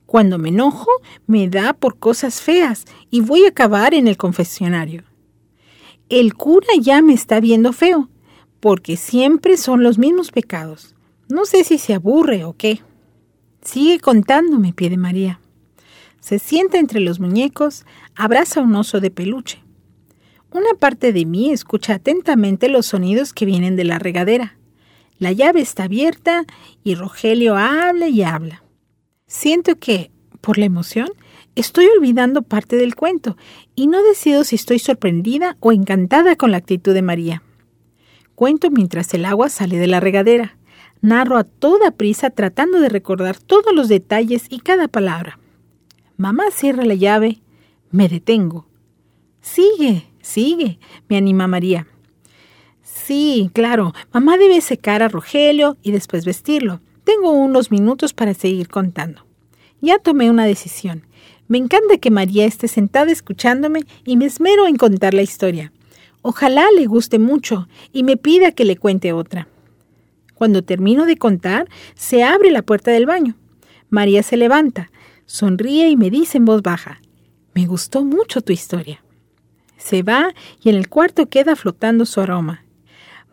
Cuando 0.06 0.38
me 0.38 0.50
enojo, 0.50 0.92
me 1.26 1.48
da 1.48 1.74
por 1.74 1.98
cosas 1.98 2.42
feas 2.42 2.86
y 3.10 3.22
voy 3.22 3.46
a 3.46 3.50
acabar 3.50 3.94
en 3.94 4.08
el 4.08 4.18
confesionario. 4.18 5.04
El 6.10 6.34
cura 6.34 6.68
ya 6.80 7.02
me 7.02 7.14
está 7.14 7.40
viendo 7.40 7.74
feo, 7.74 8.10
porque 8.60 8.98
siempre 8.98 9.58
son 9.58 9.84
los 9.84 9.98
mismos 9.98 10.32
pecados. 10.32 10.96
No 11.30 11.46
sé 11.46 11.64
si 11.64 11.78
se 11.78 11.94
aburre 11.94 12.44
o 12.44 12.54
qué. 12.54 12.82
Sigue 13.62 14.00
contándome, 14.00 14.74
pide 14.74 14.98
María. 14.98 15.40
Se 16.20 16.40
sienta 16.40 16.78
entre 16.78 17.00
los 17.00 17.20
muñecos, 17.20 17.86
abraza 18.16 18.62
un 18.62 18.76
oso 18.76 19.00
de 19.00 19.12
peluche. 19.12 19.64
Una 20.52 20.74
parte 20.78 21.14
de 21.14 21.26
mí 21.26 21.52
escucha 21.52 21.96
atentamente 21.96 22.70
los 22.70 22.86
sonidos 22.86 23.34
que 23.34 23.46
vienen 23.46 23.76
de 23.76 23.86
la 23.86 23.98
regadera. 23.98 24.58
La 25.18 25.32
llave 25.32 25.62
está 25.62 25.86
abierta 25.86 26.46
y 26.84 26.96
Rogelio 26.96 27.56
habla 27.56 28.08
y 28.08 28.24
habla. 28.24 28.64
Siento 29.26 29.80
que, 29.80 30.12
por 30.42 30.58
la 30.58 30.66
emoción, 30.66 31.10
estoy 31.56 31.88
olvidando 31.88 32.42
parte 32.42 32.76
del 32.76 32.96
cuento 32.96 33.38
y 33.76 33.88
no 33.88 34.04
decido 34.04 34.44
si 34.44 34.56
estoy 34.56 34.80
sorprendida 34.80 35.58
o 35.60 35.72
encantada 35.72 36.36
con 36.36 36.52
la 36.52 36.58
actitud 36.58 36.94
de 36.94 37.02
María. 37.02 37.44
Cuento 38.36 38.72
mientras 38.72 39.14
el 39.14 39.26
agua 39.26 39.50
sale 39.50 39.78
de 39.78 39.88
la 39.88 40.00
regadera. 40.00 40.58
Narro 41.02 41.38
a 41.38 41.44
toda 41.44 41.92
prisa 41.92 42.30
tratando 42.30 42.80
de 42.80 42.90
recordar 42.90 43.38
todos 43.38 43.74
los 43.74 43.90
detalles 43.90 44.46
y 44.50 44.60
cada 44.60 44.88
palabra. 44.88 45.40
Mamá 46.18 46.46
cierra 46.52 46.86
la 46.86 46.96
llave. 46.96 47.42
Me 47.92 48.10
detengo. 48.10 48.68
Sigue, 49.42 50.08
sigue, 50.22 50.80
me 51.10 51.18
anima 51.18 51.48
María. 51.48 51.88
Sí, 52.82 53.50
claro, 53.54 53.94
mamá 54.14 54.38
debe 54.38 54.62
secar 54.62 55.04
a 55.04 55.10
Rogelio 55.10 55.78
y 55.84 55.92
después 55.92 56.26
vestirlo. 56.26 56.80
Tengo 57.04 57.32
unos 57.32 57.70
minutos 57.70 58.14
para 58.14 58.34
seguir 58.34 58.70
contando. 58.70 59.26
Ya 59.82 60.00
tomé 60.00 60.30
una 60.30 60.46
decisión. 60.46 61.06
Me 61.48 61.58
encanta 61.58 61.98
que 61.98 62.12
María 62.12 62.46
esté 62.46 62.68
sentada 62.68 63.12
escuchándome 63.12 63.82
y 64.06 64.18
me 64.18 64.26
esmero 64.26 64.68
en 64.68 64.78
contar 64.78 65.14
la 65.14 65.22
historia. 65.22 65.72
Ojalá 66.22 66.66
le 66.76 66.86
guste 66.86 67.20
mucho 67.20 67.68
y 67.92 68.04
me 68.04 68.18
pida 68.18 68.52
que 68.52 68.66
le 68.66 68.78
cuente 68.78 69.12
otra. 69.12 69.48
Cuando 70.34 70.64
termino 70.64 71.06
de 71.06 71.18
contar, 71.18 71.68
se 71.96 72.24
abre 72.24 72.50
la 72.50 72.62
puerta 72.62 72.92
del 72.92 73.06
baño. 73.06 73.36
María 73.90 74.24
se 74.24 74.38
levanta, 74.38 74.90
sonríe 75.26 75.90
y 75.90 75.98
me 75.98 76.10
dice 76.10 76.38
en 76.38 76.46
voz 76.46 76.62
baja, 76.62 77.02
me 77.54 77.66
gustó 77.66 78.04
mucho 78.04 78.42
tu 78.42 78.52
historia. 78.52 79.04
Se 79.78 80.02
va 80.02 80.34
y 80.64 80.70
en 80.70 80.76
el 80.76 80.90
cuarto 80.90 81.28
queda 81.28 81.56
flotando 81.56 82.06
su 82.06 82.22
aroma. 82.22 82.64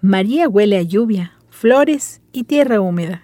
María 0.00 0.48
huele 0.48 0.76
a 0.76 0.82
lluvia, 0.82 1.38
flores 1.48 2.20
y 2.32 2.44
tierra 2.44 2.80
húmeda. 2.80 3.22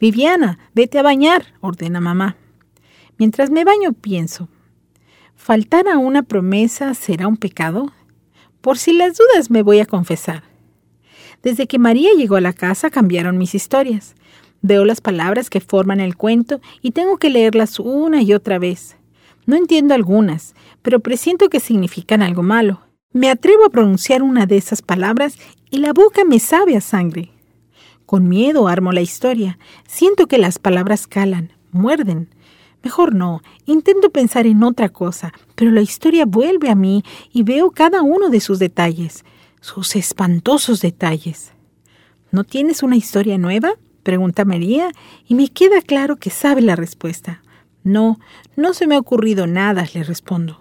Viviana, 0.00 0.58
vete 0.74 0.98
a 0.98 1.02
bañar, 1.02 1.54
ordena 1.60 2.00
mamá. 2.00 2.36
Mientras 3.18 3.50
me 3.50 3.64
baño 3.64 3.94
pienso, 3.94 4.48
¿faltar 5.34 5.88
a 5.88 5.96
una 5.96 6.22
promesa 6.22 6.92
será 6.92 7.28
un 7.28 7.38
pecado? 7.38 7.92
Por 8.60 8.76
si 8.76 8.92
las 8.92 9.16
dudas 9.16 9.50
me 9.50 9.62
voy 9.62 9.80
a 9.80 9.86
confesar. 9.86 10.42
Desde 11.42 11.66
que 11.66 11.78
María 11.78 12.10
llegó 12.14 12.36
a 12.36 12.40
la 12.42 12.52
casa 12.52 12.90
cambiaron 12.90 13.38
mis 13.38 13.54
historias. 13.54 14.14
Veo 14.60 14.84
las 14.84 15.00
palabras 15.00 15.48
que 15.48 15.60
forman 15.60 16.00
el 16.00 16.16
cuento 16.16 16.60
y 16.82 16.90
tengo 16.90 17.16
que 17.16 17.30
leerlas 17.30 17.78
una 17.80 18.20
y 18.20 18.34
otra 18.34 18.58
vez. 18.58 18.96
No 19.46 19.56
entiendo 19.56 19.94
algunas, 19.94 20.54
pero 20.82 21.00
presiento 21.00 21.48
que 21.48 21.60
significan 21.60 22.20
algo 22.20 22.42
malo. 22.42 22.82
Me 23.12 23.30
atrevo 23.30 23.64
a 23.64 23.70
pronunciar 23.70 24.22
una 24.22 24.44
de 24.44 24.58
esas 24.58 24.82
palabras 24.82 25.38
y 25.70 25.78
la 25.78 25.92
boca 25.94 26.24
me 26.24 26.38
sabe 26.38 26.76
a 26.76 26.80
sangre. 26.82 27.30
Con 28.04 28.28
miedo 28.28 28.68
armo 28.68 28.92
la 28.92 29.00
historia. 29.00 29.58
Siento 29.86 30.26
que 30.26 30.36
las 30.36 30.58
palabras 30.58 31.06
calan, 31.06 31.52
muerden. 31.70 32.28
Mejor 32.86 33.16
no, 33.16 33.42
intento 33.64 34.10
pensar 34.10 34.46
en 34.46 34.62
otra 34.62 34.88
cosa, 34.90 35.32
pero 35.56 35.72
la 35.72 35.80
historia 35.80 36.24
vuelve 36.24 36.70
a 36.70 36.76
mí 36.76 37.02
y 37.32 37.42
veo 37.42 37.72
cada 37.72 38.02
uno 38.02 38.28
de 38.28 38.38
sus 38.38 38.60
detalles, 38.60 39.24
sus 39.60 39.96
espantosos 39.96 40.82
detalles. 40.82 41.50
¿No 42.30 42.44
tienes 42.44 42.84
una 42.84 42.94
historia 42.94 43.38
nueva? 43.38 43.70
pregunta 44.04 44.44
María, 44.44 44.92
y 45.26 45.34
me 45.34 45.48
queda 45.48 45.82
claro 45.82 46.14
que 46.14 46.30
sabe 46.30 46.62
la 46.62 46.76
respuesta. 46.76 47.42
No, 47.82 48.20
no 48.54 48.72
se 48.72 48.86
me 48.86 48.94
ha 48.94 49.00
ocurrido 49.00 49.48
nada, 49.48 49.84
le 49.92 50.04
respondo. 50.04 50.60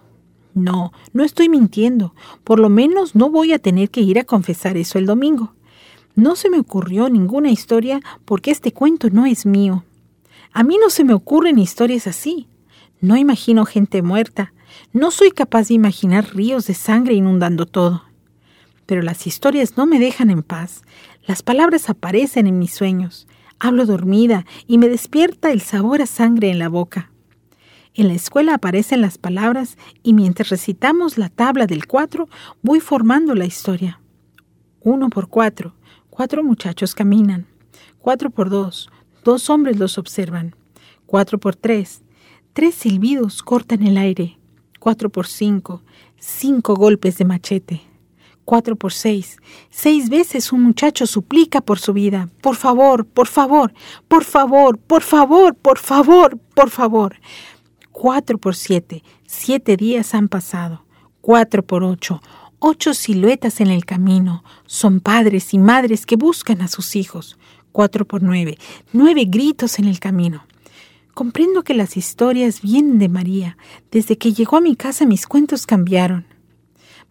No, 0.56 0.94
no 1.14 1.24
estoy 1.24 1.48
mintiendo. 1.48 2.16
Por 2.44 2.60
lo 2.60 2.70
menos 2.70 3.14
no 3.14 3.30
voy 3.30 3.54
a 3.54 3.60
tener 3.60 3.92
que 3.92 4.02
ir 4.02 4.18
a 4.18 4.24
confesar 4.24 4.78
eso 4.78 4.98
el 4.98 5.06
domingo. 5.06 5.54
No 6.16 6.36
se 6.36 6.50
me 6.50 6.58
ocurrió 6.58 7.08
ninguna 7.08 7.52
historia 7.52 8.02
porque 8.26 8.50
este 8.50 8.72
cuento 8.72 9.12
no 9.12 9.28
es 9.28 9.46
mío. 9.46 9.84
A 10.56 10.64
mí 10.64 10.78
no 10.82 10.90
se 10.90 11.04
me 11.04 11.14
ocurren 11.14 11.60
historias 11.60 12.08
así. 12.08 12.48
No 13.02 13.18
imagino 13.18 13.66
gente 13.66 14.02
muerta. 14.02 14.54
No 14.94 15.12
soy 15.12 15.32
capaz 15.32 15.68
de 15.68 15.74
imaginar 15.74 16.34
ríos 16.34 16.66
de 16.66 16.74
sangre 16.74 17.14
inundando 17.14 17.66
todo. 17.66 18.06
Pero 18.86 19.02
las 19.02 19.28
historias 19.28 19.76
no 19.76 19.86
me 19.86 20.00
dejan 20.00 20.30
en 20.30 20.44
paz. 20.44 20.84
Las 21.28 21.44
palabras 21.44 21.90
aparecen 21.90 22.48
en 22.48 22.58
mis 22.58 22.74
sueños. 22.74 23.28
Hablo 23.60 23.86
dormida 23.86 24.46
y 24.66 24.78
me 24.78 24.88
despierta 24.88 25.52
el 25.52 25.60
sabor 25.60 26.02
a 26.02 26.06
sangre 26.06 26.50
en 26.52 26.60
la 26.60 26.70
boca. 26.70 27.12
En 27.94 28.08
la 28.08 28.14
escuela 28.14 28.54
aparecen 28.54 29.02
las 29.02 29.18
palabras 29.18 29.78
y 30.04 30.14
mientras 30.14 30.48
recitamos 30.48 31.18
la 31.18 31.28
tabla 31.28 31.68
del 31.68 31.86
cuatro 31.86 32.30
voy 32.62 32.80
formando 32.80 33.36
la 33.36 33.46
historia. 33.46 34.00
Uno 34.80 35.10
por 35.10 35.28
cuatro, 35.28 35.76
cuatro 36.10 36.46
muchachos 36.46 36.96
caminan. 36.96 37.46
Cuatro 38.00 38.30
por 38.30 38.50
dos, 38.50 38.90
dos 39.26 39.50
hombres 39.50 39.78
los 39.78 39.98
observan. 39.98 40.56
Cuatro 41.08 41.40
por 41.40 41.56
tres, 41.56 42.04
tres 42.54 42.76
silbidos 42.76 43.42
cortan 43.44 43.86
el 43.86 43.98
aire. 43.98 44.38
Cuatro 44.80 45.10
por 45.10 45.26
cinco, 45.26 45.82
cinco 46.18 46.76
golpes 46.76 47.18
de 47.18 47.26
machete. 47.26 47.82
Cuatro 48.46 48.76
por 48.76 48.94
seis, 48.94 49.38
seis 49.72 50.10
veces 50.10 50.54
un 50.54 50.62
muchacho 50.62 51.08
suplica 51.08 51.62
por 51.62 51.80
su 51.80 51.92
vida. 51.94 52.30
Por 52.42 52.56
favor, 52.56 53.08
por 53.08 53.26
favor, 53.26 53.74
por 54.08 54.24
favor, 54.24 54.78
por 54.78 55.02
favor, 55.02 55.56
por 55.56 55.80
favor, 55.80 56.38
por 56.54 56.70
favor. 56.70 57.16
Cuatro 57.92 58.38
por 58.38 58.56
siete, 58.56 59.04
siete 59.26 59.76
días 59.76 60.14
han 60.14 60.28
pasado. 60.28 60.86
Cuatro 61.22 61.66
por 61.66 61.84
ocho, 61.84 62.22
ocho 62.60 62.94
siluetas 62.94 63.60
en 63.60 63.72
el 63.72 63.86
camino. 63.86 64.44
Son 64.68 65.00
padres 65.00 65.56
y 65.56 65.58
madres 65.58 66.06
que 66.06 66.16
buscan 66.16 66.62
a 66.62 66.68
sus 66.68 66.96
hijos. 66.96 67.40
Cuatro 67.76 68.06
por 68.06 68.24
nueve, 68.24 68.58
nueve 68.94 69.26
gritos 69.26 69.80
en 69.80 69.86
el 69.90 70.00
camino. 70.00 70.46
Comprendo 71.14 71.62
que 71.62 71.74
las 71.74 71.98
historias 71.98 72.62
vienen 72.62 73.00
de 73.00 73.10
María. 73.10 73.58
Desde 73.92 74.18
que 74.18 74.32
llegó 74.32 74.56
a 74.56 74.62
mi 74.62 74.78
casa 74.78 75.06
mis 75.06 75.28
cuentos 75.28 75.68
cambiaron. 75.68 76.26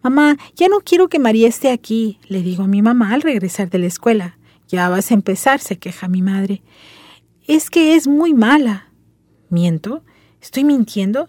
Mamá, 0.01 0.37
ya 0.55 0.67
no 0.67 0.79
quiero 0.79 1.07
que 1.07 1.19
María 1.19 1.47
esté 1.47 1.69
aquí, 1.69 2.17
le 2.27 2.41
digo 2.41 2.63
a 2.63 2.67
mi 2.67 2.81
mamá 2.81 3.13
al 3.13 3.21
regresar 3.21 3.69
de 3.69 3.77
la 3.77 3.85
escuela. 3.85 4.39
Ya 4.67 4.89
vas 4.89 5.11
a 5.11 5.13
empezar, 5.13 5.59
se 5.59 5.77
queja 5.77 6.07
mi 6.07 6.23
madre. 6.23 6.63
Es 7.45 7.69
que 7.69 7.93
es 7.93 8.07
muy 8.07 8.33
mala. 8.33 8.89
¿Miento? 9.51 10.01
¿Estoy 10.41 10.63
mintiendo? 10.63 11.27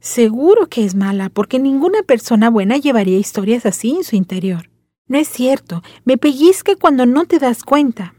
Seguro 0.00 0.68
que 0.68 0.84
es 0.84 0.96
mala, 0.96 1.28
porque 1.28 1.60
ninguna 1.60 2.02
persona 2.02 2.50
buena 2.50 2.78
llevaría 2.78 3.16
historias 3.16 3.64
así 3.64 3.92
en 3.92 4.02
su 4.02 4.16
interior. 4.16 4.70
No 5.06 5.18
es 5.18 5.28
cierto, 5.28 5.84
me 6.04 6.18
pellizca 6.18 6.74
cuando 6.74 7.06
no 7.06 7.26
te 7.26 7.38
das 7.38 7.62
cuenta. 7.62 8.14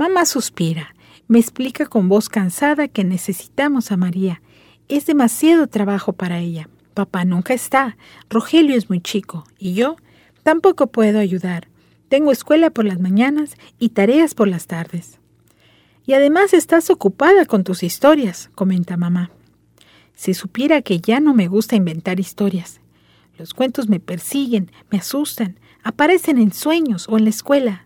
Mamá 0.00 0.24
suspira, 0.24 0.94
me 1.28 1.38
explica 1.38 1.84
con 1.84 2.08
voz 2.08 2.30
cansada 2.30 2.88
que 2.88 3.04
necesitamos 3.04 3.92
a 3.92 3.98
María. 3.98 4.40
Es 4.88 5.04
demasiado 5.04 5.66
trabajo 5.66 6.14
para 6.14 6.38
ella. 6.38 6.70
Papá 6.94 7.26
nunca 7.26 7.52
está, 7.52 7.98
Rogelio 8.30 8.76
es 8.76 8.88
muy 8.88 9.02
chico, 9.02 9.44
y 9.58 9.74
yo 9.74 9.96
tampoco 10.42 10.86
puedo 10.86 11.18
ayudar. 11.18 11.68
Tengo 12.08 12.32
escuela 12.32 12.70
por 12.70 12.86
las 12.86 12.98
mañanas 12.98 13.56
y 13.78 13.90
tareas 13.90 14.34
por 14.34 14.48
las 14.48 14.66
tardes. 14.66 15.18
Y 16.06 16.14
además 16.14 16.54
estás 16.54 16.88
ocupada 16.88 17.44
con 17.44 17.62
tus 17.62 17.82
historias, 17.82 18.48
comenta 18.54 18.96
mamá. 18.96 19.30
Si 20.14 20.32
supiera 20.32 20.80
que 20.80 20.98
ya 21.02 21.20
no 21.20 21.34
me 21.34 21.46
gusta 21.46 21.76
inventar 21.76 22.20
historias. 22.20 22.80
Los 23.36 23.52
cuentos 23.52 23.90
me 23.90 24.00
persiguen, 24.00 24.72
me 24.90 24.96
asustan, 24.96 25.60
aparecen 25.82 26.38
en 26.38 26.54
sueños 26.54 27.06
o 27.06 27.18
en 27.18 27.24
la 27.24 27.30
escuela. 27.30 27.84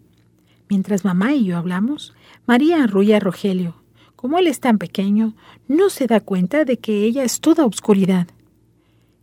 Mientras 0.74 1.04
mamá 1.04 1.36
y 1.36 1.44
yo 1.44 1.56
hablamos, 1.56 2.14
María 2.46 2.82
arrulla 2.82 3.18
a 3.18 3.20
Rogelio. 3.20 3.76
Como 4.16 4.40
él 4.40 4.48
es 4.48 4.58
tan 4.58 4.78
pequeño, 4.78 5.36
no 5.68 5.88
se 5.88 6.08
da 6.08 6.18
cuenta 6.18 6.64
de 6.64 6.78
que 6.78 7.04
ella 7.04 7.22
es 7.22 7.40
toda 7.40 7.64
oscuridad. 7.64 8.26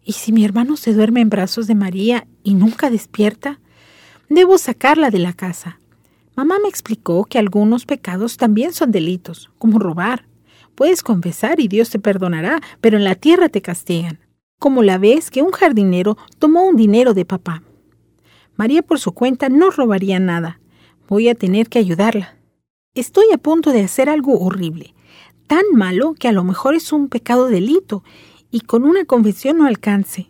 ¿Y 0.02 0.14
si 0.14 0.32
mi 0.32 0.46
hermano 0.46 0.78
se 0.78 0.94
duerme 0.94 1.20
en 1.20 1.30
brazos 1.30 1.68
de 1.68 1.76
María 1.76 2.26
y 2.42 2.54
nunca 2.54 2.90
despierta? 2.90 3.60
Debo 4.30 4.58
sacarla 4.58 5.10
de 5.10 5.20
la 5.20 5.34
casa. 5.34 5.78
Mamá 6.38 6.56
me 6.64 6.70
explicó 6.70 7.26
que 7.26 7.38
algunos 7.38 7.86
pecados 7.86 8.38
también 8.38 8.72
son 8.72 8.92
delitos, 8.92 9.50
como 9.58 9.78
robar, 9.78 10.24
Puedes 10.74 11.04
confesar 11.04 11.60
y 11.60 11.68
Dios 11.68 11.90
te 11.90 12.00
perdonará, 12.00 12.62
pero 12.80 12.96
en 12.96 13.04
la 13.04 13.16
tierra 13.16 13.50
te 13.50 13.62
castigan. 13.62 14.20
Como 14.58 14.84
la 14.84 14.98
vez 14.98 15.30
que 15.30 15.42
un 15.42 15.52
jardinero 15.52 16.18
tomó 16.40 16.64
un 16.64 16.78
dinero 16.78 17.14
de 17.14 17.26
papá. 17.26 17.62
María 18.56 18.84
por 18.84 19.00
su 19.00 19.12
cuenta 19.12 19.50
no 19.50 19.70
robaría 19.70 20.18
nada. 20.18 20.61
Voy 21.12 21.28
a 21.28 21.36
tener 21.36 21.68
que 21.68 21.78
ayudarla. 21.78 22.38
Estoy 22.96 23.26
a 23.34 23.38
punto 23.38 23.74
de 23.74 23.84
hacer 23.84 24.08
algo 24.08 24.40
horrible, 24.40 24.96
tan 25.46 25.66
malo 25.74 26.14
que 26.14 26.30
a 26.30 26.32
lo 26.32 26.46
mejor 26.46 26.74
es 26.74 26.94
un 26.94 27.10
pecado 27.10 27.50
delito 27.50 28.02
y 28.50 28.62
con 28.62 28.86
una 28.86 29.04
confesión 29.04 29.58
no 29.58 29.66
alcance. 29.66 30.30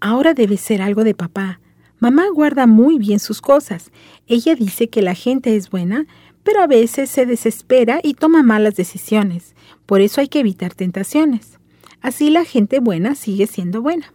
Ahora 0.00 0.34
debe 0.34 0.58
ser 0.58 0.82
algo 0.82 1.04
de 1.04 1.14
papá. 1.14 1.58
Mamá 2.00 2.26
guarda 2.28 2.66
muy 2.66 2.98
bien 2.98 3.18
sus 3.18 3.40
cosas. 3.40 3.92
Ella 4.26 4.54
dice 4.54 4.90
que 4.90 5.00
la 5.00 5.14
gente 5.14 5.56
es 5.56 5.70
buena, 5.70 6.06
pero 6.42 6.60
a 6.60 6.66
veces 6.66 7.08
se 7.08 7.24
desespera 7.24 8.00
y 8.02 8.12
toma 8.12 8.42
malas 8.42 8.76
decisiones. 8.76 9.54
Por 9.86 10.02
eso 10.02 10.20
hay 10.20 10.28
que 10.28 10.40
evitar 10.40 10.74
tentaciones. 10.74 11.58
Así 12.02 12.28
la 12.28 12.44
gente 12.44 12.78
buena 12.78 13.14
sigue 13.14 13.46
siendo 13.46 13.80
buena. 13.80 14.12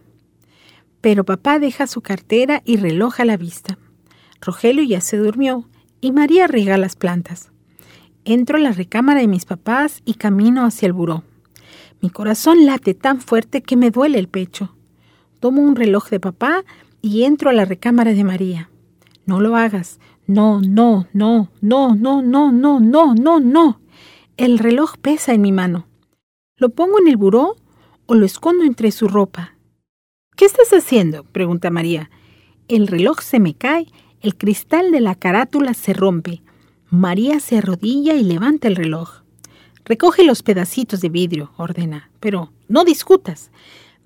Pero 1.00 1.24
papá 1.24 1.58
deja 1.58 1.88
su 1.88 2.00
cartera 2.00 2.62
y 2.64 2.76
reloj 2.76 3.18
a 3.18 3.24
la 3.24 3.36
vista. 3.36 3.76
Rogelio 4.40 4.84
ya 4.84 5.00
se 5.00 5.16
durmió 5.16 5.66
y 6.00 6.12
María 6.12 6.46
riega 6.46 6.76
las 6.76 6.96
plantas. 6.96 7.50
Entro 8.24 8.56
a 8.56 8.60
la 8.60 8.72
recámara 8.72 9.20
de 9.20 9.28
mis 9.28 9.44
papás 9.44 10.02
y 10.04 10.14
camino 10.14 10.64
hacia 10.64 10.86
el 10.86 10.92
buró. 10.92 11.24
Mi 12.00 12.10
corazón 12.10 12.64
late 12.66 12.94
tan 12.94 13.20
fuerte 13.20 13.62
que 13.62 13.76
me 13.76 13.90
duele 13.90 14.18
el 14.18 14.28
pecho. 14.28 14.74
Tomo 15.40 15.62
un 15.62 15.76
reloj 15.76 16.08
de 16.10 16.20
papá 16.20 16.64
y 17.02 17.24
entro 17.24 17.50
a 17.50 17.52
la 17.52 17.64
recámara 17.64 18.12
de 18.12 18.24
María. 18.24 18.70
No 19.26 19.40
lo 19.40 19.56
hagas, 19.56 20.00
no, 20.26 20.60
no, 20.60 21.06
no, 21.12 21.50
no, 21.60 21.94
no, 21.94 22.22
no, 22.22 22.52
no, 22.52 22.80
no, 22.80 23.14
no, 23.14 23.40
no. 23.40 23.80
El 24.36 24.58
reloj 24.58 24.96
pesa 24.96 25.34
en 25.34 25.42
mi 25.42 25.52
mano. 25.52 25.86
¿Lo 26.56 26.70
pongo 26.70 26.98
en 26.98 27.08
el 27.08 27.16
buró 27.16 27.56
o 28.06 28.14
lo 28.14 28.24
escondo 28.26 28.64
entre 28.64 28.92
su 28.92 29.08
ropa? 29.08 29.54
¿Qué 30.36 30.44
estás 30.44 30.70
haciendo? 30.72 31.24
pregunta 31.24 31.70
María. 31.70 32.10
El 32.68 32.86
reloj 32.86 33.20
se 33.20 33.40
me 33.40 33.54
cae, 33.54 33.86
el 34.20 34.36
cristal 34.36 34.90
de 34.90 35.00
la 35.00 35.14
carátula 35.14 35.72
se 35.72 35.94
rompe. 35.94 36.42
María 36.90 37.40
se 37.40 37.56
arrodilla 37.58 38.14
y 38.14 38.22
levanta 38.22 38.68
el 38.68 38.76
reloj. 38.76 39.22
Recoge 39.84 40.24
los 40.24 40.42
pedacitos 40.42 41.00
de 41.00 41.08
vidrio, 41.08 41.52
ordena, 41.56 42.10
pero 42.20 42.52
no 42.68 42.84
discutas. 42.84 43.50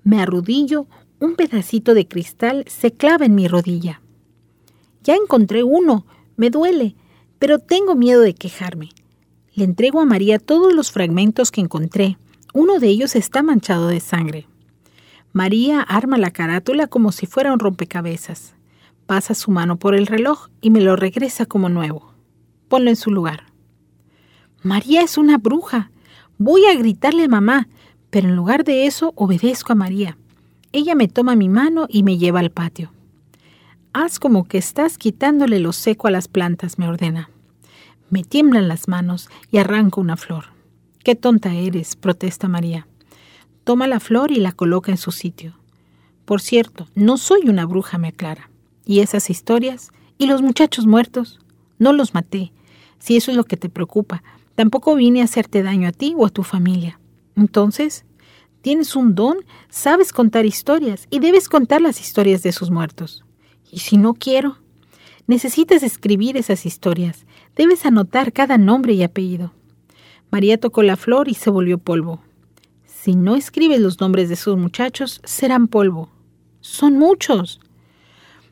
Me 0.03 0.21
arrodillo, 0.21 0.87
un 1.19 1.35
pedacito 1.35 1.93
de 1.93 2.07
cristal 2.07 2.63
se 2.67 2.91
clava 2.91 3.25
en 3.25 3.35
mi 3.35 3.47
rodilla. 3.47 4.01
Ya 5.03 5.15
encontré 5.15 5.63
uno, 5.63 6.05
me 6.37 6.49
duele, 6.49 6.95
pero 7.37 7.59
tengo 7.59 7.95
miedo 7.95 8.21
de 8.21 8.33
quejarme. 8.33 8.89
Le 9.53 9.65
entrego 9.65 9.99
a 9.99 10.05
María 10.05 10.39
todos 10.39 10.73
los 10.73 10.91
fragmentos 10.91 11.51
que 11.51 11.61
encontré. 11.61 12.17
Uno 12.53 12.79
de 12.79 12.87
ellos 12.87 13.15
está 13.15 13.43
manchado 13.43 13.89
de 13.89 13.99
sangre. 13.99 14.47
María 15.33 15.81
arma 15.81 16.17
la 16.17 16.31
carátula 16.31 16.87
como 16.87 17.11
si 17.11 17.25
fuera 17.25 17.51
un 17.51 17.59
rompecabezas. 17.59 18.54
Pasa 19.05 19.35
su 19.35 19.51
mano 19.51 19.77
por 19.77 19.95
el 19.95 20.07
reloj 20.07 20.49
y 20.61 20.71
me 20.71 20.81
lo 20.81 20.95
regresa 20.95 21.45
como 21.45 21.69
nuevo. 21.69 22.13
Ponlo 22.67 22.89
en 22.89 22.95
su 22.95 23.11
lugar. 23.11 23.43
María 24.63 25.01
es 25.01 25.17
una 25.17 25.37
bruja. 25.37 25.91
Voy 26.37 26.65
a 26.65 26.75
gritarle 26.75 27.25
a 27.25 27.27
mamá, 27.27 27.67
pero 28.09 28.27
en 28.27 28.35
lugar 28.35 28.63
de 28.63 28.87
eso 28.87 29.13
obedezco 29.15 29.73
a 29.73 29.75
María. 29.75 30.17
Ella 30.71 30.95
me 30.95 31.07
toma 31.07 31.35
mi 31.35 31.49
mano 31.49 31.85
y 31.87 32.01
me 32.01 32.17
lleva 32.17 32.39
al 32.39 32.49
patio. 32.49 32.91
Haz 33.93 34.19
como 34.19 34.45
que 34.45 34.57
estás 34.57 34.97
quitándole 34.97 35.59
lo 35.59 35.71
seco 35.71 36.07
a 36.07 36.11
las 36.11 36.27
plantas, 36.27 36.79
me 36.79 36.87
ordena. 36.87 37.29
Me 38.09 38.23
tiemblan 38.23 38.67
las 38.67 38.87
manos 38.87 39.29
y 39.51 39.59
arranco 39.59 40.01
una 40.01 40.17
flor. 40.17 40.45
Qué 41.03 41.15
tonta 41.15 41.53
eres, 41.53 41.95
protesta 41.95 42.47
María. 42.47 42.87
Toma 43.63 43.87
la 43.87 43.99
flor 43.99 44.31
y 44.31 44.37
la 44.37 44.51
coloca 44.51 44.91
en 44.91 44.97
su 44.97 45.11
sitio. 45.11 45.53
Por 46.25 46.41
cierto, 46.41 46.87
no 46.95 47.17
soy 47.17 47.47
una 47.47 47.65
bruja, 47.65 47.97
me 47.97 48.07
aclara. 48.07 48.49
¿Y 48.85 48.99
esas 48.99 49.29
historias? 49.29 49.91
¿Y 50.17 50.27
los 50.27 50.41
muchachos 50.41 50.85
muertos? 50.85 51.39
No 51.79 51.91
los 51.91 52.13
maté. 52.13 52.53
Si 52.99 53.17
eso 53.17 53.31
es 53.31 53.37
lo 53.37 53.43
que 53.43 53.57
te 53.57 53.69
preocupa, 53.69 54.23
tampoco 54.55 54.95
vine 54.95 55.21
a 55.21 55.25
hacerte 55.25 55.63
daño 55.63 55.89
a 55.89 55.91
ti 55.91 56.13
o 56.15 56.25
a 56.25 56.29
tu 56.29 56.43
familia. 56.43 56.99
Entonces, 57.35 58.05
tienes 58.61 58.95
un 58.95 59.15
don, 59.15 59.37
sabes 59.69 60.13
contar 60.13 60.45
historias 60.45 61.07
y 61.09 61.19
debes 61.19 61.49
contar 61.49 61.81
las 61.81 61.99
historias 61.99 62.43
de 62.43 62.51
sus 62.51 62.71
muertos. 62.71 63.25
¿Y 63.71 63.79
si 63.79 63.97
no 63.97 64.13
quiero? 64.13 64.57
Necesitas 65.27 65.83
escribir 65.83 66.37
esas 66.37 66.65
historias. 66.65 67.25
Debes 67.55 67.85
anotar 67.85 68.31
cada 68.31 68.57
nombre 68.57 68.93
y 68.93 69.03
apellido. 69.03 69.53
María 70.31 70.59
tocó 70.59 70.83
la 70.83 70.97
flor 70.97 71.27
y 71.27 71.33
se 71.33 71.49
volvió 71.49 71.77
polvo. 71.77 72.21
Si 72.85 73.15
no 73.15 73.35
escribes 73.35 73.79
los 73.79 73.99
nombres 73.99 74.29
de 74.29 74.35
sus 74.35 74.57
muchachos, 74.57 75.21
serán 75.23 75.67
polvo. 75.67 76.09
Son 76.61 76.97
muchos. 76.97 77.59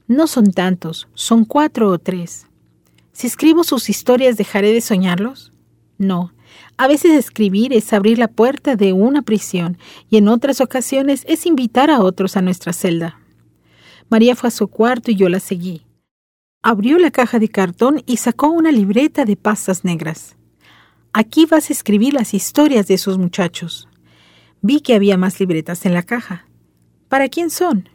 No 0.08 0.28
son 0.28 0.52
tantos, 0.52 1.08
son 1.14 1.46
cuatro 1.46 1.90
o 1.90 1.98
tres. 1.98 2.48
Si 3.14 3.28
escribo 3.28 3.64
sus 3.64 3.90
historias, 3.90 4.38
¿dejaré 4.38 4.74
de 4.74 4.82
soñarlos? 4.82 5.54
No. 5.98 6.34
A 6.78 6.88
veces 6.88 7.12
escribir 7.12 7.74
es 7.74 7.94
abrir 7.94 8.18
la 8.18 8.28
puerta 8.28 8.76
de 8.76 8.94
una 8.94 9.22
prisión 9.22 9.78
y 10.10 10.18
en 10.18 10.28
otras 10.28 10.60
ocasiones 10.62 11.24
es 11.28 11.46
invitar 11.46 11.90
a 11.90 12.02
otros 12.02 12.36
a 12.36 12.42
nuestra 12.42 12.74
celda. 12.74 13.20
María 14.10 14.36
fue 14.36 14.50
a 14.50 14.52
su 14.52 14.68
cuarto 14.68 15.12
y 15.12 15.16
yo 15.16 15.30
la 15.30 15.40
seguí. 15.40 15.86
Abrió 16.62 16.98
la 16.98 17.12
caja 17.12 17.40
de 17.40 17.50
cartón 17.50 18.02
y 18.06 18.18
sacó 18.18 18.50
una 18.50 18.72
libreta 18.72 19.26
de 19.26 19.36
pastas 19.36 19.84
negras. 19.84 20.36
Aquí 21.14 21.46
vas 21.46 21.70
a 21.70 21.74
escribir 21.74 22.14
las 22.14 22.34
historias 22.34 22.88
de 22.88 22.96
esos 22.96 23.18
muchachos. 23.18 23.88
Vi 24.62 24.82
que 24.82 24.96
había 24.96 25.18
más 25.18 25.40
libretas 25.40 25.86
en 25.86 25.94
la 25.94 26.04
caja. 26.04 26.48
¿Para 27.08 27.30
quién 27.30 27.50
son? 27.50 27.90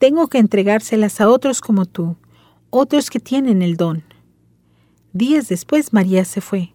Tengo 0.00 0.28
que 0.28 0.38
entregárselas 0.38 1.20
a 1.20 1.28
otros 1.28 1.60
como 1.60 1.84
tú, 1.84 2.16
otros 2.70 3.10
que 3.10 3.20
tienen 3.20 3.60
el 3.60 3.76
don. 3.76 4.02
Días 5.12 5.50
después 5.50 5.92
María 5.92 6.24
se 6.24 6.40
fue, 6.40 6.72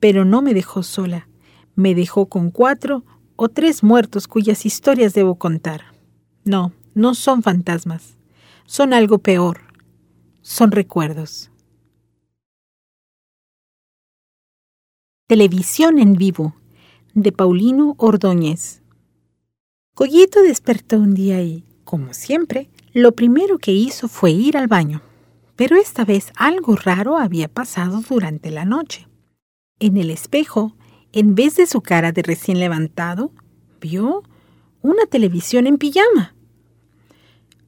pero 0.00 0.24
no 0.24 0.40
me 0.40 0.54
dejó 0.54 0.82
sola. 0.82 1.28
Me 1.74 1.94
dejó 1.94 2.30
con 2.30 2.50
cuatro 2.50 3.04
o 3.36 3.50
tres 3.50 3.82
muertos 3.82 4.26
cuyas 4.26 4.64
historias 4.64 5.12
debo 5.12 5.34
contar. 5.34 5.82
No, 6.44 6.72
no 6.94 7.14
son 7.14 7.42
fantasmas. 7.42 8.16
Son 8.64 8.94
algo 8.94 9.18
peor. 9.18 9.60
Son 10.40 10.70
recuerdos. 10.70 11.50
Televisión 15.26 15.98
en 15.98 16.14
vivo 16.14 16.56
de 17.12 17.32
Paulino 17.32 17.96
Ordóñez. 17.98 18.82
Collito 19.94 20.40
despertó 20.40 20.96
un 20.96 21.12
día 21.12 21.42
y, 21.42 21.66
como 21.86 22.12
siempre, 22.12 22.68
lo 22.92 23.12
primero 23.12 23.58
que 23.58 23.70
hizo 23.72 24.08
fue 24.08 24.32
ir 24.32 24.58
al 24.58 24.66
baño. 24.66 25.02
Pero 25.54 25.76
esta 25.76 26.04
vez 26.04 26.32
algo 26.36 26.74
raro 26.74 27.16
había 27.16 27.46
pasado 27.46 28.02
durante 28.06 28.50
la 28.50 28.64
noche. 28.64 29.06
En 29.78 29.96
el 29.96 30.10
espejo, 30.10 30.76
en 31.12 31.36
vez 31.36 31.54
de 31.56 31.66
su 31.66 31.80
cara 31.80 32.10
de 32.10 32.22
recién 32.22 32.58
levantado, 32.58 33.30
vio 33.80 34.24
una 34.82 35.06
televisión 35.06 35.68
en 35.68 35.78
pijama. 35.78 36.34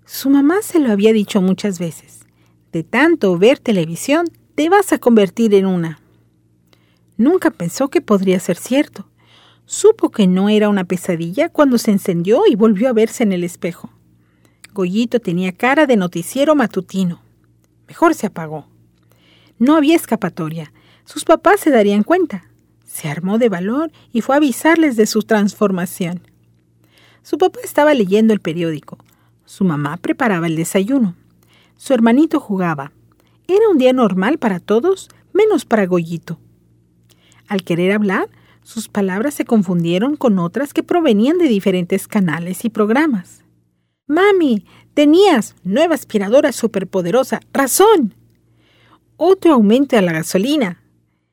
Su 0.04 0.30
mamá 0.30 0.62
se 0.62 0.80
lo 0.80 0.90
había 0.90 1.12
dicho 1.12 1.40
muchas 1.40 1.78
veces. 1.78 2.26
De 2.72 2.82
tanto 2.82 3.38
ver 3.38 3.60
televisión, 3.60 4.26
te 4.56 4.68
vas 4.68 4.92
a 4.92 4.98
convertir 4.98 5.54
en 5.54 5.66
una. 5.66 6.00
Nunca 7.16 7.52
pensó 7.52 7.88
que 7.88 8.00
podría 8.00 8.40
ser 8.40 8.56
cierto. 8.56 9.08
Supo 9.64 10.10
que 10.10 10.26
no 10.26 10.48
era 10.48 10.68
una 10.68 10.84
pesadilla 10.84 11.50
cuando 11.50 11.78
se 11.78 11.92
encendió 11.92 12.42
y 12.50 12.56
volvió 12.56 12.88
a 12.88 12.92
verse 12.92 13.22
en 13.22 13.32
el 13.32 13.44
espejo. 13.44 13.90
Goyito 14.78 15.18
tenía 15.18 15.50
cara 15.50 15.86
de 15.86 15.96
noticiero 15.96 16.54
matutino. 16.54 17.20
Mejor 17.88 18.14
se 18.14 18.28
apagó. 18.28 18.68
No 19.58 19.74
había 19.74 19.96
escapatoria. 19.96 20.72
Sus 21.04 21.24
papás 21.24 21.58
se 21.58 21.70
darían 21.70 22.04
cuenta. 22.04 22.44
Se 22.84 23.08
armó 23.08 23.38
de 23.38 23.48
valor 23.48 23.90
y 24.12 24.20
fue 24.20 24.36
a 24.36 24.38
avisarles 24.38 24.94
de 24.94 25.06
su 25.06 25.22
transformación. 25.22 26.20
Su 27.24 27.38
papá 27.38 27.58
estaba 27.64 27.92
leyendo 27.92 28.32
el 28.32 28.38
periódico. 28.38 28.98
Su 29.46 29.64
mamá 29.64 29.96
preparaba 29.96 30.46
el 30.46 30.54
desayuno. 30.54 31.16
Su 31.76 31.92
hermanito 31.92 32.38
jugaba. 32.38 32.92
Era 33.48 33.68
un 33.72 33.78
día 33.78 33.92
normal 33.92 34.38
para 34.38 34.60
todos, 34.60 35.08
menos 35.32 35.64
para 35.64 35.86
Goyito. 35.86 36.38
Al 37.48 37.64
querer 37.64 37.90
hablar, 37.90 38.28
sus 38.62 38.88
palabras 38.88 39.34
se 39.34 39.44
confundieron 39.44 40.14
con 40.14 40.38
otras 40.38 40.72
que 40.72 40.84
provenían 40.84 41.38
de 41.38 41.48
diferentes 41.48 42.06
canales 42.06 42.64
y 42.64 42.70
programas. 42.70 43.42
Mami, 44.08 44.64
tenías 44.94 45.54
nueva 45.62 45.94
aspiradora 45.94 46.50
superpoderosa. 46.52 47.40
Razón. 47.52 48.14
Otro 49.16 49.52
aumento 49.52 49.96
a 49.96 50.02
la 50.02 50.12
gasolina. 50.12 50.82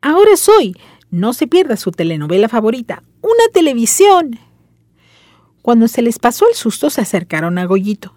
Ahora 0.02 0.38
soy. 0.38 0.76
No 1.10 1.34
se 1.34 1.48
pierda 1.48 1.78
su 1.78 1.92
telenovela 1.92 2.50
favorita. 2.50 3.02
Una 3.22 3.48
televisión. 3.54 4.38
Cuando 5.62 5.88
se 5.88 6.02
les 6.02 6.20
pasó 6.20 6.48
el 6.48 6.56
susto 6.56 6.90
se 6.90 7.02
acercaron 7.02 7.58
a 7.58 7.66
Goyito. 7.66 8.14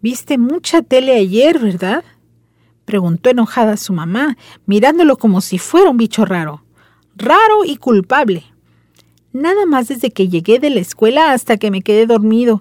Viste 0.00 0.38
mucha 0.38 0.82
tele 0.82 1.14
ayer, 1.14 1.58
¿verdad? 1.58 2.02
preguntó 2.86 3.30
enojada 3.30 3.76
su 3.76 3.92
mamá, 3.92 4.36
mirándolo 4.66 5.16
como 5.16 5.42
si 5.42 5.58
fuera 5.58 5.90
un 5.90 5.96
bicho 5.96 6.24
raro. 6.24 6.64
Raro 7.14 7.64
y 7.64 7.76
culpable. 7.76 8.44
Nada 9.32 9.64
más 9.66 9.88
desde 9.88 10.10
que 10.10 10.28
llegué 10.28 10.58
de 10.58 10.70
la 10.70 10.80
escuela 10.80 11.32
hasta 11.32 11.56
que 11.56 11.70
me 11.70 11.82
quedé 11.82 12.06
dormido. 12.06 12.60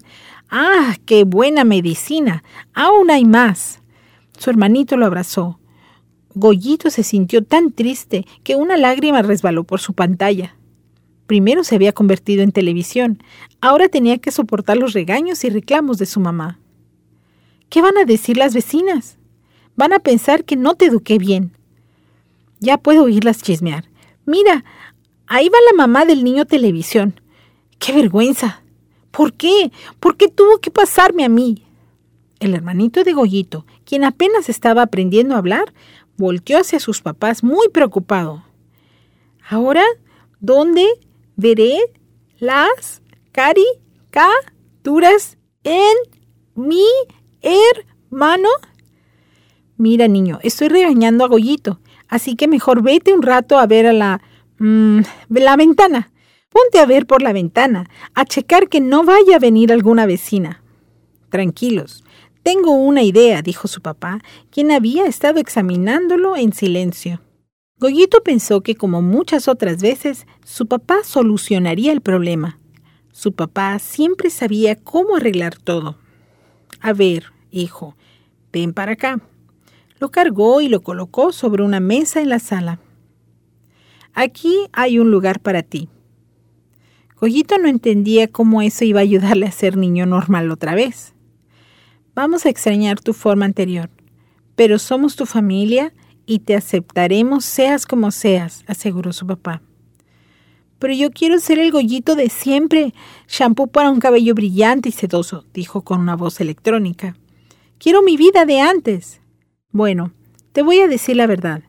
¡Ah, 0.49 0.95
qué 1.05 1.23
buena 1.23 1.63
medicina! 1.63 2.43
Aún 2.73 3.11
hay 3.11 3.25
más. 3.25 3.81
Su 4.37 4.49
hermanito 4.49 4.97
lo 4.97 5.05
abrazó. 5.05 5.59
Goyito 6.33 6.89
se 6.89 7.03
sintió 7.03 7.43
tan 7.43 7.71
triste 7.71 8.25
que 8.43 8.55
una 8.55 8.77
lágrima 8.77 9.21
resbaló 9.21 9.63
por 9.63 9.79
su 9.79 9.93
pantalla. 9.93 10.55
Primero 11.27 11.63
se 11.63 11.75
había 11.75 11.93
convertido 11.93 12.41
en 12.41 12.51
televisión, 12.51 13.21
ahora 13.61 13.87
tenía 13.87 14.17
que 14.17 14.31
soportar 14.31 14.77
los 14.77 14.93
regaños 14.93 15.43
y 15.43 15.49
reclamos 15.49 15.99
de 15.99 16.07
su 16.07 16.19
mamá. 16.19 16.59
¿Qué 17.69 17.81
van 17.81 17.97
a 17.97 18.05
decir 18.05 18.37
las 18.37 18.55
vecinas? 18.55 19.17
Van 19.75 19.93
a 19.93 19.99
pensar 19.99 20.43
que 20.43 20.55
no 20.55 20.73
te 20.73 20.85
eduqué 20.85 21.19
bien. 21.19 21.55
Ya 22.59 22.77
puedo 22.77 23.03
oírlas 23.03 23.43
chismear. 23.43 23.85
Mira, 24.25 24.65
ahí 25.27 25.49
va 25.49 25.57
la 25.69 25.77
mamá 25.77 26.05
del 26.05 26.23
niño 26.23 26.45
televisión. 26.45 27.21
¡Qué 27.77 27.93
vergüenza! 27.93 28.63
¿Por 29.11 29.33
qué? 29.33 29.71
¿Por 29.99 30.17
qué 30.17 30.27
tuvo 30.27 30.59
que 30.59 30.71
pasarme 30.71 31.25
a 31.25 31.29
mí? 31.29 31.65
El 32.39 32.53
hermanito 32.53 33.03
de 33.03 33.13
Goyito, 33.13 33.65
quien 33.85 34.03
apenas 34.03 34.49
estaba 34.49 34.83
aprendiendo 34.83 35.35
a 35.35 35.39
hablar, 35.39 35.73
volteó 36.17 36.59
hacia 36.59 36.79
sus 36.79 37.01
papás 37.01 37.43
muy 37.43 37.69
preocupado. 37.69 38.43
¿Ahora 39.49 39.83
dónde 40.39 40.85
veré 41.35 41.79
las 42.37 43.01
caricaturas 43.31 45.37
en 45.63 45.95
mi 46.55 46.85
hermano? 47.41 48.49
Mira, 49.77 50.07
niño, 50.07 50.39
estoy 50.43 50.67
regañando 50.67 51.23
a 51.23 51.29
Goyito, 51.29 51.79
así 52.07 52.35
que 52.35 52.47
mejor 52.47 52.83
vete 52.83 53.13
un 53.13 53.21
rato 53.21 53.57
a 53.57 53.65
ver 53.65 53.87
a 53.87 53.93
la... 53.93 54.21
Mmm, 54.59 54.99
la 55.29 55.55
ventana. 55.55 56.11
Ponte 56.49 56.79
a 56.79 56.85
ver 56.85 57.05
por 57.05 57.21
la 57.21 57.33
ventana, 57.33 57.89
a 58.15 58.25
checar 58.25 58.69
que 58.69 58.81
no 58.81 59.03
vaya 59.03 59.35
a 59.35 59.39
venir 59.39 59.71
alguna 59.71 60.05
vecina. 60.05 60.63
Tranquilos, 61.29 62.03
tengo 62.43 62.71
una 62.71 63.03
idea, 63.03 63.41
dijo 63.41 63.67
su 63.67 63.81
papá, 63.81 64.21
quien 64.49 64.71
había 64.71 65.05
estado 65.05 65.39
examinándolo 65.39 66.35
en 66.35 66.53
silencio. 66.53 67.21
Goyito 67.79 68.23
pensó 68.23 68.61
que, 68.61 68.75
como 68.75 69.01
muchas 69.01 69.47
otras 69.47 69.81
veces, 69.81 70.25
su 70.43 70.67
papá 70.67 71.03
solucionaría 71.03 71.91
el 71.91 72.01
problema. 72.01 72.59
Su 73.11 73.33
papá 73.33 73.77
siempre 73.79 74.29
sabía 74.29 74.75
cómo 74.75 75.15
arreglar 75.15 75.55
todo. 75.55 75.97
A 76.81 76.93
ver, 76.93 77.31
hijo, 77.51 77.95
ven 78.51 78.73
para 78.73 78.93
acá. 78.93 79.21
Lo 79.99 80.09
cargó 80.09 80.61
y 80.61 80.69
lo 80.69 80.81
colocó 80.81 81.31
sobre 81.31 81.63
una 81.63 81.79
mesa 81.79 82.21
en 82.21 82.29
la 82.29 82.39
sala. 82.39 82.79
Aquí 84.13 84.67
hay 84.71 84.99
un 84.99 85.11
lugar 85.11 85.39
para 85.39 85.61
ti. 85.63 85.89
Goyito 87.19 87.57
no 87.57 87.67
entendía 87.67 88.29
cómo 88.29 88.61
eso 88.61 88.85
iba 88.85 89.01
a 89.01 89.03
ayudarle 89.03 89.45
a 89.45 89.51
ser 89.51 89.75
niño 89.75 90.05
normal 90.05 90.49
otra 90.51 90.73
vez. 90.73 91.13
Vamos 92.15 92.45
a 92.45 92.49
extrañar 92.49 93.01
tu 93.01 93.11
forma 93.11 93.43
anterior, 93.43 93.89
pero 94.55 94.79
somos 94.79 95.17
tu 95.17 95.25
familia 95.25 95.93
y 96.25 96.39
te 96.39 96.55
aceptaremos 96.55 97.43
seas 97.43 97.85
como 97.85 98.11
seas, 98.11 98.63
aseguró 98.67 99.11
su 99.11 99.27
papá. 99.27 99.61
Pero 100.79 100.93
yo 100.93 101.11
quiero 101.11 101.39
ser 101.39 101.59
el 101.59 101.73
gollito 101.73 102.15
de 102.15 102.29
siempre, 102.29 102.93
shampoo 103.27 103.67
para 103.67 103.91
un 103.91 103.99
cabello 103.99 104.33
brillante 104.33 104.87
y 104.87 104.93
sedoso, 104.93 105.43
dijo 105.53 105.81
con 105.81 105.99
una 105.99 106.15
voz 106.15 106.39
electrónica. 106.39 107.17
Quiero 107.79 108.01
mi 108.01 108.15
vida 108.15 108.45
de 108.45 108.61
antes. 108.61 109.19
Bueno, 109.71 110.13
te 110.53 110.61
voy 110.61 110.79
a 110.79 110.87
decir 110.87 111.17
la 111.17 111.27
verdad. 111.27 111.63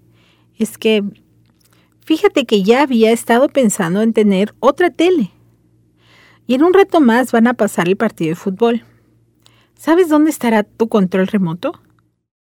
Es 0.56 0.78
que, 0.78 1.02
fíjate 2.04 2.44
que 2.46 2.62
ya 2.62 2.82
había 2.82 3.10
estado 3.10 3.48
pensando 3.48 4.02
en 4.02 4.12
tener 4.12 4.54
otra 4.60 4.90
tele 4.90 5.32
y 6.50 6.54
en 6.54 6.64
un 6.64 6.74
rato 6.74 7.00
más 7.00 7.30
van 7.30 7.46
a 7.46 7.54
pasar 7.54 7.88
el 7.88 7.96
partido 7.96 8.30
de 8.30 8.34
fútbol. 8.34 8.82
¿Sabes 9.76 10.08
dónde 10.08 10.30
estará 10.30 10.64
tu 10.64 10.88
control 10.88 11.28
remoto? 11.28 11.80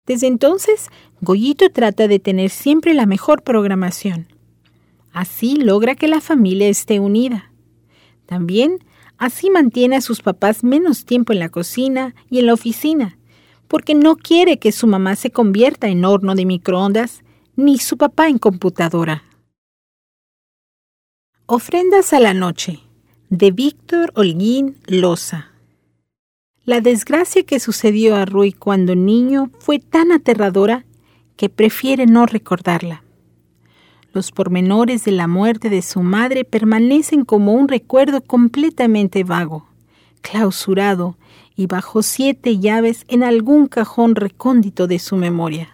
Desde 0.05 0.27
entonces, 0.27 0.89
Goyito 1.21 1.69
trata 1.69 2.09
de 2.09 2.19
tener 2.19 2.49
siempre 2.49 2.93
la 2.93 3.05
mejor 3.05 3.43
programación. 3.43 4.27
Así 5.13 5.55
logra 5.55 5.95
que 5.95 6.09
la 6.09 6.19
familia 6.19 6.67
esté 6.67 6.99
unida. 6.99 7.53
También 8.25 8.79
así 9.17 9.49
mantiene 9.49 9.95
a 9.95 10.01
sus 10.01 10.21
papás 10.21 10.65
menos 10.65 11.05
tiempo 11.05 11.31
en 11.31 11.39
la 11.39 11.47
cocina 11.47 12.13
y 12.29 12.39
en 12.39 12.47
la 12.47 12.55
oficina, 12.55 13.17
porque 13.69 13.95
no 13.95 14.17
quiere 14.17 14.59
que 14.59 14.73
su 14.73 14.85
mamá 14.85 15.15
se 15.15 15.31
convierta 15.31 15.87
en 15.87 16.03
horno 16.03 16.35
de 16.35 16.45
microondas 16.45 17.23
ni 17.55 17.77
su 17.77 17.95
papá 17.95 18.27
en 18.27 18.37
computadora. 18.37 19.23
Ofrendas 21.45 22.11
a 22.11 22.19
la 22.19 22.33
noche 22.33 22.81
de 23.35 23.49
Víctor 23.49 24.11
Holguín 24.13 24.77
Loza. 24.85 25.49
La 26.65 26.81
desgracia 26.81 27.41
que 27.41 27.59
sucedió 27.59 28.15
a 28.15 28.25
Rui 28.25 28.51
cuando 28.51 28.93
niño 28.93 29.49
fue 29.57 29.79
tan 29.79 30.11
aterradora 30.11 30.85
que 31.35 31.49
prefiere 31.49 32.05
no 32.05 32.27
recordarla. 32.27 33.03
Los 34.13 34.31
pormenores 34.31 35.03
de 35.03 35.13
la 35.13 35.27
muerte 35.27 35.71
de 35.71 35.81
su 35.81 36.03
madre 36.03 36.45
permanecen 36.45 37.25
como 37.25 37.53
un 37.53 37.67
recuerdo 37.67 38.21
completamente 38.21 39.23
vago, 39.23 39.67
clausurado 40.21 41.17
y 41.55 41.65
bajo 41.65 42.03
siete 42.03 42.59
llaves 42.59 43.03
en 43.07 43.23
algún 43.23 43.65
cajón 43.65 44.13
recóndito 44.13 44.85
de 44.85 44.99
su 44.99 45.15
memoria. 45.15 45.69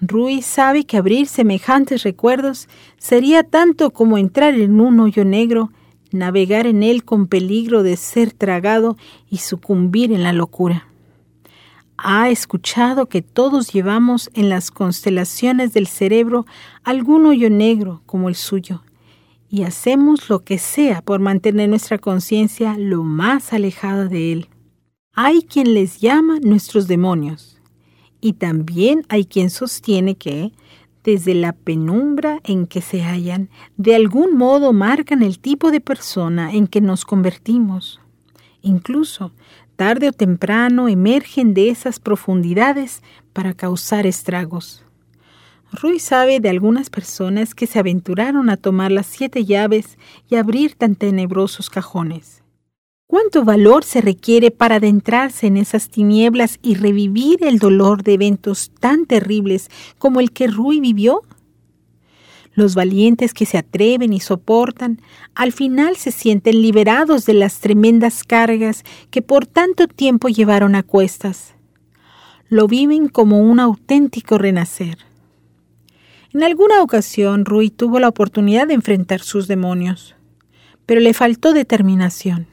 Rui 0.00 0.42
sabe 0.42 0.84
que 0.84 0.96
abrir 0.96 1.28
semejantes 1.28 2.02
recuerdos 2.02 2.68
sería 2.98 3.44
tanto 3.44 3.92
como 3.92 4.18
entrar 4.18 4.54
en 4.54 4.80
un 4.80 4.98
hoyo 4.98 5.24
negro, 5.24 5.70
navegar 6.12 6.66
en 6.66 6.82
él 6.82 7.04
con 7.04 7.26
peligro 7.26 7.82
de 7.82 7.96
ser 7.96 8.32
tragado 8.32 8.96
y 9.28 9.38
sucumbir 9.38 10.12
en 10.12 10.22
la 10.22 10.32
locura 10.32 10.90
ha 12.02 12.30
escuchado 12.30 13.06
que 13.06 13.20
todos 13.22 13.72
llevamos 13.72 14.30
en 14.34 14.48
las 14.48 14.70
constelaciones 14.70 15.72
del 15.72 15.86
cerebro 15.86 16.46
algún 16.82 17.26
hoyo 17.26 17.50
negro 17.50 18.02
como 18.06 18.28
el 18.28 18.34
suyo, 18.34 18.82
y 19.50 19.64
hacemos 19.64 20.28
lo 20.28 20.44
que 20.44 20.58
sea 20.58 21.02
por 21.02 21.20
mantener 21.20 21.68
nuestra 21.68 21.98
conciencia 21.98 22.76
lo 22.78 23.02
más 23.02 23.52
alejada 23.52 24.06
de 24.06 24.32
él. 24.32 24.48
Hay 25.12 25.42
quien 25.42 25.74
les 25.74 26.00
llama 26.00 26.38
nuestros 26.40 26.86
demonios, 26.86 27.60
y 28.20 28.34
también 28.34 29.04
hay 29.08 29.26
quien 29.26 29.50
sostiene 29.50 30.14
que, 30.14 30.52
desde 31.04 31.34
la 31.34 31.52
penumbra 31.52 32.40
en 32.44 32.66
que 32.66 32.80
se 32.80 33.02
hallan, 33.02 33.48
de 33.76 33.94
algún 33.94 34.36
modo 34.36 34.72
marcan 34.72 35.22
el 35.22 35.38
tipo 35.38 35.70
de 35.70 35.80
persona 35.80 36.52
en 36.52 36.66
que 36.66 36.80
nos 36.80 37.04
convertimos. 37.04 38.00
Incluso 38.62 39.32
tarde 39.76 40.08
o 40.08 40.12
temprano 40.12 40.88
emergen 40.88 41.54
de 41.54 41.70
esas 41.70 42.00
profundidades 42.00 43.02
para 43.32 43.54
causar 43.54 44.06
estragos. 44.06 44.84
Rui 45.72 46.00
sabe 46.00 46.40
de 46.40 46.48
algunas 46.48 46.90
personas 46.90 47.54
que 47.54 47.66
se 47.66 47.78
aventuraron 47.78 48.50
a 48.50 48.56
tomar 48.56 48.90
las 48.90 49.06
siete 49.06 49.44
llaves 49.44 49.98
y 50.28 50.34
abrir 50.34 50.74
tan 50.74 50.96
tenebrosos 50.96 51.70
cajones. 51.70 52.39
¿Cuánto 53.10 53.44
valor 53.44 53.82
se 53.82 54.00
requiere 54.00 54.52
para 54.52 54.76
adentrarse 54.76 55.48
en 55.48 55.56
esas 55.56 55.88
tinieblas 55.88 56.60
y 56.62 56.76
revivir 56.76 57.42
el 57.42 57.58
dolor 57.58 58.04
de 58.04 58.14
eventos 58.14 58.70
tan 58.78 59.04
terribles 59.04 59.68
como 59.98 60.20
el 60.20 60.30
que 60.30 60.46
Rui 60.46 60.78
vivió? 60.78 61.22
Los 62.54 62.76
valientes 62.76 63.34
que 63.34 63.46
se 63.46 63.58
atreven 63.58 64.12
y 64.12 64.20
soportan, 64.20 65.00
al 65.34 65.50
final 65.50 65.96
se 65.96 66.12
sienten 66.12 66.62
liberados 66.62 67.26
de 67.26 67.34
las 67.34 67.58
tremendas 67.58 68.22
cargas 68.22 68.84
que 69.10 69.22
por 69.22 69.44
tanto 69.44 69.88
tiempo 69.88 70.28
llevaron 70.28 70.76
a 70.76 70.84
cuestas. 70.84 71.56
Lo 72.48 72.68
viven 72.68 73.08
como 73.08 73.40
un 73.40 73.58
auténtico 73.58 74.38
renacer. 74.38 74.98
En 76.32 76.44
alguna 76.44 76.80
ocasión 76.80 77.44
Rui 77.44 77.70
tuvo 77.70 77.98
la 77.98 78.06
oportunidad 78.06 78.68
de 78.68 78.74
enfrentar 78.74 79.18
sus 79.18 79.48
demonios, 79.48 80.14
pero 80.86 81.00
le 81.00 81.12
faltó 81.12 81.52
determinación. 81.52 82.49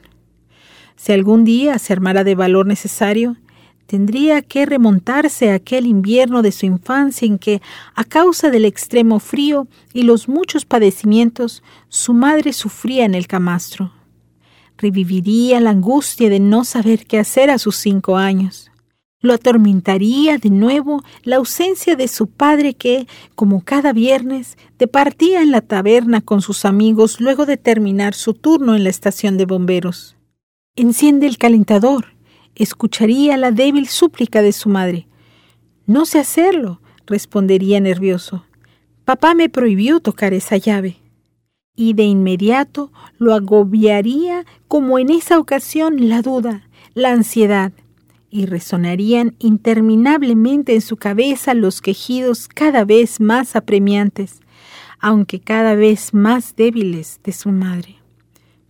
Si 0.98 1.12
algún 1.12 1.44
día 1.44 1.78
se 1.78 1.92
armara 1.92 2.24
de 2.24 2.34
valor 2.34 2.66
necesario, 2.66 3.36
tendría 3.86 4.42
que 4.42 4.66
remontarse 4.66 5.50
a 5.50 5.54
aquel 5.54 5.86
invierno 5.86 6.42
de 6.42 6.50
su 6.50 6.66
infancia 6.66 7.24
en 7.24 7.38
que, 7.38 7.62
a 7.94 8.02
causa 8.02 8.50
del 8.50 8.64
extremo 8.64 9.20
frío 9.20 9.68
y 9.94 10.02
los 10.02 10.28
muchos 10.28 10.64
padecimientos, 10.64 11.62
su 11.88 12.14
madre 12.14 12.52
sufría 12.52 13.04
en 13.04 13.14
el 13.14 13.28
camastro. 13.28 13.92
Reviviría 14.76 15.60
la 15.60 15.70
angustia 15.70 16.28
de 16.28 16.40
no 16.40 16.64
saber 16.64 17.06
qué 17.06 17.20
hacer 17.20 17.48
a 17.48 17.58
sus 17.58 17.76
cinco 17.76 18.16
años. 18.16 18.72
Lo 19.20 19.34
atormentaría 19.34 20.36
de 20.38 20.50
nuevo 20.50 21.04
la 21.22 21.36
ausencia 21.36 21.94
de 21.94 22.08
su 22.08 22.26
padre 22.26 22.74
que, 22.74 23.06
como 23.36 23.64
cada 23.64 23.92
viernes, 23.92 24.58
departía 24.80 25.42
en 25.42 25.52
la 25.52 25.60
taberna 25.60 26.22
con 26.22 26.42
sus 26.42 26.64
amigos 26.64 27.20
luego 27.20 27.46
de 27.46 27.56
terminar 27.56 28.14
su 28.14 28.34
turno 28.34 28.74
en 28.74 28.82
la 28.82 28.90
estación 28.90 29.38
de 29.38 29.46
bomberos. 29.46 30.17
Enciende 30.80 31.26
el 31.26 31.38
calentador, 31.38 32.14
escucharía 32.54 33.36
la 33.36 33.50
débil 33.50 33.88
súplica 33.88 34.42
de 34.42 34.52
su 34.52 34.68
madre. 34.68 35.08
No 35.86 36.06
sé 36.06 36.20
hacerlo, 36.20 36.80
respondería 37.04 37.80
nervioso. 37.80 38.44
Papá 39.04 39.34
me 39.34 39.48
prohibió 39.48 39.98
tocar 39.98 40.34
esa 40.34 40.56
llave. 40.56 40.98
Y 41.74 41.94
de 41.94 42.04
inmediato 42.04 42.92
lo 43.18 43.34
agobiaría 43.34 44.46
como 44.68 45.00
en 45.00 45.10
esa 45.10 45.40
ocasión 45.40 46.08
la 46.08 46.22
duda, 46.22 46.68
la 46.94 47.10
ansiedad, 47.10 47.72
y 48.30 48.46
resonarían 48.46 49.34
interminablemente 49.40 50.74
en 50.74 50.80
su 50.80 50.96
cabeza 50.96 51.54
los 51.54 51.80
quejidos 51.80 52.46
cada 52.46 52.84
vez 52.84 53.20
más 53.20 53.56
apremiantes, 53.56 54.38
aunque 55.00 55.40
cada 55.40 55.74
vez 55.74 56.14
más 56.14 56.54
débiles 56.54 57.18
de 57.24 57.32
su 57.32 57.50
madre. 57.50 57.96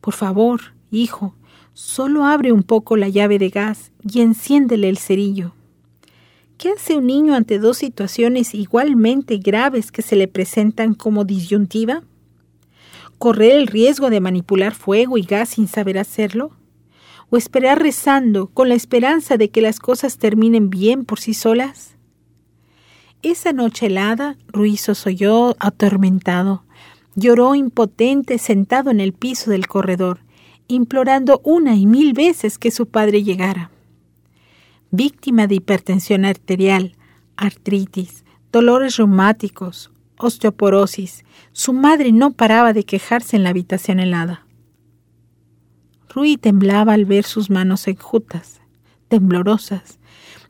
Por 0.00 0.14
favor, 0.14 0.72
hijo, 0.90 1.34
Solo 1.80 2.24
abre 2.24 2.50
un 2.50 2.64
poco 2.64 2.96
la 2.96 3.08
llave 3.08 3.38
de 3.38 3.50
gas 3.50 3.92
y 4.02 4.20
enciéndele 4.20 4.88
el 4.88 4.98
cerillo. 4.98 5.54
¿Qué 6.56 6.70
hace 6.70 6.96
un 6.96 7.06
niño 7.06 7.36
ante 7.36 7.60
dos 7.60 7.78
situaciones 7.78 8.52
igualmente 8.52 9.36
graves 9.36 9.92
que 9.92 10.02
se 10.02 10.16
le 10.16 10.26
presentan 10.26 10.94
como 10.94 11.24
disyuntiva? 11.24 12.02
¿Correr 13.18 13.52
el 13.52 13.68
riesgo 13.68 14.10
de 14.10 14.18
manipular 14.18 14.74
fuego 14.74 15.18
y 15.18 15.22
gas 15.22 15.50
sin 15.50 15.68
saber 15.68 15.98
hacerlo? 15.98 16.50
¿O 17.30 17.36
esperar 17.36 17.80
rezando 17.80 18.48
con 18.48 18.68
la 18.68 18.74
esperanza 18.74 19.36
de 19.36 19.50
que 19.50 19.60
las 19.60 19.78
cosas 19.78 20.18
terminen 20.18 20.70
bien 20.70 21.04
por 21.04 21.20
sí 21.20 21.32
solas? 21.32 21.94
Esa 23.22 23.52
noche 23.52 23.86
helada, 23.86 24.36
Ruiz 24.48 24.80
soy 24.80 25.20
atormentado. 25.60 26.64
Lloró 27.14 27.54
impotente 27.54 28.38
sentado 28.38 28.90
en 28.90 28.98
el 28.98 29.12
piso 29.12 29.52
del 29.52 29.68
corredor, 29.68 30.18
implorando 30.68 31.40
una 31.44 31.74
y 31.74 31.86
mil 31.86 32.12
veces 32.12 32.58
que 32.58 32.70
su 32.70 32.86
padre 32.86 33.24
llegara. 33.24 33.70
Víctima 34.90 35.46
de 35.46 35.56
hipertensión 35.56 36.24
arterial, 36.24 36.94
artritis, 37.36 38.24
dolores 38.52 38.96
reumáticos, 38.96 39.90
osteoporosis, 40.18 41.24
su 41.52 41.72
madre 41.72 42.12
no 42.12 42.32
paraba 42.32 42.72
de 42.72 42.84
quejarse 42.84 43.36
en 43.36 43.44
la 43.44 43.50
habitación 43.50 43.98
helada. 43.98 44.46
Rui 46.08 46.36
temblaba 46.36 46.94
al 46.94 47.04
ver 47.04 47.24
sus 47.24 47.50
manos 47.50 47.86
enjutas, 47.88 48.60
temblorosas, 49.08 49.98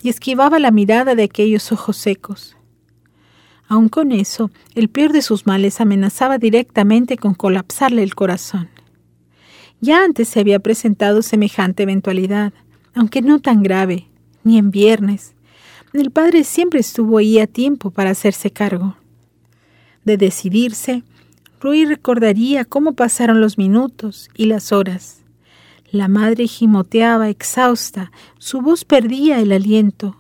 y 0.03 0.09
esquivaba 0.09 0.59
la 0.59 0.71
mirada 0.71 1.15
de 1.15 1.25
aquellos 1.25 1.73
ojos 1.73 1.97
secos. 1.97 2.57
Aun 3.67 3.89
con 3.89 4.13
eso, 4.13 4.51
el 4.75 4.89
peor 4.89 5.13
de 5.13 5.23
sus 5.23 5.47
males 5.47 5.81
amenazaba 5.81 6.39
directamente 6.39 7.17
con 7.17 7.35
colapsarle 7.35 8.03
el 8.03 8.15
corazón. 8.15 8.69
Ya 9.81 10.03
antes 10.05 10.29
se 10.29 10.41
había 10.41 10.59
presentado 10.59 11.23
semejante 11.23 11.85
eventualidad, 11.85 12.53
aunque 12.95 13.23
no 13.23 13.39
tan 13.39 13.63
grave, 13.63 14.09
ni 14.43 14.59
en 14.59 14.71
viernes. 14.71 15.35
El 15.93 16.11
padre 16.11 16.45
siempre 16.45 16.81
estuvo 16.81 17.19
ahí 17.19 17.39
a 17.39 17.47
tiempo 17.47 17.91
para 17.91 18.11
hacerse 18.11 18.51
cargo. 18.51 18.97
De 20.05 20.17
decidirse, 20.17 21.03
Rui 21.61 21.85
recordaría 21.85 22.65
cómo 22.65 22.93
pasaron 22.93 23.41
los 23.41 23.59
minutos 23.59 24.29
y 24.37 24.47
las 24.47 24.73
horas. 24.73 25.23
La 25.91 26.09
madre 26.09 26.47
gimoteaba 26.47 27.29
exhausta, 27.29 28.13
su 28.39 28.61
voz 28.61 28.85
perdía 28.85 29.41
el 29.41 29.53
aliento. 29.53 30.17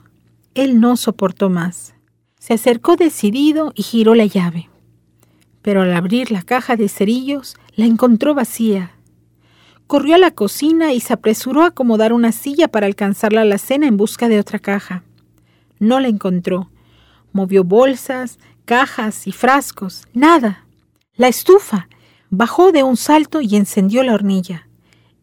Él 0.54 0.80
no 0.80 0.96
soportó 0.96 1.50
más. 1.50 1.94
Se 2.38 2.54
acercó 2.54 2.96
decidido 2.96 3.72
y 3.74 3.82
giró 3.82 4.14
la 4.14 4.24
llave. 4.24 4.70
Pero 5.62 5.82
al 5.82 5.92
abrir 5.92 6.30
la 6.30 6.42
caja 6.42 6.76
de 6.76 6.88
cerillos, 6.88 7.56
la 7.76 7.84
encontró 7.84 8.34
vacía. 8.34 8.92
Corrió 9.88 10.16
a 10.16 10.18
la 10.18 10.32
cocina 10.32 10.92
y 10.92 11.00
se 11.00 11.14
apresuró 11.14 11.62
a 11.62 11.68
acomodar 11.68 12.12
una 12.12 12.30
silla 12.30 12.68
para 12.68 12.84
alcanzar 12.84 13.32
la 13.32 13.40
alacena 13.40 13.86
en 13.86 13.96
busca 13.96 14.28
de 14.28 14.38
otra 14.38 14.58
caja. 14.58 15.02
No 15.78 15.98
la 15.98 16.08
encontró. 16.08 16.68
Movió 17.32 17.64
bolsas, 17.64 18.38
cajas 18.66 19.26
y 19.26 19.32
frascos. 19.32 20.06
Nada. 20.12 20.66
La 21.16 21.28
estufa. 21.28 21.88
Bajó 22.28 22.70
de 22.70 22.82
un 22.82 22.98
salto 22.98 23.40
y 23.40 23.56
encendió 23.56 24.02
la 24.02 24.12
hornilla. 24.12 24.68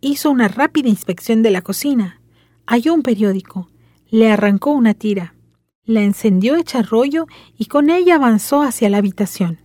Hizo 0.02 0.32
una 0.32 0.48
rápida 0.48 0.90
inspección 0.90 1.44
de 1.44 1.52
la 1.52 1.62
cocina. 1.62 2.20
Halló 2.66 2.96
un 2.96 3.04
periódico. 3.04 3.70
Le 4.10 4.32
arrancó 4.32 4.72
una 4.72 4.96
tira. 4.96 5.36
La 5.84 6.02
encendió 6.02 6.56
hecha 6.56 6.82
rollo 6.82 7.28
y 7.56 7.68
con 7.68 7.92
ella 7.92 8.16
avanzó 8.16 8.64
hacia 8.64 8.90
la 8.90 8.98
habitación. 8.98 9.60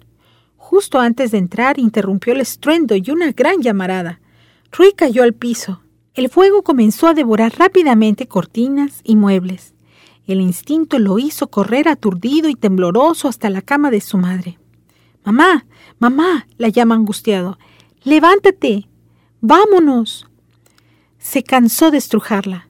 Justo 0.58 1.00
antes 1.00 1.30
de 1.30 1.38
entrar 1.38 1.78
interrumpió 1.78 2.34
el 2.34 2.42
estruendo 2.42 2.96
y 2.96 3.10
una 3.10 3.32
gran 3.32 3.62
llamarada. 3.62 4.20
Rui 4.72 4.92
cayó 4.92 5.22
al 5.22 5.34
piso. 5.34 5.82
El 6.14 6.28
fuego 6.28 6.62
comenzó 6.62 7.08
a 7.08 7.14
devorar 7.14 7.54
rápidamente 7.58 8.26
cortinas 8.26 9.00
y 9.04 9.16
muebles. 9.16 9.74
El 10.26 10.40
instinto 10.40 10.98
lo 10.98 11.18
hizo 11.18 11.48
correr 11.48 11.88
aturdido 11.88 12.48
y 12.48 12.54
tembloroso 12.54 13.28
hasta 13.28 13.50
la 13.50 13.62
cama 13.62 13.90
de 13.90 14.00
su 14.00 14.16
madre. 14.16 14.58
Mamá, 15.24 15.66
mamá, 15.98 16.46
la 16.56 16.68
llama 16.68 16.94
angustiado. 16.94 17.58
Levántate. 18.04 18.88
Vámonos. 19.40 20.28
Se 21.18 21.42
cansó 21.42 21.90
de 21.90 21.98
estrujarla. 21.98 22.68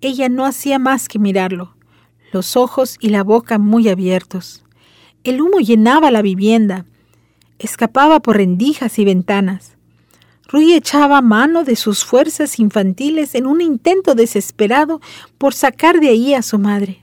ella 0.00 0.28
no 0.28 0.44
hacía 0.44 0.78
más 0.78 1.08
que 1.08 1.18
mirarlo, 1.18 1.76
los 2.30 2.56
ojos 2.56 2.96
y 3.00 3.08
la 3.08 3.22
boca 3.22 3.58
muy 3.58 3.88
abiertos. 3.88 4.64
El 5.22 5.40
humo 5.40 5.60
llenaba 5.60 6.10
la 6.10 6.20
vivienda, 6.20 6.84
escapaba 7.58 8.20
por 8.20 8.36
rendijas 8.36 8.98
y 8.98 9.04
ventanas. 9.04 9.73
Rui 10.54 10.72
echaba 10.72 11.20
mano 11.20 11.64
de 11.64 11.74
sus 11.74 12.04
fuerzas 12.04 12.60
infantiles 12.60 13.34
en 13.34 13.48
un 13.48 13.60
intento 13.60 14.14
desesperado 14.14 15.00
por 15.36 15.52
sacar 15.52 15.98
de 15.98 16.10
ahí 16.10 16.32
a 16.32 16.42
su 16.42 16.60
madre. 16.60 17.00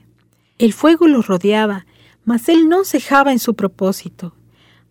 El 0.56 0.72
fuego 0.72 1.06
lo 1.06 1.20
rodeaba, 1.20 1.84
mas 2.24 2.48
él 2.48 2.70
no 2.70 2.86
cejaba 2.86 3.30
en 3.30 3.38
su 3.38 3.52
propósito, 3.52 4.34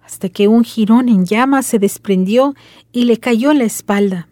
hasta 0.05 0.29
que 0.29 0.47
un 0.47 0.63
jirón 0.63 1.09
en 1.09 1.25
llamas 1.25 1.65
se 1.65 1.79
desprendió 1.79 2.53
y 2.91 3.05
le 3.05 3.17
cayó 3.17 3.49
en 3.49 3.57
la 3.57 3.63
espalda. 3.63 4.27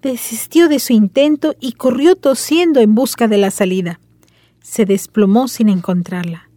Desistió 0.00 0.68
de 0.68 0.78
su 0.78 0.92
intento 0.92 1.56
y 1.58 1.72
corrió 1.72 2.14
tosiendo 2.14 2.78
en 2.78 2.94
busca 2.94 3.26
de 3.26 3.38
la 3.38 3.50
salida. 3.50 3.98
Se 4.62 4.84
desplomó 4.84 5.48
sin 5.48 5.70
encontrarla. 5.70 6.48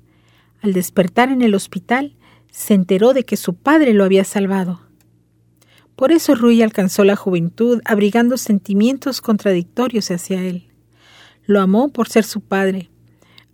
Al 0.62 0.74
despertar 0.74 1.30
en 1.30 1.42
el 1.42 1.56
hospital, 1.56 2.16
se 2.52 2.76
enteró 2.76 3.14
de 3.14 3.26
que 3.26 3.36
su 3.36 3.56
padre 3.56 3.96
lo 3.96 4.04
había 4.04 4.26
salvado. 4.26 4.89
Por 6.00 6.14
eso 6.14 6.34
Rui 6.34 6.62
alcanzó 6.62 7.04
la 7.04 7.18
juventud 7.18 7.82
abrigando 7.84 8.38
sentimientos 8.38 9.20
contradictorios 9.20 10.10
hacia 10.12 10.42
él. 10.42 10.70
Lo 11.46 11.60
amó 11.60 11.90
por 11.90 12.08
ser 12.08 12.24
su 12.24 12.40
padre. 12.40 12.90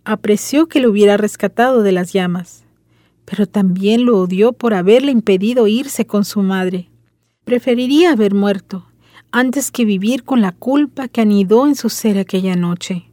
Apreció 0.04 0.68
que 0.68 0.78
lo 0.78 0.90
hubiera 0.90 1.16
rescatado 1.16 1.82
de 1.82 1.90
las 1.90 2.12
llamas, 2.12 2.62
pero 3.24 3.48
también 3.48 4.04
lo 4.04 4.20
odió 4.20 4.52
por 4.52 4.74
haberle 4.74 5.10
impedido 5.10 5.66
irse 5.66 6.06
con 6.06 6.24
su 6.24 6.40
madre. 6.44 6.88
Preferiría 7.42 8.12
haber 8.12 8.32
muerto 8.32 8.86
antes 9.32 9.72
que 9.72 9.84
vivir 9.84 10.22
con 10.22 10.40
la 10.40 10.52
culpa 10.52 11.08
que 11.08 11.22
anidó 11.22 11.66
en 11.66 11.74
su 11.74 11.88
ser 11.88 12.16
aquella 12.16 12.54
noche. 12.54 13.10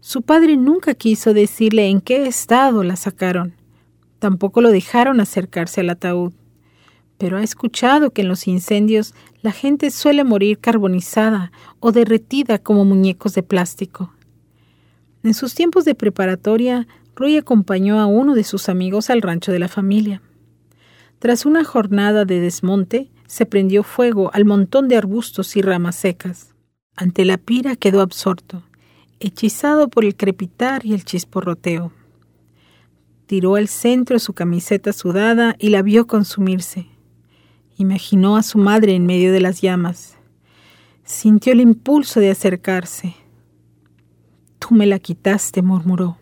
Su 0.00 0.20
padre 0.20 0.58
nunca 0.58 0.92
quiso 0.94 1.32
decirle 1.32 1.88
en 1.88 2.02
qué 2.02 2.26
estado 2.26 2.84
la 2.84 2.96
sacaron. 2.96 3.54
Tampoco 4.18 4.60
lo 4.60 4.68
dejaron 4.68 5.20
acercarse 5.20 5.80
al 5.80 5.88
ataúd 5.88 6.34
pero 7.18 7.36
ha 7.36 7.42
escuchado 7.42 8.10
que 8.10 8.22
en 8.22 8.28
los 8.28 8.46
incendios 8.46 9.14
la 9.42 9.52
gente 9.52 9.90
suele 9.90 10.24
morir 10.24 10.58
carbonizada 10.58 11.52
o 11.80 11.92
derretida 11.92 12.58
como 12.58 12.84
muñecos 12.84 13.34
de 13.34 13.42
plástico. 13.42 14.12
En 15.22 15.34
sus 15.34 15.54
tiempos 15.54 15.84
de 15.84 15.94
preparatoria, 15.94 16.86
Roy 17.16 17.36
acompañó 17.36 18.00
a 18.00 18.06
uno 18.06 18.34
de 18.34 18.44
sus 18.44 18.68
amigos 18.68 19.10
al 19.10 19.22
rancho 19.22 19.52
de 19.52 19.58
la 19.58 19.68
familia. 19.68 20.20
Tras 21.18 21.46
una 21.46 21.64
jornada 21.64 22.24
de 22.24 22.40
desmonte, 22.40 23.10
se 23.26 23.46
prendió 23.46 23.82
fuego 23.82 24.30
al 24.34 24.44
montón 24.44 24.88
de 24.88 24.96
arbustos 24.96 25.56
y 25.56 25.62
ramas 25.62 25.96
secas. 25.96 26.54
Ante 26.96 27.24
la 27.24 27.38
pira 27.38 27.76
quedó 27.76 28.02
absorto, 28.02 28.62
hechizado 29.20 29.88
por 29.88 30.04
el 30.04 30.16
crepitar 30.16 30.84
y 30.84 30.92
el 30.92 31.04
chisporroteo. 31.04 31.92
Tiró 33.26 33.56
al 33.56 33.68
centro 33.68 34.18
su 34.18 34.34
camiseta 34.34 34.92
sudada 34.92 35.56
y 35.58 35.70
la 35.70 35.82
vio 35.82 36.06
consumirse. 36.06 36.86
Imaginó 37.76 38.36
a 38.36 38.42
su 38.42 38.58
madre 38.58 38.94
en 38.94 39.06
medio 39.06 39.32
de 39.32 39.40
las 39.40 39.60
llamas. 39.60 40.16
Sintió 41.04 41.52
el 41.52 41.60
impulso 41.60 42.20
de 42.20 42.30
acercarse. 42.30 43.14
Tú 44.58 44.74
me 44.74 44.86
la 44.86 44.98
quitaste, 44.98 45.60
murmuró. 45.60 46.16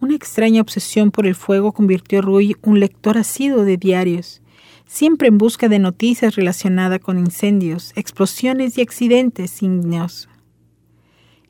Una 0.00 0.14
extraña 0.14 0.60
obsesión 0.60 1.10
por 1.10 1.26
el 1.26 1.34
fuego 1.34 1.72
convirtió 1.72 2.18
a 2.18 2.22
Rui 2.22 2.56
un 2.62 2.80
lector 2.80 3.16
asiduo 3.16 3.64
de 3.64 3.76
diarios, 3.76 4.42
siempre 4.86 5.28
en 5.28 5.38
busca 5.38 5.68
de 5.68 5.78
noticias 5.78 6.36
relacionadas 6.36 7.00
con 7.00 7.18
incendios, 7.18 7.92
explosiones 7.96 8.76
y 8.76 8.82
accidentes 8.82 9.62
ígneos. 9.62 10.28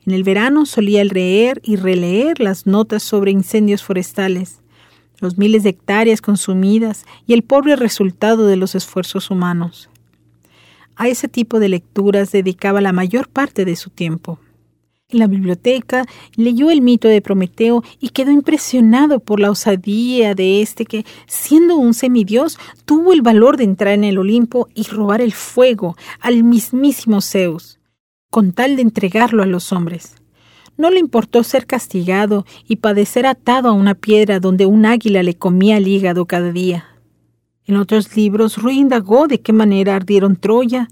En 0.05 0.13
el 0.13 0.23
verano 0.23 0.65
solía 0.65 1.03
leer 1.03 1.59
y 1.63 1.75
releer 1.75 2.39
las 2.39 2.65
notas 2.65 3.03
sobre 3.03 3.31
incendios 3.31 3.83
forestales, 3.83 4.61
los 5.19 5.37
miles 5.37 5.63
de 5.63 5.69
hectáreas 5.69 6.21
consumidas 6.21 7.05
y 7.25 7.33
el 7.33 7.43
pobre 7.43 7.75
resultado 7.75 8.47
de 8.47 8.55
los 8.55 8.75
esfuerzos 8.75 9.31
humanos. 9.31 9.89
A 10.95 11.07
ese 11.07 11.27
tipo 11.27 11.59
de 11.59 11.69
lecturas 11.69 12.31
dedicaba 12.31 12.81
la 12.81 12.91
mayor 12.91 13.29
parte 13.29 13.65
de 13.65 13.75
su 13.75 13.89
tiempo. 13.89 14.39
En 15.09 15.19
la 15.19 15.27
biblioteca 15.27 16.05
leyó 16.35 16.69
el 16.69 16.81
mito 16.81 17.07
de 17.07 17.21
Prometeo 17.21 17.81
y 17.97 18.09
quedó 18.09 18.31
impresionado 18.31 19.21
por 19.21 19.39
la 19.39 19.49
osadía 19.49 20.35
de 20.35 20.61
este 20.61 20.83
que, 20.83 21.05
siendo 21.27 21.77
un 21.77 21.93
semidios, 21.93 22.59
tuvo 22.83 23.13
el 23.13 23.21
valor 23.21 23.55
de 23.55 23.63
entrar 23.63 23.93
en 23.93 24.03
el 24.03 24.17
Olimpo 24.17 24.67
y 24.75 24.83
robar 24.83 25.21
el 25.21 25.31
fuego 25.31 25.95
al 26.19 26.43
mismísimo 26.43 27.21
Zeus, 27.21 27.79
con 28.29 28.51
tal 28.51 28.75
de 28.75 28.81
entregarlo 28.81 29.43
a 29.43 29.45
los 29.45 29.71
hombres. 29.71 30.16
No 30.77 30.91
le 30.91 30.99
importó 30.99 31.43
ser 31.43 31.65
castigado 31.65 32.45
y 32.67 32.77
padecer 32.77 33.25
atado 33.25 33.69
a 33.69 33.73
una 33.73 33.95
piedra 33.95 34.39
donde 34.39 34.65
un 34.65 34.85
águila 34.85 35.23
le 35.23 35.35
comía 35.35 35.77
el 35.77 35.87
hígado 35.87 36.25
cada 36.25 36.51
día. 36.51 36.85
En 37.65 37.75
otros 37.75 38.15
libros, 38.15 38.57
Rui 38.57 38.77
indagó 38.77 39.27
de 39.27 39.41
qué 39.41 39.51
manera 39.51 39.95
ardieron 39.95 40.35
Troya, 40.35 40.87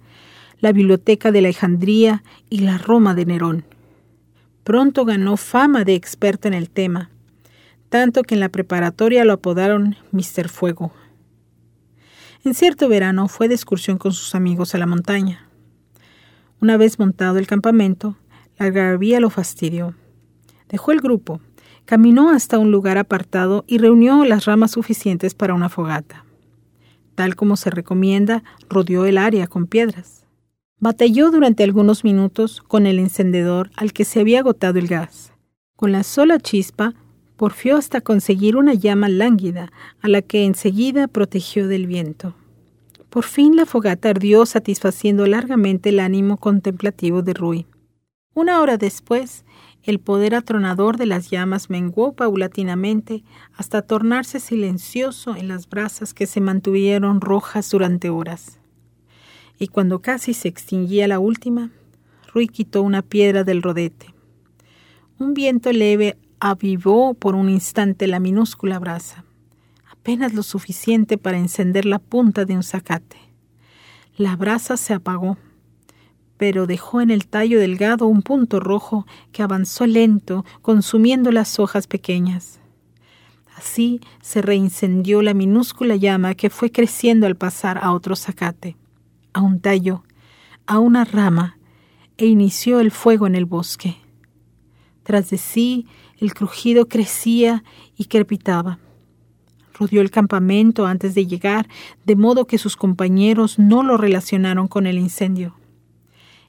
la 0.59 0.71
biblioteca 0.71 1.31
de 1.31 1.39
Alejandría 1.39 2.23
y 2.49 2.59
la 2.59 2.77
Roma 2.77 3.13
de 3.13 3.25
Nerón. 3.25 3.65
Pronto 4.63 5.05
ganó 5.05 5.37
fama 5.37 5.83
de 5.83 5.93
experto 5.93 6.47
en 6.47 6.55
el 6.55 6.69
tema, 6.69 7.11
tanto 7.89 8.23
que 8.23 8.33
en 8.33 8.39
la 8.39 8.49
preparatoria 8.49 9.23
lo 9.23 9.33
apodaron 9.33 9.95
Mister 10.11 10.49
Fuego. 10.49 10.91
En 12.43 12.55
cierto 12.55 12.89
verano 12.89 13.27
fue 13.27 13.47
de 13.47 13.55
excursión 13.55 13.97
con 13.97 14.11
sus 14.11 14.35
amigos 14.35 14.73
a 14.73 14.77
la 14.79 14.87
montaña. 14.87 15.47
Una 16.59 16.77
vez 16.77 16.99
montado 16.99 17.37
el 17.37 17.47
campamento, 17.47 18.17
la 18.57 18.67
algarabía 18.67 19.19
lo 19.19 19.29
fastidió. 19.29 19.95
Dejó 20.69 20.91
el 20.91 21.01
grupo, 21.01 21.41
caminó 21.85 22.29
hasta 22.29 22.59
un 22.59 22.71
lugar 22.71 22.97
apartado 22.97 23.63
y 23.67 23.77
reunió 23.77 24.25
las 24.25 24.45
ramas 24.45 24.71
suficientes 24.71 25.33
para 25.33 25.53
una 25.53 25.69
fogata. 25.69 26.25
Tal 27.15 27.35
como 27.35 27.55
se 27.55 27.69
recomienda, 27.69 28.43
rodeó 28.69 29.05
el 29.05 29.17
área 29.17 29.47
con 29.47 29.67
piedras. 29.67 30.25
Batalló 30.79 31.31
durante 31.31 31.63
algunos 31.63 32.03
minutos 32.03 32.61
con 32.61 32.85
el 32.85 32.99
encendedor 32.99 33.71
al 33.75 33.93
que 33.93 34.03
se 34.03 34.19
había 34.19 34.39
agotado 34.39 34.77
el 34.79 34.87
gas. 34.87 35.31
Con 35.75 35.91
la 35.91 36.03
sola 36.03 36.39
chispa, 36.39 36.93
porfió 37.37 37.77
hasta 37.77 38.01
conseguir 38.01 38.55
una 38.55 38.73
llama 38.73 39.09
lánguida, 39.09 39.71
a 40.01 40.07
la 40.07 40.21
que 40.21 40.45
enseguida 40.45 41.07
protegió 41.07 41.67
del 41.67 41.87
viento. 41.87 42.33
Por 43.09 43.23
fin 43.23 43.55
la 43.55 43.65
fogata 43.65 44.09
ardió 44.09 44.45
satisfaciendo 44.45 45.25
largamente 45.25 45.89
el 45.89 45.99
ánimo 45.99 46.37
contemplativo 46.37 47.21
de 47.21 47.33
Rui. 47.33 47.65
Una 48.35 48.59
hora 48.59 48.75
después, 48.75 49.45
el 49.81 49.99
poder 49.99 50.35
atronador 50.35 50.97
de 50.97 51.05
las 51.05 51.29
llamas 51.29 51.69
menguó 51.69 52.11
paulatinamente 52.11 53.23
hasta 53.55 53.81
tornarse 53.81 54.41
silencioso 54.41 55.37
en 55.37 55.47
las 55.47 55.69
brasas 55.69 56.13
que 56.13 56.27
se 56.27 56.41
mantuvieron 56.41 57.21
rojas 57.21 57.71
durante 57.71 58.09
horas. 58.09 58.59
Y 59.57 59.69
cuando 59.69 60.01
casi 60.01 60.33
se 60.33 60.49
extinguía 60.49 61.07
la 61.07 61.17
última, 61.17 61.71
Rui 62.33 62.49
quitó 62.49 62.81
una 62.81 63.03
piedra 63.03 63.45
del 63.45 63.61
rodete. 63.61 64.13
Un 65.17 65.33
viento 65.33 65.71
leve 65.71 66.17
avivó 66.41 67.13
por 67.13 67.35
un 67.35 67.49
instante 67.49 68.05
la 68.05 68.19
minúscula 68.19 68.79
brasa, 68.79 69.23
apenas 69.89 70.33
lo 70.33 70.43
suficiente 70.43 71.17
para 71.17 71.37
encender 71.37 71.85
la 71.85 71.99
punta 71.99 72.43
de 72.43 72.57
un 72.57 72.63
zacate. 72.63 73.15
La 74.17 74.35
brasa 74.35 74.75
se 74.75 74.93
apagó 74.93 75.37
pero 76.37 76.67
dejó 76.67 77.01
en 77.01 77.11
el 77.11 77.27
tallo 77.27 77.59
delgado 77.59 78.07
un 78.07 78.21
punto 78.21 78.59
rojo 78.59 79.05
que 79.31 79.43
avanzó 79.43 79.85
lento, 79.85 80.45
consumiendo 80.61 81.31
las 81.31 81.59
hojas 81.59 81.87
pequeñas. 81.87 82.59
Así 83.55 84.01
se 84.21 84.41
reincendió 84.41 85.21
la 85.21 85.33
minúscula 85.33 85.95
llama 85.95 86.35
que 86.35 86.49
fue 86.49 86.71
creciendo 86.71 87.25
al 87.25 87.35
pasar 87.35 87.77
a 87.81 87.93
otro 87.93 88.15
zacate, 88.15 88.75
a 89.33 89.41
un 89.41 89.61
tallo, 89.61 90.03
a 90.67 90.79
una 90.79 91.05
rama, 91.05 91.57
e 92.17 92.25
inició 92.25 92.79
el 92.79 92.91
fuego 92.91 93.27
en 93.27 93.35
el 93.35 93.45
bosque. 93.45 93.97
Tras 95.03 95.29
de 95.29 95.37
sí, 95.37 95.85
el 96.19 96.33
crujido 96.33 96.87
crecía 96.87 97.63
y 97.97 98.05
crepitaba. 98.05 98.79
Rodeó 99.77 100.01
el 100.01 100.11
campamento 100.11 100.85
antes 100.85 101.13
de 101.15 101.27
llegar, 101.27 101.67
de 102.05 102.15
modo 102.15 102.45
que 102.47 102.57
sus 102.57 102.77
compañeros 102.77 103.59
no 103.59 103.83
lo 103.83 103.97
relacionaron 103.97 104.67
con 104.67 104.87
el 104.87 104.97
incendio. 104.97 105.55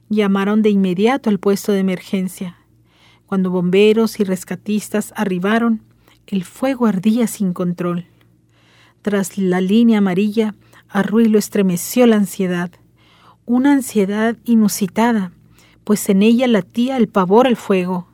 Llamaron 0.09 0.61
de 0.61 0.69
inmediato 0.69 1.29
al 1.29 1.39
puesto 1.39 1.71
de 1.73 1.79
emergencia. 1.79 2.57
Cuando 3.25 3.51
bomberos 3.51 4.19
y 4.19 4.23
rescatistas 4.23 5.13
arribaron, 5.17 5.81
el 6.27 6.45
fuego 6.45 6.85
ardía 6.85 7.27
sin 7.27 7.51
control. 7.53 8.05
Tras 9.01 9.37
la 9.37 9.59
línea 9.59 9.97
amarilla, 9.97 10.55
a 10.89 11.03
Rui 11.03 11.27
lo 11.27 11.37
estremeció 11.37 12.07
la 12.07 12.15
ansiedad, 12.15 12.71
una 13.45 13.73
ansiedad 13.73 14.37
inusitada, 14.45 15.31
pues 15.83 16.07
en 16.09 16.21
ella 16.21 16.47
latía 16.47 16.97
el 16.97 17.07
pavor 17.07 17.47
al 17.47 17.55
fuego, 17.55 18.07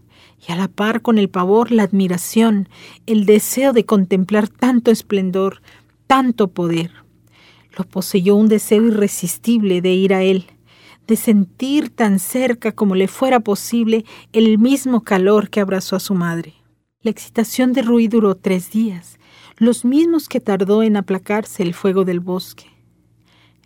y 0.48 0.52
a 0.52 0.56
la 0.56 0.68
par 0.68 1.02
con 1.02 1.18
el 1.18 1.30
pavor 1.30 1.72
la 1.72 1.84
admiración, 1.84 2.70
el 3.06 3.26
deseo 3.26 3.74
de 3.74 3.86
contemplar 3.86 4.48
tanto 4.48 4.92
esplendor, 4.92 5.62
tanto 6.08 6.50
poder. 6.50 6.92
Lo 7.78 7.86
poseyó 7.86 8.36
un 8.36 8.48
deseo 8.48 8.84
irresistible 8.84 9.82
de 9.82 9.94
ir 9.94 10.14
a 10.14 10.22
él, 10.24 10.46
de 11.08 11.16
sentir 11.16 11.90
tan 11.90 12.20
cerca 12.20 12.72
como 12.72 12.96
le 12.96 13.08
fuera 13.08 13.40
posible 13.40 14.06
el 14.32 14.58
mismo 14.58 15.04
calor 15.04 15.50
que 15.50 15.60
abrazó 15.60 15.96
a 15.96 16.00
su 16.00 16.14
madre. 16.14 16.54
La 17.02 17.12
excitación 17.12 17.74
de 17.74 17.82
Rui 17.82 18.08
duró 18.08 18.36
tres 18.36 18.72
días, 18.72 19.20
los 19.58 19.84
mismos 19.84 20.30
que 20.30 20.40
tardó 20.40 20.84
en 20.84 20.96
aplacarse 20.96 21.64
el 21.64 21.74
fuego 21.74 22.06
del 22.06 22.20
bosque. 22.20 22.66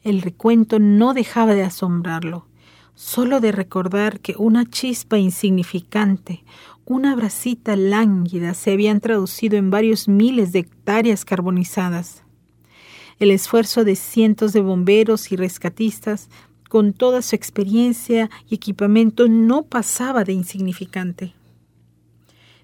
El 0.03 0.22
recuento 0.22 0.80
no 0.80 1.14
dejaba 1.14 1.53
de 1.53 1.64
asombrarlo, 1.64 2.47
solo 2.95 3.39
de 3.39 3.51
recordar 3.51 4.19
que 4.19 4.34
una 4.38 4.65
chispa 4.65 5.19
insignificante, 5.19 6.43
una 6.85 7.15
bracita 7.15 7.76
lánguida 7.76 8.53
se 8.53 8.72
habían 8.72 9.01
traducido 9.01 9.57
en 9.57 9.69
varios 9.69 10.07
miles 10.07 10.51
de 10.51 10.59
hectáreas 10.59 11.26
carbonizadas. 11.26 12.23
El 13.19 13.30
esfuerzo 13.31 13.84
de 13.84 13.95
cientos 13.95 14.53
de 14.53 14.61
bomberos 14.61 15.31
y 15.31 15.35
rescatistas, 15.35 16.30
con 16.69 16.94
toda 16.94 17.22
su 17.22 17.35
experiencia 17.35 18.30
y 18.49 18.56
equipamiento, 18.56 19.27
no 19.27 19.64
pasaba 19.64 20.23
de 20.23 20.34
insignificante. 20.34 21.34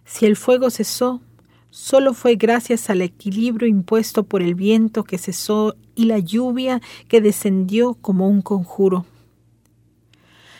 Si 0.06 0.26
el 0.26 0.36
fuego 0.36 0.70
cesó, 0.70 1.22
solo 1.70 2.14
fue 2.14 2.36
gracias 2.36 2.90
al 2.90 3.02
equilibrio 3.02 3.68
impuesto 3.68 4.24
por 4.24 4.42
el 4.42 4.56
viento 4.56 5.04
que 5.04 5.18
cesó 5.18 5.76
y 5.96 6.06
la 6.06 6.20
lluvia 6.20 6.82
que 7.08 7.22
descendió 7.22 7.96
como 7.96 8.28
un 8.28 8.42
conjuro. 8.42 9.06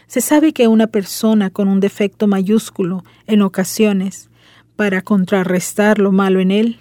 Se 0.08 0.22
sabe 0.22 0.54
que 0.54 0.68
una 0.68 0.88
persona 0.88 1.50
con 1.50 1.68
un 1.68 1.80
defecto 1.80 2.28
mayúsculo, 2.28 3.04
en 3.26 3.42
ocasiones, 3.42 4.30
para 4.76 5.02
contrarrestar 5.02 6.00
lo 6.00 6.12
malo 6.12 6.40
en 6.40 6.52
él, 6.52 6.80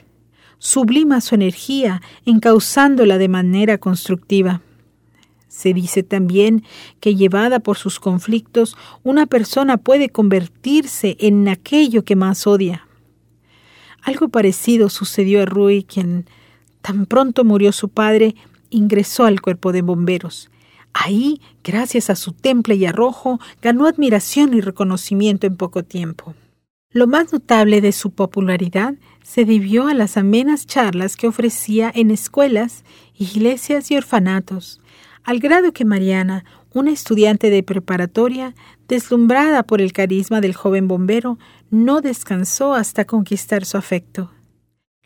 sublima 0.59 1.21
su 1.21 1.35
energía 1.35 2.03
encauzándola 2.25 3.19
de 3.19 3.29
manera 3.29 3.79
constructiva. 3.79 4.61
Se 5.63 5.73
dice 5.73 6.03
también 6.03 6.65
que 6.99 7.15
llevada 7.15 7.61
por 7.61 7.79
sus 7.79 8.01
conflictos, 8.01 8.77
una 9.05 9.27
persona 9.27 9.77
puede 9.77 10.09
convertirse 10.09 11.17
en 11.21 11.47
aquello 11.47 12.05
que 12.05 12.17
más 12.17 12.49
odia. 12.49 12.89
Algo 14.03 14.29
parecido 14.29 14.89
sucedió 14.89 15.41
a 15.41 15.45
Rui, 15.45 15.85
quien, 15.85 16.27
tan 16.81 17.07
pronto 17.07 17.45
murió 17.45 17.71
su 17.71 17.91
padre, 17.91 18.35
ingresó 18.71 19.25
al 19.25 19.41
cuerpo 19.41 19.71
de 19.71 19.83
bomberos. 19.83 20.51
Ahí, 20.95 21.41
gracias 21.63 22.11
a 22.11 22.17
su 22.17 22.33
temple 22.33 22.75
y 22.75 22.85
arrojo, 22.85 23.39
ganó 23.63 23.87
admiración 23.87 24.55
y 24.55 24.61
reconocimiento 24.63 25.47
en 25.47 25.57
poco 25.57 25.85
tiempo. 25.85 26.35
Lo 26.91 27.07
más 27.07 27.33
notable 27.33 27.81
de 27.81 27.93
su 27.93 28.11
popularidad 28.11 28.95
se 29.23 29.45
debió 29.45 29.87
a 29.87 29.95
las 29.95 30.17
amenas 30.17 30.67
charlas 30.67 31.15
que 31.15 31.29
ofrecía 31.29 31.93
en 31.95 32.11
escuelas, 32.11 32.83
iglesias 33.17 33.93
y 33.93 33.97
orfanatos, 33.97 34.82
al 35.25 35.39
grado 35.39 35.73
que 35.73 35.85
Mariana, 35.85 36.45
una 36.75 36.91
estudiante 36.91 37.51
de 37.51 37.63
preparatoria, 37.63 38.55
deslumbrada 38.89 39.63
por 39.63 39.81
el 39.81 39.93
carisma 39.93 40.41
del 40.41 40.55
joven 40.55 40.89
bombero, 40.89 41.39
no 41.71 42.01
descansó 42.01 42.75
hasta 42.75 43.05
conquistar 43.05 43.65
su 43.65 43.77
afecto. 43.77 44.31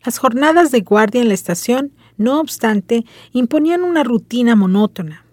Las 0.05 0.18
jornadas 0.18 0.70
de 0.70 0.80
guardia 0.80 1.20
en 1.20 1.28
la 1.28 1.34
estación, 1.34 1.93
no 2.16 2.40
obstante, 2.40 3.05
imponían 3.32 3.82
una 3.82 4.05
rutina 4.05 4.55
monótona. 4.56 5.24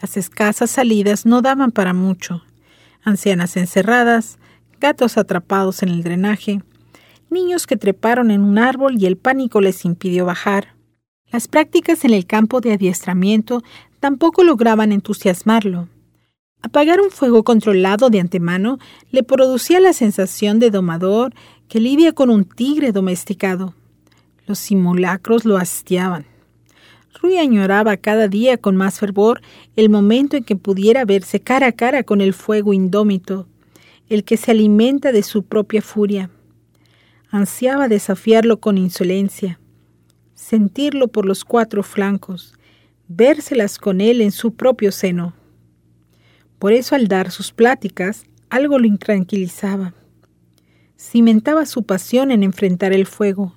Las 0.00 0.16
escasas 0.16 0.70
salidas 0.70 1.26
no 1.26 1.42
daban 1.42 1.72
para 1.72 1.94
mucho. 1.94 2.42
Ancianas 3.02 3.56
encerradas, 3.56 4.38
gatos 4.80 5.18
atrapados 5.18 5.82
en 5.82 5.88
el 5.88 6.02
drenaje, 6.02 6.62
niños 7.30 7.66
que 7.66 7.76
treparon 7.76 8.30
en 8.30 8.42
un 8.42 8.58
árbol 8.58 8.96
y 8.98 9.06
el 9.06 9.16
pánico 9.16 9.60
les 9.60 9.84
impidió 9.84 10.24
bajar. 10.24 10.74
Las 11.30 11.48
prácticas 11.48 12.04
en 12.04 12.12
el 12.12 12.26
campo 12.26 12.60
de 12.60 12.74
adiestramiento 12.74 13.62
tampoco 14.04 14.44
lograban 14.44 14.92
entusiasmarlo. 14.92 15.88
Apagar 16.60 17.00
un 17.00 17.10
fuego 17.10 17.42
controlado 17.42 18.10
de 18.10 18.20
antemano 18.20 18.78
le 19.10 19.22
producía 19.22 19.80
la 19.80 19.94
sensación 19.94 20.58
de 20.58 20.70
domador 20.70 21.32
que 21.68 21.80
lidia 21.80 22.12
con 22.12 22.28
un 22.28 22.44
tigre 22.44 22.92
domesticado. 22.92 23.72
Los 24.46 24.58
simulacros 24.58 25.46
lo 25.46 25.56
hastiaban. 25.56 26.26
Rui 27.18 27.38
añoraba 27.38 27.96
cada 27.96 28.28
día 28.28 28.58
con 28.58 28.76
más 28.76 28.98
fervor 28.98 29.40
el 29.74 29.88
momento 29.88 30.36
en 30.36 30.44
que 30.44 30.56
pudiera 30.56 31.06
verse 31.06 31.40
cara 31.40 31.68
a 31.68 31.72
cara 31.72 32.02
con 32.02 32.20
el 32.20 32.34
fuego 32.34 32.74
indómito, 32.74 33.48
el 34.10 34.24
que 34.24 34.36
se 34.36 34.50
alimenta 34.50 35.12
de 35.12 35.22
su 35.22 35.44
propia 35.44 35.80
furia. 35.80 36.28
Ansiaba 37.30 37.88
desafiarlo 37.88 38.60
con 38.60 38.76
insolencia, 38.76 39.58
sentirlo 40.34 41.08
por 41.08 41.24
los 41.24 41.46
cuatro 41.46 41.82
flancos, 41.82 42.52
vérselas 43.08 43.78
con 43.78 44.00
él 44.00 44.20
en 44.20 44.32
su 44.32 44.54
propio 44.54 44.92
seno. 44.92 45.34
Por 46.58 46.72
eso 46.72 46.94
al 46.94 47.08
dar 47.08 47.30
sus 47.30 47.52
pláticas, 47.52 48.24
algo 48.50 48.78
lo 48.78 48.86
intranquilizaba. 48.86 49.94
Cimentaba 50.98 51.66
su 51.66 51.82
pasión 51.82 52.30
en 52.30 52.42
enfrentar 52.42 52.92
el 52.92 53.06
fuego. 53.06 53.54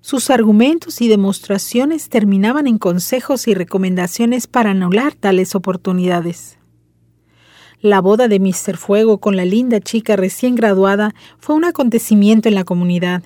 Sus 0.00 0.30
argumentos 0.30 1.00
y 1.00 1.08
demostraciones 1.08 2.08
terminaban 2.08 2.66
en 2.66 2.78
consejos 2.78 3.48
y 3.48 3.54
recomendaciones 3.54 4.46
para 4.46 4.70
anular 4.70 5.14
tales 5.14 5.54
oportunidades. 5.54 6.58
La 7.80 8.00
boda 8.00 8.28
de 8.28 8.40
Mr. 8.40 8.76
Fuego 8.76 9.18
con 9.18 9.36
la 9.36 9.44
linda 9.44 9.80
chica 9.80 10.16
recién 10.16 10.54
graduada 10.54 11.14
fue 11.38 11.54
un 11.54 11.64
acontecimiento 11.64 12.48
en 12.48 12.54
la 12.54 12.64
comunidad 12.64 13.22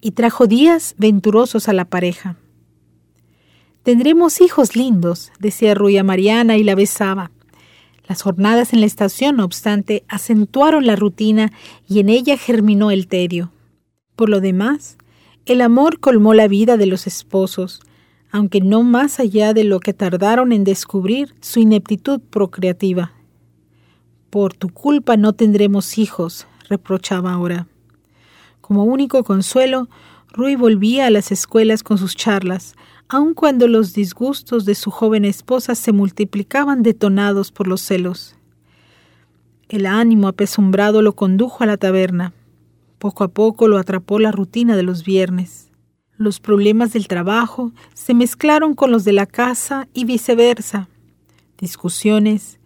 y 0.00 0.12
trajo 0.12 0.46
días 0.46 0.94
venturosos 0.98 1.68
a 1.68 1.72
la 1.72 1.84
pareja. 1.84 2.36
Tendremos 3.88 4.42
hijos 4.42 4.76
lindos, 4.76 5.32
decía 5.38 5.74
Rui 5.74 5.96
a 5.96 6.04
Mariana 6.04 6.58
y 6.58 6.62
la 6.62 6.74
besaba. 6.74 7.30
Las 8.06 8.20
jornadas 8.20 8.74
en 8.74 8.80
la 8.80 8.86
estación, 8.86 9.36
no 9.36 9.46
obstante, 9.46 10.04
acentuaron 10.08 10.86
la 10.86 10.94
rutina 10.94 11.52
y 11.88 12.00
en 12.00 12.10
ella 12.10 12.36
germinó 12.36 12.90
el 12.90 13.08
tedio. 13.08 13.50
Por 14.14 14.28
lo 14.28 14.42
demás, 14.42 14.98
el 15.46 15.62
amor 15.62 16.00
colmó 16.00 16.34
la 16.34 16.48
vida 16.48 16.76
de 16.76 16.84
los 16.84 17.06
esposos, 17.06 17.80
aunque 18.30 18.60
no 18.60 18.82
más 18.82 19.20
allá 19.20 19.54
de 19.54 19.64
lo 19.64 19.80
que 19.80 19.94
tardaron 19.94 20.52
en 20.52 20.64
descubrir 20.64 21.34
su 21.40 21.60
ineptitud 21.60 22.20
procreativa. 22.20 23.14
Por 24.28 24.52
tu 24.52 24.68
culpa 24.68 25.16
no 25.16 25.32
tendremos 25.32 25.96
hijos, 25.96 26.46
reprochaba 26.68 27.32
ahora. 27.32 27.68
Como 28.60 28.84
único 28.84 29.24
consuelo, 29.24 29.88
Rui 30.30 30.56
volvía 30.56 31.06
a 31.06 31.10
las 31.10 31.32
escuelas 31.32 31.82
con 31.82 31.96
sus 31.96 32.14
charlas, 32.16 32.74
aun 33.08 33.32
cuando 33.34 33.68
los 33.68 33.94
disgustos 33.94 34.64
de 34.64 34.74
su 34.74 34.90
joven 34.90 35.24
esposa 35.24 35.74
se 35.74 35.92
multiplicaban 35.92 36.82
detonados 36.82 37.50
por 37.50 37.66
los 37.66 37.80
celos. 37.80 38.36
El 39.68 39.86
ánimo 39.86 40.28
apesumbrado 40.28 41.02
lo 41.02 41.14
condujo 41.14 41.64
a 41.64 41.66
la 41.66 41.76
taberna. 41.76 42.32
Poco 42.98 43.24
a 43.24 43.28
poco 43.28 43.68
lo 43.68 43.78
atrapó 43.78 44.18
la 44.18 44.32
rutina 44.32 44.76
de 44.76 44.82
los 44.82 45.04
viernes. 45.04 45.70
Los 46.16 46.40
problemas 46.40 46.92
del 46.92 47.06
trabajo 47.06 47.72
se 47.94 48.12
mezclaron 48.12 48.74
con 48.74 48.90
los 48.90 49.04
de 49.04 49.12
la 49.12 49.26
casa 49.26 49.88
y 49.94 50.04
viceversa. 50.04 50.88
Discusiones, 51.58 52.58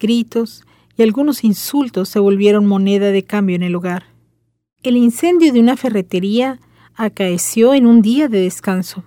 gritos 0.00 0.64
y 0.96 1.02
algunos 1.02 1.44
insultos 1.44 2.08
se 2.08 2.18
volvieron 2.18 2.66
moneda 2.66 3.12
de 3.12 3.22
cambio 3.22 3.56
en 3.56 3.62
el 3.62 3.74
hogar. 3.74 4.04
El 4.82 4.96
incendio 4.96 5.52
de 5.52 5.60
una 5.60 5.76
ferretería 5.76 6.58
acaeció 6.94 7.74
en 7.74 7.86
un 7.86 8.02
día 8.02 8.28
de 8.28 8.40
descanso. 8.40 9.04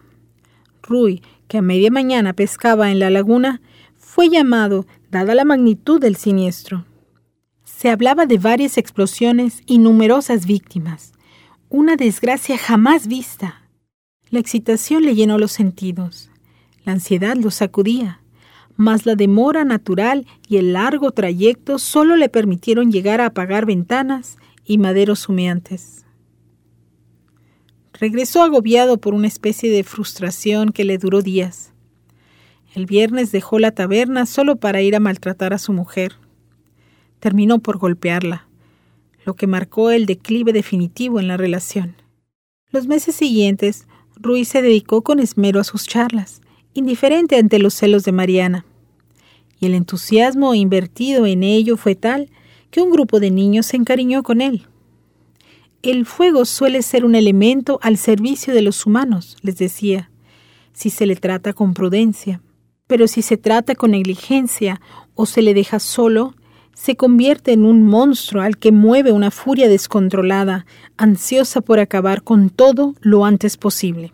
Rui, 0.90 1.22
que 1.48 1.60
a 1.60 1.62
media 1.62 1.92
mañana 1.92 2.34
pescaba 2.34 2.92
en 2.92 3.00
la 3.00 3.10
laguna, 3.10 3.62
fue 3.98 4.30
llamado, 4.30 4.86
dada 5.12 5.36
la 5.36 5.46
magnitud 5.46 6.02
del 6.02 6.16
siniestro. 6.16 6.86
Se 7.64 7.90
hablaba 7.90 8.26
de 8.26 8.38
varias 8.38 8.78
explosiones 8.78 9.62
y 9.66 9.78
numerosas 9.78 10.46
víctimas, 10.46 11.14
una 11.70 11.96
desgracia 11.96 12.58
jamás 12.58 13.08
vista. 13.08 13.62
La 14.32 14.40
excitación 14.40 15.04
le 15.04 15.16
llenó 15.16 15.38
los 15.38 15.52
sentidos, 15.52 16.30
la 16.84 16.94
ansiedad 16.94 17.36
lo 17.36 17.52
sacudía, 17.52 18.22
mas 18.76 19.06
la 19.06 19.16
demora 19.16 19.66
natural 19.66 20.26
y 20.48 20.58
el 20.58 20.74
largo 20.74 21.12
trayecto 21.12 21.80
solo 21.80 22.16
le 22.16 22.30
permitieron 22.30 22.92
llegar 22.92 23.22
a 23.22 23.28
apagar 23.28 23.66
ventanas 23.66 24.38
y 24.66 24.78
maderos 24.78 25.30
humeantes. 25.30 26.06
Regresó 28.00 28.42
agobiado 28.44 28.98
por 28.98 29.14
una 29.14 29.28
especie 29.28 29.70
de 29.70 29.84
frustración 29.84 30.72
que 30.72 30.86
le 30.86 30.98
duró 30.98 31.22
días. 31.22 31.74
El 32.74 32.86
viernes 32.86 33.34
dejó 33.34 33.60
la 33.60 33.72
taberna 33.72 34.26
solo 34.26 34.56
para 34.56 34.82
ir 34.82 34.96
a 34.96 35.02
maltratar 35.02 35.54
a 35.54 35.58
su 35.58 35.74
mujer. 35.74 36.16
Terminó 37.20 37.60
por 37.60 37.78
golpearla, 37.78 38.48
lo 39.26 39.36
que 39.36 39.48
marcó 39.48 39.92
el 39.92 40.06
declive 40.06 40.54
definitivo 40.54 41.20
en 41.20 41.28
la 41.28 41.36
relación. 41.36 41.96
Los 42.72 42.88
meses 42.88 43.16
siguientes, 43.16 43.86
Ruiz 44.16 44.48
se 44.48 44.62
dedicó 44.62 45.02
con 45.02 45.20
esmero 45.20 45.60
a 45.60 45.66
sus 45.66 45.86
charlas, 45.86 46.42
indiferente 46.74 47.36
ante 47.36 47.60
los 47.60 47.74
celos 47.74 48.06
de 48.06 48.14
Mariana. 48.14 48.66
Y 49.60 49.66
el 49.66 49.74
entusiasmo 49.74 50.54
invertido 50.54 51.26
en 51.26 51.44
ello 51.44 51.76
fue 51.76 51.96
tal 51.96 52.30
que 52.72 52.80
un 52.80 52.92
grupo 52.92 53.20
de 53.20 53.32
niños 53.32 53.66
se 53.66 53.76
encariñó 53.76 54.24
con 54.24 54.40
él. 54.40 54.69
El 55.82 56.06
fuego 56.06 56.44
suele 56.44 56.82
ser 56.82 57.06
un 57.06 57.16
elemento 57.16 57.80
al 57.82 57.98
servicio 57.98 58.54
de 58.54 58.62
los 58.62 58.86
humanos, 58.86 59.38
les 59.42 59.58
decía, 59.58 60.12
si 60.74 60.90
se 60.90 61.06
le 61.06 61.16
trata 61.16 61.54
con 61.54 61.74
prudencia. 61.74 62.42
Pero 62.86 63.08
si 63.08 63.22
se 63.22 63.38
trata 63.38 63.76
con 63.76 63.92
negligencia 63.92 64.82
o 65.16 65.26
se 65.26 65.42
le 65.42 65.54
deja 65.54 65.80
solo, 65.80 66.34
se 66.74 66.98
convierte 66.98 67.54
en 67.54 67.64
un 67.64 67.84
monstruo 67.84 68.42
al 68.42 68.58
que 68.58 68.74
mueve 68.74 69.14
una 69.14 69.32
furia 69.32 69.70
descontrolada, 69.70 70.66
ansiosa 70.98 71.62
por 71.62 71.80
acabar 71.80 72.24
con 72.24 72.50
todo 72.50 72.96
lo 73.00 73.24
antes 73.24 73.56
posible. 73.56 74.12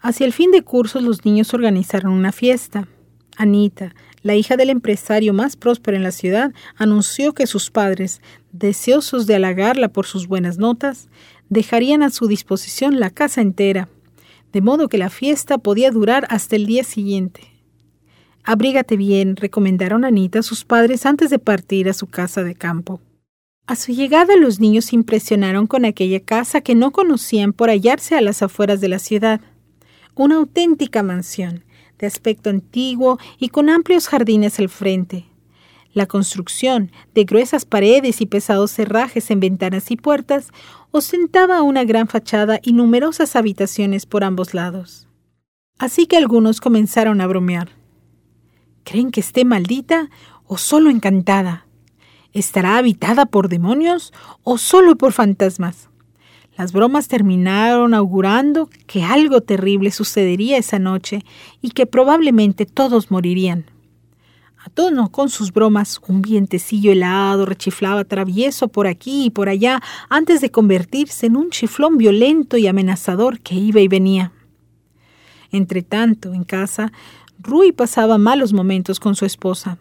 Hacia 0.00 0.24
el 0.24 0.32
fin 0.32 0.52
de 0.52 0.62
cursos 0.62 1.02
los 1.02 1.26
niños 1.26 1.52
organizaron 1.52 2.12
una 2.12 2.32
fiesta. 2.32 2.88
Anita, 3.36 3.94
la 4.22 4.34
hija 4.34 4.56
del 4.56 4.70
empresario 4.70 5.32
más 5.32 5.56
próspero 5.56 5.96
en 5.96 6.02
la 6.02 6.12
ciudad, 6.12 6.52
anunció 6.76 7.32
que 7.32 7.46
sus 7.46 7.70
padres, 7.70 8.20
deseosos 8.52 9.26
de 9.26 9.36
halagarla 9.36 9.88
por 9.88 10.06
sus 10.06 10.26
buenas 10.26 10.58
notas, 10.58 11.08
dejarían 11.48 12.02
a 12.02 12.10
su 12.10 12.26
disposición 12.26 13.00
la 13.00 13.10
casa 13.10 13.40
entera, 13.40 13.88
de 14.52 14.60
modo 14.60 14.88
que 14.88 14.98
la 14.98 15.10
fiesta 15.10 15.58
podía 15.58 15.90
durar 15.90 16.26
hasta 16.30 16.56
el 16.56 16.66
día 16.66 16.84
siguiente. 16.84 17.42
Abrígate 18.42 18.96
bien, 18.96 19.36
recomendaron 19.36 20.04
a 20.04 20.08
Anita 20.08 20.42
sus 20.42 20.64
padres 20.64 21.06
antes 21.06 21.30
de 21.30 21.38
partir 21.38 21.88
a 21.88 21.92
su 21.92 22.06
casa 22.06 22.42
de 22.42 22.54
campo. 22.54 23.00
A 23.66 23.76
su 23.76 23.92
llegada 23.92 24.36
los 24.36 24.58
niños 24.58 24.86
se 24.86 24.96
impresionaron 24.96 25.66
con 25.66 25.84
aquella 25.84 26.20
casa 26.20 26.60
que 26.60 26.74
no 26.74 26.90
conocían 26.90 27.52
por 27.52 27.68
hallarse 27.68 28.16
a 28.16 28.20
las 28.20 28.42
afueras 28.42 28.80
de 28.80 28.88
la 28.88 28.98
ciudad. 28.98 29.40
Una 30.16 30.36
auténtica 30.36 31.02
mansión, 31.02 31.64
de 32.00 32.06
aspecto 32.06 32.50
antiguo 32.50 33.18
y 33.38 33.50
con 33.50 33.68
amplios 33.68 34.08
jardines 34.08 34.58
al 34.58 34.68
frente. 34.68 35.26
La 35.92 36.06
construcción, 36.06 36.92
de 37.14 37.24
gruesas 37.24 37.64
paredes 37.64 38.20
y 38.20 38.26
pesados 38.26 38.70
cerrajes 38.70 39.30
en 39.30 39.40
ventanas 39.40 39.90
y 39.90 39.96
puertas, 39.96 40.48
ostentaba 40.92 41.62
una 41.62 41.84
gran 41.84 42.06
fachada 42.06 42.60
y 42.62 42.72
numerosas 42.72 43.34
habitaciones 43.36 44.06
por 44.06 44.22
ambos 44.22 44.54
lados. 44.54 45.08
Así 45.78 46.06
que 46.06 46.16
algunos 46.16 46.60
comenzaron 46.60 47.20
a 47.20 47.26
bromear. 47.26 47.70
¿Creen 48.84 49.10
que 49.10 49.20
esté 49.20 49.44
maldita 49.44 50.10
o 50.46 50.58
solo 50.58 50.90
encantada? 50.90 51.66
¿Estará 52.32 52.76
habitada 52.76 53.26
por 53.26 53.48
demonios 53.48 54.12
o 54.44 54.58
solo 54.58 54.96
por 54.96 55.12
fantasmas? 55.12 55.89
Las 56.60 56.72
bromas 56.72 57.08
terminaron 57.08 57.94
augurando 57.94 58.68
que 58.86 59.02
algo 59.02 59.40
terrible 59.40 59.90
sucedería 59.90 60.58
esa 60.58 60.78
noche 60.78 61.24
y 61.62 61.70
que 61.70 61.86
probablemente 61.86 62.66
todos 62.66 63.10
morirían. 63.10 63.64
A 64.62 64.68
tono 64.68 65.10
con 65.10 65.30
sus 65.30 65.54
bromas, 65.54 65.98
un 66.06 66.20
vientecillo 66.20 66.92
helado 66.92 67.46
rechiflaba 67.46 68.04
travieso 68.04 68.68
por 68.68 68.86
aquí 68.88 69.24
y 69.24 69.30
por 69.30 69.48
allá 69.48 69.80
antes 70.10 70.42
de 70.42 70.50
convertirse 70.50 71.24
en 71.24 71.36
un 71.36 71.48
chiflón 71.48 71.96
violento 71.96 72.58
y 72.58 72.66
amenazador 72.66 73.40
que 73.40 73.54
iba 73.54 73.80
y 73.80 73.88
venía. 73.88 74.32
Entretanto, 75.52 76.34
en 76.34 76.44
casa, 76.44 76.92
Rui 77.38 77.72
pasaba 77.72 78.18
malos 78.18 78.52
momentos 78.52 79.00
con 79.00 79.14
su 79.14 79.24
esposa. 79.24 79.78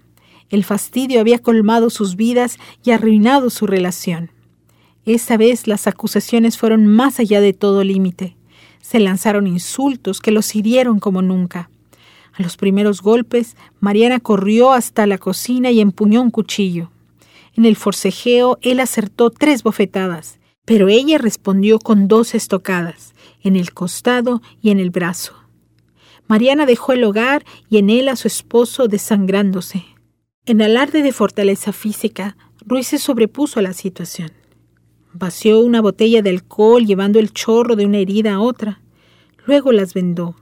El 0.49 0.63
fastidio 0.63 1.19
había 1.19 1.39
colmado 1.39 1.89
sus 1.89 2.15
vidas 2.15 2.57
y 2.85 2.91
arruinado 2.91 3.49
su 3.49 3.67
relación. 3.67 4.31
Esta 5.09 5.37
vez 5.37 5.65
las 5.65 5.87
acusaciones 5.87 6.59
fueron 6.59 6.85
más 6.85 7.19
allá 7.19 7.41
de 7.41 7.51
todo 7.51 7.83
límite. 7.83 8.37
Se 8.79 8.99
lanzaron 8.99 9.47
insultos 9.47 10.21
que 10.21 10.29
los 10.29 10.55
hirieron 10.55 10.99
como 10.99 11.23
nunca. 11.23 11.71
A 12.31 12.43
los 12.43 12.57
primeros 12.57 13.01
golpes, 13.01 13.57
Mariana 13.79 14.19
corrió 14.19 14.71
hasta 14.71 15.07
la 15.07 15.17
cocina 15.17 15.71
y 15.71 15.81
empuñó 15.81 16.21
un 16.21 16.29
cuchillo. 16.29 16.91
En 17.55 17.65
el 17.65 17.75
forcejeo, 17.75 18.59
él 18.61 18.79
acertó 18.79 19.31
tres 19.31 19.63
bofetadas, 19.63 20.37
pero 20.63 20.89
ella 20.89 21.17
respondió 21.17 21.79
con 21.79 22.07
dos 22.07 22.35
estocadas, 22.35 23.15
en 23.41 23.55
el 23.55 23.73
costado 23.73 24.43
y 24.61 24.69
en 24.69 24.79
el 24.79 24.91
brazo. 24.91 25.33
Mariana 26.27 26.67
dejó 26.67 26.93
el 26.93 27.03
hogar 27.03 27.45
y 27.67 27.79
en 27.79 27.89
él 27.89 28.09
a 28.09 28.15
su 28.15 28.27
esposo 28.27 28.87
desangrándose. 28.87 29.85
En 30.45 30.61
alarde 30.61 31.01
de 31.01 31.13
fortaleza 31.13 31.73
física, 31.73 32.37
Ruiz 32.63 32.85
se 32.85 32.99
sobrepuso 32.99 33.57
a 33.57 33.63
la 33.63 33.73
situación. 33.73 34.38
Vació 35.13 35.59
una 35.59 35.81
botella 35.81 36.21
de 36.21 36.29
alcohol 36.29 36.85
llevando 36.85 37.19
el 37.19 37.33
chorro 37.33 37.75
de 37.75 37.85
una 37.85 37.97
herida 37.97 38.35
a 38.35 38.39
otra. 38.39 38.81
Luego 39.45 39.71
las 39.71 39.93
vendó. 39.93 40.35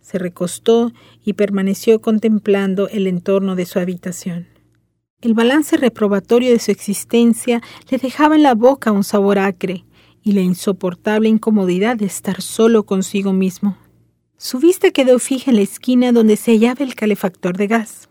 Se 0.00 0.18
recostó 0.18 0.92
y 1.24 1.34
permaneció 1.34 2.00
contemplando 2.00 2.88
el 2.88 3.06
entorno 3.06 3.54
de 3.54 3.64
su 3.64 3.78
habitación. 3.78 4.48
El 5.20 5.34
balance 5.34 5.76
reprobatorio 5.76 6.50
de 6.50 6.58
su 6.58 6.72
existencia 6.72 7.62
le 7.90 7.98
dejaba 7.98 8.34
en 8.34 8.42
la 8.42 8.56
boca 8.56 8.90
un 8.90 9.04
sabor 9.04 9.38
acre 9.38 9.84
y 10.24 10.32
la 10.32 10.40
insoportable 10.40 11.28
incomodidad 11.28 11.96
de 11.96 12.06
estar 12.06 12.42
solo 12.42 12.82
consigo 12.82 13.32
mismo. 13.32 13.76
Su 14.36 14.58
vista 14.58 14.90
quedó 14.90 15.20
fija 15.20 15.52
en 15.52 15.58
la 15.58 15.62
esquina 15.62 16.10
donde 16.10 16.36
se 16.36 16.50
hallaba 16.50 16.84
el 16.84 16.96
calefactor 16.96 17.56
de 17.56 17.68
gas. 17.68 18.08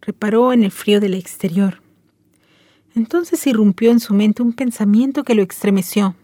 Reparó 0.00 0.52
en 0.52 0.64
el 0.64 0.72
frío 0.72 0.98
del 0.98 1.14
exterior. 1.14 1.83
Entonces 2.94 3.46
irrumpió 3.46 3.90
en 3.90 4.00
su 4.00 4.14
mente 4.14 4.42
un 4.42 4.52
pensamiento 4.52 5.24
que 5.24 5.34
lo 5.34 5.42
estremeció. 5.42 6.14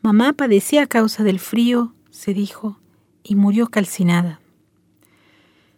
Mamá 0.00 0.32
padecía 0.32 0.84
a 0.84 0.86
causa 0.86 1.22
del 1.24 1.38
frío, 1.38 1.92
se 2.10 2.32
dijo, 2.32 2.78
y 3.22 3.34
murió 3.34 3.68
calcinada. 3.68 4.40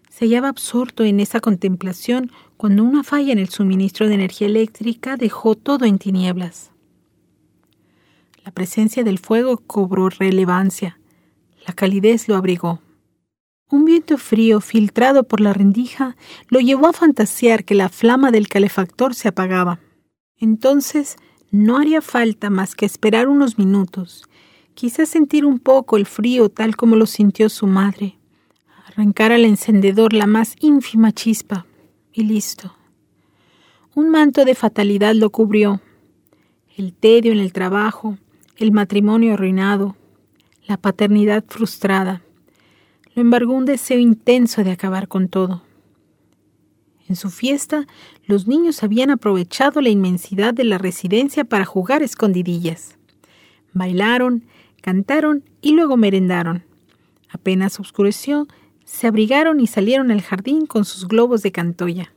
Se 0.08 0.26
hallaba 0.26 0.48
absorto 0.48 1.04
en 1.04 1.18
esa 1.18 1.40
contemplación 1.40 2.30
cuando 2.56 2.84
una 2.84 3.02
falla 3.02 3.32
en 3.32 3.38
el 3.38 3.48
suministro 3.48 4.06
de 4.06 4.14
energía 4.14 4.46
eléctrica 4.46 5.16
dejó 5.16 5.54
todo 5.54 5.86
en 5.86 5.98
tinieblas. 5.98 6.70
La 8.44 8.52
presencia 8.52 9.02
del 9.02 9.18
fuego 9.18 9.58
cobró 9.58 10.10
relevancia. 10.10 10.98
La 11.66 11.72
calidez 11.72 12.28
lo 12.28 12.36
abrigó. 12.36 12.80
Un 13.70 13.84
viento 13.84 14.18
frío 14.18 14.60
filtrado 14.60 15.22
por 15.22 15.40
la 15.40 15.52
rendija 15.52 16.16
lo 16.48 16.58
llevó 16.58 16.88
a 16.88 16.92
fantasear 16.92 17.64
que 17.64 17.76
la 17.76 17.88
flama 17.88 18.32
del 18.32 18.48
calefactor 18.48 19.14
se 19.14 19.28
apagaba. 19.28 19.78
Entonces 20.36 21.16
no 21.52 21.78
haría 21.78 22.00
falta 22.02 22.50
más 22.50 22.74
que 22.74 22.84
esperar 22.84 23.28
unos 23.28 23.58
minutos, 23.58 24.24
quizás 24.74 25.08
sentir 25.08 25.44
un 25.44 25.60
poco 25.60 25.96
el 25.96 26.06
frío 26.06 26.48
tal 26.48 26.74
como 26.74 26.96
lo 26.96 27.06
sintió 27.06 27.48
su 27.48 27.68
madre, 27.68 28.18
arrancar 28.86 29.30
al 29.30 29.44
encendedor 29.44 30.14
la 30.14 30.26
más 30.26 30.56
ínfima 30.60 31.12
chispa 31.12 31.66
y 32.12 32.24
listo. 32.24 32.74
Un 33.94 34.10
manto 34.10 34.44
de 34.44 34.54
fatalidad 34.54 35.14
lo 35.14 35.30
cubrió. 35.30 35.80
El 36.76 36.92
tedio 36.94 37.32
en 37.32 37.38
el 37.38 37.52
trabajo, 37.52 38.18
el 38.56 38.72
matrimonio 38.72 39.34
arruinado, 39.34 39.96
la 40.66 40.76
paternidad 40.76 41.44
frustrada. 41.46 42.22
Lo 43.14 43.22
embargó 43.22 43.54
un 43.54 43.64
deseo 43.64 43.98
intenso 43.98 44.62
de 44.64 44.70
acabar 44.70 45.08
con 45.08 45.28
todo. 45.28 45.62
En 47.08 47.16
su 47.16 47.30
fiesta, 47.30 47.86
los 48.24 48.46
niños 48.46 48.84
habían 48.84 49.10
aprovechado 49.10 49.80
la 49.80 49.88
inmensidad 49.88 50.54
de 50.54 50.62
la 50.62 50.78
residencia 50.78 51.44
para 51.44 51.64
jugar 51.64 52.04
escondidillas. 52.04 52.96
Bailaron, 53.72 54.44
cantaron 54.80 55.42
y 55.60 55.72
luego 55.72 55.96
merendaron. 55.96 56.64
Apenas 57.28 57.80
oscureció, 57.80 58.46
se 58.84 59.06
abrigaron 59.06 59.60
y 59.60 59.66
salieron 59.66 60.10
al 60.10 60.22
jardín 60.22 60.66
con 60.66 60.84
sus 60.84 61.08
globos 61.08 61.42
de 61.42 61.52
cantoya. 61.52 62.12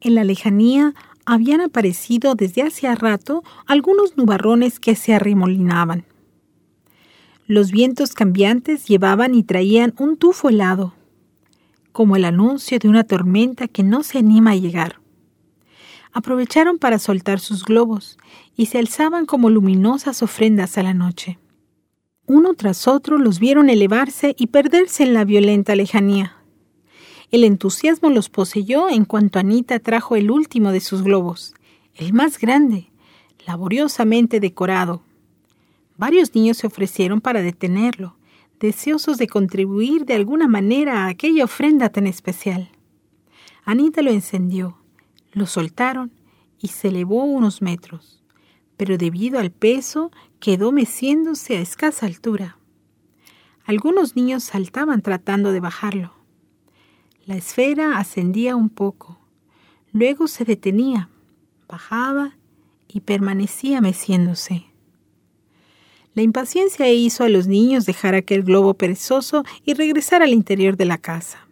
En 0.00 0.14
la 0.14 0.24
lejanía 0.24 0.94
habían 1.26 1.60
aparecido 1.60 2.34
desde 2.34 2.62
hacía 2.62 2.94
rato 2.94 3.42
algunos 3.66 4.16
nubarrones 4.16 4.80
que 4.80 4.96
se 4.96 5.14
arremolinaban. 5.14 6.04
Los 7.50 7.72
vientos 7.72 8.14
cambiantes 8.14 8.86
llevaban 8.86 9.34
y 9.34 9.42
traían 9.42 9.92
un 9.98 10.16
tufo 10.16 10.50
helado, 10.50 10.94
como 11.90 12.14
el 12.14 12.24
anuncio 12.24 12.78
de 12.78 12.88
una 12.88 13.02
tormenta 13.02 13.66
que 13.66 13.82
no 13.82 14.04
se 14.04 14.18
anima 14.18 14.52
a 14.52 14.54
llegar. 14.54 15.00
Aprovecharon 16.12 16.78
para 16.78 17.00
soltar 17.00 17.40
sus 17.40 17.64
globos 17.64 18.18
y 18.54 18.66
se 18.66 18.78
alzaban 18.78 19.26
como 19.26 19.50
luminosas 19.50 20.22
ofrendas 20.22 20.78
a 20.78 20.84
la 20.84 20.94
noche. 20.94 21.40
Uno 22.24 22.54
tras 22.54 22.86
otro 22.86 23.18
los 23.18 23.40
vieron 23.40 23.68
elevarse 23.68 24.36
y 24.38 24.46
perderse 24.46 25.02
en 25.02 25.12
la 25.12 25.24
violenta 25.24 25.74
lejanía. 25.74 26.36
El 27.32 27.42
entusiasmo 27.42 28.10
los 28.10 28.28
poseyó 28.28 28.88
en 28.88 29.04
cuanto 29.04 29.40
Anita 29.40 29.80
trajo 29.80 30.14
el 30.14 30.30
último 30.30 30.70
de 30.70 30.78
sus 30.78 31.02
globos, 31.02 31.54
el 31.96 32.12
más 32.12 32.38
grande, 32.38 32.92
laboriosamente 33.44 34.38
decorado, 34.38 35.02
Varios 36.00 36.34
niños 36.34 36.56
se 36.56 36.66
ofrecieron 36.66 37.20
para 37.20 37.42
detenerlo, 37.42 38.16
deseosos 38.58 39.18
de 39.18 39.28
contribuir 39.28 40.06
de 40.06 40.14
alguna 40.14 40.48
manera 40.48 41.04
a 41.04 41.08
aquella 41.08 41.44
ofrenda 41.44 41.90
tan 41.90 42.06
especial. 42.06 42.70
Anita 43.66 44.00
lo 44.00 44.10
encendió, 44.10 44.78
lo 45.32 45.44
soltaron 45.44 46.10
y 46.58 46.68
se 46.68 46.88
elevó 46.88 47.24
unos 47.24 47.60
metros, 47.60 48.24
pero 48.78 48.96
debido 48.96 49.38
al 49.38 49.50
peso 49.50 50.10
quedó 50.38 50.72
meciéndose 50.72 51.58
a 51.58 51.60
escasa 51.60 52.06
altura. 52.06 52.56
Algunos 53.66 54.16
niños 54.16 54.42
saltaban 54.42 55.02
tratando 55.02 55.52
de 55.52 55.60
bajarlo. 55.60 56.14
La 57.26 57.36
esfera 57.36 57.98
ascendía 57.98 58.56
un 58.56 58.70
poco, 58.70 59.20
luego 59.92 60.28
se 60.28 60.46
detenía, 60.46 61.10
bajaba 61.68 62.38
y 62.88 63.00
permanecía 63.00 63.82
meciéndose. 63.82 64.69
La 66.14 66.22
impaciencia 66.22 66.90
hizo 66.90 67.24
a 67.24 67.28
los 67.28 67.46
niños 67.46 67.86
dejar 67.86 68.14
aquel 68.14 68.42
globo 68.42 68.74
perezoso 68.74 69.44
y 69.64 69.74
regresar 69.74 70.22
al 70.22 70.32
interior 70.32 70.76
de 70.76 70.84
la 70.84 70.98
casa. 70.98 71.46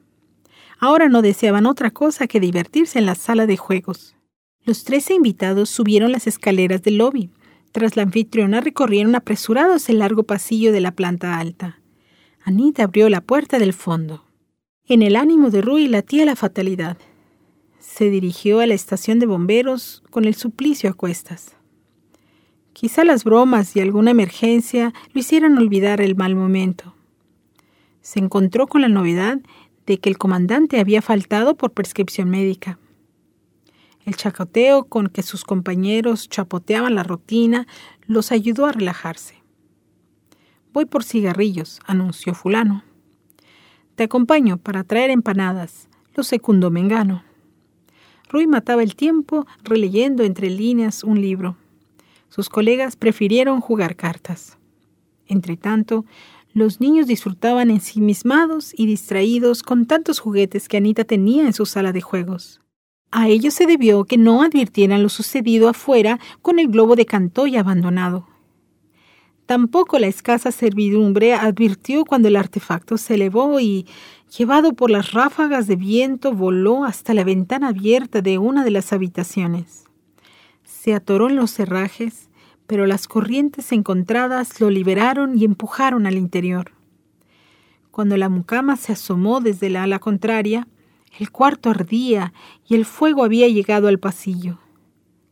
Ahora 0.80 1.08
no 1.08 1.22
deseaban 1.22 1.66
otra 1.66 1.90
cosa 1.90 2.26
que 2.26 2.40
divertirse 2.40 2.98
en 2.98 3.06
la 3.06 3.14
sala 3.14 3.46
de 3.46 3.56
juegos. 3.56 4.16
Los 4.64 4.84
trece 4.84 5.14
invitados 5.14 5.70
subieron 5.70 6.12
las 6.12 6.26
escaleras 6.26 6.82
del 6.82 6.98
lobby. 6.98 7.30
Tras 7.72 7.96
la 7.96 8.02
anfitriona 8.02 8.60
recorrieron 8.60 9.14
apresurados 9.14 9.88
el 9.88 10.00
largo 10.00 10.24
pasillo 10.24 10.72
de 10.72 10.80
la 10.80 10.92
planta 10.92 11.38
alta. 11.38 11.80
Anita 12.42 12.84
abrió 12.84 13.08
la 13.08 13.20
puerta 13.20 13.58
del 13.58 13.72
fondo. 13.72 14.24
En 14.86 15.02
el 15.02 15.16
ánimo 15.16 15.50
de 15.50 15.60
Rui 15.60 15.86
latía 15.86 16.24
la 16.24 16.34
fatalidad. 16.34 16.96
Se 17.78 18.10
dirigió 18.10 18.60
a 18.60 18.66
la 18.66 18.74
estación 18.74 19.18
de 19.18 19.26
bomberos 19.26 20.02
con 20.10 20.24
el 20.24 20.34
suplicio 20.34 20.90
a 20.90 20.94
cuestas. 20.94 21.57
Quizá 22.78 23.02
las 23.02 23.24
bromas 23.24 23.74
y 23.74 23.80
alguna 23.80 24.12
emergencia 24.12 24.92
lo 25.12 25.18
hicieran 25.18 25.58
olvidar 25.58 26.00
el 26.00 26.14
mal 26.14 26.36
momento. 26.36 26.94
Se 28.02 28.20
encontró 28.20 28.68
con 28.68 28.82
la 28.82 28.88
novedad 28.88 29.40
de 29.84 29.98
que 29.98 30.08
el 30.08 30.16
comandante 30.16 30.78
había 30.78 31.02
faltado 31.02 31.56
por 31.56 31.72
prescripción 31.72 32.30
médica. 32.30 32.78
El 34.04 34.14
chacoteo 34.14 34.84
con 34.84 35.08
que 35.08 35.24
sus 35.24 35.42
compañeros 35.42 36.28
chapoteaban 36.28 36.94
la 36.94 37.02
rutina 37.02 37.66
los 38.06 38.30
ayudó 38.30 38.66
a 38.66 38.70
relajarse. 38.70 39.42
Voy 40.72 40.84
por 40.84 41.02
cigarrillos, 41.02 41.80
anunció 41.84 42.32
fulano. 42.32 42.84
Te 43.96 44.04
acompaño 44.04 44.56
para 44.56 44.84
traer 44.84 45.10
empanadas, 45.10 45.88
lo 46.14 46.22
secundó 46.22 46.70
Mengano. 46.70 47.24
Rui 48.28 48.46
mataba 48.46 48.84
el 48.84 48.94
tiempo 48.94 49.48
releyendo 49.64 50.22
entre 50.22 50.48
líneas 50.48 51.02
un 51.02 51.20
libro. 51.20 51.56
Sus 52.28 52.48
colegas 52.48 52.96
prefirieron 52.96 53.60
jugar 53.60 53.96
cartas. 53.96 54.58
Entretanto, 55.26 56.04
los 56.52 56.80
niños 56.80 57.06
disfrutaban 57.06 57.70
ensimismados 57.70 58.72
y 58.76 58.86
distraídos 58.86 59.62
con 59.62 59.86
tantos 59.86 60.18
juguetes 60.18 60.68
que 60.68 60.78
Anita 60.78 61.04
tenía 61.04 61.44
en 61.44 61.52
su 61.52 61.66
sala 61.66 61.92
de 61.92 62.00
juegos. 62.00 62.60
A 63.10 63.28
ello 63.28 63.50
se 63.50 63.66
debió 63.66 64.04
que 64.04 64.18
no 64.18 64.42
advirtieran 64.42 65.02
lo 65.02 65.08
sucedido 65.08 65.68
afuera 65.68 66.18
con 66.42 66.58
el 66.58 66.68
globo 66.68 66.96
de 66.96 67.06
Cantoya 67.06 67.60
abandonado. 67.60 68.26
Tampoco 69.46 69.98
la 69.98 70.08
escasa 70.08 70.52
servidumbre 70.52 71.32
advirtió 71.32 72.04
cuando 72.04 72.28
el 72.28 72.36
artefacto 72.36 72.98
se 72.98 73.14
elevó 73.14 73.60
y, 73.60 73.86
llevado 74.36 74.74
por 74.74 74.90
las 74.90 75.12
ráfagas 75.12 75.66
de 75.66 75.76
viento, 75.76 76.34
voló 76.34 76.84
hasta 76.84 77.14
la 77.14 77.24
ventana 77.24 77.68
abierta 77.68 78.20
de 78.20 78.36
una 78.36 78.62
de 78.62 78.72
las 78.72 78.92
habitaciones. 78.92 79.87
Se 80.88 80.94
atoró 80.94 81.28
en 81.28 81.36
los 81.36 81.50
cerrajes, 81.50 82.30
pero 82.66 82.86
las 82.86 83.08
corrientes 83.08 83.72
encontradas 83.72 84.58
lo 84.58 84.70
liberaron 84.70 85.36
y 85.36 85.44
empujaron 85.44 86.06
al 86.06 86.16
interior. 86.16 86.72
Cuando 87.90 88.16
la 88.16 88.30
mucama 88.30 88.74
se 88.78 88.92
asomó 88.92 89.42
desde 89.42 89.68
la 89.68 89.82
ala 89.82 89.98
contraria, 89.98 90.66
el 91.18 91.30
cuarto 91.30 91.68
ardía 91.68 92.32
y 92.66 92.74
el 92.74 92.86
fuego 92.86 93.22
había 93.22 93.48
llegado 93.48 93.88
al 93.88 93.98
pasillo. 93.98 94.60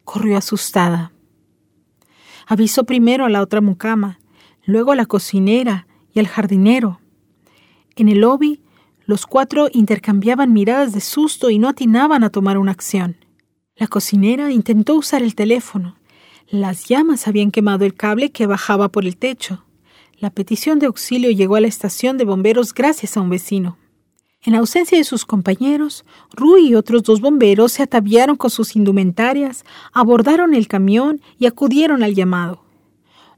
Corrió 0.04 0.36
asustada. 0.36 1.12
Avisó 2.46 2.84
primero 2.84 3.24
a 3.24 3.30
la 3.30 3.40
otra 3.40 3.62
mucama, 3.62 4.18
luego 4.66 4.92
a 4.92 4.96
la 4.96 5.06
cocinera 5.06 5.86
y 6.12 6.18
al 6.18 6.26
jardinero. 6.26 7.00
En 7.94 8.10
el 8.10 8.18
lobby, 8.18 8.60
los 9.06 9.24
cuatro 9.24 9.70
intercambiaban 9.72 10.52
miradas 10.52 10.92
de 10.92 11.00
susto 11.00 11.48
y 11.48 11.58
no 11.58 11.70
atinaban 11.70 12.24
a 12.24 12.28
tomar 12.28 12.58
una 12.58 12.72
acción. 12.72 13.16
La 13.78 13.88
cocinera 13.88 14.50
intentó 14.52 14.94
usar 14.94 15.22
el 15.22 15.34
teléfono. 15.34 15.98
Las 16.48 16.88
llamas 16.88 17.28
habían 17.28 17.50
quemado 17.50 17.84
el 17.84 17.92
cable 17.92 18.30
que 18.30 18.46
bajaba 18.46 18.88
por 18.88 19.04
el 19.04 19.18
techo. 19.18 19.64
La 20.18 20.30
petición 20.30 20.78
de 20.78 20.86
auxilio 20.86 21.30
llegó 21.30 21.56
a 21.56 21.60
la 21.60 21.66
estación 21.66 22.16
de 22.16 22.24
bomberos 22.24 22.72
gracias 22.72 23.18
a 23.18 23.20
un 23.20 23.28
vecino. 23.28 23.76
En 24.42 24.54
ausencia 24.54 24.96
de 24.96 25.04
sus 25.04 25.26
compañeros, 25.26 26.06
Rui 26.32 26.68
y 26.68 26.74
otros 26.74 27.02
dos 27.02 27.20
bomberos 27.20 27.72
se 27.72 27.82
ataviaron 27.82 28.36
con 28.36 28.48
sus 28.48 28.76
indumentarias, 28.76 29.66
abordaron 29.92 30.54
el 30.54 30.68
camión 30.68 31.20
y 31.38 31.44
acudieron 31.44 32.02
al 32.02 32.14
llamado. 32.14 32.62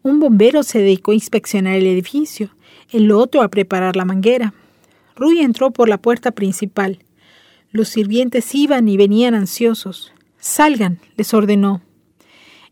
Un 0.05 0.21
bombero 0.21 0.63
se 0.63 0.79
dedicó 0.79 1.11
a 1.11 1.15
inspeccionar 1.15 1.75
el 1.75 1.87
edificio, 1.87 2.51
el 2.93 3.11
otro 3.11 3.43
a 3.43 3.49
preparar 3.49 3.97
la 3.97 4.05
manguera. 4.05 4.55
Rui 5.17 5.41
entró 5.41 5.73
por 5.73 5.89
la 5.89 5.99
puerta 5.99 6.31
principal. 6.31 7.05
Los 7.73 7.89
sirvientes 7.89 8.55
iban 8.55 8.89
y 8.89 8.97
venían 8.97 9.35
ansiosos. 9.35 10.13
Salgan, 10.49 10.99
les 11.15 11.35
ordenó. 11.35 11.83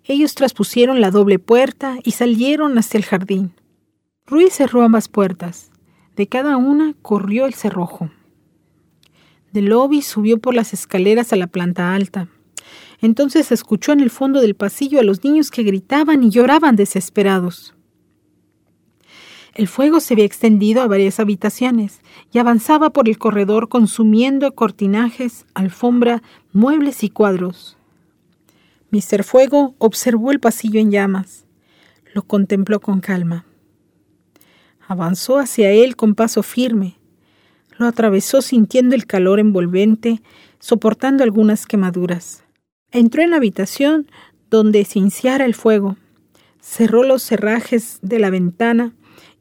Ellos 0.02 0.34
traspusieron 0.34 1.02
la 1.02 1.10
doble 1.10 1.38
puerta 1.38 1.98
y 2.02 2.12
salieron 2.12 2.78
hacia 2.78 2.96
el 2.96 3.04
jardín. 3.04 3.52
Rui 4.24 4.48
cerró 4.48 4.82
ambas 4.82 5.08
puertas. 5.08 5.70
De 6.16 6.26
cada 6.26 6.56
una 6.56 6.94
corrió 7.02 7.44
el 7.44 7.52
cerrojo. 7.52 8.10
Del 9.52 9.66
lobby 9.66 10.00
subió 10.00 10.38
por 10.38 10.54
las 10.54 10.72
escaleras 10.72 11.34
a 11.34 11.36
la 11.36 11.48
planta 11.48 11.94
alta. 11.94 12.28
Entonces 13.02 13.52
escuchó 13.52 13.92
en 13.92 14.00
el 14.00 14.08
fondo 14.10 14.40
del 14.40 14.54
pasillo 14.54 14.98
a 14.98 15.04
los 15.04 15.22
niños 15.22 15.50
que 15.50 15.62
gritaban 15.62 16.24
y 16.24 16.30
lloraban 16.30 16.76
desesperados. 16.76 17.74
El 19.56 19.68
fuego 19.68 20.00
se 20.00 20.12
había 20.12 20.26
extendido 20.26 20.82
a 20.82 20.86
varias 20.86 21.18
habitaciones 21.18 22.02
y 22.30 22.38
avanzaba 22.38 22.90
por 22.90 23.08
el 23.08 23.16
corredor 23.16 23.70
consumiendo 23.70 24.54
cortinajes, 24.54 25.46
alfombra, 25.54 26.22
muebles 26.52 27.02
y 27.02 27.08
cuadros. 27.08 27.78
Mr. 28.90 29.24
Fuego 29.24 29.74
observó 29.78 30.30
el 30.30 30.40
pasillo 30.40 30.78
en 30.78 30.90
llamas. 30.90 31.46
Lo 32.12 32.20
contempló 32.24 32.80
con 32.80 33.00
calma. 33.00 33.46
Avanzó 34.86 35.38
hacia 35.38 35.70
él 35.70 35.96
con 35.96 36.14
paso 36.14 36.42
firme, 36.42 36.98
lo 37.78 37.86
atravesó 37.86 38.42
sintiendo 38.42 38.94
el 38.94 39.06
calor 39.06 39.40
envolvente, 39.40 40.20
soportando 40.58 41.24
algunas 41.24 41.64
quemaduras. 41.64 42.44
Entró 42.90 43.22
en 43.22 43.30
la 43.30 43.36
habitación 43.36 44.06
donde 44.50 44.84
se 44.84 44.98
iniciara 44.98 45.46
el 45.46 45.54
fuego, 45.54 45.96
cerró 46.60 47.04
los 47.04 47.22
cerrajes 47.22 48.00
de 48.02 48.18
la 48.18 48.28
ventana 48.28 48.92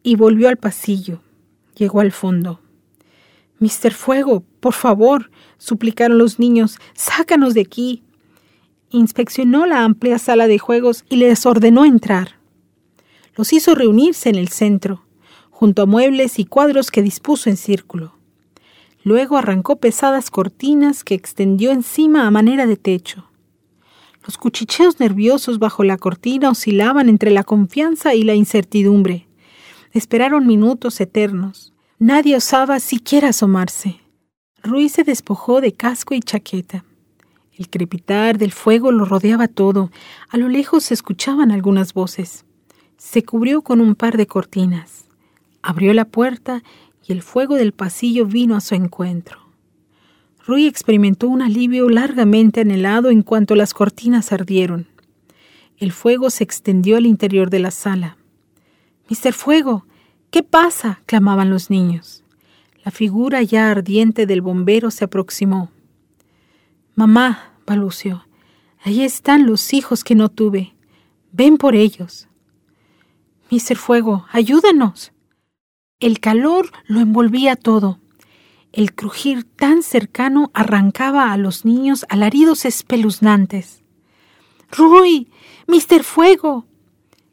y 0.06 0.16
volvió 0.16 0.50
al 0.50 0.58
pasillo. 0.58 1.20
Llegó 1.76 2.00
al 2.00 2.12
fondo. 2.12 2.62
Mister 3.58 3.92
Fuego, 3.92 4.44
por 4.60 4.74
favor, 4.74 5.32
suplicaron 5.58 6.20
los 6.20 6.38
niños, 6.38 6.78
sácanos 6.94 7.56
de 7.56 7.62
aquí. 7.62 8.04
Inspeccionó 8.92 9.66
la 9.66 9.84
amplia 9.84 10.20
sala 10.20 10.46
de 10.46 10.60
juegos 10.60 11.06
y 11.10 11.16
les 11.16 11.44
ordenó 11.48 11.86
entrar. 11.86 12.40
Los 13.36 13.52
hizo 13.52 13.74
reunirse 13.74 14.30
en 14.30 14.36
el 14.36 14.50
centro, 14.50 15.04
junto 15.50 15.82
a 15.82 15.86
muebles 15.88 16.38
y 16.38 16.46
cuadros 16.46 16.92
que 16.92 17.02
dispuso 17.02 17.50
en 17.50 17.58
círculo. 17.58 18.14
Luego 19.04 19.38
arrancó 19.38 19.78
pesadas 19.78 20.30
cortinas 20.30 21.04
que 21.04 21.16
extendió 21.16 21.72
encima 21.72 22.28
a 22.28 22.32
manera 22.32 22.68
de 22.68 22.78
techo. 22.78 23.28
Los 24.24 24.38
cuchicheos 24.38 25.00
nerviosos 25.00 25.58
bajo 25.58 25.84
la 25.84 25.98
cortina 25.98 26.52
oscilaban 26.52 27.10
entre 27.10 27.32
la 27.32 27.44
confianza 27.44 28.14
y 28.14 28.22
la 28.22 28.36
incertidumbre. 28.36 29.25
Esperaron 29.96 30.46
minutos 30.46 31.00
eternos. 31.00 31.72
Nadie 32.00 32.36
osaba 32.36 32.82
siquiera 32.82 33.30
asomarse. 33.30 34.02
Ruiz 34.62 34.92
se 34.92 35.06
despojó 35.06 35.62
de 35.62 35.72
casco 35.72 36.14
y 36.14 36.20
chaqueta. 36.20 36.84
El 37.54 37.70
crepitar 37.70 38.38
del 38.38 38.52
fuego 38.52 38.92
lo 38.92 39.06
rodeaba 39.06 39.48
todo. 39.48 39.92
A 40.28 40.36
lo 40.36 40.50
lejos 40.50 40.84
se 40.84 40.94
escuchaban 40.94 41.50
algunas 41.50 41.94
voces. 41.94 42.44
Se 42.98 43.24
cubrió 43.24 43.62
con 43.62 43.80
un 43.80 43.96
par 43.96 44.18
de 44.18 44.28
cortinas. 44.28 45.06
Abrió 45.62 45.94
la 45.94 46.04
puerta 46.04 46.62
y 47.08 47.14
el 47.14 47.22
fuego 47.22 47.56
del 47.56 47.72
pasillo 47.72 48.26
vino 48.26 48.58
a 48.58 48.62
su 48.62 48.76
encuentro. 48.76 49.40
Rui 50.46 50.68
experimentó 50.68 51.30
un 51.30 51.42
alivio 51.42 51.90
largamente 51.90 52.60
anhelado 52.60 53.12
en 53.12 53.22
cuanto 53.22 53.56
las 53.56 53.74
cortinas 53.74 54.34
ardieron. 54.34 54.88
El 55.78 55.94
fuego 55.94 56.30
se 56.32 56.44
extendió 56.44 56.98
al 56.98 57.06
interior 57.06 57.50
de 57.50 57.60
la 57.60 57.72
sala. 57.72 58.18
Mister 59.08 59.34
Fuego, 59.34 59.86
¿qué 60.32 60.42
pasa? 60.42 61.02
clamaban 61.06 61.50
los 61.50 61.70
niños. 61.70 62.24
La 62.84 62.92
figura 62.92 63.42
ya 63.44 63.70
ardiente 63.70 64.26
del 64.26 64.42
bombero 64.42 64.90
se 64.92 65.06
aproximó. 65.06 65.70
Mamá, 66.96 67.54
balbuceó, 67.68 68.26
ahí 68.82 69.04
están 69.04 69.46
los 69.46 69.74
hijos 69.74 70.04
que 70.04 70.16
no 70.16 70.30
tuve. 70.30 70.76
Ven 71.32 71.58
por 71.58 71.76
ellos. 71.76 72.28
Mister 73.52 73.78
Fuego, 73.78 74.26
ayúdanos. 74.32 75.12
El 76.00 76.20
calor 76.20 76.72
lo 76.88 77.00
envolvía 77.00 77.56
todo. 77.56 78.00
El 78.72 78.94
crujir 78.94 79.44
tan 79.44 79.84
cercano 79.84 80.52
arrancaba 80.54 81.32
a 81.32 81.38
los 81.38 81.64
niños 81.64 82.06
alaridos 82.10 82.66
espeluznantes. 82.66 83.84
Rui, 84.72 85.30
Mister 85.68 86.04
Fuego. 86.04 86.66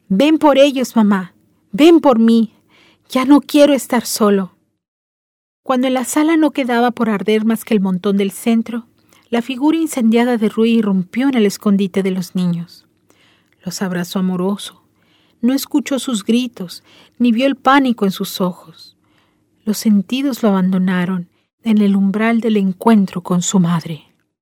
Ven 0.07 0.37
por 0.37 0.57
ellos, 0.57 0.95
mamá. 0.95 1.32
Ven 1.75 2.01
por 2.01 2.19
mí. 2.19 2.53
Ya 3.09 3.25
no 3.25 3.41
quiero 3.41 3.73
estar 3.73 4.05
solo. 4.05 4.55
Cuando 5.63 5.87
en 5.87 5.95
la 5.95 6.05
sala 6.05 6.37
no 6.37 6.51
quedaba 6.51 6.91
por 6.91 7.09
arder 7.09 7.45
más 7.45 7.65
que 7.65 7.73
el 7.73 7.81
montón 7.81 8.15
del 8.15 8.29
centro, 8.29 8.85
la 9.31 9.41
figura 9.41 9.75
incendiada 9.75 10.37
de 10.37 10.49
Rui 10.49 10.69
irrumpió 10.69 11.29
en 11.29 11.33
el 11.33 11.47
escondite 11.47 12.03
de 12.03 12.11
los 12.11 12.35
niños. 12.35 12.85
Los 13.65 13.81
abrazó 13.81 14.19
amoroso, 14.19 14.83
no 15.41 15.51
escuchó 15.51 15.97
sus 15.97 16.23
gritos, 16.23 16.83
ni 17.17 17.31
vio 17.31 17.47
el 17.47 17.55
pánico 17.55 18.05
en 18.05 18.11
sus 18.11 18.39
ojos. 18.39 18.95
Los 19.65 19.79
sentidos 19.79 20.43
lo 20.43 20.49
abandonaron, 20.49 21.27
en 21.63 21.79
el 21.79 21.95
umbral 21.95 22.39
del 22.39 22.57
encuentro 22.57 23.21
con 23.21 23.41
su 23.41 23.59
madre. 23.59 24.12